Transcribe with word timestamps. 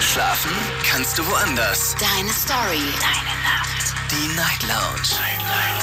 Schlafen 0.00 0.50
kannst 0.90 1.18
du 1.18 1.26
woanders. 1.26 1.94
Deine 2.00 2.32
Story. 2.32 2.80
Deine 3.00 3.36
Nacht. 3.44 3.94
Die 4.10 4.34
Night 4.34 4.62
Lounge. 4.62 5.20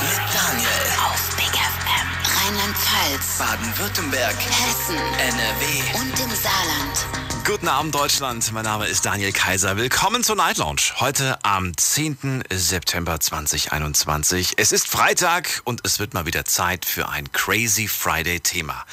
Mit 0.01 0.33
Daniel. 0.33 0.70
Auf 1.05 1.36
Big 1.36 1.54
FM. 1.54 2.07
Rheinland-Pfalz. 2.41 3.38
Baden-Württemberg. 3.38 4.35
Hessen. 4.35 4.95
NRW. 4.95 5.99
Und 5.99 6.19
im 6.19 6.35
Saarland. 6.35 7.45
Guten 7.45 7.67
Abend, 7.67 7.93
Deutschland. 7.93 8.51
Mein 8.53 8.63
Name 8.65 8.88
ist 8.88 9.05
Daniel 9.05 9.31
Kaiser. 9.31 9.77
Willkommen 9.77 10.23
zur 10.23 10.36
Night 10.36 10.57
Lounge. 10.57 10.81
Heute 10.99 11.38
am 11.43 11.77
10. 11.77 12.43
September 12.52 13.20
2021. 13.20 14.55
Es 14.57 14.71
ist 14.71 14.88
Freitag 14.88 15.61
und 15.63 15.81
es 15.86 15.99
wird 15.99 16.15
mal 16.15 16.25
wieder 16.25 16.43
Zeit 16.43 16.86
für 16.86 17.07
ein 17.07 17.31
Crazy 17.31 17.88
Friday 17.88 18.39
Thema. 18.39 18.84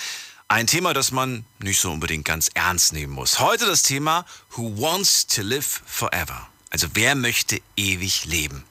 Ein 0.55 0.68
Thema, 0.68 0.95
das 0.95 1.11
man 1.11 1.45
nicht 1.59 1.80
so 1.80 1.91
unbedingt 1.91 2.25
ganz 2.25 2.48
ernst 2.54 2.93
nehmen 2.93 3.12
muss. 3.12 3.41
Heute 3.41 3.66
das 3.66 3.82
Thema 3.82 4.25
Who 4.53 4.80
Wants 4.80 5.27
to 5.27 5.43
Live 5.43 5.82
Forever? 5.84 6.46
Also 6.71 6.86
wer 6.94 7.17
möchte 7.17 7.61
ewig 7.77 8.25
leben? 8.27 8.63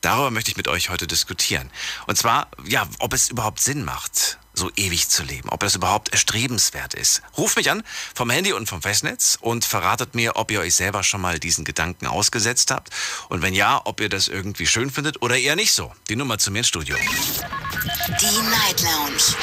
Darüber 0.00 0.30
möchte 0.30 0.52
ich 0.52 0.56
mit 0.56 0.68
euch 0.68 0.90
heute 0.90 1.08
diskutieren. 1.08 1.72
Und 2.06 2.16
zwar, 2.16 2.46
ja, 2.64 2.86
ob 3.00 3.12
es 3.12 3.30
überhaupt 3.30 3.58
Sinn 3.58 3.84
macht, 3.84 4.38
so 4.54 4.70
ewig 4.76 5.08
zu 5.08 5.22
leben, 5.22 5.48
ob 5.50 5.60
das 5.60 5.74
überhaupt 5.74 6.10
erstrebenswert 6.10 6.94
ist. 6.94 7.22
Ruft 7.36 7.56
mich 7.56 7.70
an 7.70 7.82
vom 8.14 8.30
Handy 8.30 8.52
und 8.52 8.68
vom 8.68 8.82
Festnetz 8.82 9.38
und 9.40 9.64
verratet 9.64 10.14
mir, 10.14 10.36
ob 10.36 10.50
ihr 10.50 10.60
euch 10.60 10.74
selber 10.74 11.02
schon 11.02 11.20
mal 11.20 11.38
diesen 11.38 11.64
Gedanken 11.64 12.06
ausgesetzt 12.06 12.70
habt 12.70 12.90
und 13.28 13.42
wenn 13.42 13.54
ja, 13.54 13.80
ob 13.84 14.00
ihr 14.00 14.08
das 14.08 14.28
irgendwie 14.28 14.66
schön 14.66 14.90
findet 14.90 15.22
oder 15.22 15.36
eher 15.36 15.56
nicht 15.56 15.72
so. 15.72 15.92
Die 16.08 16.16
Nummer 16.16 16.38
zu 16.38 16.50
mir 16.50 16.58
ins 16.58 16.68
Studio. 16.68 16.96
Die 16.96 18.42
Night 18.42 18.82
Lounge. 18.82 19.34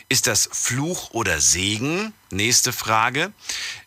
Ist 0.09 0.27
das 0.27 0.49
Fluch 0.51 1.11
oder 1.11 1.39
Segen? 1.39 2.13
Nächste 2.31 2.73
Frage 2.73 3.31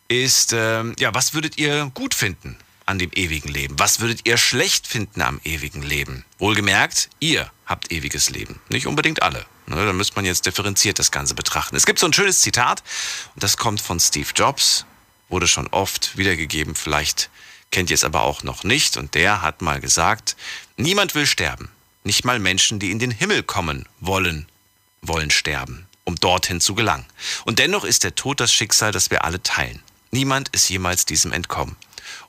ist, 0.09 0.53
ähm, 0.53 0.95
ja, 0.99 1.13
was 1.13 1.33
würdet 1.33 1.57
ihr 1.57 1.89
gut 1.93 2.13
finden 2.13 2.57
an 2.85 2.99
dem 2.99 3.11
ewigen 3.13 3.49
Leben? 3.49 3.79
Was 3.79 4.01
würdet 4.01 4.21
ihr 4.25 4.37
schlecht 4.37 4.87
finden 4.87 5.21
am 5.21 5.39
ewigen 5.43 5.81
Leben? 5.81 6.25
Wohlgemerkt, 6.39 7.09
ihr 7.19 7.49
habt 7.65 7.91
ewiges 7.91 8.29
Leben. 8.29 8.59
Nicht 8.69 8.87
unbedingt 8.87 9.21
alle. 9.21 9.45
Ne, 9.67 9.85
da 9.85 9.93
müsste 9.93 10.15
man 10.15 10.25
jetzt 10.25 10.47
differenziert 10.47 10.97
das 10.97 11.11
Ganze 11.11 11.35
betrachten. 11.35 11.75
Es 11.75 11.85
gibt 11.85 11.99
so 11.99 12.07
ein 12.07 12.13
schönes 12.13 12.41
Zitat 12.41 12.83
und 13.35 13.43
das 13.43 13.55
kommt 13.55 13.79
von 13.79 13.99
Steve 13.99 14.29
Jobs, 14.35 14.85
wurde 15.29 15.47
schon 15.47 15.67
oft 15.67 16.17
wiedergegeben, 16.17 16.73
vielleicht 16.73 17.29
kennt 17.69 17.91
ihr 17.91 17.93
es 17.93 18.03
aber 18.03 18.23
auch 18.23 18.41
noch 18.41 18.63
nicht 18.63 18.97
und 18.97 19.13
der 19.13 19.43
hat 19.43 19.61
mal 19.61 19.79
gesagt, 19.79 20.35
niemand 20.75 21.13
will 21.13 21.27
sterben, 21.27 21.69
nicht 22.03 22.25
mal 22.25 22.39
Menschen, 22.39 22.79
die 22.79 22.89
in 22.89 22.97
den 22.97 23.11
Himmel 23.11 23.43
kommen 23.43 23.85
wollen, 23.99 24.47
wollen 25.03 25.29
sterben, 25.29 25.85
um 26.03 26.15
dorthin 26.15 26.59
zu 26.59 26.73
gelangen. 26.73 27.05
Und 27.45 27.59
dennoch 27.59 27.83
ist 27.83 28.03
der 28.03 28.15
Tod 28.15 28.39
das 28.39 28.51
Schicksal, 28.51 28.91
das 28.91 29.11
wir 29.11 29.23
alle 29.23 29.43
teilen. 29.43 29.83
Niemand 30.11 30.49
ist 30.49 30.69
jemals 30.69 31.05
diesem 31.05 31.31
entkommen. 31.31 31.75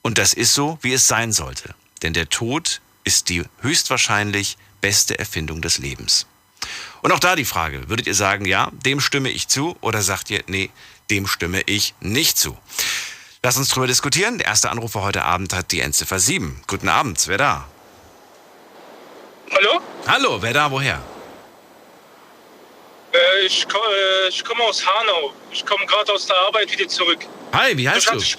Und 0.03 0.19
das 0.19 0.33
ist 0.33 0.55
so, 0.55 0.78
wie 0.83 0.92
es 0.92 1.06
sein 1.06 1.33
sollte. 1.33 1.75
Denn 2.03 2.12
der 2.12 2.28
Tod 2.28 2.81
ist 3.05 3.28
die 3.28 3.45
höchstwahrscheinlich 3.61 4.56
beste 4.81 5.19
Erfindung 5.19 5.62
des 5.62 5.78
Lebens. 5.78 6.27
Und 7.03 7.12
auch 7.12 7.19
da 7.19 7.36
die 7.36 7.45
Frage, 7.45 7.89
würdet 7.89 8.06
ihr 8.06 8.14
sagen, 8.14 8.45
ja, 8.45 8.70
dem 8.73 9.01
stimme 9.01 9.31
ich 9.31 9.48
zu 9.48 9.77
oder 9.81 10.03
sagt 10.03 10.31
ihr, 10.31 10.42
nee, 10.47 10.70
dem 11.11 11.27
stimme 11.27 11.62
ich 11.62 11.95
nicht 12.01 12.39
zu? 12.39 12.56
Lass 13.42 13.56
uns 13.56 13.70
drüber 13.70 13.86
diskutieren. 13.86 14.36
Der 14.36 14.48
erste 14.48 14.70
Anrufer 14.70 15.03
heute 15.03 15.25
Abend 15.25 15.55
hat 15.55 15.73
die 15.73 15.81
Endziffer 15.81 16.19
7. 16.19 16.62
Guten 16.67 16.89
Abend, 16.89 17.27
wer 17.27 17.39
da? 17.39 17.69
Hallo? 19.51 19.81
Hallo, 20.06 20.42
wer 20.42 20.53
da, 20.53 20.70
woher? 20.70 21.03
Äh, 23.12 23.47
ich, 23.47 23.64
äh, 23.64 24.28
ich 24.28 24.45
komme 24.45 24.62
aus 24.64 24.84
Hanau. 24.86 25.33
Ich 25.51 25.64
komme 25.64 25.86
gerade 25.86 26.12
aus 26.12 26.27
der 26.27 26.36
Arbeit 26.36 26.70
wieder 26.70 26.86
zurück. 26.86 27.27
Hi, 27.52 27.77
wie 27.77 27.88
heißt 27.88 28.12
du? 28.12 28.16
Ich 28.16 28.36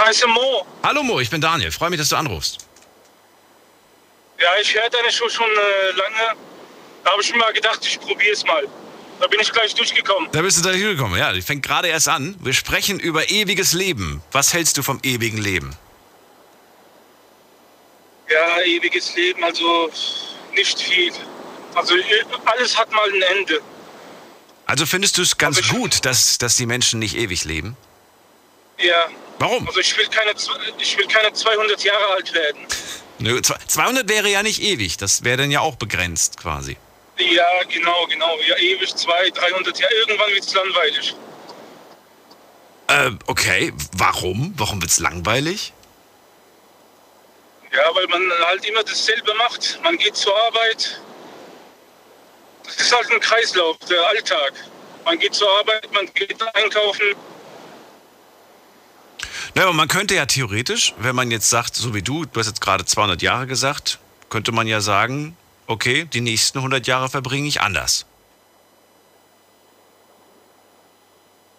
heiße 0.00 0.26
Mo. 0.26 0.66
Hallo 0.82 1.02
Mo, 1.02 1.20
ich 1.20 1.30
bin 1.30 1.40
Daniel. 1.40 1.70
Freue 1.70 1.90
mich, 1.90 1.98
dass 1.98 2.08
du 2.08 2.16
anrufst. 2.16 2.66
Ja, 4.40 4.48
ich 4.60 4.74
höre 4.74 4.90
deine 4.90 5.12
Show 5.12 5.28
schon 5.28 5.46
äh, 5.46 5.96
lange. 5.96 6.36
Da 7.04 7.12
habe 7.12 7.22
ich 7.22 7.32
mir 7.32 7.38
mal 7.38 7.52
gedacht, 7.52 7.78
ich 7.82 8.00
probiere 8.00 8.32
es 8.32 8.44
mal. 8.44 8.66
Da 9.20 9.26
bin 9.28 9.38
ich 9.38 9.52
gleich 9.52 9.74
durchgekommen. 9.74 10.28
Da 10.32 10.42
bist 10.42 10.58
du 10.58 10.68
da 10.68 10.76
gekommen. 10.76 11.16
Ja, 11.16 11.32
die 11.32 11.42
fängt 11.42 11.64
gerade 11.64 11.88
erst 11.88 12.08
an. 12.08 12.36
Wir 12.40 12.52
sprechen 12.52 12.98
über 12.98 13.30
ewiges 13.30 13.72
Leben. 13.72 14.22
Was 14.32 14.52
hältst 14.52 14.76
du 14.78 14.82
vom 14.82 14.98
ewigen 15.04 15.38
Leben? 15.38 15.76
Ja, 18.28 18.62
ewiges 18.62 19.14
Leben, 19.14 19.44
also 19.44 19.90
nicht 20.54 20.80
viel. 20.80 21.12
Also 21.74 21.94
alles 22.46 22.76
hat 22.76 22.90
mal 22.90 23.08
ein 23.12 23.22
Ende. 23.36 23.60
Also 24.72 24.86
findest 24.86 25.18
du 25.18 25.22
es 25.22 25.36
ganz 25.36 25.58
ich- 25.58 25.68
gut, 25.68 26.06
dass, 26.06 26.38
dass 26.38 26.56
die 26.56 26.64
Menschen 26.64 26.98
nicht 26.98 27.14
ewig 27.14 27.44
leben? 27.44 27.76
Ja, 28.78 29.06
Warum? 29.38 29.66
also 29.68 29.80
ich 29.80 29.94
will 29.98 30.06
keine, 30.06 30.32
ich 30.78 30.96
will 30.96 31.06
keine 31.08 31.30
200 31.30 31.84
Jahre 31.84 32.06
alt 32.14 32.32
werden. 32.32 32.66
Nö, 33.18 33.42
zwei- 33.42 33.58
200 33.66 34.08
wäre 34.08 34.30
ja 34.30 34.42
nicht 34.42 34.62
ewig. 34.62 34.96
Das 34.96 35.24
wäre 35.24 35.36
dann 35.36 35.50
ja 35.50 35.60
auch 35.60 35.76
begrenzt 35.76 36.38
quasi. 36.38 36.78
Ja, 37.18 37.44
genau, 37.68 38.06
genau. 38.06 38.38
Ja, 38.48 38.56
ewig, 38.56 38.96
200, 38.96 39.36
300 39.36 39.78
Jahre. 39.78 39.92
Irgendwann 39.92 40.30
wird 40.30 40.42
es 40.44 40.54
langweilig. 40.54 41.14
Äh, 42.86 43.10
okay. 43.26 43.74
Warum? 43.92 44.54
Warum 44.56 44.80
wird's 44.80 45.00
langweilig? 45.00 45.74
Ja, 47.74 47.94
weil 47.94 48.06
man 48.06 48.22
halt 48.46 48.64
immer 48.64 48.82
dasselbe 48.84 49.34
macht. 49.34 49.78
Man 49.82 49.98
geht 49.98 50.16
zur 50.16 50.34
Arbeit. 50.46 50.98
Das 52.76 52.86
ist 52.86 52.92
halt 52.96 53.10
ein 53.10 53.20
Kreislauf, 53.20 53.76
der 53.90 54.06
Alltag. 54.08 54.52
Man 55.04 55.18
geht 55.18 55.34
zur 55.34 55.48
Arbeit, 55.58 55.92
man 55.92 56.06
geht 56.14 56.40
einkaufen. 56.54 57.14
Na, 59.54 59.62
aber 59.64 59.72
man 59.72 59.88
könnte 59.88 60.14
ja 60.14 60.24
theoretisch, 60.26 60.94
wenn 60.98 61.14
man 61.14 61.30
jetzt 61.30 61.50
sagt, 61.50 61.74
so 61.76 61.94
wie 61.94 62.02
du, 62.02 62.24
du 62.24 62.40
hast 62.40 62.46
jetzt 62.46 62.60
gerade 62.60 62.84
200 62.84 63.20
Jahre 63.20 63.46
gesagt, 63.46 63.98
könnte 64.30 64.52
man 64.52 64.66
ja 64.66 64.80
sagen, 64.80 65.36
okay, 65.66 66.04
die 66.04 66.20
nächsten 66.22 66.58
100 66.58 66.86
Jahre 66.86 67.08
verbringe 67.10 67.46
ich 67.48 67.60
anders. 67.60 68.06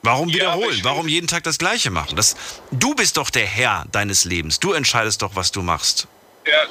Warum 0.02 0.28
Ja, 0.30 0.36
wiederholen? 0.36 0.78
ich- 0.78 0.84
Warum 0.84 1.08
jeden 1.08 1.28
Tag 1.28 1.44
das 1.44 1.58
Gleiche 1.58 1.90
machen? 1.92 2.16
Das, 2.16 2.36
du 2.72 2.94
bist 2.96 3.18
doch 3.18 3.30
der 3.30 3.46
Herr 3.46 3.86
deines 3.92 4.26
Lebens. 4.26 4.60
Du 4.60 4.74
entscheidest 4.74 5.22
doch, 5.22 5.36
was 5.36 5.52
du 5.52 5.62
machst. 5.62 6.08
Ja. 6.46 6.64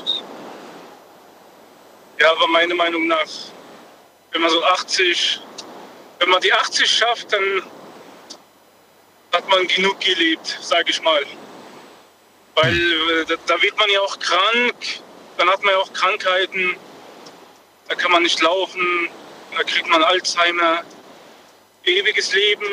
ja, 2.20 2.31
aber 2.32 2.47
meiner 2.48 2.75
Meinung 2.75 3.06
nach, 3.06 3.25
wenn 4.32 4.41
man 4.41 4.50
so 4.50 4.65
80, 4.65 5.41
wenn 6.19 6.31
man 6.31 6.41
die 6.41 6.53
80 6.53 6.91
schafft, 6.91 7.32
dann 7.32 7.62
hat 9.32 9.48
man 9.48 9.66
genug 9.66 10.00
gelebt, 10.00 10.59
sage 10.60 10.91
ich 10.91 11.00
mal. 11.03 11.22
Weil 12.54 12.75
äh, 12.75 13.25
da, 13.26 13.34
da 13.47 13.62
wird 13.62 13.76
man 13.78 13.88
ja 13.91 14.00
auch 14.00 14.19
krank, 14.19 14.75
dann 15.38 15.48
hat 15.48 15.62
man 15.62 15.75
ja 15.75 15.81
auch 15.81 15.93
Krankheiten, 15.93 16.76
da 17.88 17.94
kann 17.94 18.12
man 18.12 18.22
nicht 18.22 18.41
laufen, 18.41 19.09
da 19.56 19.62
kriegt 19.65 19.88
man 19.88 20.03
Alzheimer, 20.03 20.82
ewiges 21.84 22.32
Leben. 22.32 22.66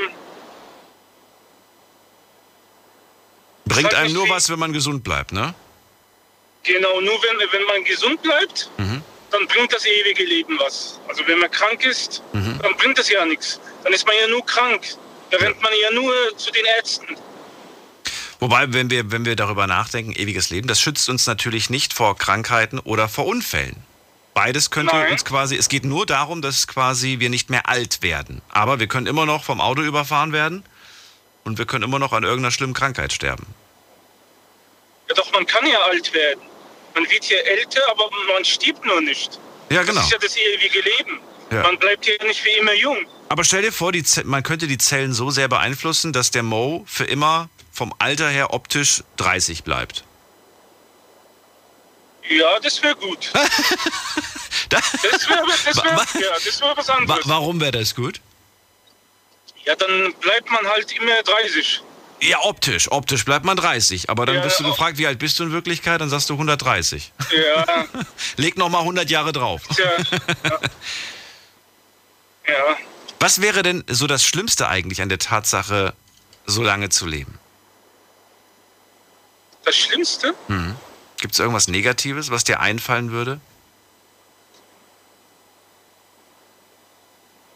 Bringt 3.66 3.94
einem 3.94 4.14
nur 4.14 4.26
viel. 4.26 4.34
was, 4.34 4.50
wenn 4.50 4.59
man 4.59 4.74
gesund 4.74 5.03
bleibt, 5.03 5.31
ne? 5.31 5.53
Genau, 6.64 7.00
nur 7.00 7.22
wenn, 7.24 7.52
wenn 7.52 7.64
man 7.66 7.84
gesund 7.86 8.22
bleibt, 8.22 8.70
dann 9.31 9.47
bringt 9.47 9.73
das 9.73 9.85
ewige 9.85 10.23
Leben 10.23 10.57
was. 10.59 11.00
Also 11.07 11.25
wenn 11.28 11.40
man 11.40 11.51
krank 11.51 11.85
ist, 11.85 12.22
dann 12.34 12.75
bringt 12.78 12.97
das 12.97 13.09
ja 13.09 13.25
nichts. 13.25 13.59
Dann 13.84 13.94
ist 13.94 14.06
man 14.06 14.16
ja 14.19 14.28
nur 14.28 14.45
krank. 14.45 14.81
Da 15.31 15.38
rennt 15.38 15.62
man 15.62 15.72
ja 15.81 15.91
nur 15.91 16.13
zu 16.38 16.51
den 16.51 16.66
Ärzten. 16.66 17.16
Wobei, 18.40 18.72
wenn 18.73 18.90
wir, 18.90 19.12
wenn 19.12 19.25
wir 19.25 19.35
darüber 19.35 19.67
nachdenken, 19.67 20.13
ewiges 20.13 20.50
Leben, 20.50 20.67
das 20.67 20.79
schützt 20.79 21.09
uns 21.09 21.28
natürlich 21.28 21.69
nicht 21.69 21.94
vor 21.94 22.17
Krankheiten 22.17 22.79
oder 22.79 23.09
vor 23.09 23.25
Unfällen. 23.25 23.76
Beides 24.34 24.72
könnte 24.72 24.96
Nein. 24.96 25.11
uns 25.11 25.26
quasi, 25.26 25.58
es 25.58 25.67
geht 25.67 25.84
nur 25.84 26.05
darum, 26.05 26.41
dass 26.41 26.66
quasi 26.66 27.20
wir 27.20 27.29
nicht 27.29 27.49
mehr 27.49 27.67
alt 27.67 28.02
werden. 28.02 28.41
Aber 28.49 28.79
wir 28.79 28.87
können 28.87 29.08
immer 29.08 29.25
noch 29.25 29.43
vom 29.43 29.59
Auto 29.59 29.82
überfahren 29.82 30.32
werden 30.32 30.64
und 31.43 31.58
wir 31.58 31.66
können 31.66 31.84
immer 31.84 31.99
noch 31.99 32.14
an 32.14 32.23
irgendeiner 32.23 32.52
schlimmen 32.52 32.73
Krankheit 32.73 33.11
sterben. 33.11 33.46
Ja, 35.09 35.16
doch, 35.16 35.32
man 35.34 35.46
kann 35.46 35.66
ja 35.67 35.79
alt 35.79 36.14
werden. 36.14 36.41
Man 36.96 37.09
wird 37.09 37.26
ja 37.30 37.38
älter, 37.38 37.82
aber 37.91 38.09
man 38.34 38.44
stirbt 38.46 38.86
nur 38.86 39.02
nicht. 39.02 39.40
Ja, 39.70 39.84
genau. 39.84 39.96
Das 40.02 40.06
ist 40.06 40.12
ja 40.12 40.18
das 40.18 40.38
ewige 40.38 40.80
Leben. 40.82 41.20
Ja. 41.52 41.64
Man 41.64 41.78
bleibt 41.80 42.06
ja 42.06 42.14
nicht 42.26 42.44
wie 42.46 42.52
immer 42.59 42.74
jung. 42.74 43.06
Aber 43.30 43.44
stell 43.44 43.62
dir 43.62 43.72
vor, 43.72 43.91
man 44.24 44.44
könnte 44.44 44.68
die 44.68 44.78
Zellen 44.78 45.14
so 45.14 45.30
sehr 45.30 45.47
beeinflussen, 45.47 46.14
dass 46.14 46.32
der 46.32 46.44
Mo 46.44 46.84
für 46.88 47.06
immer 47.06 47.50
vom 47.72 47.94
Alter 48.00 48.30
her 48.30 48.53
optisch 48.53 49.03
30 49.18 49.64
bleibt. 49.64 50.03
Ja, 52.30 52.59
das 52.59 52.82
wäre 52.84 52.96
gut. 52.96 53.32
Da, 54.70 54.78
Das 54.78 55.28
wäre 55.28 55.40
wär, 55.47 56.22
ja, 56.22 56.32
das 56.34 56.62
wär 56.62 56.78
was 56.78 56.88
wa 56.88 56.94
anderes. 56.94 57.28
warum 57.28 57.59
wäre 57.59 57.72
das 57.72 57.96
gut? 57.96 58.22
Ja, 59.66 59.76
dann 59.76 60.14
bleibt 60.22 60.52
man 60.52 60.68
halt 60.68 60.92
immer 60.92 61.24
30. 61.24 61.82
Ja, 62.22 62.40
optisch. 62.44 62.92
Optisch 62.92 63.24
bleibt 63.26 63.46
man 63.46 63.56
30. 63.58 64.10
Aber 64.10 64.26
dann 64.26 64.36
Ja, 64.36 64.44
wirst 64.44 64.60
du 64.60 64.64
gefragt, 64.66 64.98
wie 64.98 65.08
alt 65.08 65.20
bist 65.20 65.40
du 65.40 65.44
in 65.44 65.52
Wirklichkeit? 65.52 66.02
Dann 66.02 66.10
sagst 66.10 66.30
du 66.30 66.34
130. 66.34 67.14
Ja, 67.32 67.86
Leg 68.38 68.58
noch 68.58 68.70
mal 68.70 68.80
100 68.80 69.10
Jahre 69.10 69.32
drauf. 69.32 69.62
Ja. 69.78 70.50
ja. 72.48 72.78
Was 73.20 73.42
wäre 73.42 73.64
denn 73.64 73.84
so 73.88 74.08
das 74.08 74.24
Schlimmste 74.24 74.68
eigentlich 74.68 75.02
an 75.02 75.10
der 75.10 75.20
Tatsache, 75.20 75.94
so 76.46 76.62
lange 76.64 76.90
zu 76.90 77.06
leben? 77.06 77.40
Das 79.66 79.76
Schlimmste? 79.76 80.34
Gibt 81.18 81.34
es 81.34 81.40
irgendwas 81.40 81.68
Negatives, 81.68 82.32
was 82.32 82.44
dir 82.44 82.60
einfallen 82.60 83.12
würde? 83.12 83.40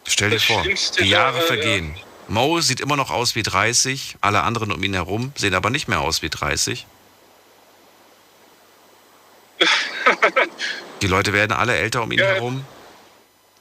Stell 0.05 0.29
dir 0.29 0.35
Das 0.35 0.43
vor, 0.43 0.63
die 0.63 1.05
Jahre 1.05 1.37
wäre, 1.37 1.47
vergehen. 1.47 1.95
Mo 2.27 2.61
sieht 2.61 2.79
immer 2.79 2.95
noch 2.95 3.11
aus 3.11 3.35
wie 3.35 3.43
30, 3.43 4.15
alle 4.21 4.41
anderen 4.43 4.71
um 4.71 4.81
ihn 4.83 4.93
herum 4.93 5.33
sehen 5.37 5.53
aber 5.53 5.69
nicht 5.69 5.87
mehr 5.87 6.01
aus 6.01 6.21
wie 6.21 6.29
30. 6.29 6.85
Die 11.01 11.07
Leute 11.07 11.33
werden 11.33 11.51
alle 11.51 11.75
älter 11.75 12.01
um 12.03 12.11
ihn 12.11 12.19
Ja. 12.19 12.25
herum. 12.27 12.65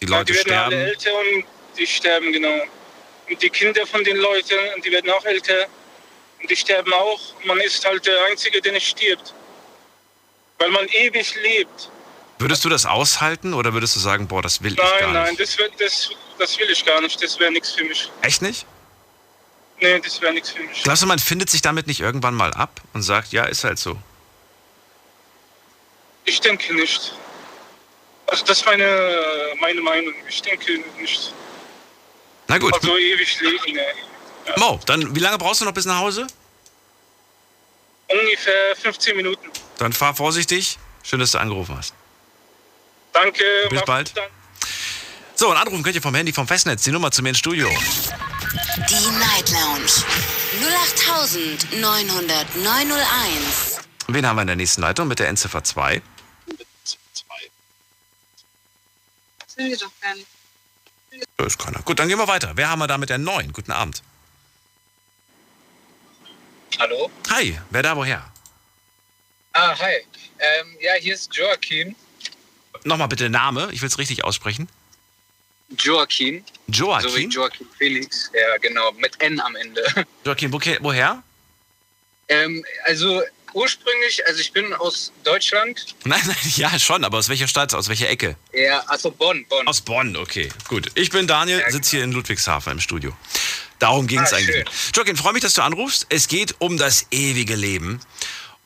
Die 0.00 0.06
Ja, 0.06 0.19
Leute 0.19 0.32
die 0.32 0.38
werden 0.38 0.53
alle 0.53 0.67
sterben. 0.67 0.88
älter 0.88 1.11
und 1.19 1.44
die 1.79 1.87
sterben, 1.87 2.32
genau. 2.32 2.62
Und 3.31 3.43
die 3.43 3.50
Kinder 3.50 3.87
von 3.87 4.03
den 4.05 4.17
Leuten, 4.17 4.56
die 4.85 4.91
werden 4.93 5.11
auch 5.11 5.25
älter 5.25 5.67
und 6.41 6.50
die 6.50 6.56
sterben 6.56 6.93
auch. 6.93 7.20
Man 7.44 7.58
ist 7.61 7.85
halt 7.85 8.06
der 8.06 8.25
Einzige, 8.31 8.61
der 8.61 8.73
nicht 8.73 8.87
stirbt. 8.88 9.35
Weil 10.58 10.70
man 10.70 10.87
ewig 10.88 11.35
lebt. 11.43 11.91
Würdest 12.38 12.65
du 12.65 12.69
das 12.69 12.87
aushalten 12.87 13.55
oder 13.55 13.73
würdest 13.73 13.94
du 13.97 14.00
sagen, 14.00 14.26
boah, 14.29 14.43
das 14.43 14.62
will 14.62 14.73
ich 14.73 14.79
Nein, 14.79 14.88
gar 15.00 15.12
nein, 15.12 15.29
nicht? 15.31 15.41
das, 15.41 15.58
wird, 15.58 15.73
das, 15.81 16.11
das 16.43 16.59
will 16.59 16.69
ich 16.71 16.85
gar 16.85 17.00
nicht. 17.00 17.23
Das 17.23 17.39
wäre 17.39 17.53
nichts 17.53 17.73
für 17.73 17.85
mich. 17.85 18.11
Echt 18.23 18.43
nicht? 18.43 18.67
Nee, 19.81 19.99
das 20.00 20.21
wäre 20.21 20.33
nichts 20.33 20.50
für 20.50 20.62
mich. 20.62 20.83
Glaubst 20.83 21.03
du, 21.03 21.06
man 21.06 21.19
findet 21.19 21.50
sich 21.50 21.62
damit 21.62 21.87
nicht 21.87 22.00
irgendwann 22.00 22.35
mal 22.35 22.53
ab 22.53 22.81
und 22.93 23.03
sagt, 23.03 23.33
ja, 23.33 23.44
ist 23.44 23.65
halt 23.65 23.79
so? 23.79 23.97
Ich 26.25 26.41
denke 26.41 26.75
nicht. 26.75 27.15
Also 28.27 28.44
das 28.44 28.59
ist 28.59 28.67
meine, 28.67 29.55
meine 29.61 29.81
Meinung. 29.81 30.15
Ich 30.29 30.43
denke 30.43 30.83
nicht. 31.00 31.33
Na 32.49 32.59
gut, 32.59 32.75
Also 32.75 32.97
ewig 32.97 33.41
leben, 33.41 33.73
ne. 33.75 33.87
Mo, 34.56 34.81
dann 34.87 35.15
wie 35.15 35.21
lange 35.21 35.39
brauchst 35.39 35.61
du 35.61 35.65
noch 35.65 35.73
bis 35.75 35.85
nach 35.85 35.99
Hause? 35.99 36.27
Ungefähr 38.09 38.77
15 38.77 39.17
Minuten. 39.17 39.49
Dann 39.79 39.93
fahr 39.93 40.15
vorsichtig. 40.15 40.79
Schön, 41.03 41.21
dass 41.21 41.33
du 41.33 41.39
angerufen 41.39 41.77
hast. 41.77 41.94
Danke. 43.12 43.44
Bis 43.71 43.83
bald. 43.85 44.17
dann. 44.17 44.42
So, 45.34 45.50
und 45.50 45.56
anrufen 45.56 45.82
könnt 45.82 45.96
ihr 45.96 46.02
vom 46.02 46.14
Handy 46.14 46.32
vom 46.32 46.46
Festnetz. 46.46 46.84
Die 46.84 46.93
Nummer 46.93 47.11
zu 47.11 47.23
mir 47.23 47.31
ins 47.31 47.38
Studio. 47.38 47.69
Die 47.69 49.19
Night 49.19 49.50
Lounge 49.50 49.90
0890901. 51.73 53.81
Wen 54.08 54.26
haben 54.26 54.37
wir 54.37 54.43
in 54.43 54.46
der 54.49 54.56
nächsten 54.56 54.82
Leitung 54.82 55.08
mit 55.08 55.19
der 55.19 55.29
Endziffer 55.29 55.64
2? 55.64 56.02
Sind 59.46 59.69
wir 59.69 59.76
doch 59.76 59.90
gar 60.00 60.14
nicht. 60.14 60.26
Da 61.37 61.44
ist 61.44 61.58
keiner. 61.58 61.81
Gut, 61.82 61.99
dann 61.99 62.08
gehen 62.08 62.19
wir 62.19 62.29
weiter. 62.29 62.52
Wer 62.55 62.70
haben 62.70 62.79
wir 62.79 62.87
da 62.87 62.99
mit 62.99 63.11
der 63.11 63.19
9? 63.19 63.52
Guten 63.52 63.73
Abend. 63.73 64.02
Hallo? 66.79 67.11
Hi, 67.31 67.58
wer 67.70 67.82
da 67.82 67.96
woher? 67.96 68.32
Ah, 69.52 69.76
hi. 69.79 69.94
Ähm, 70.38 70.76
ja, 70.81 70.94
hier 70.94 71.14
ist 71.14 71.34
Joaquin. 71.34 71.94
Nochmal 72.84 73.08
bitte 73.08 73.29
Name, 73.29 73.69
ich 73.73 73.82
will 73.82 73.88
es 73.88 73.99
richtig 73.99 74.25
aussprechen. 74.25 74.69
Joaquin. 75.79 76.45
So 76.69 76.85
wie 76.85 76.89
Joaquin. 76.89 77.31
Joaquin 77.31 77.67
Felix. 77.79 78.31
Ja, 78.35 78.57
genau. 78.59 78.93
Mit 78.93 79.21
N 79.21 79.41
am 79.41 79.57
Ende. 79.57 79.83
Joaquin, 80.25 80.53
woher? 80.53 80.79
woher? 80.81 81.23
ähm, 82.29 82.65
also 82.85 83.23
ursprünglich, 83.55 84.27
also 84.27 84.41
ich 84.41 84.53
bin 84.53 84.73
aus 84.75 85.13
Deutschland. 85.25 85.95
Nein, 86.05 86.23
nein, 86.25 86.37
ja 86.57 86.79
schon, 86.79 87.05
aber 87.05 87.19
aus 87.19 87.29
welcher 87.29 87.47
Stadt, 87.49 87.75
aus 87.75 87.89
welcher 87.91 88.09
Ecke? 88.09 88.37
Ja, 88.55 88.81
also 88.87 89.11
Bonn, 89.11 89.45
Bonn. 89.49 89.69
Aus 89.69 89.83
Bonn, 89.83 90.17
okay, 90.17 90.49
gut. 90.69 90.91
Ich 90.95 91.11
bin 91.11 91.27
Daniel, 91.27 91.61
Ja, 91.61 91.71
sitze 91.71 91.91
hier 91.97 92.05
in 92.05 92.13
Ludwigshafen 92.13 92.73
im 92.73 92.81
Studio. 92.81 93.15
Darum 93.79 94.07
ging 94.07 94.21
es 94.21 94.33
Ah, 94.33 94.37
eigentlich. 94.37 94.65
Joaquin, 94.95 95.17
freue 95.17 95.33
mich, 95.35 95.43
dass 95.43 95.55
du 95.55 95.63
anrufst. 95.63 96.07
Es 96.09 96.29
geht 96.29 96.55
um 96.61 96.79
das 96.79 97.07
ewige 97.11 97.55
Leben. 97.57 98.01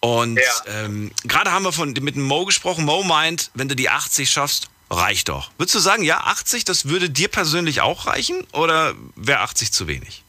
Und 0.00 0.36
Ja. 0.38 0.84
ähm, 0.84 1.10
gerade 1.24 1.50
haben 1.50 1.64
wir 1.64 1.72
von, 1.72 1.92
mit 1.94 2.14
dem 2.14 2.22
Mo 2.22 2.44
gesprochen. 2.44 2.84
Mo 2.84 3.02
meint, 3.02 3.50
wenn 3.54 3.68
du 3.68 3.74
die 3.74 3.88
80 3.88 4.30
schaffst, 4.30 4.68
reicht 4.90 5.28
doch. 5.28 5.50
Würdest 5.58 5.74
du 5.74 5.78
sagen, 5.80 6.02
ja, 6.02 6.18
80, 6.18 6.64
das 6.64 6.88
würde 6.88 7.10
dir 7.10 7.28
persönlich 7.28 7.80
auch 7.80 8.06
reichen? 8.06 8.46
Oder 8.52 8.94
wäre 9.14 9.40
80 9.40 9.72
zu 9.72 9.86
wenig? 9.88 10.22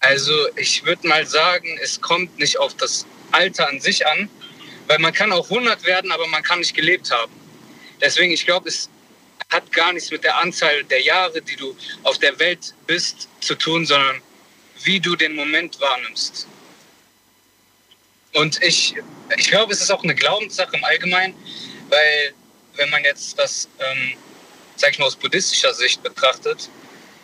Also 0.00 0.32
ich 0.56 0.84
würde 0.84 1.06
mal 1.08 1.26
sagen, 1.26 1.78
es 1.82 2.00
kommt 2.00 2.38
nicht 2.38 2.58
auf 2.58 2.74
das 2.76 3.06
Alter 3.32 3.68
an 3.68 3.80
sich 3.80 4.06
an, 4.06 4.28
weil 4.86 4.98
man 4.98 5.12
kann 5.12 5.32
auch 5.32 5.50
100 5.50 5.84
werden, 5.84 6.12
aber 6.12 6.26
man 6.28 6.42
kann 6.42 6.60
nicht 6.60 6.74
gelebt 6.74 7.10
haben. 7.10 7.32
Deswegen, 8.00 8.32
ich 8.32 8.44
glaube, 8.44 8.68
es 8.68 8.88
hat 9.50 9.72
gar 9.72 9.92
nichts 9.92 10.10
mit 10.10 10.24
der 10.24 10.36
Anzahl 10.38 10.84
der 10.84 11.02
Jahre, 11.02 11.40
die 11.40 11.56
du 11.56 11.76
auf 12.02 12.18
der 12.18 12.38
Welt 12.38 12.74
bist, 12.86 13.28
zu 13.40 13.54
tun, 13.54 13.86
sondern 13.86 14.20
wie 14.82 15.00
du 15.00 15.16
den 15.16 15.34
Moment 15.34 15.80
wahrnimmst. 15.80 16.46
Und 18.34 18.62
ich, 18.62 18.94
ich 19.36 19.48
glaube, 19.48 19.72
es 19.72 19.80
ist 19.80 19.90
auch 19.90 20.04
eine 20.04 20.14
Glaubenssache 20.14 20.76
im 20.76 20.84
Allgemeinen, 20.84 21.34
weil 21.88 22.34
wenn 22.76 22.90
man 22.90 23.04
jetzt 23.04 23.38
das, 23.38 23.68
ähm, 23.78 24.14
sag 24.76 24.92
ich 24.92 24.98
mal, 24.98 25.06
aus 25.06 25.16
buddhistischer 25.16 25.74
Sicht 25.74 26.02
betrachtet, 26.02 26.68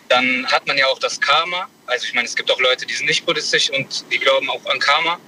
dann 0.09 0.47
hat 0.47 0.67
man 0.67 0.77
ja 0.77 0.87
auch 0.87 0.99
das 0.99 1.21
Karma. 1.21 1.69
Also 1.87 2.07
ich 2.07 2.15
meine, 2.15 2.27
es 2.27 2.37
gibt 2.37 2.51
auch 2.51 2.61
Leute, 2.61 2.87
die 2.87 2.95
sind 2.95 3.07
nicht 3.07 3.25
buddhistisch 3.25 3.71
und 3.71 4.05
die 4.13 4.19
glauben 4.19 4.51
auch 4.51 4.65
an 4.67 4.79
Karma. 4.79 5.19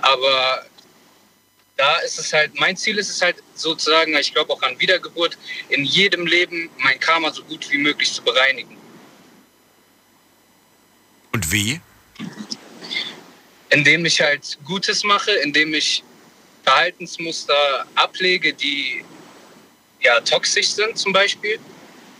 Aber 0.00 0.66
da 1.76 1.98
ist 1.98 2.18
es 2.18 2.32
halt, 2.32 2.58
mein 2.58 2.76
Ziel 2.76 2.98
ist 2.98 3.08
es 3.08 3.22
halt 3.22 3.36
sozusagen, 3.54 4.14
ich 4.16 4.32
glaube 4.32 4.52
auch 4.52 4.62
an 4.62 4.78
Wiedergeburt, 4.78 5.38
in 5.68 5.84
jedem 5.84 6.26
Leben 6.26 6.70
mein 6.78 6.98
Karma 7.00 7.32
so 7.32 7.42
gut 7.44 7.70
wie 7.70 7.78
möglich 7.78 8.12
zu 8.12 8.22
bereinigen. 8.22 8.76
Und 11.32 11.50
wie? 11.50 11.80
Indem 13.70 14.04
ich 14.04 14.20
halt 14.20 14.58
Gutes 14.64 15.02
mache, 15.02 15.30
indem 15.32 15.72
ich 15.72 16.04
Verhaltensmuster 16.64 17.86
ablege, 17.94 18.52
die 18.52 19.04
ja 20.02 20.20
toxisch 20.20 20.68
sind 20.68 20.98
zum 20.98 21.12
Beispiel. 21.12 21.58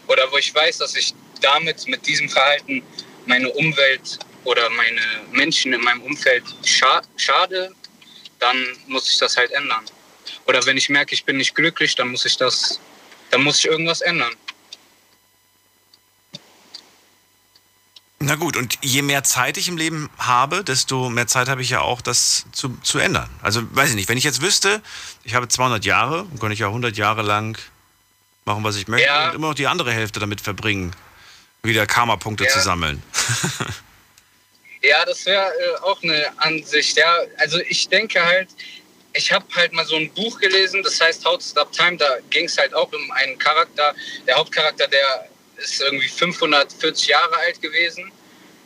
Oder 0.07 0.31
wo 0.31 0.37
ich 0.39 0.55
weiß, 0.55 0.79
dass 0.79 0.95
ich 0.95 1.15
damit, 1.41 1.87
mit 1.87 2.07
diesem 2.07 2.29
Verhalten 2.29 2.83
meine 3.27 3.51
Umwelt 3.51 4.19
oder 4.45 4.69
meine 4.71 5.01
Menschen 5.31 5.73
in 5.73 5.81
meinem 5.81 6.03
Umfeld 6.03 6.45
scha 6.65 7.03
schade, 7.17 7.75
dann 8.39 8.57
muss 8.89 9.09
ich 9.09 9.19
das 9.19 9.37
halt 9.37 9.51
ändern. 9.53 9.85
Oder 10.47 10.65
wenn 10.67 10.77
ich 10.77 10.89
merke, 10.89 11.15
ich 11.15 11.25
bin 11.25 11.37
nicht 11.37 11.55
glücklich, 11.55 11.95
dann 11.95 12.09
muss 12.09 12.25
ich 12.25 12.37
das, 12.37 12.81
dann 13.31 13.43
muss 13.43 13.59
ich 13.59 13.67
irgendwas 13.67 14.01
ändern. 14.01 14.35
Na 18.25 18.37
gut, 18.37 18.57
und 18.57 18.79
je 18.83 19.03
mehr 19.03 19.25
Zeit 19.25 19.57
ich 19.57 19.69
im 19.69 19.77
Leben 19.77 20.09
habe, 20.17 20.63
desto 20.63 21.11
mehr 21.11 21.27
Zeit 21.27 21.49
habe 21.49 21.61
ich 21.61 21.71
ja 21.71 21.81
auch, 21.81 22.01
das 22.01 22.47
zu, 22.53 22.79
zu 22.83 23.01
ändern. 23.01 23.29
Also, 23.43 23.63
weiß 23.75 23.91
ich 23.91 23.97
nicht, 23.97 24.09
wenn 24.09 24.17
ich 24.17 24.23
jetzt 24.23 24.43
wüsste, 24.43 24.81
ich 25.25 25.35
habe 25.35 25.49
200 25.49 25.85
Jahre, 25.85 26.27
dann 26.31 26.39
kann 26.39 26.53
ich 26.53 26.61
ja 26.61 26.69
100 26.69 26.97
Jahre 26.97 27.23
lang 27.23 27.59
machen, 28.45 28.65
was 28.65 28.77
ich 28.77 28.89
möchte 28.89 29.07
Ja. 29.07 29.29
und 29.29 29.35
immer 29.37 29.49
noch 29.49 29.55
die 29.55 29.67
andere 29.67 29.93
Hälfte 29.93 30.21
damit 30.21 30.41
verbringen, 30.41 30.95
wieder 31.63 31.87
Karma-Punkte 31.87 32.45
Ja. 32.45 32.51
zu 32.51 32.61
sammeln. 32.61 33.03
Ja, 34.85 35.05
das 35.05 35.25
wäre 35.27 35.45
äh, 35.47 35.77
auch 35.83 36.03
eine 36.03 36.33
Ansicht. 36.39 36.97
Ja, 36.97 37.19
also 37.39 37.61
ich 37.69 37.89
denke 37.89 38.21
halt, 38.21 38.49
ich 39.13 39.31
habe 39.31 39.45
halt 39.55 39.73
mal 39.73 39.87
so 39.87 39.95
ein 39.95 40.13
Buch 40.13 40.41
gelesen, 40.41 40.83
das 40.83 41.01
heißt 41.01 41.25
How 41.25 41.39
to 41.39 41.45
Stop 41.45 41.71
Time. 41.71 41.97
Da 41.99 42.17
ging 42.31 42.47
es 42.47 42.59
halt 42.59 42.75
auch 42.75 42.93
um 42.93 43.11
einen 43.13 43.39
Charakter. 43.39 43.95
Der 44.27 44.35
Hauptcharakter, 44.35 44.89
der 44.89 45.29
ist 45.59 45.81
irgendwie 45.83 46.09
540 46.09 47.07
Jahre 47.07 47.37
alt 47.37 47.63
gewesen, 47.63 48.11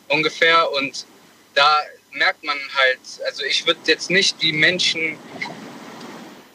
ungefähr. 0.07 0.71
Und 0.71 1.05
da 1.53 1.81
merkt 2.13 2.43
man 2.43 2.57
halt, 2.73 2.99
also 3.27 3.43
ich 3.43 3.67
würde 3.67 3.81
jetzt 3.85 4.09
nicht 4.09 4.41
die 4.41 4.53
Menschen. 4.53 5.19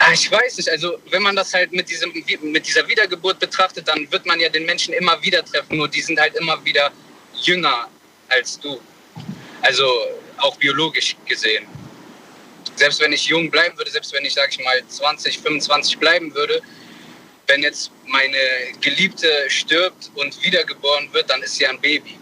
Ah, 0.05 0.13
ich 0.13 0.29
weiß 0.29 0.57
nicht, 0.57 0.69
also 0.69 0.99
wenn 1.11 1.23
man 1.23 1.37
das 1.37 1.55
halt 1.55 1.71
mit, 1.71 1.89
diesem, 1.89 2.13
mit 2.13 2.67
dieser 2.67 2.89
Wiedergeburt 2.89 3.39
betrachtet, 3.39 3.87
dann 3.87 4.11
wird 4.11 4.27
man 4.27 4.41
ja 4.41 4.49
den 4.49 4.67
Menschen 4.67 4.93
immer 4.95 5.23
wieder 5.23 5.45
treffen, 5.45 5.77
nur 5.77 5.87
die 5.87 6.03
sind 6.03 6.19
halt 6.19 6.35
immer 6.35 6.65
wieder 6.65 6.91
jünger 7.41 7.89
als 8.29 8.59
du. 8.59 8.81
Also 9.61 9.85
auch 10.39 10.57
biologisch 10.57 11.15
gesehen. 11.25 11.67
Selbst 12.75 12.99
wenn 12.99 13.13
ich 13.13 13.27
jung 13.27 13.49
bleiben 13.49 13.79
würde, 13.79 13.93
selbst 13.93 14.13
wenn 14.13 14.25
ich, 14.25 14.35
sag 14.35 14.51
ich 14.51 14.59
mal, 14.65 14.83
20, 14.89 15.39
25 15.39 15.99
bleiben 15.99 16.35
würde, 16.35 16.61
wenn 17.47 17.63
jetzt 17.63 17.93
meine 18.09 18.39
Geliebte 18.81 19.29
stirbt 19.51 20.11
und 20.17 20.43
wiedergeboren 20.43 21.13
wird, 21.13 21.31
dann 21.31 21.41
ist 21.45 21.55
sie 21.55 21.67
ein 21.69 21.81
Baby. 21.81 22.19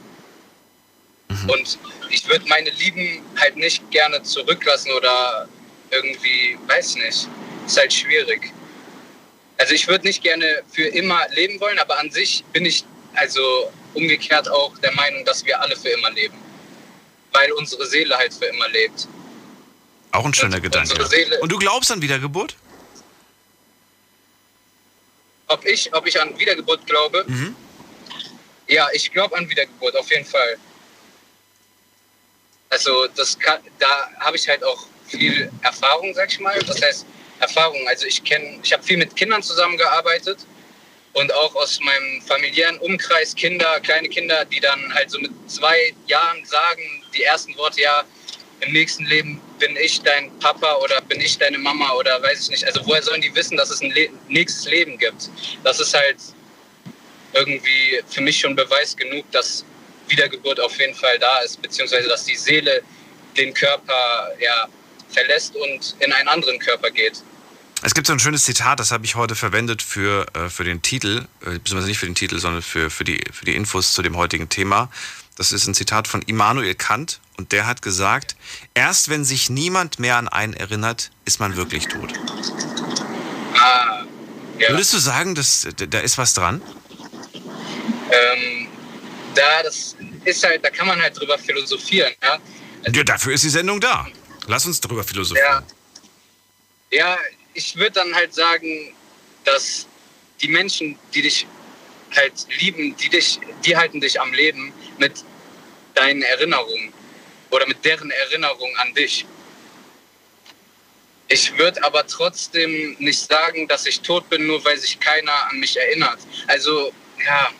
Und 1.48 1.78
ich 2.10 2.28
würde 2.28 2.46
meine 2.46 2.68
Lieben 2.68 3.22
halt 3.36 3.56
nicht 3.56 3.90
gerne 3.90 4.22
zurücklassen 4.22 4.92
oder 4.92 5.48
irgendwie, 5.90 6.58
weiß 6.66 6.96
nicht, 6.96 7.26
ist 7.70 7.78
halt 7.78 7.92
schwierig. 7.92 8.52
Also 9.58 9.74
ich 9.74 9.86
würde 9.88 10.06
nicht 10.06 10.22
gerne 10.22 10.62
für 10.72 10.86
immer 10.86 11.28
leben 11.30 11.60
wollen, 11.60 11.78
aber 11.78 11.98
an 11.98 12.10
sich 12.10 12.44
bin 12.52 12.64
ich 12.66 12.84
also 13.14 13.70
umgekehrt 13.94 14.48
auch 14.48 14.76
der 14.78 14.92
Meinung, 14.94 15.24
dass 15.24 15.44
wir 15.44 15.60
alle 15.60 15.76
für 15.76 15.90
immer 15.90 16.10
leben. 16.10 16.36
weil 17.32 17.52
unsere 17.52 17.86
Seele 17.86 18.16
halt 18.16 18.34
für 18.34 18.46
immer 18.46 18.68
lebt. 18.70 19.06
Auch 20.10 20.24
ein 20.24 20.34
schöner 20.34 20.56
Und 20.56 20.62
Gedanke. 20.62 21.38
Und 21.40 21.52
du 21.52 21.58
glaubst 21.58 21.92
an 21.92 22.02
Wiedergeburt? 22.02 22.56
Ob 25.46 25.64
ich, 25.64 25.94
ob 25.94 26.06
ich 26.06 26.20
an 26.20 26.36
Wiedergeburt 26.38 26.84
glaube? 26.86 27.24
Mhm. 27.28 27.54
Ja, 28.66 28.88
ich 28.92 29.12
glaube 29.12 29.36
an 29.36 29.48
Wiedergeburt, 29.48 29.96
auf 29.96 30.10
jeden 30.10 30.24
Fall. 30.24 30.58
Also 32.68 33.06
das 33.14 33.38
kann, 33.38 33.60
da 33.78 34.10
habe 34.20 34.36
ich 34.36 34.48
halt 34.48 34.62
auch 34.64 34.86
viel 35.06 35.50
Erfahrung, 35.62 36.12
sag 36.14 36.32
ich 36.32 36.40
mal. 36.40 36.58
Das 36.60 36.80
heißt 36.82 37.06
Erfahrung. 37.40 37.86
Also 37.88 38.06
ich 38.06 38.22
kenne, 38.22 38.58
ich 38.62 38.72
habe 38.72 38.82
viel 38.82 38.96
mit 38.96 39.16
Kindern 39.16 39.42
zusammengearbeitet 39.42 40.38
und 41.12 41.32
auch 41.34 41.54
aus 41.56 41.80
meinem 41.80 42.22
familiären 42.22 42.78
Umkreis 42.78 43.34
Kinder, 43.34 43.80
kleine 43.80 44.08
Kinder, 44.08 44.44
die 44.44 44.60
dann 44.60 44.94
halt 44.94 45.10
so 45.10 45.18
mit 45.18 45.32
zwei 45.48 45.94
Jahren 46.06 46.44
sagen 46.44 46.82
die 47.14 47.24
ersten 47.24 47.56
Worte 47.56 47.80
ja 47.80 48.04
im 48.60 48.72
nächsten 48.72 49.06
Leben 49.06 49.40
bin 49.58 49.76
ich 49.76 50.00
dein 50.02 50.30
Papa 50.38 50.76
oder 50.76 51.00
bin 51.02 51.20
ich 51.20 51.38
deine 51.38 51.58
Mama 51.58 51.92
oder 51.94 52.22
weiß 52.22 52.42
ich 52.42 52.50
nicht. 52.50 52.64
Also 52.64 52.80
woher 52.86 53.02
sollen 53.02 53.20
die 53.20 53.34
wissen, 53.34 53.56
dass 53.56 53.70
es 53.70 53.80
ein 53.80 53.90
Le 53.90 54.08
nächstes 54.28 54.66
Leben 54.66 54.98
gibt? 54.98 55.30
Das 55.64 55.80
ist 55.80 55.94
halt 55.94 56.16
irgendwie 57.32 58.02
für 58.08 58.20
mich 58.20 58.38
schon 58.38 58.54
Beweis 58.54 58.96
genug, 58.96 59.30
dass 59.32 59.64
Wiedergeburt 60.08 60.60
auf 60.60 60.78
jeden 60.78 60.94
Fall 60.94 61.18
da 61.18 61.40
ist, 61.40 61.60
beziehungsweise 61.62 62.08
dass 62.08 62.24
die 62.24 62.36
Seele 62.36 62.82
den 63.36 63.54
Körper 63.54 64.30
ja, 64.40 64.68
verlässt 65.08 65.54
und 65.56 65.96
in 66.00 66.12
einen 66.12 66.28
anderen 66.28 66.58
Körper 66.58 66.90
geht. 66.90 67.22
Es 67.82 67.94
gibt 67.94 68.06
so 68.06 68.12
ein 68.12 68.18
schönes 68.18 68.44
Zitat, 68.44 68.78
das 68.78 68.90
habe 68.90 69.06
ich 69.06 69.14
heute 69.14 69.34
verwendet 69.34 69.80
für, 69.80 70.26
äh, 70.34 70.50
für 70.50 70.64
den 70.64 70.82
Titel, 70.82 71.26
äh, 71.40 71.52
beziehungsweise 71.52 71.86
nicht 71.86 71.98
für 71.98 72.06
den 72.06 72.14
Titel, 72.14 72.38
sondern 72.38 72.62
für, 72.62 72.90
für, 72.90 73.04
die, 73.04 73.22
für 73.32 73.46
die 73.46 73.54
Infos 73.56 73.94
zu 73.94 74.02
dem 74.02 74.16
heutigen 74.16 74.50
Thema. 74.50 74.90
Das 75.36 75.52
ist 75.52 75.66
ein 75.66 75.74
Zitat 75.74 76.06
von 76.06 76.20
Immanuel 76.22 76.74
Kant 76.74 77.20
und 77.38 77.52
der 77.52 77.66
hat 77.66 77.80
gesagt, 77.80 78.36
erst 78.74 79.08
wenn 79.08 79.24
sich 79.24 79.48
niemand 79.48 79.98
mehr 79.98 80.16
an 80.16 80.28
einen 80.28 80.52
erinnert, 80.52 81.10
ist 81.24 81.40
man 81.40 81.56
wirklich 81.56 81.86
tot. 81.86 82.12
Ah, 83.54 84.04
ja. 84.58 84.68
Würdest 84.70 84.92
du 84.92 84.98
sagen, 84.98 85.34
dass, 85.34 85.66
da 85.74 86.00
ist 86.00 86.18
was 86.18 86.34
dran? 86.34 86.60
Ähm, 88.12 88.68
da, 89.34 89.62
das 89.62 89.96
ist 90.26 90.44
halt, 90.44 90.62
da 90.62 90.68
kann 90.68 90.86
man 90.86 91.00
halt 91.00 91.18
drüber 91.18 91.38
philosophieren. 91.38 92.12
Ja, 92.22 92.38
Ja, 92.92 93.04
dafür 93.04 93.32
ist 93.32 93.44
die 93.44 93.48
Sendung 93.48 93.80
da. 93.80 94.06
Lass 94.48 94.66
uns 94.66 94.80
darüber 94.80 95.04
philosophieren. 95.04 95.64
ja. 96.90 96.98
ja 96.98 97.16
ich 97.54 97.76
würde 97.76 97.92
dann 97.92 98.14
halt 98.14 98.34
sagen, 98.34 98.94
dass 99.44 99.86
die 100.40 100.48
Menschen, 100.48 100.98
die 101.14 101.22
dich 101.22 101.46
halt 102.16 102.46
lieben, 102.60 102.96
die 102.96 103.08
dich, 103.08 103.38
die 103.64 103.76
halten 103.76 104.00
dich 104.00 104.20
am 104.20 104.32
Leben 104.32 104.72
mit 104.98 105.24
deinen 105.94 106.22
Erinnerungen 106.22 106.92
oder 107.50 107.66
mit 107.66 107.84
deren 107.84 108.10
Erinnerung 108.10 108.74
an 108.76 108.94
dich. 108.94 109.26
Ich 111.28 111.56
würde 111.56 111.82
aber 111.84 112.06
trotzdem 112.06 112.96
nicht 112.98 113.20
sagen, 113.20 113.68
dass 113.68 113.86
ich 113.86 114.00
tot 114.00 114.28
bin, 114.28 114.46
nur 114.46 114.64
weil 114.64 114.76
sich 114.78 114.98
keiner 114.98 115.48
an 115.48 115.60
mich 115.60 115.76
erinnert. 115.76 116.18
Also, 116.48 116.92
ja, 117.24 117.50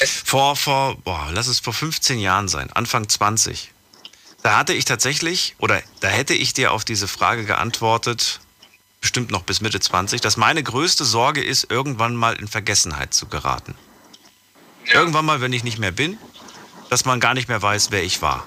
Vor, 0.00 0.56
vor, 0.56 0.96
boah, 0.96 1.30
lass 1.32 1.46
es 1.46 1.60
vor 1.60 1.72
15 1.72 2.18
Jahren 2.18 2.48
sein, 2.48 2.70
Anfang 2.72 3.08
20. 3.08 3.70
Da 4.44 4.58
hatte 4.58 4.74
ich 4.74 4.84
tatsächlich, 4.84 5.54
oder 5.56 5.82
da 6.00 6.08
hätte 6.08 6.34
ich 6.34 6.52
dir 6.52 6.72
auf 6.72 6.84
diese 6.84 7.08
Frage 7.08 7.46
geantwortet, 7.46 8.40
bestimmt 9.00 9.30
noch 9.30 9.42
bis 9.42 9.62
Mitte 9.62 9.80
20, 9.80 10.20
dass 10.20 10.36
meine 10.36 10.62
größte 10.62 11.06
Sorge 11.06 11.42
ist, 11.42 11.70
irgendwann 11.70 12.14
mal 12.14 12.34
in 12.36 12.46
Vergessenheit 12.46 13.14
zu 13.14 13.24
geraten. 13.26 13.74
ja. 14.84 14.96
Irgendwann 15.00 15.24
mal, 15.24 15.40
wenn 15.40 15.54
ich 15.54 15.64
nicht 15.64 15.78
mehr 15.78 15.92
bin, 15.92 16.18
dass 16.90 17.06
man 17.06 17.20
gar 17.20 17.32
nicht 17.32 17.48
mehr 17.48 17.62
weiß, 17.62 17.90
wer 17.90 18.04
ich 18.04 18.20
war. 18.20 18.46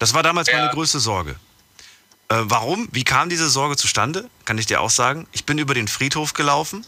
Das 0.00 0.14
war 0.14 0.24
damals 0.24 0.48
Ja. 0.48 0.58
meine 0.58 0.70
größte 0.72 0.98
Sorge. 0.98 1.36
Äh, 2.28 2.34
warum? 2.40 2.88
Wie 2.90 3.04
kam 3.04 3.28
diese 3.28 3.48
Sorge 3.48 3.76
zustande? 3.76 4.28
Kann 4.44 4.58
ich 4.58 4.66
dir 4.66 4.80
auch 4.80 4.90
sagen. 4.90 5.28
Ich 5.30 5.44
bin 5.44 5.58
über 5.58 5.74
den 5.74 5.86
Friedhof 5.86 6.32
gelaufen 6.32 6.84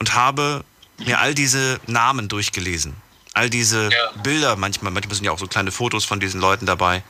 und 0.00 0.14
habe 0.14 0.64
mir 0.98 1.20
all 1.20 1.32
diese 1.36 1.78
Namen 1.86 2.26
durchgelesen. 2.28 2.96
All 3.34 3.50
diese 3.50 3.90
Ja. 3.90 4.22
Bilder, 4.22 4.56
manchmal, 4.56 4.92
manchmal 4.92 5.16
sind 5.16 5.24
ja 5.24 5.32
auch 5.32 5.38
so 5.38 5.46
kleine 5.46 5.72
Fotos 5.72 6.04
von 6.04 6.20
diesen 6.20 6.40
Leuten 6.40 6.66
dabei. 6.66 7.02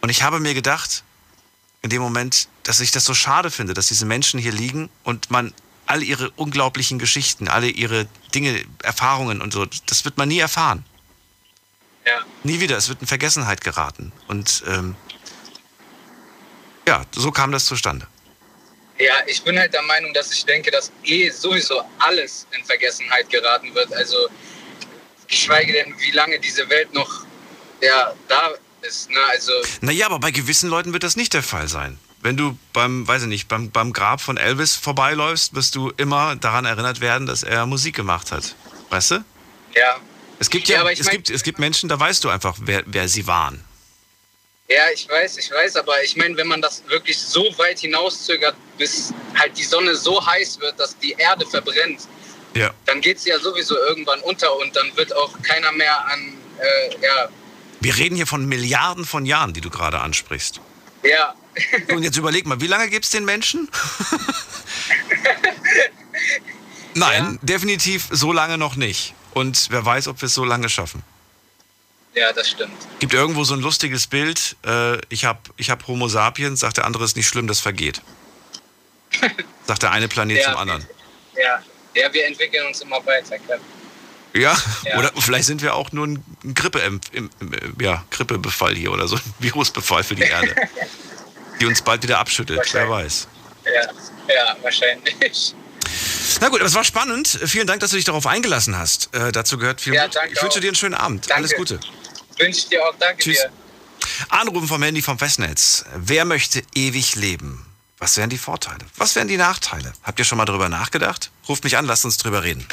Und 0.00 0.08
ich 0.10 0.22
habe 0.22 0.40
mir 0.40 0.54
gedacht, 0.54 1.04
in 1.82 1.90
dem 1.90 2.02
Moment, 2.02 2.48
dass 2.64 2.80
ich 2.80 2.90
das 2.90 3.04
so 3.04 3.14
schade 3.14 3.50
finde, 3.50 3.72
dass 3.74 3.88
diese 3.88 4.04
Menschen 4.06 4.38
hier 4.40 4.52
liegen 4.52 4.90
und 5.04 5.30
man 5.30 5.54
all 5.86 6.02
ihre 6.02 6.30
unglaublichen 6.32 6.98
Geschichten, 6.98 7.48
alle 7.48 7.68
ihre 7.68 8.06
Dinge, 8.34 8.64
Erfahrungen 8.82 9.40
und 9.40 9.52
so, 9.52 9.66
das 9.86 10.04
wird 10.04 10.18
man 10.18 10.28
nie 10.28 10.38
erfahren. 10.38 10.84
ja. 12.06 12.20
Nie 12.42 12.60
wieder, 12.60 12.76
es 12.76 12.88
wird 12.88 13.00
in 13.00 13.06
Vergessenheit 13.06 13.60
geraten. 13.62 14.12
Und 14.28 14.62
ähm, 14.66 14.94
ja, 16.88 17.04
so 17.14 17.30
kam 17.30 17.52
das 17.52 17.66
zustande. 17.66 18.06
Ja, 18.98 19.14
ich 19.26 19.42
bin 19.42 19.58
halt 19.58 19.72
der 19.72 19.82
Meinung, 19.82 20.12
dass 20.12 20.30
ich 20.32 20.44
denke, 20.44 20.70
dass 20.70 20.90
eh 21.04 21.30
sowieso 21.30 21.82
alles 21.98 22.46
in 22.56 22.64
Vergessenheit 22.64 23.30
geraten 23.30 23.74
wird. 23.74 23.92
Also 23.94 24.28
geschweige 25.30 25.72
denn, 25.72 25.94
wie 25.98 26.10
lange 26.10 26.38
diese 26.40 26.68
Welt 26.68 26.92
noch 26.92 27.24
ja, 27.80 28.12
da 28.28 28.50
ist. 28.82 29.10
Ne? 29.10 29.18
Also 29.30 29.52
Naja, 29.80 30.06
aber 30.06 30.18
bei 30.18 30.30
gewissen 30.30 30.68
Leuten 30.68 30.92
wird 30.92 31.02
das 31.02 31.16
nicht 31.16 31.32
der 31.32 31.42
Fall 31.42 31.68
sein. 31.68 31.98
Wenn 32.22 32.36
du 32.36 32.58
beim, 32.74 33.08
weiß 33.08 33.22
ich 33.22 33.28
nicht, 33.28 33.48
beim, 33.48 33.70
beim 33.70 33.92
Grab 33.94 34.20
von 34.20 34.36
Elvis 34.36 34.76
vorbeiläufst, 34.76 35.54
wirst 35.54 35.74
du 35.74 35.90
immer 35.96 36.36
daran 36.36 36.66
erinnert 36.66 37.00
werden, 37.00 37.26
dass 37.26 37.42
er 37.42 37.64
Musik 37.64 37.96
gemacht 37.96 38.30
hat. 38.32 38.54
Weißt 38.90 39.12
du? 39.12 39.24
ja, 39.74 39.96
Es 40.38 40.50
gibt 40.50 40.68
Ja, 40.68 40.84
ja, 40.84 40.90
es, 40.90 41.04
mein- 41.04 41.12
gibt, 41.16 41.30
es 41.30 41.42
gibt 41.42 41.58
Menschen, 41.58 41.88
da 41.88 41.98
weißt 41.98 42.22
du 42.24 42.28
einfach, 42.28 42.56
wer, 42.60 42.82
wer 42.86 43.08
sie 43.08 43.26
waren. 43.26 43.64
ja, 44.68 44.82
ich 44.94 45.08
weiß, 45.08 45.38
ich 45.38 45.50
weiß, 45.50 45.76
aber 45.76 46.02
ich 46.04 46.16
meine, 46.16 46.36
wenn 46.36 46.46
man 46.48 46.60
das 46.60 46.82
wirklich 46.88 47.18
so 47.18 47.42
weit 47.56 47.78
hinauszögert, 47.80 48.54
bis 48.76 49.12
halt 49.38 49.56
die 49.56 49.64
Sonne 49.64 49.94
so 49.96 50.24
heiß 50.24 50.60
wird, 50.60 50.78
dass 50.78 50.98
die 50.98 51.12
Erde 51.12 51.46
verbrennt, 51.46 52.00
Ja. 52.54 52.70
dann 52.86 53.00
geht 53.00 53.20
sie 53.20 53.28
ja 53.30 53.38
sowieso 53.38 53.76
irgendwann 53.76 54.20
unter 54.20 54.56
und 54.56 54.74
dann 54.74 54.96
wird 54.96 55.14
auch 55.14 55.40
keiner 55.42 55.70
mehr 55.72 56.04
an, 56.06 56.32
äh, 56.58 56.94
ja, 57.00 57.28
Wir 57.80 57.96
reden 57.96 58.16
hier 58.16 58.26
von 58.26 58.44
Milliarden 58.46 59.04
von 59.04 59.24
Jahren, 59.24 59.52
die 59.52 59.60
du 59.60 59.70
gerade 59.70 60.00
ansprichst. 60.00 60.60
ja, 61.04 61.34
Und 61.92 62.02
jetzt 62.02 62.16
überleg 62.16 62.46
mal, 62.46 62.60
wie 62.60 62.66
lange 62.66 62.88
gibt 62.90 63.04
es 63.04 63.10
den 63.12 63.24
Menschen? 63.24 63.68
Nein, 66.94 67.38
definitiv 67.42 68.08
so 68.10 68.32
lange 68.32 68.58
noch 68.58 68.76
nicht. 68.76 69.14
Und 69.32 69.68
wer 69.70 69.84
weiß, 69.84 70.08
ob 70.08 70.20
wir 70.22 70.26
es 70.26 70.34
so 70.34 70.44
lange 70.44 70.68
schaffen. 70.68 71.02
ja, 72.14 72.32
das 72.32 72.50
stimmt. 72.50 72.74
Gibt 72.98 73.14
irgendwo 73.14 73.44
so 73.44 73.54
ein 73.54 73.60
lustiges 73.60 74.06
Bild, 74.08 74.56
äh, 74.66 74.98
ich 75.08 75.24
habe 75.24 75.38
ich 75.56 75.70
hab 75.70 75.86
Homo 75.86 76.08
sapiens, 76.08 76.60
sagt 76.60 76.78
der 76.78 76.84
andere, 76.84 77.04
ist 77.04 77.16
nicht 77.16 77.28
schlimm, 77.28 77.46
das 77.46 77.60
vergeht. 77.60 78.02
Sagt 79.66 79.82
der 79.82 79.90
eine 79.92 80.08
Planet 80.08 80.38
Ja, 80.38 80.44
zum 80.44 80.56
anderen. 80.56 80.86
Ja, 81.36 81.62
ja, 81.94 82.12
wir 82.12 82.26
entwickeln 82.26 82.66
uns 82.66 82.80
immer 82.80 83.04
weiter. 83.04 83.38
Klar. 83.38 83.58
Ja? 84.34 84.56
Ja. 84.84 84.98
oder 84.98 85.10
vielleicht 85.18 85.46
sind 85.46 85.60
wir 85.62 85.74
auch 85.74 85.90
nur 85.92 86.06
ein 86.06 86.24
Grippe, 86.54 86.78
im, 86.80 87.00
im, 87.12 87.30
im, 87.40 87.52
ja, 87.80 88.04
Grippebefall 88.10 88.74
hier 88.74 88.92
oder 88.92 89.08
so 89.08 89.16
ein 89.16 89.22
Virusbefall 89.40 90.04
für 90.04 90.14
die 90.14 90.22
Erde, 90.22 90.54
die 91.60 91.66
uns 91.66 91.82
bald 91.82 92.02
wieder 92.02 92.18
abschüttelt, 92.18 92.62
wer 92.72 92.88
weiß. 92.88 93.26
Ja, 93.64 93.82
ja, 94.32 94.56
wahrscheinlich. 94.62 95.54
Na 96.40 96.48
gut, 96.48 96.60
aber 96.60 96.68
es 96.68 96.74
war 96.74 96.84
spannend. 96.84 97.26
Vielen 97.46 97.66
Dank, 97.66 97.80
dass 97.80 97.90
du 97.90 97.96
dich 97.96 98.04
darauf 98.04 98.26
eingelassen 98.26 98.78
hast. 98.78 99.12
Äh, 99.14 99.32
dazu 99.32 99.58
gehört 99.58 99.80
viel 99.80 99.94
Ja, 99.94 100.04
Mut. 100.04 100.16
Ich 100.32 100.42
wünsche 100.42 100.58
auch. 100.58 100.60
dir 100.60 100.68
einen 100.68 100.76
schönen 100.76 100.94
Abend. 100.94 101.24
Danke. 101.28 101.34
Alles 101.34 101.54
Gute. 101.56 101.80
Wünsche 102.38 102.68
dir 102.68 102.82
auch. 102.86 102.94
Danke 102.98 103.22
Tschüss. 103.22 103.38
dir. 103.38 103.50
Anrufen 104.28 104.68
vom 104.68 104.82
Handy 104.82 105.02
vom 105.02 105.18
Festnetz. 105.18 105.84
Wer 105.96 106.24
möchte 106.24 106.62
ewig 106.74 107.16
leben? 107.16 107.66
Was 108.00 108.16
wären 108.16 108.30
die 108.30 108.38
Vorteile? 108.38 108.84
Was 108.96 109.14
wären 109.14 109.28
die 109.28 109.36
Nachteile? 109.36 109.92
Habt 110.02 110.18
ihr 110.18 110.24
schon 110.24 110.38
mal 110.38 110.46
drüber 110.46 110.70
nachgedacht? 110.70 111.30
Ruft 111.48 111.64
mich 111.64 111.76
an, 111.76 111.84
lasst 111.84 112.06
uns 112.06 112.16
drüber 112.16 112.42
reden. 112.42 112.66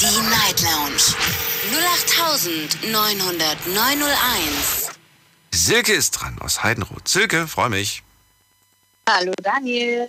Die 0.00 0.20
Night 0.30 0.62
Lounge 0.62 1.14
0890901. 2.82 4.90
Silke 5.52 5.92
ist 5.92 6.12
dran 6.12 6.38
aus 6.40 6.62
Heidenroth. 6.62 7.08
Silke, 7.08 7.46
freue 7.46 7.68
mich. 7.68 8.02
Hallo 9.06 9.34
Daniel. 9.42 10.06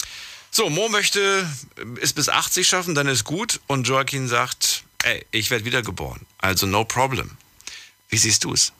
So, 0.51 0.69
Mo 0.69 0.88
möchte 0.88 1.45
äh, 1.77 2.00
es 2.01 2.13
bis 2.13 2.29
80 2.29 2.67
schaffen, 2.67 2.95
dann 2.95 3.07
ist 3.07 3.25
gut. 3.25 3.60
Und 3.67 3.88
Joaquin 3.88 4.29
sagt, 4.29 4.83
ey, 5.03 5.25
ich 5.31 5.50
werde 5.50 5.65
wiedergeboren. 5.65 6.25
Also 6.38 6.65
no 6.65 6.86
problem. 6.86 7.38
Wie 8.07 8.17
siehst 8.17 8.45
du 8.45 8.53
es? 8.53 8.71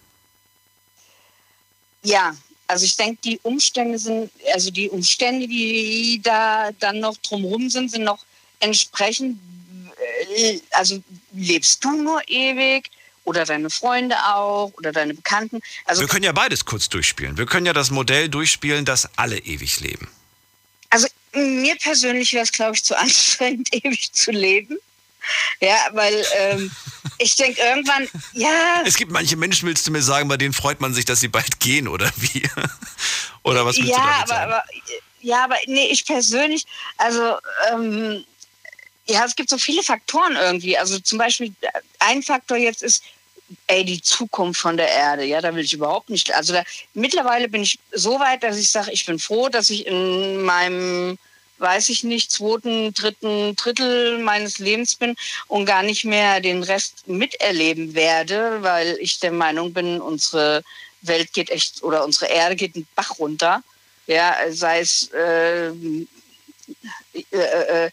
Ja, 2.04 2.34
also 2.72 2.86
ich 2.86 2.96
denke, 2.96 3.20
die 3.24 3.40
Umstände 3.44 4.00
sind, 4.00 4.32
also 4.54 4.72
die 4.72 4.90
Umstände, 4.90 5.46
die 5.48 6.22
da 6.24 6.72
dann 6.80 7.00
noch 7.00 7.18
drumherum 7.18 7.70
sind, 7.70 7.92
sind 7.92 8.04
noch 8.04 8.24
entsprechend, 8.62 9.38
äh, 10.38 10.60
also 10.72 11.04
lebst 11.34 11.84
du 11.84 11.92
nur 11.92 12.22
ewig 12.30 12.90
oder 13.26 13.44
deine 13.44 13.70
Freunde 13.70 14.16
auch 14.26 14.72
oder 14.78 14.94
deine 14.94 15.14
Bekannten. 15.14 15.60
Also, 15.86 16.02
Wir 16.02 16.08
können 16.08 16.24
ja 16.24 16.32
beides 16.32 16.64
kurz 16.64 16.88
durchspielen. 16.88 17.38
Wir 17.38 17.46
können 17.46 17.66
ja 17.66 17.74
das 17.74 17.92
Modell 17.92 18.30
durchspielen, 18.30 18.86
dass 18.86 19.10
alle 19.18 19.38
ewig 19.38 19.82
leben. 19.82 20.08
also 20.90 21.08
mir 21.34 21.76
persönlich 21.76 22.34
wäre 22.34 22.44
es, 22.44 22.52
glaube 22.52 22.76
ich, 22.76 22.84
zu 22.84 22.98
anstrengend, 22.98 23.68
ewig 23.74 24.14
zu 24.14 24.32
leben. 24.32 24.78
Ja, 25.60 25.78
weil 25.92 26.26
ähm, 26.38 26.72
ich 27.18 27.36
denke 27.36 27.62
irgendwann, 27.62 28.08
ja. 28.34 28.82
Es 28.86 28.96
gibt 28.96 29.12
manche 29.12 29.38
Menschen, 29.38 29.68
willst 29.68 29.86
du 29.88 29.92
mir 29.92 30.02
sagen, 30.02 30.28
bei 30.28 30.38
denen 30.38 30.54
freut 30.54 30.82
man 30.82 30.94
sich, 30.94 31.06
dass 31.06 31.20
sie 31.20 31.28
bald 31.28 31.60
gehen, 31.60 31.88
oder 31.88 32.12
wie? 32.18 32.44
oder 33.44 33.66
was 33.66 33.78
willst 33.78 33.92
ja, 33.92 33.98
du 33.98 34.04
damit 34.04 34.20
aber, 34.20 34.28
sagen? 34.28 34.52
aber, 34.54 34.64
ja, 35.22 35.44
aber 35.44 35.56
nee, 35.68 35.88
ich 35.88 36.06
persönlich, 36.06 36.66
also 36.98 37.38
ähm, 37.72 38.26
ja, 39.08 39.26
es 39.26 39.36
gibt 39.36 39.50
so 39.50 39.58
viele 39.58 39.84
Faktoren 39.84 40.36
irgendwie. 40.36 40.78
Also 40.78 41.00
zum 41.00 41.18
Beispiel 41.18 41.54
ein 42.00 42.24
Faktor 42.24 42.58
jetzt 42.58 42.84
ist, 42.84 43.04
ey, 43.68 43.84
die 43.84 44.02
Zukunft 44.02 44.60
von 44.60 44.78
der 44.78 44.90
Erde, 44.90 45.26
ja, 45.26 45.42
da 45.42 45.54
will 45.54 45.64
ich 45.64 45.74
überhaupt 45.74 46.10
nicht. 46.10 46.34
Also 46.34 46.54
da, 46.54 46.64
mittlerweile 46.94 47.50
bin 47.50 47.64
ich 47.64 47.80
so 47.92 48.20
weit, 48.20 48.44
dass 48.44 48.58
ich 48.58 48.70
sage, 48.70 48.92
ich 48.92 49.06
bin 49.06 49.20
froh, 49.20 49.50
dass 49.50 49.70
ich 49.70 49.86
in 49.86 50.42
meinem, 50.42 51.18
weiß 51.62 51.90
ich 51.90 52.04
nicht, 52.04 52.32
zweiten, 52.32 52.94
dritten 52.94 53.56
Drittel 53.56 54.18
meines 54.20 54.60
Lebens 54.60 54.96
bin 54.96 55.16
und 55.48 55.66
gar 55.66 55.84
nicht 55.84 56.04
mehr 56.04 56.42
den 56.42 56.64
Rest 56.64 57.08
miterleben 57.08 57.94
werde, 57.94 58.58
weil 58.62 58.98
ich 59.00 59.20
der 59.20 59.32
Meinung 59.32 59.74
bin, 59.74 60.02
unsere 60.02 60.64
Welt 61.02 61.34
geht 61.34 61.50
echt 61.50 61.84
oder 61.84 62.04
unsere 62.04 62.32
Erde 62.32 62.56
geht 62.56 62.76
einen 62.76 62.88
Bach 62.96 63.20
runter. 63.20 63.64
Ja, 64.08 64.36
sei 64.50 64.80
es 64.80 65.10
äh, 65.14 65.70
äh, 65.70 66.08
äh, 67.32 67.92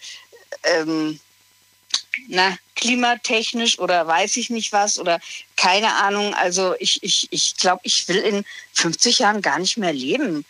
ähm, 0.64 1.20
na, 2.28 2.56
klimatechnisch 2.74 3.78
oder 3.78 4.06
weiß 4.06 4.36
ich 4.36 4.50
nicht 4.50 4.72
was 4.72 4.98
oder 4.98 5.20
keine 5.56 5.94
Ahnung. 5.94 6.34
Also 6.34 6.74
ich, 6.78 7.02
ich, 7.02 7.28
ich 7.30 7.56
glaube, 7.56 7.80
ich 7.84 8.08
will 8.08 8.18
in 8.18 8.44
50 8.74 9.20
Jahren 9.20 9.42
gar 9.42 9.58
nicht 9.58 9.76
mehr 9.76 9.92
leben. 9.92 10.44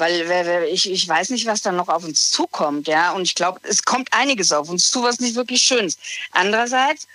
Weil 0.00 0.64
ich, 0.70 0.90
ich 0.90 1.06
weiß 1.06 1.30
nicht, 1.30 1.46
was 1.46 1.62
dann 1.62 1.76
noch 1.76 1.88
auf 1.88 2.04
uns 2.04 2.30
zukommt, 2.30 2.88
ja. 2.88 3.12
Und 3.12 3.22
ich 3.22 3.34
glaube, 3.34 3.60
es 3.64 3.84
kommt 3.84 4.12
einiges 4.12 4.50
auf 4.50 4.68
uns 4.68 4.90
zu, 4.90 5.02
was 5.02 5.20
nicht 5.20 5.36
wirklich 5.36 5.62
schön 5.62 5.86
ist. 5.86 6.00
Andererseits, 6.32 7.06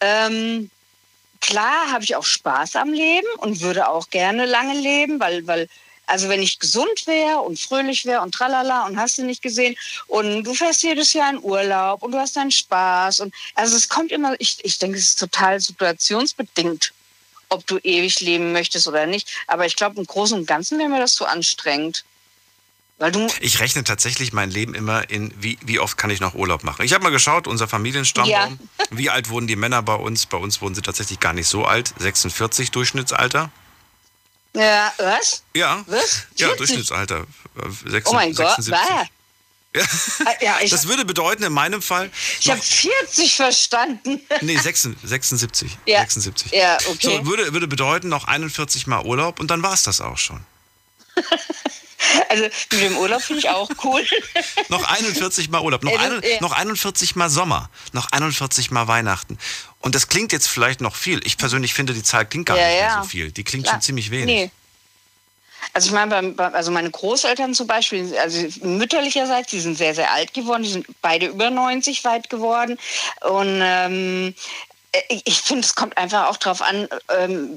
ähm, 0.00 0.70
klar 1.40 1.92
habe 1.92 2.04
ich 2.04 2.16
auch 2.16 2.24
Spaß 2.24 2.76
am 2.76 2.92
Leben 2.92 3.28
und 3.38 3.60
würde 3.60 3.88
auch 3.88 4.08
gerne 4.10 4.46
lange 4.46 4.74
leben, 4.74 5.20
weil, 5.20 5.46
weil 5.46 5.68
also 6.10 6.28
wenn 6.28 6.42
ich 6.42 6.58
gesund 6.58 7.06
wäre 7.06 7.40
und 7.40 7.60
fröhlich 7.60 8.04
wäre 8.04 8.22
und 8.22 8.34
tralala 8.34 8.86
und 8.86 8.98
hast 8.98 9.18
du 9.18 9.22
nicht 9.22 9.42
gesehen 9.42 9.76
und 10.08 10.42
du 10.42 10.54
fährst 10.54 10.82
jedes 10.82 11.12
Jahr 11.12 11.30
in 11.30 11.42
Urlaub 11.42 12.02
und 12.02 12.12
du 12.12 12.18
hast 12.18 12.36
deinen 12.36 12.50
Spaß 12.50 13.20
und 13.20 13.32
also 13.54 13.76
es 13.76 13.88
kommt 13.88 14.10
immer, 14.10 14.34
ich, 14.40 14.58
ich 14.64 14.78
denke, 14.78 14.98
es 14.98 15.04
ist 15.04 15.20
total 15.20 15.60
situationsbedingt, 15.60 16.92
ob 17.50 17.66
du 17.66 17.78
ewig 17.78 18.20
leben 18.20 18.52
möchtest 18.52 18.88
oder 18.88 19.06
nicht. 19.06 19.28
Aber 19.46 19.66
ich 19.66 19.76
glaube, 19.76 19.98
im 20.00 20.06
Großen 20.06 20.38
und 20.38 20.46
Ganzen 20.46 20.78
wäre 20.78 20.88
mir 20.88 20.98
das 21.00 21.14
zu 21.14 21.26
anstrengend. 21.26 22.04
Weil 22.98 23.12
du 23.12 23.26
Ich 23.40 23.60
rechne 23.60 23.82
tatsächlich 23.82 24.32
mein 24.32 24.50
Leben 24.50 24.74
immer 24.74 25.08
in, 25.08 25.32
wie, 25.40 25.58
wie 25.62 25.78
oft 25.78 25.96
kann 25.96 26.10
ich 26.10 26.20
noch 26.20 26.34
Urlaub 26.34 26.64
machen. 26.64 26.84
Ich 26.84 26.92
habe 26.92 27.02
mal 27.02 27.10
geschaut, 27.10 27.46
unser 27.46 27.66
Familienstammbaum, 27.66 28.58
Ja. 28.78 28.84
wie 28.90 29.08
alt 29.10 29.30
wurden 29.30 29.46
die 29.46 29.56
Männer 29.56 29.82
bei 29.82 29.94
uns? 29.94 30.26
Bei 30.26 30.36
uns 30.36 30.60
wurden 30.60 30.74
sie 30.74 30.82
tatsächlich 30.82 31.18
gar 31.18 31.32
nicht 31.32 31.48
so 31.48 31.64
alt, 31.64 31.94
46 31.98 32.70
Durchschnittsalter. 32.72 33.50
ja, 34.54 34.92
was? 34.98 35.42
Ja, 35.54 35.82
Was? 35.86 36.26
ja 36.36 36.48
40? 36.48 36.56
Durchschnittsalter. 36.58 37.20
äh, 37.56 37.62
76, 37.70 38.06
Oh 38.06 38.12
mein 38.14 38.34
Gott, 38.34 38.56
76. 38.56 38.70
war 38.72 39.06
Ja. 39.74 39.82
ja, 40.40 40.58
Das 40.68 40.88
würde 40.88 41.04
bedeuten, 41.04 41.44
in 41.44 41.52
meinem 41.52 41.80
Fall. 41.80 42.10
ich 42.40 42.50
habe 42.50 42.60
40 42.60 43.36
verstanden. 43.36 44.20
Nee, 44.40 44.56
76. 44.56 45.08
76. 45.08 45.78
Ja. 45.86 46.00
76. 46.00 46.50
Ja, 46.52 46.76
okay. 46.88 46.98
So, 47.18 47.26
würde, 47.26 47.52
würde 47.52 47.68
bedeuten, 47.68 48.08
noch 48.08 48.26
41 48.26 48.86
Mal 48.88 49.04
Urlaub 49.04 49.38
und 49.38 49.48
dann 49.50 49.62
war 49.62 49.72
es 49.72 49.82
das 49.84 50.00
auch 50.00 50.18
schon. 50.18 50.40
Also 52.28 52.44
mit 52.44 52.80
dem 52.82 52.96
Urlaub 52.96 53.22
finde 53.22 53.40
ich 53.40 53.48
auch 53.50 53.68
cool. 53.84 54.04
Noch 54.68 54.84
41 54.84 55.50
Mal 55.50 55.60
Urlaub, 55.60 55.84
noch, 55.84 55.96
ein, 55.98 56.20
noch 56.40 56.52
41 56.52 57.14
Mal 57.14 57.28
Sommer, 57.28 57.68
noch 57.92 58.10
41 58.10 58.70
Mal 58.70 58.88
Weihnachten. 58.88 59.38
Und 59.80 59.94
das 59.94 60.08
klingt 60.08 60.32
jetzt 60.32 60.48
vielleicht 60.48 60.80
noch 60.80 60.96
viel. 60.96 61.20
Ich 61.26 61.36
persönlich 61.36 61.74
finde, 61.74 61.92
die 61.92 62.02
Zahl 62.02 62.24
klingt 62.26 62.46
gar 62.46 62.56
Ja, 62.56 62.66
nicht 62.66 62.74
mehr 62.78 62.84
ja. 62.88 63.02
so 63.02 63.08
viel. 63.08 63.30
Die 63.32 63.44
klingt 63.44 63.64
Klar. 63.64 63.74
schon 63.76 63.82
ziemlich 63.82 64.10
wenig. 64.10 64.26
Nee. 64.26 64.50
Also 65.72 65.88
ich 65.88 65.92
meine, 65.92 66.34
also 66.52 66.70
meine 66.70 66.90
Großeltern 66.90 67.54
zum 67.54 67.66
Beispiel, 67.66 68.16
also 68.18 68.46
mütterlicherseits, 68.66 69.50
die 69.50 69.60
sind 69.60 69.76
sehr, 69.76 69.94
sehr 69.94 70.12
alt 70.12 70.34
geworden, 70.34 70.62
die 70.62 70.70
sind 70.70 70.86
beide 71.02 71.26
über 71.26 71.50
90 71.50 72.04
weit 72.04 72.30
geworden. 72.30 72.78
Und 73.20 73.60
ähm, 73.62 74.34
ich, 75.08 75.22
ich 75.26 75.40
finde, 75.40 75.64
es 75.64 75.74
kommt 75.74 75.96
einfach 75.96 76.28
auch 76.28 76.36
darauf 76.36 76.62
an, 76.62 76.88
ähm, 77.16 77.56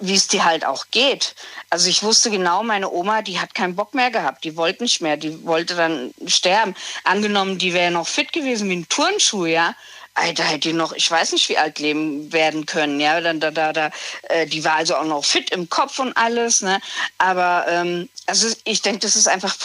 wie 0.00 0.14
es 0.14 0.28
dir 0.28 0.44
halt 0.44 0.64
auch 0.64 0.86
geht. 0.90 1.34
Also 1.70 1.88
ich 1.88 2.02
wusste 2.02 2.30
genau, 2.30 2.62
meine 2.62 2.90
Oma, 2.90 3.22
die 3.22 3.40
hat 3.40 3.54
keinen 3.54 3.76
Bock 3.76 3.94
mehr 3.94 4.10
gehabt, 4.10 4.44
die 4.44 4.56
wollte 4.56 4.82
nicht 4.82 5.00
mehr, 5.00 5.16
die 5.16 5.44
wollte 5.44 5.74
dann 5.74 6.12
sterben. 6.26 6.74
Angenommen, 7.04 7.58
die 7.58 7.72
wäre 7.72 7.90
noch 7.90 8.06
fit 8.06 8.32
gewesen 8.32 8.68
wie 8.68 8.76
ein 8.76 8.88
Turnschuh, 8.88 9.46
ja. 9.46 9.74
Da 10.14 10.42
hätte 10.42 10.68
die 10.68 10.72
noch, 10.74 10.92
ich 10.92 11.10
weiß 11.10 11.32
nicht, 11.32 11.48
wie 11.48 11.56
alt 11.56 11.78
leben 11.78 12.32
werden 12.32 12.66
können, 12.66 13.00
ja. 13.00 13.20
Dann, 13.20 13.40
da, 13.40 13.50
da, 13.50 13.72
da, 13.72 13.90
äh, 14.28 14.46
die 14.46 14.62
war 14.62 14.74
also 14.74 14.94
auch 14.96 15.04
noch 15.04 15.24
fit 15.24 15.50
im 15.50 15.68
Kopf 15.68 15.98
und 15.98 16.16
alles, 16.16 16.60
ne. 16.60 16.80
Aber 17.18 17.66
ähm, 17.68 18.08
also 18.26 18.54
ich 18.64 18.82
denke, 18.82 19.00
das 19.00 19.16
ist 19.16 19.26
einfach 19.26 19.56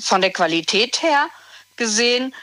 von 0.00 0.20
der 0.22 0.32
Qualität 0.32 1.02
her 1.02 1.28
gesehen, 1.76 2.34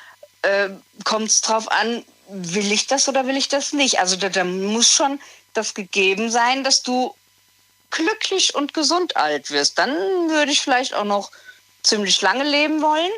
äh, 0.43 0.69
kommt 1.03 1.29
es 1.29 1.41
drauf 1.41 1.71
an, 1.71 2.05
will 2.29 2.71
ich 2.71 2.87
das 2.87 3.07
oder 3.07 3.25
will 3.27 3.37
ich 3.37 3.49
das 3.49 3.73
nicht? 3.73 3.99
Also 3.99 4.15
da, 4.15 4.29
da 4.29 4.43
muss 4.43 4.89
schon 4.89 5.19
das 5.53 5.73
gegeben 5.73 6.29
sein, 6.29 6.63
dass 6.63 6.83
du 6.83 7.15
glücklich 7.91 8.55
und 8.55 8.73
gesund 8.73 9.15
alt 9.17 9.51
wirst. 9.51 9.77
Dann 9.79 9.91
würde 10.29 10.51
ich 10.51 10.61
vielleicht 10.61 10.93
auch 10.93 11.03
noch 11.03 11.31
ziemlich 11.83 12.21
lange 12.21 12.43
leben 12.43 12.81
wollen. 12.81 13.11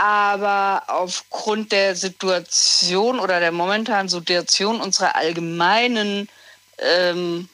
Aber 0.00 0.84
aufgrund 0.86 1.72
der 1.72 1.96
Situation 1.96 3.18
oder 3.18 3.40
der 3.40 3.50
momentanen 3.50 4.08
Situation 4.08 4.80
unserer 4.80 5.16
allgemeinen 5.16 6.28
ähm, 6.78 7.48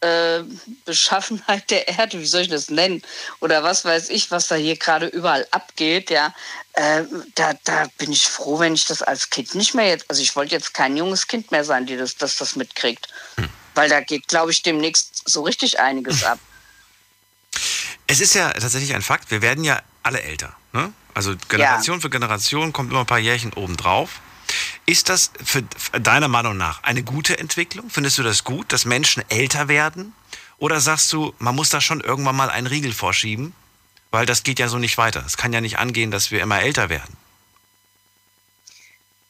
äh, 0.00 0.44
Beschaffenheit 0.84 1.68
der 1.70 1.88
Erde, 1.88 2.20
wie 2.20 2.26
soll 2.26 2.42
ich 2.42 2.48
das 2.48 2.70
nennen? 2.70 3.02
Oder 3.40 3.64
was 3.64 3.84
weiß 3.84 4.10
ich, 4.10 4.30
was 4.30 4.46
da 4.46 4.54
hier 4.54 4.76
gerade 4.76 5.06
überall 5.06 5.44
abgeht, 5.50 6.10
ja. 6.10 6.32
Äh, 6.74 7.02
da, 7.34 7.54
da 7.64 7.88
bin 7.98 8.12
ich 8.12 8.28
froh, 8.28 8.60
wenn 8.60 8.74
ich 8.74 8.86
das 8.86 9.02
als 9.02 9.28
Kind 9.28 9.56
nicht 9.56 9.74
mehr 9.74 9.88
jetzt, 9.88 10.04
also 10.08 10.22
ich 10.22 10.36
wollte 10.36 10.54
jetzt 10.54 10.72
kein 10.72 10.96
junges 10.96 11.26
Kind 11.26 11.50
mehr 11.50 11.64
sein, 11.64 11.84
die 11.86 11.96
das, 11.96 12.14
das, 12.14 12.36
das 12.36 12.54
mitkriegt. 12.54 13.08
Weil 13.74 13.88
da 13.88 13.98
geht, 14.02 14.28
glaube 14.28 14.52
ich, 14.52 14.62
demnächst 14.62 15.28
so 15.28 15.42
richtig 15.42 15.80
einiges 15.80 16.22
ab. 16.24 16.38
Es 18.06 18.20
ist 18.20 18.34
ja 18.34 18.52
tatsächlich 18.52 18.94
ein 18.94 19.02
Fakt, 19.02 19.32
wir 19.32 19.42
werden 19.42 19.64
ja 19.64 19.82
alle 20.04 20.22
älter. 20.22 20.54
Ne? 20.72 20.92
Also 21.18 21.34
Generation 21.48 22.00
für 22.00 22.10
Generation 22.10 22.72
kommt 22.72 22.92
immer 22.92 23.00
ein 23.00 23.06
paar 23.06 23.18
Jährchen 23.18 23.52
obendrauf. 23.54 24.20
Ist 24.86 25.08
das 25.08 25.32
für, 25.44 25.64
für 25.76 25.98
deiner 25.98 26.28
Meinung 26.28 26.56
nach 26.56 26.84
eine 26.84 27.02
gute 27.02 27.40
Entwicklung? 27.40 27.90
Findest 27.90 28.18
du 28.18 28.22
das 28.22 28.44
gut, 28.44 28.72
dass 28.72 28.84
Menschen 28.84 29.24
älter 29.28 29.66
werden? 29.66 30.12
Oder 30.58 30.78
sagst 30.78 31.12
du, 31.12 31.34
man 31.40 31.56
muss 31.56 31.70
da 31.70 31.80
schon 31.80 32.02
irgendwann 32.02 32.36
mal 32.36 32.50
einen 32.50 32.68
Riegel 32.68 32.92
vorschieben? 32.92 33.52
Weil 34.12 34.26
das 34.26 34.44
geht 34.44 34.60
ja 34.60 34.68
so 34.68 34.78
nicht 34.78 34.96
weiter. 34.96 35.24
Es 35.26 35.36
kann 35.36 35.52
ja 35.52 35.60
nicht 35.60 35.80
angehen, 35.80 36.12
dass 36.12 36.30
wir 36.30 36.40
immer 36.40 36.60
älter 36.60 36.88
werden. 36.88 37.16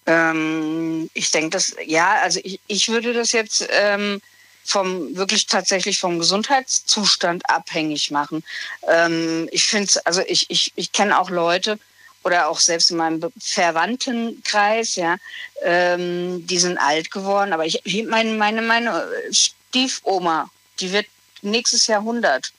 Ähm, 0.05 1.09
ich 1.15 1.31
denke, 1.31 1.49
das, 1.49 1.75
ja, 1.87 2.17
also 2.21 2.39
ich, 2.45 2.61
ich 2.67 2.91
würde 2.91 3.15
das 3.15 3.33
jetzt 3.33 3.67
ähm, 3.71 4.21
vom 4.69 5.17
wirklich 5.17 5.47
tatsächlich 5.47 5.99
vom 5.99 6.19
Gesundheitszustand 6.19 7.49
abhängig 7.49 8.11
machen. 8.11 8.45
Ähm, 8.87 9.49
ich 9.51 9.65
finde 9.65 9.91
also 10.05 10.21
ich, 10.27 10.51
ich, 10.51 10.73
ich 10.77 10.93
kenne 10.93 11.19
auch 11.19 11.31
Leute 11.31 11.79
oder 12.23 12.49
auch 12.49 12.61
selbst 12.61 12.91
in 12.91 12.99
meinem 12.99 13.33
Verwandtenkreis, 13.41 14.97
ja, 14.97 15.17
ähm, 15.63 16.47
die 16.47 16.59
sind 16.59 16.77
alt 16.77 17.11
geworden, 17.11 17.55
aber 17.55 17.65
ich, 17.65 17.81
meine, 18.07 18.33
meine, 18.35 18.61
meine 18.61 19.09
Stiefoma, 19.31 20.51
die 20.81 20.93
wird 20.93 21.07
nächstes 21.41 21.87
Jahr 21.87 22.01
100. 22.01 22.53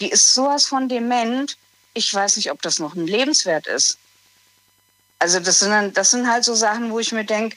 Die 0.00 0.10
ist 0.10 0.34
sowas 0.34 0.66
von 0.66 0.90
dement. 0.90 1.56
Ich 1.94 2.12
weiß 2.12 2.36
nicht, 2.36 2.50
ob 2.50 2.60
das 2.60 2.78
noch 2.78 2.94
ein 2.94 3.06
Lebenswert 3.06 3.66
ist. 3.66 3.96
Also 5.20 5.40
das 5.40 5.60
sind, 5.60 5.70
dann, 5.70 5.94
das 5.94 6.10
sind 6.10 6.28
halt 6.28 6.44
so 6.44 6.54
Sachen, 6.54 6.90
wo 6.90 6.98
ich 6.98 7.12
mir 7.12 7.24
denke, 7.24 7.56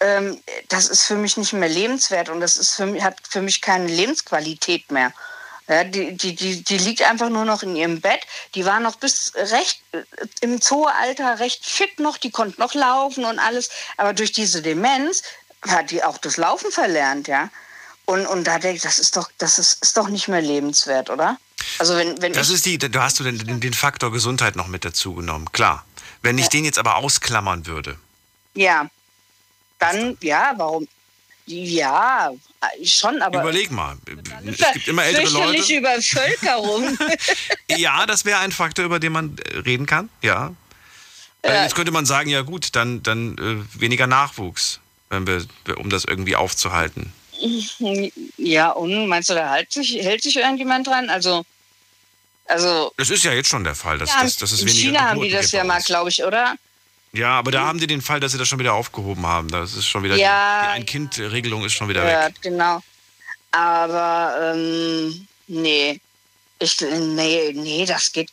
ähm, 0.00 0.38
das 0.68 0.88
ist 0.88 1.04
für 1.04 1.16
mich 1.16 1.36
nicht 1.36 1.52
mehr 1.52 1.68
lebenswert 1.68 2.28
und 2.28 2.40
das 2.40 2.56
ist 2.56 2.74
für 2.74 2.86
mich, 2.86 3.02
hat 3.02 3.16
für 3.28 3.42
mich 3.42 3.60
keine 3.60 3.86
Lebensqualität 3.86 4.90
mehr. 4.90 5.12
Ja, 5.66 5.82
die, 5.82 6.14
die, 6.14 6.34
die, 6.34 6.62
die 6.62 6.78
liegt 6.78 7.02
einfach 7.02 7.30
nur 7.30 7.46
noch 7.46 7.62
in 7.62 7.74
ihrem 7.74 8.00
Bett. 8.00 8.20
Die 8.54 8.66
war 8.66 8.80
noch 8.80 8.96
bis 8.96 9.32
recht 9.34 9.80
äh, 9.92 10.02
im 10.42 10.60
Zoo-Alter 10.60 11.38
recht 11.38 11.64
fit 11.64 11.98
noch, 12.00 12.18
die 12.18 12.30
konnte 12.30 12.60
noch 12.60 12.74
laufen 12.74 13.24
und 13.24 13.38
alles. 13.38 13.70
Aber 13.96 14.12
durch 14.12 14.32
diese 14.32 14.60
Demenz 14.60 15.22
hat 15.62 15.90
die 15.90 16.04
auch 16.04 16.18
das 16.18 16.36
Laufen 16.36 16.70
verlernt, 16.70 17.28
ja. 17.28 17.48
Und, 18.04 18.26
und 18.26 18.44
da 18.46 18.58
denke 18.58 18.76
ich, 18.76 18.82
das 18.82 18.98
ist 18.98 19.16
doch, 19.16 19.30
das 19.38 19.58
ist, 19.58 19.82
ist 19.82 19.96
doch 19.96 20.08
nicht 20.08 20.28
mehr 20.28 20.42
lebenswert, 20.42 21.08
oder? 21.08 21.38
Also 21.78 21.96
wenn, 21.96 22.20
wenn 22.20 22.34
Das 22.34 22.50
ist 22.50 22.66
die, 22.66 22.76
du 22.76 23.00
hast 23.00 23.18
du 23.18 23.24
den, 23.24 23.38
den, 23.38 23.60
den 23.60 23.72
Faktor 23.72 24.12
Gesundheit 24.12 24.56
noch 24.56 24.66
mit 24.66 24.84
dazu 24.84 25.14
genommen, 25.14 25.50
klar. 25.52 25.86
Wenn 26.20 26.36
ich 26.36 26.48
den 26.48 26.66
jetzt 26.66 26.78
aber 26.78 26.96
ausklammern 26.96 27.66
würde, 27.66 27.98
ja, 28.54 28.88
dann, 29.78 30.16
ja, 30.20 30.54
warum? 30.56 30.86
Ja, 31.46 32.30
schon, 32.84 33.20
aber 33.20 33.42
überleg 33.42 33.70
mal. 33.70 33.96
Es 34.46 34.72
gibt 34.72 34.88
immer 34.88 35.04
ältere 35.04 35.28
Leute. 35.28 35.74
Übervölkerung. 35.74 36.98
Ja, 37.68 38.06
das 38.06 38.24
wäre 38.24 38.38
ein 38.38 38.52
Faktor, 38.52 38.84
über 38.84 38.98
den 39.00 39.12
man 39.12 39.36
äh, 39.38 39.58
reden 39.58 39.86
kann, 39.86 40.08
ja. 40.22 40.54
Äh, 41.42 41.62
Jetzt 41.62 41.74
könnte 41.74 41.92
man 41.92 42.06
sagen, 42.06 42.30
ja 42.30 42.42
gut, 42.42 42.76
dann, 42.76 43.02
dann 43.02 43.36
äh, 43.38 43.80
weniger 43.80 44.06
Nachwuchs, 44.06 44.80
wenn 45.10 45.26
wir, 45.26 45.44
um 45.76 45.90
das 45.90 46.04
irgendwie 46.04 46.36
aufzuhalten. 46.36 47.12
Ja, 48.36 48.70
und 48.70 49.08
meinst 49.08 49.28
du, 49.28 49.34
da 49.34 49.54
hält 49.54 49.72
sich, 49.72 49.96
hält 50.02 50.22
sich 50.22 50.36
irgendjemand 50.36 50.86
dran? 50.86 51.10
Also, 51.10 51.44
also. 52.46 52.92
Das 52.96 53.10
ist 53.10 53.24
ja 53.24 53.32
jetzt 53.32 53.48
schon 53.48 53.64
der 53.64 53.74
Fall. 53.74 53.98
Dass, 53.98 54.10
ja, 54.10 54.22
dass, 54.22 54.36
dass 54.38 54.52
es 54.52 54.62
in 54.62 54.68
China 54.68 55.00
haben 55.00 55.20
die 55.20 55.30
das 55.30 55.52
ja 55.52 55.64
mal, 55.64 55.80
glaube 55.82 56.10
ich, 56.10 56.22
oder? 56.24 56.54
Ja, 57.14 57.38
aber 57.38 57.52
da 57.52 57.64
haben 57.66 57.78
die 57.78 57.86
den 57.86 58.02
Fall, 58.02 58.18
dass 58.20 58.32
sie 58.32 58.38
das 58.38 58.48
schon 58.48 58.58
wieder 58.58 58.74
aufgehoben 58.74 59.24
haben. 59.26 59.48
Das 59.48 59.74
ist 59.74 59.86
schon 59.86 60.02
wieder 60.02 60.16
Ja, 60.16 60.60
die, 60.62 60.66
die 60.66 60.72
Ein-Kind-Regelung 60.80 61.64
ist 61.64 61.72
schon 61.72 61.88
wieder 61.88 62.04
Ja, 62.08 62.26
weg. 62.26 62.34
genau. 62.40 62.80
Aber 63.52 64.52
ähm, 64.54 65.26
nee. 65.46 66.00
Ich, 66.58 66.80
nee, 66.80 67.52
nee, 67.54 67.84
das 67.86 68.10
geht. 68.12 68.30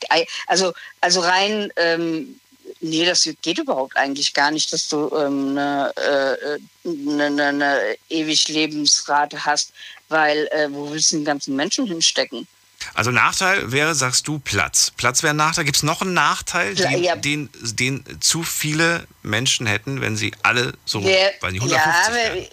Also, 0.47 0.73
also 0.99 1.19
rein, 1.21 1.71
ähm, 1.75 2.39
nee, 2.79 3.05
das 3.05 3.27
geht 3.41 3.59
überhaupt 3.59 3.95
eigentlich 3.97 4.33
gar 4.33 4.51
nicht, 4.51 4.71
dass 4.73 4.87
du 4.89 5.11
ähm, 5.15 5.57
eine, 5.57 5.91
äh, 5.97 6.59
eine, 6.87 7.25
eine, 7.25 7.45
eine 7.45 7.97
ewig 8.09 8.47
Lebensrate 8.47 9.43
hast, 9.45 9.73
weil 10.09 10.47
äh, 10.51 10.67
wo 10.71 10.91
willst 10.91 11.11
du 11.11 11.17
den 11.17 11.25
ganzen 11.25 11.55
Menschen 11.55 11.85
hinstecken? 11.85 12.47
Also 12.93 13.11
Nachteil 13.11 13.71
wäre, 13.71 13.95
sagst 13.95 14.27
du, 14.27 14.39
Platz. 14.39 14.91
Platz 14.97 15.23
wäre 15.23 15.33
ein 15.33 15.37
Nachteil. 15.37 15.65
Gibt 15.65 15.77
es 15.77 15.83
noch 15.83 16.01
einen 16.01 16.13
Nachteil, 16.13 16.75
den, 16.75 17.03
ja. 17.03 17.15
den, 17.15 17.49
den 17.61 18.03
zu 18.19 18.43
viele 18.43 19.07
Menschen 19.23 19.65
hätten, 19.65 20.01
wenn 20.01 20.17
sie 20.17 20.33
alle 20.43 20.73
so, 20.85 21.03
Wer, 21.03 21.33
weil 21.41 21.53
die 21.53 21.59
ja, 21.59 21.77
150 21.77 22.13
wer, 22.13 22.33
wären? 22.35 22.47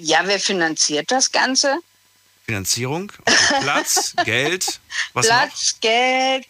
ja, 0.00 0.20
wer 0.24 0.40
finanziert 0.40 1.10
das 1.10 1.32
Ganze? 1.32 1.78
Finanzierung, 2.48 3.12
okay. 3.26 3.34
Platz, 3.60 4.14
Geld, 4.24 4.80
was 5.12 5.26
noch? 5.26 5.36
Platz, 5.36 5.76
Geld, 5.82 6.46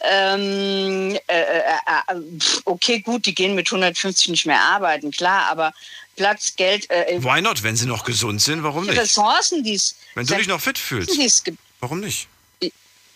ähm, 0.00 1.18
äh, 1.26 1.42
äh, 1.42 1.62
äh, 2.08 2.38
pf, 2.38 2.62
okay, 2.64 3.00
gut, 3.00 3.26
die 3.26 3.34
gehen 3.34 3.54
mit 3.54 3.68
150 3.68 4.28
nicht 4.28 4.46
mehr 4.46 4.60
arbeiten, 4.60 5.10
klar, 5.10 5.50
aber 5.50 5.74
Platz, 6.16 6.54
Geld, 6.56 6.90
äh, 6.90 7.22
Why 7.22 7.42
not? 7.42 7.62
Wenn 7.62 7.76
sie 7.76 7.86
noch 7.86 8.04
gesund 8.04 8.40
sind, 8.40 8.62
warum 8.62 8.86
nicht? 8.86 8.98
Ressourcen, 8.98 9.62
die 9.62 9.74
es 9.74 9.96
Wenn 10.14 10.26
du 10.26 10.34
dich 10.36 10.46
noch 10.46 10.60
fit 10.60 10.78
fühlst, 10.78 11.14
die 11.14 11.24
es 11.26 11.44
gibt. 11.44 11.58
Warum 11.82 12.00
nicht? 12.00 12.28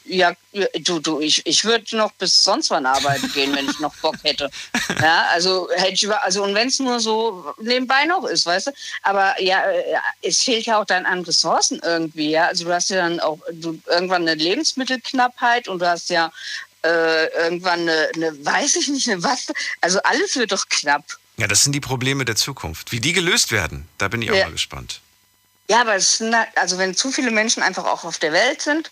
Ja, 0.09 0.35
du, 0.83 1.01
du, 1.01 1.19
ich, 1.19 1.45
ich 1.47 1.65
würde 1.65 1.97
noch 1.97 2.13
bis 2.13 2.45
sonst 2.45 2.71
wann 2.71 2.87
arbeiten 2.87 3.29
gehen, 3.33 3.53
wenn 3.57 3.69
ich 3.69 3.81
noch 3.81 3.93
Bock 3.97 4.15
hätte. 4.23 4.51
Ja, 5.03 5.27
also 5.33 5.69
hätte 5.75 5.95
ich 5.95 6.03
über, 6.05 6.23
also 6.23 6.45
und 6.45 6.55
wenn 6.55 6.69
es 6.69 6.79
nur 6.79 7.01
so 7.01 7.53
nebenbei 7.61 8.05
noch 8.05 8.25
ist, 8.25 8.47
weißt 8.47 8.69
du. 8.69 8.71
Aber 9.03 9.41
ja, 9.43 9.69
äh, 9.69 9.83
es 10.23 10.43
fehlt 10.45 10.65
ja 10.65 10.81
auch 10.81 10.85
dann 10.85 11.05
an 11.07 11.23
Ressourcen 11.25 11.81
irgendwie, 11.85 12.31
ja. 12.31 12.47
Also 12.47 12.65
du 12.67 12.73
hast 12.73 12.89
ja 12.91 12.99
dann 12.99 13.19
auch 13.19 13.41
du, 13.53 13.81
irgendwann 13.89 14.23
eine 14.23 14.35
Lebensmittelknappheit 14.35 15.67
und 15.67 15.81
du 15.81 15.89
hast 15.89 16.09
ja 16.09 16.33
äh, 16.85 17.27
irgendwann 17.43 17.81
eine, 17.81 18.09
eine, 18.15 18.45
weiß 18.47 18.77
ich 18.77 18.89
nicht, 18.89 19.09
eine 19.11 19.23
was. 19.25 19.49
Also 19.81 20.01
alles 20.05 20.37
wird 20.37 20.53
doch 20.53 20.69
knapp. 20.69 21.05
Ja, 21.37 21.49
das 21.49 21.65
sind 21.65 21.73
die 21.73 21.81
Probleme 21.81 22.25
der 22.25 22.37
Zukunft. 22.37 22.93
Wie 22.93 23.01
die 23.01 23.13
gelöst 23.13 23.51
werden, 23.51 23.89
da 23.99 24.07
bin 24.09 24.23
ich 24.23 24.31
auch 24.31 24.37
Ja. 24.37 24.45
mal 24.45 24.53
gespannt. 24.53 25.01
Ja, 25.69 25.81
aber 25.81 25.97
es 25.97 26.19
sind, 26.19 26.35
halt- 26.37 26.49
also 26.57 26.79
wenn 26.79 26.95
zu 26.95 27.11
viele 27.11 27.31
Menschen 27.31 27.63
einfach 27.63 27.85
auch 27.87 28.05
auf 28.05 28.19
der 28.19 28.33
Welt 28.33 28.63
sind, 28.63 28.91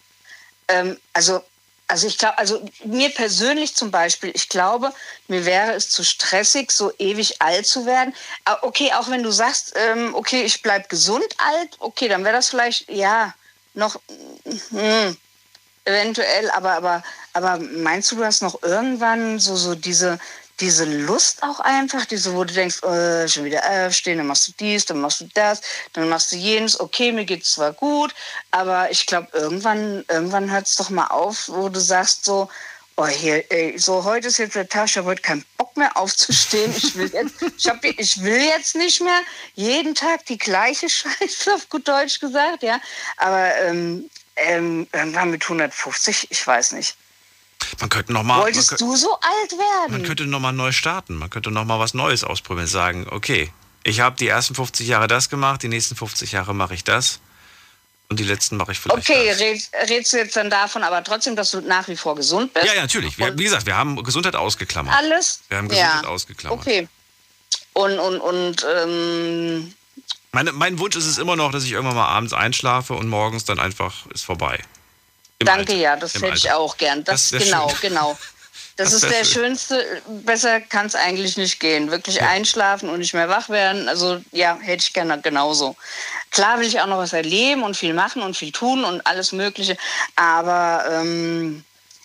ähm, 0.68 0.98
also, 1.12 1.42
also 1.88 2.06
ich 2.06 2.18
glaube, 2.18 2.38
also 2.38 2.64
mir 2.84 3.10
persönlich 3.10 3.76
zum 3.76 3.90
Beispiel, 3.90 4.32
ich 4.34 4.48
glaube, 4.48 4.92
mir 5.28 5.44
wäre 5.44 5.72
es 5.74 5.90
zu 5.90 6.02
stressig, 6.04 6.70
so 6.72 6.92
ewig 6.98 7.42
alt 7.42 7.66
zu 7.66 7.86
werden. 7.86 8.14
Ah, 8.44 8.58
Okay, 8.62 8.92
auch 8.94 9.08
wenn 9.10 9.22
du 9.22 9.30
sagst, 9.30 9.74
ähm, 9.76 10.14
okay, 10.14 10.42
ich 10.44 10.62
bleib 10.62 10.88
gesund 10.88 11.26
alt, 11.38 11.76
okay, 11.80 12.08
dann 12.08 12.24
wäre 12.24 12.34
das 12.36 12.48
vielleicht, 12.48 12.88
ja, 12.90 13.34
noch 13.74 14.00
hm, 14.70 15.16
eventuell, 15.84 16.50
aber, 16.50 16.72
aber, 16.72 17.02
aber 17.34 17.58
meinst 17.58 18.10
du, 18.12 18.16
du 18.16 18.24
hast 18.24 18.42
noch 18.42 18.62
irgendwann 18.62 19.38
so, 19.38 19.56
so 19.56 19.74
diese, 19.74 20.18
diese 20.60 20.84
Lust 20.84 21.42
auch 21.42 21.60
einfach, 21.60 22.04
diese, 22.04 22.34
wo 22.34 22.44
du 22.44 22.54
denkst, 22.54 22.82
äh, 22.82 23.28
schon 23.28 23.44
wieder 23.44 23.62
aufstehen, 23.86 24.18
dann 24.18 24.26
machst 24.26 24.48
du 24.48 24.52
dies, 24.58 24.84
dann 24.84 25.00
machst 25.00 25.20
du 25.20 25.28
das, 25.34 25.60
dann 25.92 26.08
machst 26.08 26.32
du 26.32 26.36
jenes, 26.36 26.78
okay, 26.78 27.12
mir 27.12 27.24
geht's 27.24 27.54
zwar 27.54 27.72
gut, 27.72 28.14
aber 28.50 28.90
ich 28.90 29.06
glaube, 29.06 29.28
irgendwann, 29.32 30.04
irgendwann 30.08 30.50
hört 30.50 30.66
es 30.66 30.76
doch 30.76 30.90
mal 30.90 31.08
auf, 31.08 31.48
wo 31.48 31.68
du 31.68 31.80
sagst 31.80 32.24
so, 32.24 32.48
oh 32.96 33.06
hier, 33.06 33.50
ey, 33.50 33.76
so 33.78 34.04
heute 34.04 34.28
ist 34.28 34.38
jetzt 34.38 34.54
der 34.54 34.68
Tag, 34.68 34.86
ich 34.86 34.96
habe 34.96 35.08
heute 35.08 35.22
keinen 35.22 35.44
Bock 35.58 35.76
mehr 35.76 35.96
aufzustehen, 35.96 36.72
ich 36.76 36.94
will 36.94 37.10
jetzt, 37.12 37.34
ich, 37.58 37.68
hab, 37.68 37.84
ich 37.84 38.22
will 38.22 38.40
jetzt 38.40 38.76
nicht 38.76 39.00
mehr 39.00 39.20
jeden 39.54 39.94
Tag 39.94 40.24
die 40.26 40.38
gleiche 40.38 40.88
Scheiße, 40.88 41.54
auf 41.54 41.68
gut 41.68 41.88
Deutsch 41.88 42.20
gesagt, 42.20 42.62
ja, 42.62 42.80
aber 43.16 43.56
ähm, 43.56 44.08
ähm, 44.36 44.86
irgendwann 44.92 45.30
mit 45.30 45.42
150, 45.42 46.28
ich 46.30 46.46
weiß 46.46 46.72
nicht. 46.72 46.96
Man 47.80 47.88
könnte 47.88 48.12
noch 48.12 48.22
mal, 48.22 48.42
Wolltest 48.42 48.72
kö- 48.72 48.78
du 48.78 48.96
so 48.96 49.12
alt 49.14 49.52
werden? 49.52 49.92
man 49.92 50.02
könnte 50.02 50.26
noch 50.26 50.40
mal 50.40 50.52
neu 50.52 50.72
starten. 50.72 51.16
Man 51.16 51.30
könnte 51.30 51.50
noch 51.50 51.64
mal 51.64 51.78
was 51.78 51.94
Neues 51.94 52.24
ausprobieren. 52.24 52.66
Sagen, 52.66 53.06
okay, 53.10 53.52
ich 53.82 54.00
habe 54.00 54.16
die 54.16 54.28
ersten 54.28 54.54
50 54.54 54.86
Jahre 54.86 55.06
das 55.08 55.28
gemacht, 55.28 55.62
die 55.62 55.68
nächsten 55.68 55.96
50 55.96 56.32
Jahre 56.32 56.54
mache 56.54 56.74
ich 56.74 56.84
das 56.84 57.20
und 58.08 58.18
die 58.20 58.24
letzten 58.24 58.56
mache 58.56 58.72
ich 58.72 58.78
vielleicht 58.80 59.10
Okay, 59.10 59.28
das. 59.28 59.40
red, 59.40 59.90
redest 59.90 60.12
du 60.12 60.16
jetzt 60.18 60.36
dann 60.36 60.50
davon, 60.50 60.82
aber 60.82 61.02
trotzdem, 61.04 61.36
dass 61.36 61.50
du 61.50 61.60
nach 61.60 61.88
wie 61.88 61.96
vor 61.96 62.14
gesund 62.14 62.52
bist? 62.54 62.66
Ja, 62.66 62.74
ja, 62.74 62.82
natürlich. 62.82 63.18
Wir, 63.18 63.36
wie 63.38 63.44
gesagt, 63.44 63.66
wir 63.66 63.76
haben 63.76 64.02
Gesundheit 64.02 64.36
ausgeklammert. 64.36 64.94
Alles? 64.96 65.40
Wir 65.48 65.58
haben 65.58 65.68
Gesundheit 65.68 66.02
ja. 66.04 66.08
ausgeklammert. 66.08 66.60
Okay. 66.60 66.88
Und, 67.74 67.98
und, 67.98 68.20
und, 68.20 68.66
ähm, 68.76 69.74
Meine, 70.32 70.52
mein 70.52 70.78
Wunsch 70.78 70.96
ist 70.96 71.06
es 71.06 71.18
immer 71.18 71.34
noch, 71.36 71.50
dass 71.50 71.64
ich 71.64 71.72
irgendwann 71.72 71.96
mal 71.96 72.06
abends 72.08 72.32
einschlafe 72.32 72.94
und 72.94 73.08
morgens 73.08 73.44
dann 73.44 73.58
einfach 73.58 74.06
ist 74.14 74.24
vorbei. 74.24 74.62
Danke, 75.38 75.72
Alter. 75.72 75.74
ja, 75.74 75.96
das 75.96 76.14
Im 76.14 76.22
hätte 76.22 76.36
ich 76.36 76.50
Alter. 76.50 76.60
auch 76.60 76.76
gern. 76.76 77.04
Das, 77.04 77.30
Das 77.30 77.42
genau, 77.42 77.68
schön. 77.68 77.78
genau. 77.90 78.18
Das, 78.76 78.90
Das 78.90 79.04
ist 79.04 79.12
der 79.12 79.24
schön. 79.24 79.44
schönste, 79.44 80.02
besser 80.24 80.60
kann 80.60 80.86
es 80.86 80.96
eigentlich 80.96 81.36
nicht 81.36 81.60
gehen. 81.60 81.92
Wirklich 81.92 82.20
einschlafen 82.22 82.88
und 82.88 82.98
nicht 82.98 83.14
mehr 83.14 83.28
wach 83.28 83.48
werden. 83.48 83.88
Also 83.88 84.20
ja, 84.32 84.58
hätte 84.60 84.82
ich 84.82 84.92
gerne 84.92 85.20
genauso. 85.20 85.76
Klar 86.32 86.58
will 86.58 86.66
ich 86.66 86.80
auch 86.80 86.88
noch 86.88 86.98
was 86.98 87.12
erleben 87.12 87.62
und 87.62 87.76
viel 87.76 87.94
machen 87.94 88.20
und 88.22 88.36
viel 88.36 88.50
tun 88.50 88.84
und 88.84 89.06
alles 89.06 89.30
Mögliche. 89.30 89.76
Aber, 90.16 90.84
ähm, 90.90 91.64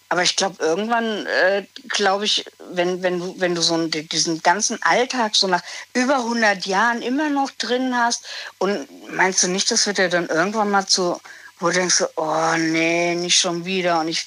aber 0.09 0.21
ich 0.21 0.35
glaube, 0.35 0.63
irgendwann, 0.63 1.25
äh, 1.25 1.65
glaube 1.87 2.25
ich, 2.25 2.45
wenn, 2.71 3.01
wenn, 3.01 3.17
du, 3.17 3.33
wenn 3.39 3.55
du 3.55 3.63
so 3.63 3.73
einen, 3.73 3.89
diesen 3.89 4.43
ganzen 4.43 4.79
Alltag 4.83 5.35
so 5.35 5.47
nach 5.47 5.63
über 5.95 6.17
100 6.17 6.67
Jahren 6.67 7.01
immer 7.01 7.29
noch 7.31 7.49
drin 7.49 7.95
hast 7.97 8.25
und 8.59 8.87
meinst 9.11 9.41
du 9.41 9.47
nicht, 9.47 9.71
das 9.71 9.87
wird 9.87 9.97
ja 9.97 10.07
dann 10.07 10.27
irgendwann 10.27 10.69
mal 10.69 10.85
zu, 10.85 11.19
wo 11.59 11.67
du 11.67 11.73
denkst, 11.73 11.95
so, 11.95 12.07
oh 12.15 12.55
nee, 12.57 13.15
nicht 13.15 13.39
schon 13.39 13.65
wieder. 13.65 13.99
Und 13.99 14.07
ich, 14.07 14.25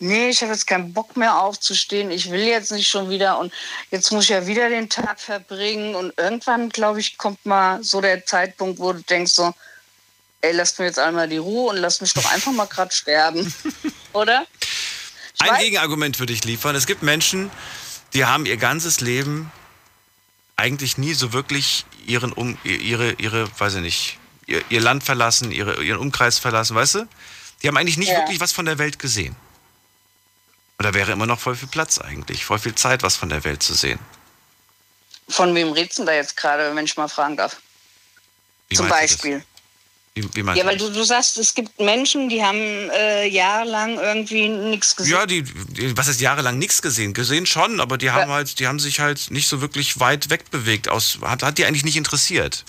nee, 0.00 0.28
ich 0.28 0.42
habe 0.42 0.52
jetzt 0.52 0.66
keinen 0.66 0.92
Bock 0.92 1.16
mehr 1.16 1.38
aufzustehen, 1.38 2.10
ich 2.10 2.30
will 2.30 2.42
jetzt 2.44 2.72
nicht 2.72 2.88
schon 2.88 3.08
wieder. 3.10 3.38
Und 3.38 3.52
jetzt 3.90 4.10
muss 4.12 4.24
ich 4.24 4.30
ja 4.30 4.46
wieder 4.46 4.68
den 4.68 4.88
Tag 4.90 5.18
verbringen. 5.20 5.94
Und 5.94 6.12
irgendwann, 6.18 6.68
glaube 6.68 7.00
ich, 7.00 7.16
kommt 7.16 7.44
mal 7.46 7.82
so 7.82 8.00
der 8.00 8.26
Zeitpunkt, 8.26 8.78
wo 8.78 8.92
du 8.92 9.02
denkst 9.02 9.32
so, 9.32 9.54
ey, 10.42 10.52
lasst 10.52 10.78
mir 10.78 10.84
jetzt 10.84 10.98
einmal 10.98 11.28
die 11.28 11.38
Ruhe 11.38 11.70
und 11.70 11.76
lass 11.78 12.00
mich 12.02 12.12
doch 12.12 12.30
einfach 12.32 12.52
mal 12.52 12.66
gerade 12.66 12.94
sterben, 12.94 13.52
oder? 14.12 14.46
Ich 15.34 15.40
Ein 15.40 15.50
weiß- 15.56 15.60
Gegenargument 15.60 16.18
würde 16.20 16.32
ich 16.34 16.44
liefern. 16.44 16.76
Es 16.76 16.86
gibt 16.86 17.02
Menschen, 17.02 17.50
die 18.12 18.26
haben 18.26 18.44
ihr 18.44 18.58
ganzes 18.58 19.00
Leben 19.00 19.50
eigentlich 20.56 20.98
nie 20.98 21.14
so 21.14 21.32
wirklich 21.32 21.84
ihren 22.06 22.32
um, 22.32 22.58
ihre, 22.62 23.12
ihre, 23.14 23.48
weiß 23.58 23.76
ich 23.76 23.80
nicht, 23.80 24.18
ihr, 24.46 24.62
ihr 24.68 24.80
Land 24.80 25.04
verlassen, 25.04 25.50
ihre, 25.52 25.82
ihren 25.82 25.98
Umkreis 25.98 26.38
verlassen, 26.38 26.76
weißt 26.76 26.96
du? 26.96 27.08
Die 27.62 27.68
haben 27.68 27.76
eigentlich 27.76 27.96
nicht 27.96 28.10
Ja. 28.10 28.18
wirklich 28.18 28.40
was 28.40 28.52
von 28.52 28.64
der 28.66 28.78
Welt 28.78 28.98
gesehen. 28.98 29.36
Und 30.78 30.84
da 30.84 30.94
wäre 30.94 31.12
immer 31.12 31.26
noch 31.26 31.40
voll 31.40 31.54
viel 31.54 31.68
Platz 31.68 31.98
eigentlich, 31.98 32.44
voll 32.44 32.58
viel 32.58 32.74
Zeit, 32.74 33.02
was 33.02 33.16
von 33.16 33.28
der 33.28 33.44
Welt 33.44 33.62
zu 33.62 33.74
sehen. 33.74 33.98
Von 35.28 35.54
wem 35.54 35.72
redest 35.72 35.98
du 35.98 36.04
da 36.04 36.12
jetzt 36.12 36.36
gerade, 36.36 36.74
wenn 36.74 36.84
ich 36.84 36.96
mal 36.96 37.08
fragen 37.08 37.36
darf? 37.36 37.56
Wie 38.68 38.76
Zum 38.76 38.88
meinst 38.88 39.02
du 39.02 39.16
das? 39.16 39.22
Beispiel. 39.22 39.44
Wie, 40.16 40.34
wie 40.34 40.58
Ja, 40.58 40.64
weil 40.64 40.76
du, 40.76 40.90
du 40.90 41.02
sagst, 41.02 41.38
es 41.38 41.54
gibt 41.54 41.80
Menschen, 41.80 42.28
die 42.28 42.42
haben 42.42 42.58
äh, 42.90 43.26
jahrelang 43.26 43.98
irgendwie 43.98 44.48
nichts 44.48 44.94
gesehen. 44.94 45.12
Ja, 45.12 45.26
die, 45.26 45.42
die, 45.42 45.96
was 45.96 46.06
ist 46.06 46.20
jahrelang 46.20 46.58
nichts 46.58 46.82
gesehen? 46.82 47.14
Gesehen 47.14 47.46
schon, 47.46 47.80
aber 47.80 47.98
die 47.98 48.10
haben 48.12 48.30
halt, 48.30 48.58
die 48.60 48.68
haben 48.68 48.78
sich 48.78 49.00
halt 49.00 49.30
nicht 49.30 49.48
so 49.48 49.60
wirklich 49.60 49.98
weit 49.98 50.30
wegbewegt. 50.30 50.88
Aus, 50.88 51.18
hat, 51.22 51.42
hat 51.42 51.58
die 51.58 51.64
eigentlich 51.64 51.84
nicht 51.84 51.96
interessiert. 51.96 52.64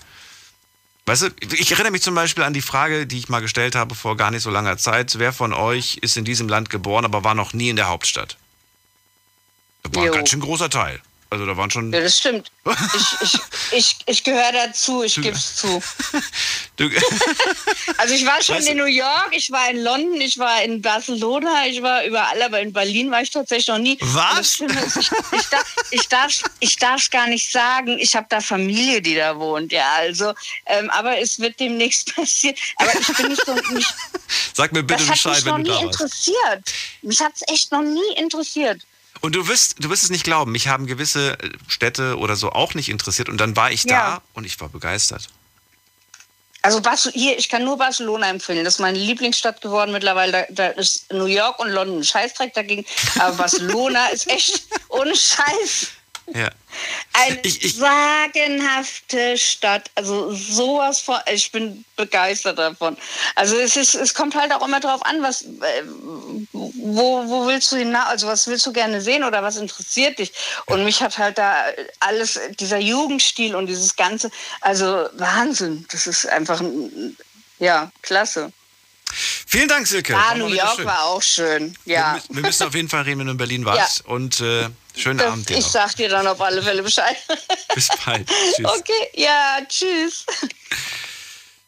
Weißt 1.07 1.21
du, 1.21 1.29
ich 1.39 1.71
erinnere 1.71 1.91
mich 1.91 2.01
zum 2.01 2.15
Beispiel 2.15 2.43
an 2.43 2.53
die 2.53 2.61
Frage, 2.61 3.05
die 3.05 3.19
ich 3.19 3.29
mal 3.29 3.39
gestellt 3.39 3.75
habe 3.75 3.93
vor 3.93 4.17
gar 4.17 4.31
nicht 4.31 4.41
so 4.41 4.49
langer 4.49 4.77
Zeit. 4.77 5.19
Wer 5.19 5.33
von 5.33 5.53
euch 5.53 5.97
ist 6.01 6.17
in 6.17 6.25
diesem 6.25 6.49
Land 6.49 6.71
geboren, 6.71 7.05
aber 7.05 7.23
war 7.23 7.35
noch 7.35 7.53
nie 7.53 7.69
in 7.69 7.75
der 7.75 7.89
Hauptstadt? 7.89 8.37
Das 9.83 9.93
war 9.93 10.03
ein 10.03 10.11
ganz 10.11 10.29
schön 10.29 10.39
großer 10.39 10.69
Teil. 10.69 10.99
Also 11.35 11.45
da 11.47 11.57
waren 11.57 11.69
schon. 11.69 11.91
Ja, 11.91 11.99
das 11.99 12.17
stimmt. 12.19 12.49
Ich, 12.65 13.21
ich, 13.21 13.39
ich, 13.73 13.95
ich 14.05 14.23
gehöre 14.23 14.53
dazu, 14.53 15.03
ich 15.03 15.15
gebe 15.15 15.35
es 15.35 15.57
zu. 15.57 15.83
Also 17.97 18.13
ich 18.13 18.25
war 18.25 18.41
schon 18.41 18.55
Weißt 18.55 18.67
du- 18.67 18.71
in 18.71 18.77
New 18.77 18.85
York, 18.85 19.29
ich 19.31 19.51
war 19.51 19.69
in 19.69 19.81
London, 19.83 20.19
ich 20.19 20.37
war 20.37 20.63
in 20.63 20.81
Barcelona, 20.81 21.65
ich 21.67 21.81
war 21.81 22.03
überall, 22.05 22.41
aber 22.41 22.59
in 22.61 22.71
Berlin 22.73 23.11
war 23.11 23.21
ich 23.21 23.31
tatsächlich 23.31 23.67
noch 23.67 23.77
nie. 23.77 23.97
Was? 24.01 24.59
Ist, 24.59 24.61
ich, 24.61 25.11
ich, 25.39 25.47
darf, 25.49 25.75
ich, 25.91 26.07
darf, 26.07 26.41
ich 26.59 26.75
darf 26.77 27.09
gar 27.09 27.27
nicht 27.27 27.51
sagen, 27.51 27.97
ich 27.99 28.15
habe 28.15 28.27
da 28.29 28.39
Familie, 28.41 29.01
die 29.01 29.15
da 29.15 29.37
wohnt, 29.37 29.71
ja, 29.71 29.89
also, 29.97 30.33
ähm, 30.65 30.89
aber 30.89 31.17
es 31.19 31.39
wird 31.39 31.59
demnächst 31.59 32.15
passieren. 32.15 32.55
Aber 32.77 32.91
ich 32.99 33.07
bin 33.17 33.27
nicht 33.29 33.45
so, 33.45 33.53
nicht, 33.73 33.93
sag 34.53 34.71
mir 34.73 34.83
bitte 34.83 35.03
Bescheid, 35.03 35.35
mich 35.35 35.45
noch 35.45 35.55
wenn 35.55 35.61
nie 35.63 35.67
du 35.69 35.73
da 35.75 35.83
warst. 35.85 36.01
interessiert. 36.01 36.73
Mich 37.01 37.19
hat 37.21 37.33
es 37.35 37.41
echt 37.53 37.71
noch 37.71 37.81
nie 37.81 38.13
interessiert. 38.17 38.81
Und 39.25 39.33
du 39.35 39.47
wirst, 39.47 39.83
du 39.83 39.89
wirst 39.89 40.03
es 40.03 40.09
nicht 40.11 40.23
glauben, 40.23 40.51
mich 40.51 40.67
haben 40.67 40.85
gewisse 40.85 41.39
äh, 41.39 41.49
Städte 41.67 42.17
oder 42.17 42.35
so 42.35 42.51
auch 42.51 42.75
nicht 42.75 42.89
interessiert 42.89 43.27
und 43.27 43.37
dann 43.37 43.55
war 43.55 43.71
ich 43.71 43.83
Ja. 43.83 43.89
da 44.17 44.21
und 44.33 44.45
ich 44.45 44.59
war 44.61 44.69
begeistert. 44.69 45.27
Also 46.61 46.79
Barce- 46.79 47.11
hier, 47.11 47.37
ich 47.37 47.49
kann 47.49 47.63
nur 47.63 47.77
Barcelona 47.77 48.27
empfehlen. 48.29 48.63
Das 48.65 48.75
ist 48.75 48.79
meine 48.79 48.97
Lieblingsstadt 48.97 49.61
geworden 49.61 49.91
mittlerweile. 49.91 50.31
Da, 50.31 50.45
da 50.49 50.67
ist 50.79 51.11
New 51.11 51.25
York 51.25 51.59
und 51.59 51.69
London 51.69 51.99
ein 51.99 52.03
Scheißdreck 52.03 52.53
dagegen. 52.53 52.85
Aber 53.19 53.35
Barcelona 53.35 54.07
ist 54.07 54.27
echt 54.27 54.63
ohne 54.89 55.15
Scheiß 55.15 55.87
Ja. 56.33 56.49
eine 57.13 57.39
Ich- 57.43 57.63
ich- 57.63 57.75
sagenhafte 57.75 59.37
Stadt. 59.37 59.91
Also 59.95 60.33
sowas 60.33 60.99
von. 60.99 61.17
Ich 61.31 61.51
bin 61.51 61.85
begeistert 61.95 62.57
davon. 62.57 62.97
Also 63.35 63.57
es 63.57 63.75
ist, 63.75 63.93
es 63.95 64.13
kommt 64.13 64.35
halt 64.35 64.51
auch 64.51 64.65
immer 64.65 64.79
drauf 64.79 65.05
an, 65.05 65.21
was, 65.21 65.43
äh, 65.43 65.83
wo, 66.53 67.27
wo 67.29 67.47
willst 67.47 67.71
du 67.71 67.75
hinaus? 67.77 68.07
Also 68.07 68.27
was 68.27 68.47
willst 68.47 68.65
du 68.65 68.73
gerne 68.73 69.01
sehen 69.01 69.23
oder 69.23 69.43
was 69.43 69.57
interessiert 69.57 70.17
dich? 70.19 70.33
Und 70.65 70.83
mich 70.83 71.01
hat 71.01 71.17
halt 71.17 71.37
da 71.37 71.55
alles, 71.99 72.39
dieser 72.59 72.79
Jugendstil 72.79 73.55
und 73.55 73.67
dieses 73.67 73.95
Ganze, 73.95 74.31
also 74.61 75.07
Wahnsinn. 75.13 75.85
Das 75.91 76.07
ist 76.07 76.25
einfach, 76.27 76.59
ein- 76.59 77.15
ja, 77.59 77.91
klasse. 78.01 78.51
Vielen 79.47 79.67
Dank, 79.67 79.87
Silke. 79.87 80.15
Ah, 80.17 80.29
War 80.31 80.35
New 80.35 80.47
York 80.47 80.75
schön. 80.75 80.85
war 80.85 81.03
auch 81.05 81.21
schön. 81.21 81.77
Ja. 81.85 82.15
Wir, 82.29 82.35
wir 82.37 82.41
müssen 82.43 82.67
auf 82.67 82.75
jeden 82.75 82.89
Fall 82.89 83.03
reden, 83.03 83.19
wenn 83.19 83.27
du 83.27 83.31
in 83.33 83.37
Berlin 83.37 83.65
warst. 83.65 84.05
Und 84.05 84.41
äh, 84.41 84.69
schönen 84.95 85.17
Das, 85.19 85.31
Abend 85.31 85.49
dir 85.49 85.57
ich 85.57 85.63
noch. 85.65 85.71
sag 85.71 85.95
dir 85.95 86.09
dann 86.09 86.27
auf 86.27 86.41
alle 86.41 86.61
Fälle 86.61 86.83
Bescheid. 86.83 87.15
Bis 87.75 87.87
bald. 88.05 88.27
Tschüss. 88.27 88.65
Okay, 88.65 89.09
ja, 89.13 89.57
tschüss. 89.67 90.25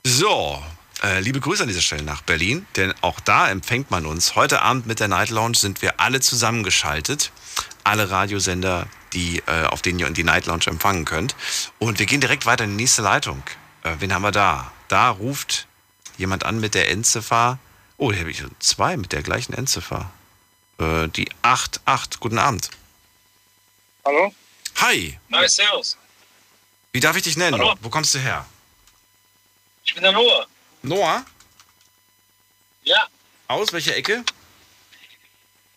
So, 0.03 0.61
äh, 1.03 1.19
liebe 1.19 1.39
Grüße 1.39 1.61
an 1.63 1.67
dieser 1.67 1.81
Stelle 1.81 2.03
nach 2.03 2.21
Berlin, 2.21 2.65
denn 2.75 2.93
auch 3.01 3.19
da 3.19 3.49
empfängt 3.49 3.91
man 3.91 4.05
uns. 4.05 4.35
Heute 4.35 4.61
Abend 4.61 4.87
mit 4.87 4.99
der 4.99 5.07
Night 5.07 5.29
Lounge 5.29 5.55
sind 5.57 5.81
wir 5.81 5.99
alle 5.99 6.19
zusammengeschaltet. 6.19 7.31
Alle 7.83 8.09
Radiosender, 8.09 8.87
die, 9.13 9.41
äh, 9.47 9.65
auf 9.67 9.81
denen 9.81 9.99
ihr 9.99 10.09
die 10.09 10.23
Night 10.23 10.45
Lounge 10.45 10.65
empfangen 10.67 11.05
könnt. 11.05 11.35
Und 11.79 11.99
wir 11.99 12.05
gehen 12.05 12.19
direkt 12.21 12.45
weiter 12.45 12.63
in 12.65 12.71
die 12.71 12.83
nächste 12.83 13.01
Leitung. 13.01 13.43
Äh, 13.83 13.95
wen 13.99 14.13
haben 14.13 14.23
wir 14.23 14.31
da? 14.31 14.71
Da 14.89 15.09
ruft 15.09 15.67
jemand 16.17 16.45
an 16.45 16.59
mit 16.59 16.73
der 16.75 16.89
Endziffer. 16.89 17.59
Oh, 17.97 18.11
hier 18.11 18.21
habe 18.21 18.31
ich 18.31 18.43
zwei 18.59 18.97
mit 18.97 19.11
der 19.11 19.23
gleichen 19.23 19.53
Endziffer. 19.53 20.11
Äh, 20.79 21.07
die 21.09 21.29
88. 21.41 22.19
Guten 22.19 22.37
Abend. 22.39 22.69
Hallo? 24.05 24.33
Hi, 24.77 25.19
Nice, 25.29 25.55
servus. 25.55 25.97
wie 26.91 26.99
darf 26.99 27.15
ich 27.17 27.23
dich 27.23 27.35
nennen? 27.37 27.57
Hallo. 27.59 27.75
Wo 27.81 27.89
kommst 27.89 28.13
du 28.15 28.19
her? 28.19 28.45
Ich 29.83 29.93
bin 29.93 30.03
der 30.03 30.11
Noah. 30.11 30.45
Noah? 30.83 31.25
Ja, 32.83 33.07
Aus 33.47 33.73
welcher 33.73 33.95
Ecke? 33.95 34.23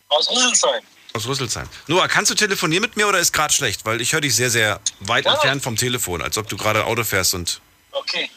aus 0.09 0.29
Rüsselsheim. 0.29 0.83
Aus 1.13 1.25
Rüsselsheim. 1.25 1.67
Noah, 1.87 2.07
kannst 2.07 2.29
du 2.31 2.35
telefonieren 2.35 2.81
mit 2.81 2.95
mir 2.97 3.07
oder 3.07 3.19
ist 3.19 3.31
gerade 3.33 3.53
schlecht? 3.53 3.85
Weil 3.85 4.01
ich 4.01 4.11
höre 4.13 4.21
dich 4.21 4.35
sehr, 4.35 4.49
sehr 4.49 4.79
weit 4.99 5.25
Ja. 5.25 5.33
entfernt 5.33 5.63
vom 5.63 5.75
Telefon, 5.77 6.21
als 6.21 6.37
ob 6.37 6.47
du 6.49 6.57
gerade 6.57 6.85
Auto 6.85 7.03
fährst 7.05 7.33
und. 7.33 7.59
Okay. 7.91 8.29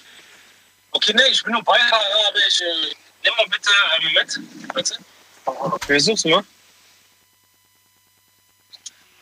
Okay, 0.94 1.12
nee, 1.14 1.22
ich 1.30 1.42
bin 1.42 1.52
nur 1.52 1.62
Beifahrer, 1.62 2.28
aber 2.28 2.38
ich 2.48 2.60
äh, 2.60 2.94
nimm 3.24 3.32
mal 3.36 3.46
bitte 3.48 3.70
einen 3.96 4.12
mit. 4.14 4.74
Bitte. 4.74 4.98
Versuch's 5.86 6.24
mal. 6.24 6.44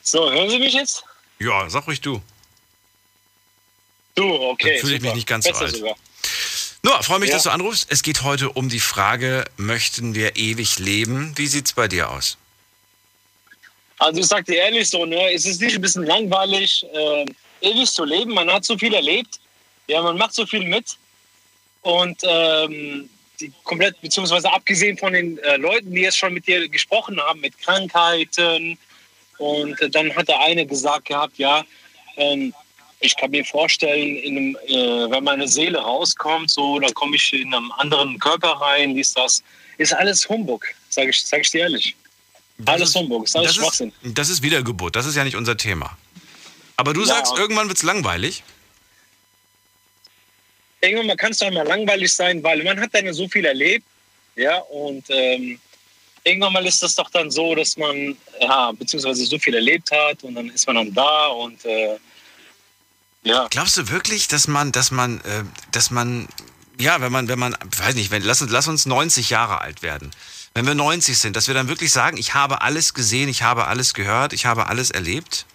So, 0.02 0.30
hören 0.30 0.50
Sie 0.50 0.58
mich 0.58 0.74
jetzt? 0.74 1.02
Ja, 1.38 1.68
sag 1.70 1.87
ruhig 1.87 2.00
du. 2.00 2.20
Du, 4.14 4.35
okay. 4.35 4.74
Dann 4.74 4.80
fühle 4.80 4.96
ich 4.96 5.02
mich 5.02 5.14
nicht 5.14 5.26
ganz 5.26 5.46
so 5.46 5.50
Besser 5.52 5.64
alt. 5.64 5.76
Sogar. 5.76 5.96
Noah, 6.82 7.02
freue 7.02 7.20
mich, 7.20 7.30
Ja. 7.30 7.37
dass 7.37 7.44
du 7.44 7.50
anrufst. 7.50 7.87
Es 7.90 8.02
geht 8.02 8.22
heute 8.22 8.50
um 8.50 8.68
die 8.68 8.80
Frage, 8.80 9.44
möchten 9.56 10.14
wir 10.14 10.37
ewig 10.37 10.78
leben? 10.78 11.32
Wie 11.38 11.46
sieht's 11.46 11.72
bei 11.72 11.88
dir 11.88 12.11
aus? 12.11 12.37
Also 13.98 14.20
ich 14.20 14.26
sag 14.26 14.44
dir 14.44 14.56
ehrlich 14.56 14.90
so, 14.90 15.06
ne, 15.06 15.32
es 15.32 15.46
ist 15.46 15.61
nicht 15.61 15.76
ein 15.76 15.80
bisschen 15.80 16.04
langweilig, 16.04 16.85
äh, 16.92 17.24
ewig 17.62 17.90
zu 17.90 18.04
leben. 18.04 18.35
Man 18.35 18.50
hat 18.50 18.64
so 18.64 18.76
viel 18.76 18.92
erlebt, 18.92 19.40
ja, 19.87 20.02
man 20.02 20.18
macht 20.18 20.35
so 20.35 20.44
viel 20.44 20.64
mit 20.66 20.98
und 21.83 22.21
ähm, 22.25 23.09
die 23.40 23.53
komplett, 23.64 24.01
beziehungsweise 24.01 24.51
abgesehen 24.53 24.97
von 24.99 25.12
den 25.12 25.38
äh, 25.38 25.57
Leuten, 25.57 25.90
die 25.92 26.03
jetzt 26.03 26.16
schon 26.18 26.33
mit 26.35 26.47
dir 26.47 26.68
gesprochen 26.68 27.21
haben, 27.21 27.40
mit 27.40 27.59
Krankheiten 27.59 28.79
und 29.38 29.81
äh, 29.81 29.90
dann 29.90 30.14
hat 30.14 30.29
der 30.29 30.40
eine 30.40 30.64
gesagt 30.66 31.07
gehabt, 31.07 31.38
ja, 31.38 31.64
ähm, 32.16 32.55
ich 33.01 33.16
kann 33.16 33.33
mir 33.33 33.45
vorstellen, 33.45 34.16
in 34.16 34.37
einem, 34.37 34.57
äh, 34.68 35.11
wenn 35.11 35.25
meine 35.25 35.49
Seele 35.49 35.79
rauskommt, 35.79 36.51
so, 36.51 36.79
dann 36.79 36.95
komme 36.95 37.16
ich 37.16 37.33
in 37.33 37.53
einen 37.53 37.73
anderen 37.73 38.18
Körper 38.21 38.51
rein, 38.61 38.95
dies, 38.95 39.12
das. 39.14 39.42
Ist 39.79 39.92
alles 39.95 40.29
Humbug, 40.29 40.64
sage 40.90 41.11
ich, 41.11 41.21
sag 41.25 41.40
ich 41.40 41.51
dir 41.51 41.62
ehrlich. 41.62 41.97
Alles 42.66 42.90
ist- 42.90 42.95
Humbug, 42.97 43.25
ist 43.25 43.35
alles 43.35 43.49
das, 43.49 43.57
Schwachsinn. 43.57 43.92
ist, 44.03 44.16
das 44.18 44.29
ist 44.29 44.42
Wiedergeburt, 44.42 44.95
das 44.95 45.07
ist 45.07 45.16
ja 45.16 45.25
nicht 45.25 45.35
unser 45.35 45.57
Thema. 45.57 45.97
Aber 46.77 46.92
du 46.95 47.01
Ja. 47.01 47.07
sagst, 47.07 47.37
irgendwann 47.37 47.66
wird's 47.68 47.83
langweilig. 47.83 48.45
Irgendwann 50.83 51.16
kann 51.16 51.33
es 51.33 51.38
doch 51.38 51.51
mal 51.51 51.66
langweilig 51.66 52.12
sein, 52.12 52.42
weil 52.42 52.62
man 52.62 52.79
hat 52.81 52.95
dann 52.95 53.12
so 53.12 53.29
viel 53.29 53.45
erlebt, 53.45 53.87
ja, 54.37 54.59
und 54.59 55.05
ähm, 55.09 55.59
irgendwann 56.25 56.53
mal 56.53 56.66
ist 56.66 56.83
das 56.83 56.95
doch 56.95 57.11
dann 57.11 57.31
so, 57.31 57.55
dass 57.55 57.77
man, 57.77 58.16
ja, 58.40 58.73
beziehungsweise 58.73 59.25
so 59.25 59.38
viel 59.38 59.55
erlebt 59.55 59.90
hat 59.90 60.23
und 60.25 60.35
dann 60.35 60.49
ist 60.51 60.66
man 60.66 60.77
dann 60.77 60.95
da 60.95 61.29
und 61.29 61.64
äh, 61.64 61.97
ja, 63.25 63.47
Glaubst 63.51 63.77
du 63.79 63.88
wirklich, 63.88 64.27
dass 64.29 64.49
man, 64.49 64.73
dass 64.73 64.90
man, 64.90 65.21
äh, 65.21 65.45
dass 65.71 65.90
man, 65.90 66.27
ja, 66.79 67.01
wenn 67.01 67.12
man, 67.12 67.29
wenn 67.29 67.38
man, 67.38 67.57
weiß 67.77 67.95
nicht, 67.95 68.11
wenn, 68.11 68.23
lass 68.23 68.42
uns, 68.42 68.51
lass 68.51 68.66
uns 68.66 68.85
90 68.85 69.31
Jahre 69.31 69.61
alt 69.61 69.83
werden. 69.83 70.11
Wenn 70.55 70.66
wir 70.66 70.75
90 70.75 71.16
sind, 71.16 71.37
dass 71.37 71.47
wir 71.47 71.55
dann 71.55 71.68
wirklich 71.68 71.92
sagen, 71.92 72.16
ich 72.16 72.35
habe 72.35 72.62
alles 72.62 72.95
gesehen, 72.95 73.29
ich 73.29 73.42
habe 73.42 73.68
alles 73.68 73.95
gehört, 73.95 74.33
ich 74.33 74.45
habe 74.45 74.66
alles 74.66 74.90
erlebt? 74.90 75.47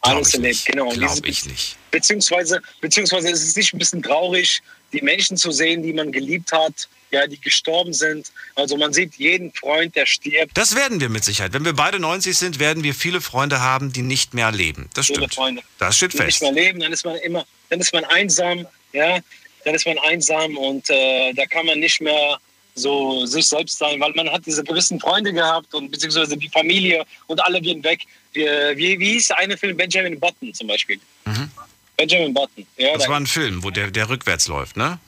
Alles 0.00 0.34
erlebt, 0.34 0.64
genau. 0.64 0.88
Glaube 0.88 1.28
ich 1.28 1.44
nicht. 1.44 1.76
Beziehungsweise, 1.90 2.60
beziehungsweise 2.80 3.30
ist 3.30 3.42
es 3.42 3.56
nicht 3.56 3.72
ein 3.72 3.78
bisschen 3.78 4.02
traurig, 4.02 4.60
die 4.92 5.02
Menschen 5.02 5.36
zu 5.36 5.50
sehen, 5.50 5.82
die 5.82 5.92
man 5.92 6.12
geliebt 6.12 6.52
hat, 6.52 6.88
ja, 7.10 7.26
die 7.26 7.40
gestorben 7.40 7.92
sind. 7.92 8.30
Also 8.54 8.76
man 8.76 8.92
sieht 8.92 9.14
jeden 9.16 9.52
Freund, 9.52 9.96
der 9.96 10.06
stirbt. 10.06 10.56
Das 10.56 10.74
werden 10.74 11.00
wir 11.00 11.08
mit 11.08 11.24
Sicherheit. 11.24 11.52
Wenn 11.52 11.64
wir 11.64 11.72
beide 11.72 11.98
90 11.98 12.36
sind, 12.36 12.58
werden 12.58 12.82
wir 12.82 12.94
viele 12.94 13.20
Freunde 13.20 13.60
haben, 13.60 13.92
die 13.92 14.02
nicht 14.02 14.34
mehr 14.34 14.52
leben. 14.52 14.88
Das 14.94 15.06
Viele 15.06 15.20
stimmt. 15.20 15.34
Freunde. 15.34 15.62
Das 15.78 15.96
steht 15.96 16.12
die 16.12 16.18
nicht 16.18 16.38
fest. 16.38 16.42
mehr 16.42 16.52
leben, 16.52 16.80
dann 16.80 16.92
ist 16.92 17.04
man 17.04 17.16
immer, 17.16 17.46
dann 17.70 17.80
ist 17.80 17.92
man 17.92 18.04
einsam, 18.04 18.66
ja, 18.92 19.18
dann 19.64 19.74
ist 19.74 19.86
man 19.86 19.98
einsam 19.98 20.56
und 20.56 20.88
äh, 20.90 21.32
da 21.34 21.46
kann 21.46 21.66
man 21.66 21.78
nicht 21.78 22.00
mehr 22.00 22.38
so 22.74 23.26
sich 23.26 23.46
selbst 23.46 23.78
sein, 23.78 24.00
weil 24.00 24.12
man 24.12 24.30
hat 24.30 24.46
diese 24.46 24.62
gewissen 24.62 25.00
Freunde 25.00 25.32
gehabt 25.32 25.74
und 25.74 25.90
beziehungsweise 25.90 26.36
die 26.36 26.48
Familie 26.48 27.04
und 27.26 27.40
alle 27.44 27.60
gehen 27.60 27.82
weg. 27.82 28.02
Wie, 28.32 28.44
wie, 28.44 29.00
wie 29.00 29.12
hieß 29.14 29.28
der 29.28 29.38
eine 29.38 29.56
Film 29.56 29.76
Benjamin 29.76 30.18
Button 30.20 30.54
zum 30.54 30.68
Beispiel? 30.68 31.00
Benjamin 31.98 32.32
Button, 32.32 32.66
ja, 32.76 32.94
Das 32.94 33.04
da, 33.04 33.10
war 33.10 33.20
ein 33.20 33.26
Film, 33.26 33.62
wo 33.62 33.70
der, 33.70 33.90
der 33.90 34.08
rückwärts 34.08 34.48
läuft, 34.48 34.76
ne? 34.76 34.98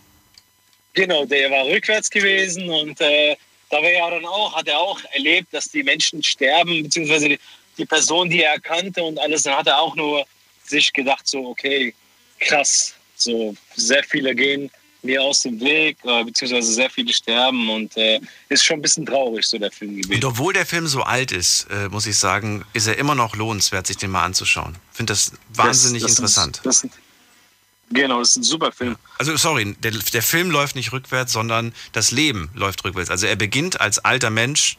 genau, 0.93 1.25
der 1.25 1.51
war 1.51 1.65
rückwärts 1.67 2.11
gewesen 2.11 2.69
und 2.69 3.01
äh, 3.01 3.37
da 3.71 3.79
war 3.79 3.91
ja 3.91 4.11
dann 4.11 4.27
auch, 4.27 4.55
hat 4.57 4.67
er 4.67 4.79
auch 4.79 5.01
erlebt, 5.13 5.55
dass 5.55 5.67
die 5.67 5.83
Menschen 5.83 6.23
sterben, 6.23 6.83
beziehungsweise 6.83 7.29
die, 7.29 7.39
die 7.79 7.87
Person, 7.87 8.29
die 8.29 8.43
er 8.43 8.59
kannte 8.61 9.03
und 9.03 9.19
alles, 9.21 9.45
dann 9.45 9.57
hat 9.57 9.69
er 9.69 9.81
auch 9.81 9.95
nur 9.95 10.27
sich 10.65 10.93
gedacht, 10.93 11.27
so, 11.27 11.47
okay, 11.47 11.95
krass, 12.41 12.95
so 13.15 13.55
sehr 13.77 14.03
viele 14.03 14.35
gehen 14.35 14.71
mir 15.03 15.23
aus 15.23 15.41
dem 15.43 15.59
Weg, 15.61 15.99
äh, 16.05 16.25
beziehungsweise 16.25 16.73
sehr 16.73 16.91
viele 16.91 17.13
sterben 17.13 17.69
und 17.71 17.97
äh, 17.97 18.21
ist 18.49 18.65
schon 18.65 18.79
ein 18.79 18.83
bisschen 18.83 19.07
traurig, 19.07 19.45
so 19.47 19.59
der 19.59 19.71
Film 19.71 19.95
Und 19.97 20.03
gewesen. 20.03 20.25
obwohl 20.25 20.53
der 20.53 20.67
Film 20.67 20.87
so 20.87 21.03
alt 21.03 21.33
ist, 21.33 21.67
äh, 21.71 21.89
muss 21.89 22.07
ich 22.07 22.19
sagen, 22.19 22.65
ist 22.73 22.87
er 22.87 22.99
immer 22.99 23.15
noch 23.15 23.37
lohnenswert, 23.37 23.87
sich 23.87 23.97
den 23.97 24.11
mal 24.11 24.25
anzuschauen. 24.25 24.77
Ich 24.93 24.97
finde 24.97 25.13
das 25.13 25.33
wahnsinnig 25.55 26.03
Das- 26.03 26.13
das 26.13 26.19
interessant. 26.19 26.57
Ist, 26.59 26.67
das 26.67 26.87
genau, 27.91 28.19
das 28.21 28.31
ist 28.31 28.37
ein 28.37 28.43
super 28.43 28.73
Film. 28.73 28.97
Also 29.19 29.37
sorry, 29.37 29.75
der, 29.81 29.93
der 29.93 30.23
Film 30.23 30.51
läuft 30.51 30.77
nicht 30.77 30.93
rückwärts, 30.93 31.33
sondern 31.33 31.73
das 31.93 32.11
Leben 32.11 32.51
läuft 32.55 32.85
rückwärts. 32.85 33.11
Also 33.11 33.27
er 33.27 33.37
beginnt 33.37 33.81
als 33.81 33.99
alter 34.01 34.31
Mensch 34.31 34.77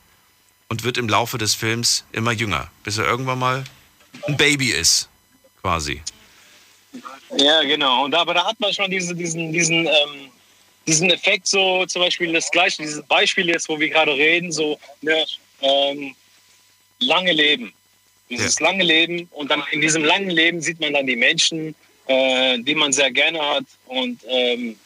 und 0.70 0.84
wird 0.84 0.98
im 0.98 1.10
Laufe 1.10 1.38
des 1.38 1.54
Films 1.56 2.06
immer 2.12 2.32
jünger, 2.32 2.70
bis 2.84 2.98
er 2.98 3.06
irgendwann 3.06 3.40
mal 3.40 3.64
ein 4.28 4.38
Baby 4.38 4.70
ist, 4.72 5.10
quasi. 5.62 6.02
Ja, 7.38 7.64
genau. 7.64 8.06
Und 8.06 8.16
aber 8.16 8.34
da 8.34 8.46
hat 8.46 8.60
man 8.60 8.74
schon 8.74 8.92
diese, 8.92 9.16
diesen, 9.16 9.52
diesen, 9.52 9.88
ähm, 9.88 10.32
diesen 10.88 11.10
Effekt, 11.10 11.48
so 11.48 11.86
zum 11.86 12.02
Beispiel 12.02 12.34
das 12.34 12.50
gleiche, 12.52 12.82
dieses 12.82 13.04
Beispiel 13.04 13.48
jetzt, 13.48 13.70
wo 13.70 13.80
wir 13.80 13.90
gerade 13.90 14.14
reden, 14.14 14.52
so 14.52 14.80
ne, 15.02 15.26
ähm, 15.62 16.16
lange 17.00 17.32
Leben. 17.32 17.74
Dieses 18.30 18.60
lange 18.62 18.84
Leben 18.84 19.28
und 19.32 19.52
dann 19.52 19.62
in 19.72 19.82
diesem 19.82 20.06
langen 20.06 20.30
Leben 20.30 20.62
sieht 20.62 20.80
man 20.80 20.94
dann 20.94 21.06
die 21.06 21.18
Menschen, 21.18 21.76
äh, 22.08 22.58
die 22.60 22.76
man 22.76 22.94
sehr 22.94 23.12
gerne 23.12 23.40
hat 23.42 23.66
und 23.88 24.22
ähm, 24.26 24.78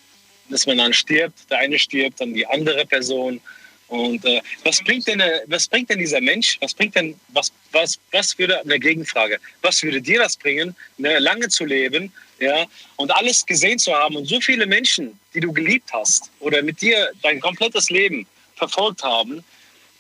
dass 0.50 0.66
man 0.66 0.78
dann 0.78 0.94
stirbt, 0.94 1.50
der 1.50 1.60
eine 1.60 1.78
stirbt, 1.78 2.22
dann 2.22 2.34
die 2.34 2.46
andere 2.46 2.86
Person. 2.86 3.40
Und 3.88 4.26
äh, 4.26 4.42
was 4.64 4.84
bringt 4.84 5.08
denn 5.08 5.20
äh, 5.20 5.42
was 5.48 5.68
bringt 5.68 5.90
denn 5.90 6.00
dieser 6.00 6.22
Mensch? 6.22 6.58
Was 6.62 6.74
bringt 6.74 6.96
denn 6.96 7.20
was 7.30 7.52
was 7.72 8.00
was 8.12 8.38
würde 8.38 8.60
eine 8.62 8.80
Gegenfrage? 8.80 9.40
Was 9.62 9.84
würde 9.84 10.02
dir 10.02 10.20
das 10.20 10.36
bringen, 10.36 10.76
ne, 10.98 11.20
lange 11.20 11.50
zu 11.50 11.66
leben, 11.66 12.12
ja, 12.40 12.66
und 12.96 13.16
alles 13.16 13.46
gesehen 13.46 13.78
zu 13.78 13.94
haben 13.94 14.16
und 14.16 14.26
so 14.26 14.42
viele 14.42 14.66
Menschen, 14.66 15.20
die 15.34 15.40
du 15.40 15.54
geliebt 15.54 15.92
hast 15.94 16.32
oder 16.40 16.62
mit 16.64 16.82
dir 16.82 17.12
dein 17.22 17.40
komplettes 17.40 17.90
Leben 17.90 18.26
verfolgt 18.56 19.04
haben, 19.04 19.44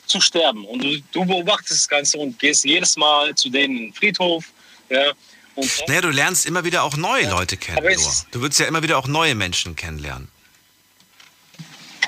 zu 0.08 0.22
sterben. 0.22 0.66
Und 0.66 0.84
du, 0.84 1.02
du 1.12 1.26
beobachtest 1.26 1.82
das 1.82 1.88
Ganze 1.88 2.18
und 2.18 2.40
gehst 2.40 2.66
jedes 2.66 2.98
Mal 2.98 3.36
zu 3.36 3.50
denen 3.50 3.78
in 3.78 3.84
den 3.86 3.94
Friedhof. 3.94 4.46
Ja, 4.90 5.14
und 5.56 5.72
Naja, 5.88 6.02
du 6.02 6.10
lernst 6.10 6.46
immer 6.46 6.64
wieder 6.64 6.84
auch 6.84 6.98
neue 6.98 7.30
Leute 7.30 7.58
kennen, 7.58 7.82
Noah. 7.82 8.26
Du 8.32 8.42
würdest 8.42 8.60
ja 8.60 8.68
immer 8.68 8.84
wieder 8.84 8.98
auch 8.98 9.08
neue 9.08 9.36
Menschen 9.36 9.76
kennenlernen. 9.76 10.30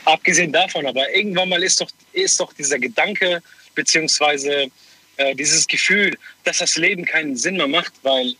Abgesehen 0.07 0.51
davon, 0.51 0.85
aber 0.85 1.13
irgendwann 1.13 1.49
mal 1.49 1.61
ist 1.61 1.81
doch, 1.81 1.89
ist 2.13 2.39
doch 2.39 2.53
dieser 2.53 2.79
Gedanke, 2.79 3.41
beziehungsweise 3.75 4.67
äh, 5.17 5.35
dieses 5.35 5.67
Gefühl, 5.67 6.17
dass 6.43 6.59
das 6.59 6.77
Leben 6.77 7.05
keinen 7.05 7.35
Sinn 7.35 7.57
mehr 7.57 7.67
macht, 7.67 7.93
weil 8.03 8.35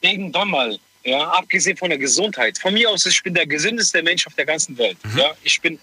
irgendwann 0.00 0.50
mal, 0.50 0.78
ja, 1.04 1.20
abgesehen 1.30 1.76
von 1.76 1.90
der 1.90 1.98
Gesundheit, 1.98 2.58
von 2.58 2.74
mir 2.74 2.90
aus, 2.90 3.06
ich 3.06 3.22
bin 3.22 3.34
der 3.34 3.46
gesündeste 3.46 4.02
Mensch 4.02 4.26
auf 4.26 4.34
der 4.34 4.46
ganzen 4.46 4.76
Welt. 4.76 4.98
Ja, 5.16 5.34
ich 5.44 5.60
bin 5.60 5.78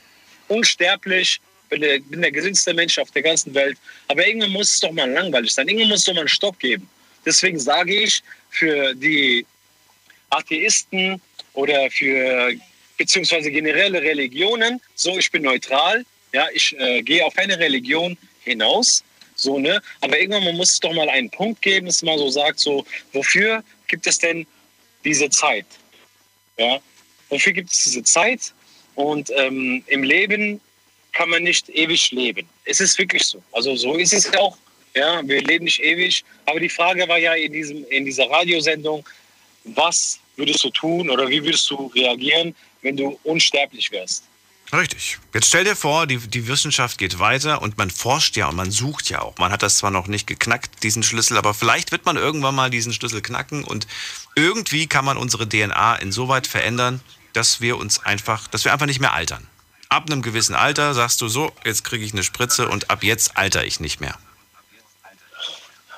unsterblich, 0.48 1.40
bin 1.70 1.82
der, 1.82 2.00
bin 2.00 2.22
der 2.22 2.32
gesündeste 2.32 2.74
Mensch 2.74 3.00
auf 3.00 3.12
der 3.12 3.22
ganzen 3.22 3.54
Welt. 3.54 3.78
Aber 4.10 4.28
irgendwann 4.28 4.52
muss 4.52 4.74
es 4.74 4.80
doch 4.82 4.92
mal 4.92 5.10
langweilig 5.10 5.54
sein. 5.54 5.68
Irgendwann 5.68 5.90
muss 5.90 6.00
es 6.00 6.06
doch 6.06 6.14
mal 6.14 6.22
einen 6.22 6.28
Stopp 6.28 6.60
geben. 6.60 6.90
Deswegen 7.26 7.60
sage 7.60 7.94
ich, 7.94 8.22
für 8.50 8.94
die 8.96 9.46
Atheisten 10.32 11.22
oder 11.54 11.90
für 11.92 12.54
beziehungsweise 13.02 13.50
generelle 13.50 14.00
Religionen, 14.00 14.80
so 14.94 15.18
ich 15.18 15.32
bin 15.32 15.42
neutral, 15.42 16.06
ja, 16.34 16.46
ich 16.54 16.78
äh, 16.78 17.02
gehe 17.02 17.26
auf 17.26 17.36
eine 17.36 17.58
Religion 17.58 18.16
hinaus, 18.44 19.04
so 19.34 19.58
ne, 19.58 19.82
aber 20.02 20.20
irgendwann 20.20 20.56
muss 20.56 20.74
es 20.74 20.80
doch 20.80 20.94
mal 20.94 21.10
einen 21.10 21.32
Punkt 21.32 21.64
geben, 21.64 21.88
dass 21.88 22.04
man 22.04 22.20
so 22.20 22.30
sagt, 22.30 22.60
so 22.60 22.86
wofür 23.12 23.64
gibt 23.88 24.06
es 24.06 24.20
denn 24.20 24.46
diese 25.04 25.28
Zeit, 25.32 25.66
ja, 26.60 26.80
wofür 27.30 27.54
gibt 27.54 27.72
es 27.72 27.84
diese 27.86 28.04
Zeit? 28.04 28.54
Und 28.94 29.32
ähm, 29.36 29.84
im 29.88 30.04
Leben 30.04 30.62
kann 31.14 31.30
man 31.30 31.42
nicht 31.42 31.70
ewig 31.70 32.12
leben. 32.12 32.48
Es 32.66 32.80
ist 32.80 33.00
wirklich 33.00 33.24
so, 33.24 33.42
also 33.52 33.76
so 33.76 33.96
ist 33.96 34.14
es 34.14 34.32
auch, 34.36 34.58
ja, 34.94 35.28
wir 35.28 35.42
leben 35.42 35.66
nicht 35.66 35.82
ewig, 35.82 36.24
aber 36.46 36.60
die 36.60 36.70
Frage 36.70 37.08
war 37.08 37.18
ja 37.18 37.34
in 37.34 37.52
diesem 37.52 37.84
in 37.90 38.06
dieser 38.06 38.30
Radiosendung, 38.30 39.04
was 39.64 40.20
würdest 40.42 40.64
du 40.64 40.70
tun 40.72 41.10
oder 41.10 41.30
wie 41.30 41.44
würdest 41.44 41.70
du 41.70 41.88
reagieren, 41.96 42.56
wenn 42.82 42.98
du 42.98 43.20
unsterblich 43.24 43.92
wärst? 43.92 44.24
Richtig. 44.74 45.18
Jetzt 45.34 45.48
stell 45.48 45.66
dir 45.66 45.76
vor, 45.76 46.08
die, 46.08 46.18
die 46.18 46.48
Wissenschaft 46.48 46.98
geht 46.98 47.20
weiter 47.20 47.62
und 47.62 47.78
man 47.78 47.90
forscht 47.90 48.38
ja 48.38 48.48
und 48.48 48.56
man 48.56 48.72
sucht 48.72 49.10
ja 49.10 49.22
auch. 49.22 49.38
Man 49.38 49.52
hat 49.52 49.64
das 49.64 49.78
zwar 49.78 49.92
noch 49.92 50.08
nicht 50.08 50.28
geknackt, 50.28 50.84
diesen 50.84 51.04
Schlüssel, 51.04 51.38
aber 51.38 51.54
vielleicht 51.54 51.92
wird 51.92 52.06
man 52.06 52.16
irgendwann 52.16 52.56
mal 52.56 52.70
diesen 52.70 52.94
Schlüssel 52.94 53.22
knacken 53.22 53.66
und 53.66 53.86
irgendwie 54.36 54.88
kann 54.88 55.04
man 55.04 55.18
unsere 55.18 55.48
DNA 55.48 55.98
insoweit 55.98 56.48
verändern, 56.48 57.02
dass 57.34 57.60
wir 57.60 57.78
uns 57.78 58.00
einfach, 58.00 58.48
dass 58.48 58.64
wir 58.64 58.72
einfach 58.72 58.86
nicht 58.86 59.02
mehr 59.02 59.14
altern. 59.14 59.46
Ab 59.90 60.10
einem 60.10 60.22
gewissen 60.22 60.56
Alter 60.56 60.94
sagst 60.94 61.20
du 61.20 61.28
so, 61.28 61.52
jetzt 61.66 61.84
kriege 61.84 62.06
ich 62.06 62.14
eine 62.14 62.24
Spritze 62.24 62.70
und 62.70 62.90
ab 62.90 63.04
jetzt 63.04 63.36
alter 63.36 63.66
ich 63.66 63.82
nicht 63.82 64.00
mehr. 64.00 64.18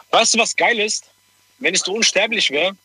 Weißt 0.09 0.33
du, 0.33 0.39
was 0.39 0.55
geil 0.55 0.79
ist? 0.79 1.05
Wenn 1.59 1.75
ich 1.75 1.81
so 1.81 1.93
unsterblich 1.93 2.49
wäre, 2.49 2.75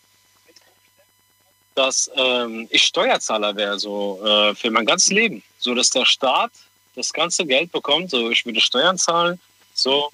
dass 1.79 2.11
ähm, 2.17 2.67
ich 2.71 2.83
Steuerzahler 2.85 3.55
wäre, 3.57 3.79
so 3.79 4.21
äh, 4.25 4.55
für 4.55 4.71
mein 4.71 4.85
ganzes 4.85 5.11
Leben. 5.11 5.43
So, 5.59 5.75
dass 5.75 5.91
der 5.91 6.05
Staat 6.05 6.51
das 6.97 7.13
ganze 7.13 7.47
Geld 7.47 7.71
bekommt, 7.73 8.11
so 8.11 8.31
ich 8.31 8.45
würde 8.45 8.61
Steuern 8.61 8.99
zahlen, 8.99 9.39
so. 9.75 10.11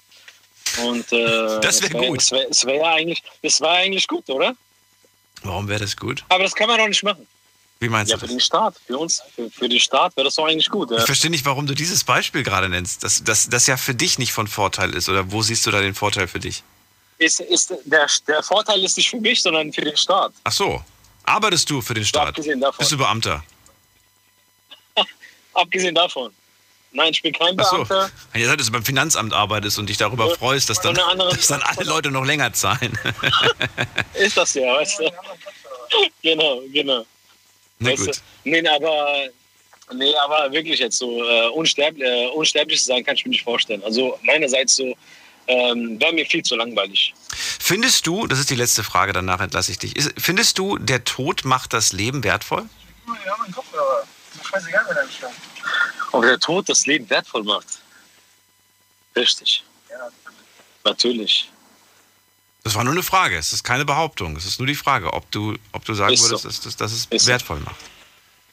Und 0.85 1.11
äh, 1.13 1.61
Das 1.61 1.81
wär 1.83 1.89
es 1.89 1.93
wär- 1.95 2.09
gut. 2.09 2.21
Es 2.23 2.31
wäre 2.33 2.49
wär 2.67 2.75
ja 2.77 2.93
eigentlich, 2.95 3.23
das 3.43 3.61
war 3.61 3.73
eigentlich 3.73 4.07
gut, 4.07 4.29
oder? 4.29 4.55
Warum 5.43 5.69
wäre 5.69 5.81
das 5.81 5.97
gut? 5.97 6.25
Aber 6.29 6.43
das 6.45 6.55
kann 6.55 6.69
man 6.69 6.79
doch 6.79 6.89
nicht 6.89 7.03
machen. 7.03 7.27
Wie 7.81 7.89
meinst 7.89 8.11
Ja, 8.11 8.17
du 8.17 8.21
für 8.21 8.27
das? 8.27 8.35
den 8.37 8.41
Staat, 8.41 8.75
für 8.87 8.97
uns, 8.99 9.23
für, 9.35 9.51
für 9.51 9.69
den 9.69 9.81
Staat 9.81 10.17
wäre 10.17 10.25
das 10.27 10.37
doch 10.37 10.47
eigentlich 10.47 10.71
gut. 10.71 10.91
Ja. 10.91 10.99
Ich 10.99 11.05
verstehe 11.05 11.31
nicht, 11.31 11.45
warum 11.45 11.67
du 11.67 11.75
dieses 11.75 12.03
Beispiel 12.05 12.43
gerade 12.43 12.69
nennst, 12.69 13.03
dass 13.05 13.23
das, 13.25 13.49
das 13.49 13.67
ja 13.67 13.77
für 13.77 13.95
dich 13.95 14.19
nicht 14.19 14.33
von 14.33 14.47
Vorteil 14.49 14.95
ist. 14.95 15.09
Oder 15.09 15.31
wo 15.33 15.43
siehst 15.43 15.67
du 15.67 15.71
da 15.71 15.81
den 15.81 15.95
Vorteil 15.95 16.29
für 16.29 16.41
dich? 16.41 16.63
Ist, 17.19 17.41
ist 17.41 17.75
der, 17.85 18.07
der 18.27 18.43
Vorteil 18.43 18.83
ist 18.83 18.97
nicht 18.97 19.11
für 19.11 19.21
mich, 19.21 19.43
sondern 19.43 19.73
für 19.73 19.83
den 19.83 19.97
Staat. 19.97 20.33
Ach 20.45 20.53
so. 20.53 20.83
Arbeitest 21.27 21.69
du 21.71 21.81
für 21.81 21.95
den 21.95 22.05
Staat? 22.05 22.29
abgesehen 22.29 22.61
davon. 22.61 22.79
Bist 22.79 22.93
du 22.93 22.99
Beamter? 22.99 23.45
Abgesehen 25.55 25.95
davon. 25.95 26.33
Nein, 26.93 27.11
ich 27.13 27.23
bin 27.23 27.33
kein 27.33 27.59
Ach 27.59 27.65
so. 27.65 27.77
Beamter. 27.77 28.11
Ihr 28.35 28.47
seid, 28.47 28.61
dass 28.61 28.67
du 28.67 28.73
beim 28.73 28.85
Finanzamt 28.85 29.33
arbeitest 29.33 29.79
und 29.79 29.89
dich 29.89 29.97
darüber 29.97 30.29
Ja. 30.29 30.35
freust, 30.37 30.69
dass 30.71 30.81
dann, 30.81 30.95
dass 31.19 31.47
dann 31.49 31.63
alle 31.63 31.85
Leute 31.85 32.11
noch 32.11 32.25
länger 32.25 32.53
zahlen. 32.53 32.97
Ist 34.15 34.37
das 34.37 34.55
ja, 34.55 34.75
weißt 34.77 35.01
du? 35.01 35.11
genau, 36.23 36.61
genau. 36.73 37.05
Na 37.79 37.91
weißt 37.91 38.07
gut. 38.07 38.17
Du? 38.45 38.51
Nee, 38.51 38.69
aber, 38.69 39.29
nee, 39.95 40.15
aber 40.25 40.53
wirklich 40.53 40.79
jetzt 40.81 40.99
so 40.99 41.25
äh, 41.29 41.49
unsterblich, 41.49 42.05
äh, 42.07 42.27
unsterblich 42.29 42.79
zu 42.81 42.87
sein, 42.87 43.05
kann 43.05 43.15
ich 43.17 43.25
mir 43.25 43.31
nicht 43.31 43.43
vorstellen. 43.45 43.83
Also 43.85 44.19
meinerseits 44.23 44.77
so 44.77 44.97
ähm, 45.47 46.01
wäre 46.01 46.13
mir 46.13 46.27
viel 46.27 46.43
zu 46.43 46.57
langweilig. 46.57 47.15
Findest 47.29 48.07
du, 48.07 48.27
das 48.27 48.39
ist 48.39 48.51
die 48.51 48.55
letzte 48.57 48.85
Frage, 48.85 49.13
danach 49.13 49.41
entlasse 49.41 49.71
ich 49.73 49.79
dich, 49.79 49.97
ist, 49.97 50.13
findest 50.19 50.59
du, 50.59 50.79
der 50.79 51.05
Tod 51.05 51.45
macht 51.45 51.73
das 51.73 51.93
Leben 51.93 52.25
wertvoll? 52.25 52.69
Ob 56.13 56.23
der 56.23 56.39
Tod 56.39 56.69
das 56.69 56.87
Leben 56.87 57.09
wertvoll 57.11 57.45
macht? 57.45 57.67
Richtig. 59.17 59.65
Natürlich. 60.85 61.51
Das 62.63 62.75
war 62.75 62.85
nur 62.85 62.93
eine 62.93 63.03
Frage, 63.03 63.37
es 63.37 63.53
ist 63.53 63.63
keine 63.63 63.85
Behauptung. 63.85 64.37
Es 64.37 64.47
ist 64.47 64.59
nur 64.59 64.67
die 64.67 64.75
Frage, 64.75 65.13
ob 65.13 65.31
du, 65.31 65.57
ob 65.73 65.85
du 65.85 65.95
sagen 65.95 66.15
Ist 66.15 66.21
so. 66.23 66.31
würdest, 66.31 66.45
dass, 66.45 66.61
dass, 66.61 66.77
dass 66.77 66.93
es 66.93 67.07
Ist 67.11 67.25
so. 67.25 67.29
wertvoll 67.29 67.61
macht. 67.61 67.77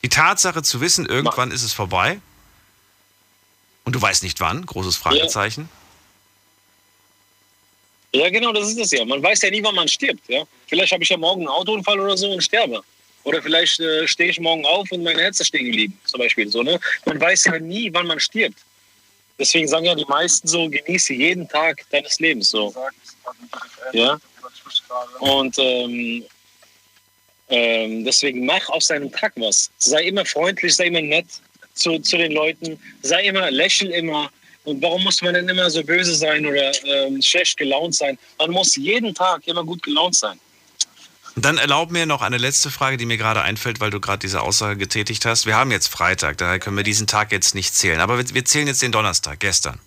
Die 0.03 0.09
Tatsache 0.09 0.63
zu 0.63 0.81
wissen, 0.81 1.05
irgendwann 1.05 1.51
ist 1.51 1.63
es 1.63 1.73
vorbei 1.73 2.19
und 3.85 3.93
du 3.93 4.01
weißt 4.01 4.23
nicht 4.23 4.39
wann, 4.39 4.65
großes 4.65 4.97
Fragezeichen. 4.97 5.69
Ja, 5.71 5.80
genau, 8.11 8.51
das 8.51 8.69
ist 8.69 8.79
es 8.79 8.91
ja. 8.91 9.05
Man 9.05 9.23
weiß 9.23 9.41
ja 9.41 9.49
nie, 9.49 9.63
wann 9.63 9.75
man 9.75 9.87
stirbt. 9.87 10.27
Ja? 10.27 10.43
Vielleicht 10.67 10.91
habe 10.91 11.03
ich 11.03 11.09
ja 11.09 11.17
morgen 11.17 11.41
einen 11.41 11.49
Autounfall 11.49 11.99
oder 11.99 12.17
so 12.17 12.31
und 12.31 12.41
sterbe. 12.41 12.81
Oder 13.23 13.41
vielleicht 13.41 13.79
äh, 13.79 14.07
stehe 14.07 14.31
ich 14.31 14.39
morgen 14.39 14.65
auf 14.65 14.91
und 14.91 15.03
mein 15.03 15.17
Herz 15.17 15.39
ist 15.39 15.47
stehen 15.47 15.65
geblieben, 15.65 15.97
zum 16.05 16.19
Beispiel. 16.19 16.49
So, 16.49 16.63
ne? 16.63 16.79
Man 17.05 17.21
weiß 17.21 17.45
ja 17.45 17.59
nie, 17.59 17.93
wann 17.93 18.07
man 18.07 18.19
stirbt. 18.19 18.57
Deswegen 19.37 19.67
sagen 19.67 19.85
ja 19.85 19.95
die 19.95 20.05
meisten 20.05 20.47
so, 20.47 20.69
genieße 20.69 21.13
jeden 21.13 21.47
Tag 21.47 21.85
deines 21.91 22.19
Lebens. 22.19 22.49
So. 22.49 22.73
Ja? 23.93 24.19
Und 25.19 25.57
ähm, 25.59 26.25
ähm, 27.49 28.05
deswegen 28.05 28.45
mach 28.45 28.67
aus 28.69 28.87
deinem 28.87 29.11
Tag 29.11 29.33
was. 29.35 29.69
Sei 29.77 30.03
immer 30.03 30.25
freundlich, 30.25 30.75
sei 30.75 30.85
immer 30.87 31.01
nett 31.01 31.25
zu, 31.73 31.99
zu 31.99 32.17
den 32.17 32.31
Leuten, 32.31 32.79
sei 33.01 33.25
immer, 33.25 33.51
lächel 33.51 33.91
immer. 33.91 34.31
Und 34.63 34.81
warum 34.81 35.03
muss 35.03 35.21
man 35.21 35.33
denn 35.33 35.49
immer 35.49 35.69
so 35.69 35.83
böse 35.83 36.13
sein 36.13 36.45
oder 36.45 36.71
ähm, 36.85 37.21
schlecht 37.21 37.57
gelaunt 37.57 37.95
sein? 37.95 38.17
Man 38.37 38.51
muss 38.51 38.75
jeden 38.75 39.13
Tag 39.15 39.47
immer 39.47 39.63
gut 39.63 39.81
gelaunt 39.81 40.15
sein. 40.15 40.39
Und 41.35 41.45
Dann 41.45 41.57
erlaub 41.57 41.91
mir 41.91 42.05
noch 42.05 42.21
eine 42.21 42.37
letzte 42.37 42.69
Frage, 42.69 42.97
die 42.97 43.05
mir 43.05 43.17
gerade 43.17 43.41
einfällt, 43.41 43.79
weil 43.79 43.89
du 43.89 43.99
gerade 43.99 44.19
diese 44.19 44.41
Aussage 44.41 44.77
getätigt 44.77 45.25
hast. 45.25 45.45
Wir 45.45 45.55
haben 45.55 45.71
jetzt 45.71 45.87
Freitag, 45.87 46.37
daher 46.37 46.59
können 46.59 46.77
wir 46.77 46.83
diesen 46.83 47.07
Tag 47.07 47.31
jetzt 47.31 47.55
nicht 47.55 47.73
zählen. 47.73 48.01
Aber 48.01 48.17
wir, 48.17 48.33
wir 48.33 48.45
zählen 48.45 48.67
jetzt 48.67 48.81
den 48.81 48.91
Donnerstag, 48.91 49.39
gestern. 49.39 49.79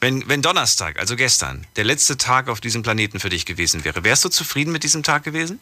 Wenn, 0.00 0.28
wenn 0.28 0.42
Donnerstag, 0.42 0.98
also 0.98 1.14
gestern, 1.14 1.66
der 1.76 1.84
letzte 1.84 2.16
Tag 2.16 2.48
auf 2.48 2.60
diesem 2.60 2.82
Planeten 2.82 3.20
für 3.20 3.28
dich 3.28 3.46
gewesen 3.46 3.84
wäre, 3.84 4.02
wärst 4.02 4.24
du 4.24 4.28
zufrieden 4.28 4.72
mit 4.72 4.82
diesem 4.82 5.02
Tag 5.02 5.24
gewesen? 5.24 5.60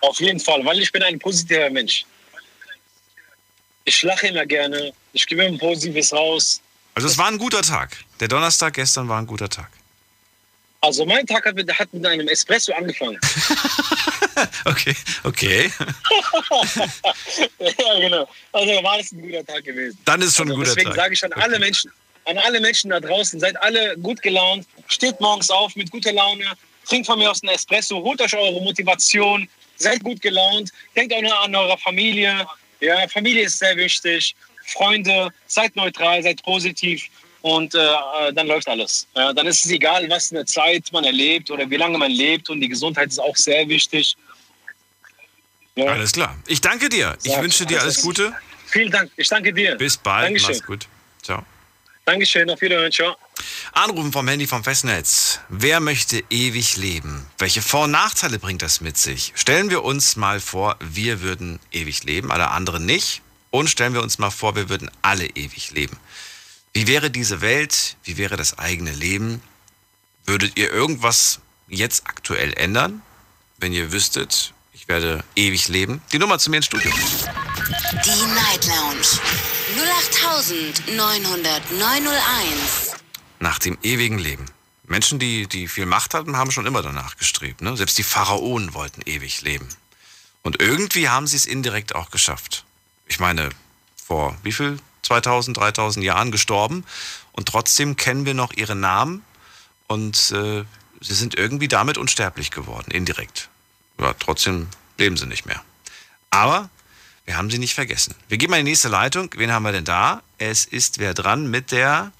Auf 0.00 0.20
jeden 0.20 0.40
Fall, 0.40 0.64
weil 0.64 0.80
ich 0.80 0.92
bin 0.92 1.02
ein 1.02 1.18
positiver 1.18 1.68
Mensch. 1.70 2.04
Ich 3.84 4.02
lache 4.02 4.28
immer 4.28 4.46
gerne, 4.46 4.92
ich 5.12 5.26
gebe 5.26 5.44
immer 5.44 5.58
Positives 5.58 6.12
raus. 6.12 6.60
Also 6.96 7.08
es 7.08 7.18
war 7.18 7.26
ein 7.28 7.36
guter 7.36 7.60
Tag. 7.60 7.94
Der 8.20 8.28
Donnerstag 8.28 8.72
gestern 8.74 9.06
war 9.08 9.18
ein 9.20 9.26
guter 9.26 9.50
Tag. 9.50 9.68
Also 10.80 11.04
mein 11.04 11.26
Tag 11.26 11.44
hat 11.44 11.54
mit, 11.54 11.70
hat 11.78 11.92
mit 11.92 12.06
einem 12.06 12.26
Espresso 12.28 12.72
angefangen. 12.72 13.20
Okay, 14.66 14.94
okay. 15.24 15.72
ja, 17.58 17.98
genau. 17.98 18.28
Also 18.52 18.70
war 18.82 18.98
es 19.00 19.10
ein 19.10 19.22
guter 19.22 19.42
Tag 19.46 19.64
gewesen. 19.64 19.98
Dann 20.04 20.20
ist 20.20 20.36
schon 20.36 20.48
ein 20.48 20.50
Also 20.50 20.60
guter 20.60 20.74
deswegen 20.74 20.90
Tag. 20.90 20.96
sage 20.96 21.14
ich 21.14 21.24
an 21.24 21.32
alle 21.32 21.58
Menschen, 21.58 21.90
an 22.26 22.36
alle 22.36 22.60
Menschen 22.60 22.90
da 22.90 23.00
draußen, 23.00 23.40
seid 23.40 23.56
alle 23.62 23.96
gut 23.96 24.20
gelaunt, 24.20 24.66
steht 24.88 25.18
morgens 25.22 25.48
auf 25.48 25.74
mit 25.74 25.90
guter 25.90 26.12
Laune, 26.12 26.44
trinkt 26.86 27.06
von 27.06 27.18
mir 27.18 27.30
aus 27.30 27.42
einen 27.42 27.54
Espresso, 27.54 27.96
holt 28.02 28.20
euch 28.20 28.34
eure 28.36 28.60
Motivation, 28.60 29.48
seid 29.76 30.04
gut 30.04 30.20
gelaunt, 30.20 30.70
denkt 30.94 31.14
auch 31.14 31.22
nur 31.22 31.40
an 31.40 31.54
eure 31.54 31.78
Familie. 31.78 32.46
Ja, 32.80 33.08
Familie 33.08 33.44
ist 33.44 33.58
sehr 33.58 33.74
wichtig. 33.78 34.36
Freunde, 34.66 35.30
seid 35.46 35.74
neutral, 35.76 36.22
seid 36.22 36.42
positiv 36.42 37.04
und 37.42 37.74
äh, 37.74 37.78
äh, 37.78 38.32
dann 38.32 38.46
läuft 38.48 38.68
alles. 38.68 39.06
Ja, 39.14 39.32
dann 39.32 39.46
ist 39.46 39.64
es 39.64 39.70
egal, 39.70 40.08
was 40.10 40.32
eine 40.32 40.44
Zeit 40.44 40.90
man 40.92 41.04
erlebt 41.04 41.50
oder 41.50 41.68
wie 41.70 41.76
lange 41.76 41.96
man 41.98 42.10
lebt 42.10 42.50
und 42.50 42.60
die 42.60 42.68
Gesundheit 42.68 43.08
ist 43.08 43.18
auch 43.20 43.36
sehr 43.36 43.68
wichtig. 43.68 44.16
Ja. 45.76 45.92
Alles 45.92 46.12
klar. 46.12 46.36
Ich 46.46 46.60
danke 46.60 46.88
dir. 46.88 47.16
Ich 47.22 47.32
Ja, 47.32 47.42
wünsche 47.42 47.66
dir 47.66 47.80
alles 47.80 47.98
alles 47.98 48.02
Gute. 48.02 48.32
Vielen 48.66 48.90
Dank. 48.90 49.10
Ich 49.16 49.28
danke 49.28 49.52
dir. 49.52 49.76
Bis 49.76 49.96
bald. 49.96 50.26
Dankeschön. 50.26 50.56
Mach's 50.56 50.66
gut. 50.66 50.88
Ciao. 51.22 51.44
Dankeschön. 52.04 52.48
Auf 52.50 52.60
Wiedersehen. 52.60 52.92
Ciao. 52.92 53.16
Anrufen 53.72 54.12
vom 54.12 54.26
Handy 54.26 54.46
vom 54.46 54.64
Festnetz. 54.64 55.40
Wer 55.48 55.80
möchte 55.80 56.22
ewig 56.30 56.76
leben? 56.76 57.26
Welche 57.38 57.62
Vor- 57.62 57.84
und 57.84 57.90
Nachteile 57.90 58.38
bringt 58.38 58.62
das 58.62 58.80
mit 58.80 58.96
sich? 58.96 59.32
Stellen 59.36 59.70
wir 59.70 59.84
uns 59.84 60.16
mal 60.16 60.40
vor, 60.40 60.76
wir 60.80 61.20
würden 61.20 61.60
ewig 61.72 62.04
leben, 62.04 62.32
alle 62.32 62.50
anderen 62.50 62.86
nicht. 62.86 63.22
Und 63.50 63.70
stellen 63.70 63.94
wir 63.94 64.02
uns 64.02 64.18
mal 64.18 64.30
vor, 64.30 64.56
wir 64.56 64.68
würden 64.68 64.90
alle 65.02 65.26
ewig 65.26 65.70
leben. 65.70 65.96
Wie 66.72 66.86
wäre 66.86 67.10
diese 67.10 67.40
Welt? 67.40 67.96
Wie 68.04 68.18
wäre 68.18 68.36
das 68.36 68.58
eigene 68.58 68.92
Leben? 68.92 69.40
Würdet 70.26 70.58
ihr 70.58 70.70
irgendwas 70.70 71.40
jetzt 71.68 72.06
aktuell 72.06 72.52
ändern, 72.52 73.00
wenn 73.58 73.72
ihr 73.72 73.92
wüsstet, 73.92 74.52
ich 74.74 74.88
werde 74.88 75.24
ewig 75.36 75.68
leben? 75.68 76.02
Die 76.12 76.18
Nummer 76.18 76.38
zu 76.38 76.50
mir 76.50 76.58
ins 76.58 76.66
Studio. 76.66 76.90
Die 76.90 78.34
Night 78.34 78.66
Lounge 78.66 79.06
0890901. 80.90 82.96
Nach 83.40 83.58
dem 83.58 83.78
ewigen 83.82 84.18
Leben. 84.18 84.44
Menschen, 84.84 85.18
die, 85.18 85.46
die 85.46 85.68
viel 85.68 85.86
Macht 85.86 86.12
hatten, 86.12 86.36
haben 86.36 86.50
schon 86.50 86.66
immer 86.66 86.82
danach 86.82 87.16
gestrebt. 87.16 87.62
Ne? 87.62 87.74
Selbst 87.76 87.96
die 87.96 88.02
Pharaonen 88.02 88.74
wollten 88.74 89.00
ewig 89.06 89.40
leben. 89.40 89.68
Und 90.42 90.60
irgendwie 90.60 91.08
haben 91.08 91.26
sie 91.26 91.36
es 91.36 91.46
indirekt 91.46 91.94
auch 91.94 92.10
geschafft. 92.10 92.65
Ich 93.06 93.20
meine, 93.20 93.50
vor 93.96 94.36
wie 94.42 94.52
viel? 94.52 94.78
2000, 95.02 95.56
3000 95.56 96.04
Jahren 96.04 96.30
gestorben. 96.32 96.84
Und 97.32 97.48
trotzdem 97.48 97.96
kennen 97.96 98.26
wir 98.26 98.34
noch 98.34 98.52
ihre 98.52 98.74
Namen. 98.74 99.24
Und 99.86 100.32
äh, 100.32 100.64
sie 101.00 101.14
sind 101.14 101.36
irgendwie 101.36 101.68
damit 101.68 101.96
unsterblich 101.98 102.50
geworden, 102.50 102.90
indirekt. 102.90 103.48
Ja, 104.00 104.14
trotzdem 104.14 104.68
leben 104.98 105.16
sie 105.16 105.26
nicht 105.26 105.46
mehr. 105.46 105.62
Aber 106.30 106.68
wir 107.24 107.36
haben 107.36 107.50
sie 107.50 107.58
nicht 107.58 107.74
vergessen. 107.74 108.14
Wir 108.28 108.38
gehen 108.38 108.50
mal 108.50 108.58
in 108.58 108.66
die 108.66 108.72
nächste 108.72 108.88
Leitung. 108.88 109.30
Wen 109.36 109.52
haben 109.52 109.62
wir 109.62 109.72
denn 109.72 109.84
da? 109.84 110.22
Es 110.38 110.64
ist 110.64 110.98
wer 110.98 111.14
dran 111.14 111.50
mit 111.50 111.72
der. 111.72 112.12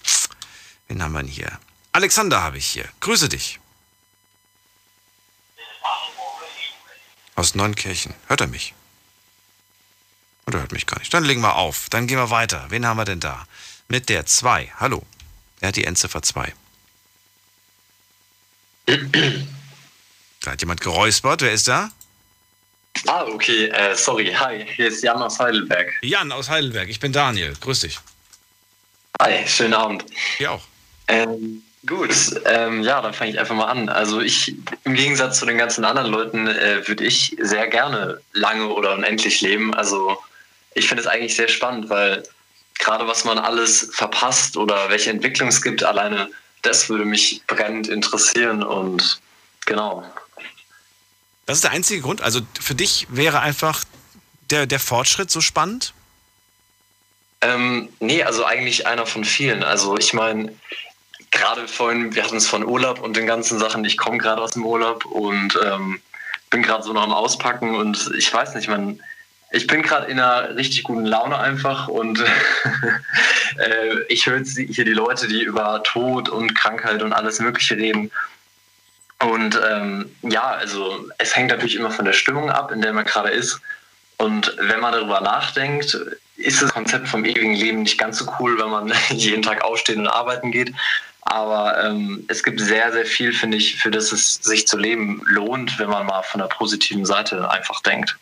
Wen 0.88 1.02
haben 1.02 1.12
wir 1.12 1.22
denn 1.22 1.30
hier? 1.30 1.58
Alexander 1.92 2.42
habe 2.42 2.58
ich 2.58 2.66
hier. 2.66 2.88
Grüße 3.00 3.28
dich. 3.28 3.58
Aus 7.34 7.54
Neunkirchen. 7.54 8.14
Hört 8.28 8.40
er 8.40 8.46
mich? 8.46 8.74
Oder 10.46 10.60
hört 10.60 10.72
mich 10.72 10.86
gar 10.86 10.98
nicht? 10.98 11.12
Dann 11.12 11.24
legen 11.24 11.40
wir 11.40 11.56
auf. 11.56 11.88
Dann 11.90 12.06
gehen 12.06 12.18
wir 12.18 12.30
weiter. 12.30 12.66
Wen 12.68 12.86
haben 12.86 12.98
wir 12.98 13.04
denn 13.04 13.20
da? 13.20 13.46
Mit 13.88 14.08
der 14.08 14.26
2. 14.26 14.72
Hallo. 14.78 15.04
Er 15.60 15.68
hat 15.68 15.76
die 15.76 15.84
Endziffer 15.84 16.22
2. 16.22 16.52
da 20.42 20.50
hat 20.52 20.60
jemand 20.60 20.80
geräuspert. 20.80 21.42
Wer 21.42 21.52
ist 21.52 21.66
da? 21.66 21.90
Ah, 23.08 23.24
okay, 23.24 23.66
äh, 23.66 23.94
sorry. 23.96 24.32
Hi, 24.32 24.64
hier 24.76 24.88
ist 24.88 25.02
Jan 25.02 25.20
aus 25.20 25.38
Heidelberg. 25.40 25.92
Jan 26.02 26.30
aus 26.30 26.48
Heidelberg. 26.48 26.88
Ich 26.88 27.00
bin 27.00 27.12
Daniel. 27.12 27.54
Grüß 27.60 27.80
dich. 27.80 27.98
Hi, 29.20 29.46
schönen 29.46 29.74
Abend. 29.74 30.04
Hier 30.38 30.52
auch. 30.52 30.62
Ähm, 31.08 31.62
gut, 31.84 32.10
ähm, 32.44 32.82
ja, 32.82 33.00
dann 33.00 33.12
fange 33.12 33.32
ich 33.32 33.38
einfach 33.38 33.54
mal 33.54 33.66
an. 33.66 33.88
Also 33.88 34.20
ich, 34.20 34.54
im 34.84 34.94
Gegensatz 34.94 35.40
zu 35.40 35.46
den 35.46 35.58
ganzen 35.58 35.84
anderen 35.84 36.10
Leuten, 36.10 36.46
äh, 36.46 36.86
würde 36.86 37.04
ich 37.04 37.36
sehr 37.40 37.66
gerne 37.66 38.20
lange 38.32 38.68
oder 38.68 38.94
unendlich 38.94 39.40
leben. 39.40 39.74
Also 39.74 40.16
ich 40.76 40.88
finde 40.88 41.02
es 41.02 41.06
eigentlich 41.06 41.34
sehr 41.34 41.48
spannend, 41.48 41.88
weil 41.88 42.22
gerade 42.78 43.06
was 43.08 43.24
man 43.24 43.38
alles 43.38 43.88
verpasst 43.92 44.56
oder 44.56 44.90
welche 44.90 45.10
Entwicklung 45.10 45.48
es 45.48 45.62
gibt, 45.62 45.82
alleine 45.82 46.30
das 46.62 46.88
würde 46.88 47.04
mich 47.04 47.42
brennend 47.46 47.88
interessieren 47.88 48.62
und 48.62 49.20
genau. 49.64 50.04
Das 51.46 51.58
ist 51.58 51.64
der 51.64 51.70
einzige 51.70 52.02
Grund. 52.02 52.20
Also 52.22 52.40
für 52.60 52.74
dich 52.74 53.06
wäre 53.08 53.40
einfach 53.40 53.84
der, 54.50 54.66
der 54.66 54.80
Fortschritt 54.80 55.30
so 55.30 55.40
spannend? 55.40 55.94
Ähm, 57.40 57.88
nee, 58.00 58.22
also 58.22 58.44
eigentlich 58.44 58.86
einer 58.86 59.06
von 59.06 59.24
vielen. 59.24 59.62
Also 59.62 59.96
ich 59.96 60.12
meine, 60.12 60.52
gerade 61.30 61.68
vorhin, 61.68 62.14
wir 62.14 62.24
hatten 62.24 62.36
es 62.36 62.48
von 62.48 62.64
Urlaub 62.64 63.00
und 63.00 63.16
den 63.16 63.26
ganzen 63.26 63.58
Sachen. 63.58 63.84
Ich 63.84 63.96
komme 63.96 64.18
gerade 64.18 64.42
aus 64.42 64.52
dem 64.52 64.66
Urlaub 64.66 65.04
und 65.06 65.58
ähm, 65.64 66.00
bin 66.50 66.62
gerade 66.62 66.82
so 66.82 66.92
noch 66.92 67.02
am 67.02 67.12
Auspacken 67.12 67.74
und 67.74 68.10
ich 68.16 68.32
weiß 68.32 68.54
nicht, 68.54 68.68
man, 68.68 69.00
ich 69.56 69.66
bin 69.66 69.82
gerade 69.82 70.06
in 70.10 70.20
einer 70.20 70.54
richtig 70.54 70.82
guten 70.84 71.06
Laune 71.06 71.38
einfach 71.38 71.88
und 71.88 72.20
äh, 73.58 74.02
ich 74.08 74.26
höre 74.26 74.42
hier 74.44 74.84
die 74.84 74.92
Leute, 74.92 75.28
die 75.28 75.42
über 75.42 75.82
Tod 75.82 76.28
und 76.28 76.54
Krankheit 76.54 77.02
und 77.02 77.12
alles 77.12 77.40
Mögliche 77.40 77.76
reden. 77.76 78.10
Und 79.18 79.58
ähm, 79.68 80.14
ja, 80.22 80.50
also 80.50 81.08
es 81.16 81.34
hängt 81.34 81.50
natürlich 81.50 81.76
immer 81.76 81.90
von 81.90 82.04
der 82.04 82.12
Stimmung 82.12 82.50
ab, 82.50 82.70
in 82.70 82.82
der 82.82 82.92
man 82.92 83.06
gerade 83.06 83.30
ist. 83.30 83.60
Und 84.18 84.54
wenn 84.60 84.80
man 84.80 84.92
darüber 84.92 85.20
nachdenkt, 85.22 85.98
ist 86.36 86.60
das 86.60 86.72
Konzept 86.72 87.08
vom 87.08 87.24
ewigen 87.24 87.54
Leben 87.54 87.82
nicht 87.82 87.98
ganz 87.98 88.18
so 88.18 88.30
cool, 88.38 88.58
wenn 88.58 88.68
man 88.68 88.92
jeden 89.08 89.42
Tag 89.42 89.64
aufsteht 89.64 89.96
und 89.96 90.06
arbeiten 90.06 90.52
geht. 90.52 90.74
Aber 91.22 91.82
ähm, 91.82 92.24
es 92.28 92.42
gibt 92.42 92.60
sehr, 92.60 92.92
sehr 92.92 93.06
viel, 93.06 93.32
finde 93.32 93.56
ich, 93.56 93.76
für 93.76 93.90
das 93.90 94.12
es 94.12 94.34
sich 94.34 94.66
zu 94.68 94.76
leben 94.76 95.22
lohnt, 95.24 95.78
wenn 95.78 95.88
man 95.88 96.06
mal 96.06 96.22
von 96.22 96.40
der 96.40 96.46
positiven 96.46 97.06
Seite 97.06 97.50
einfach 97.50 97.80
denkt. 97.80 98.16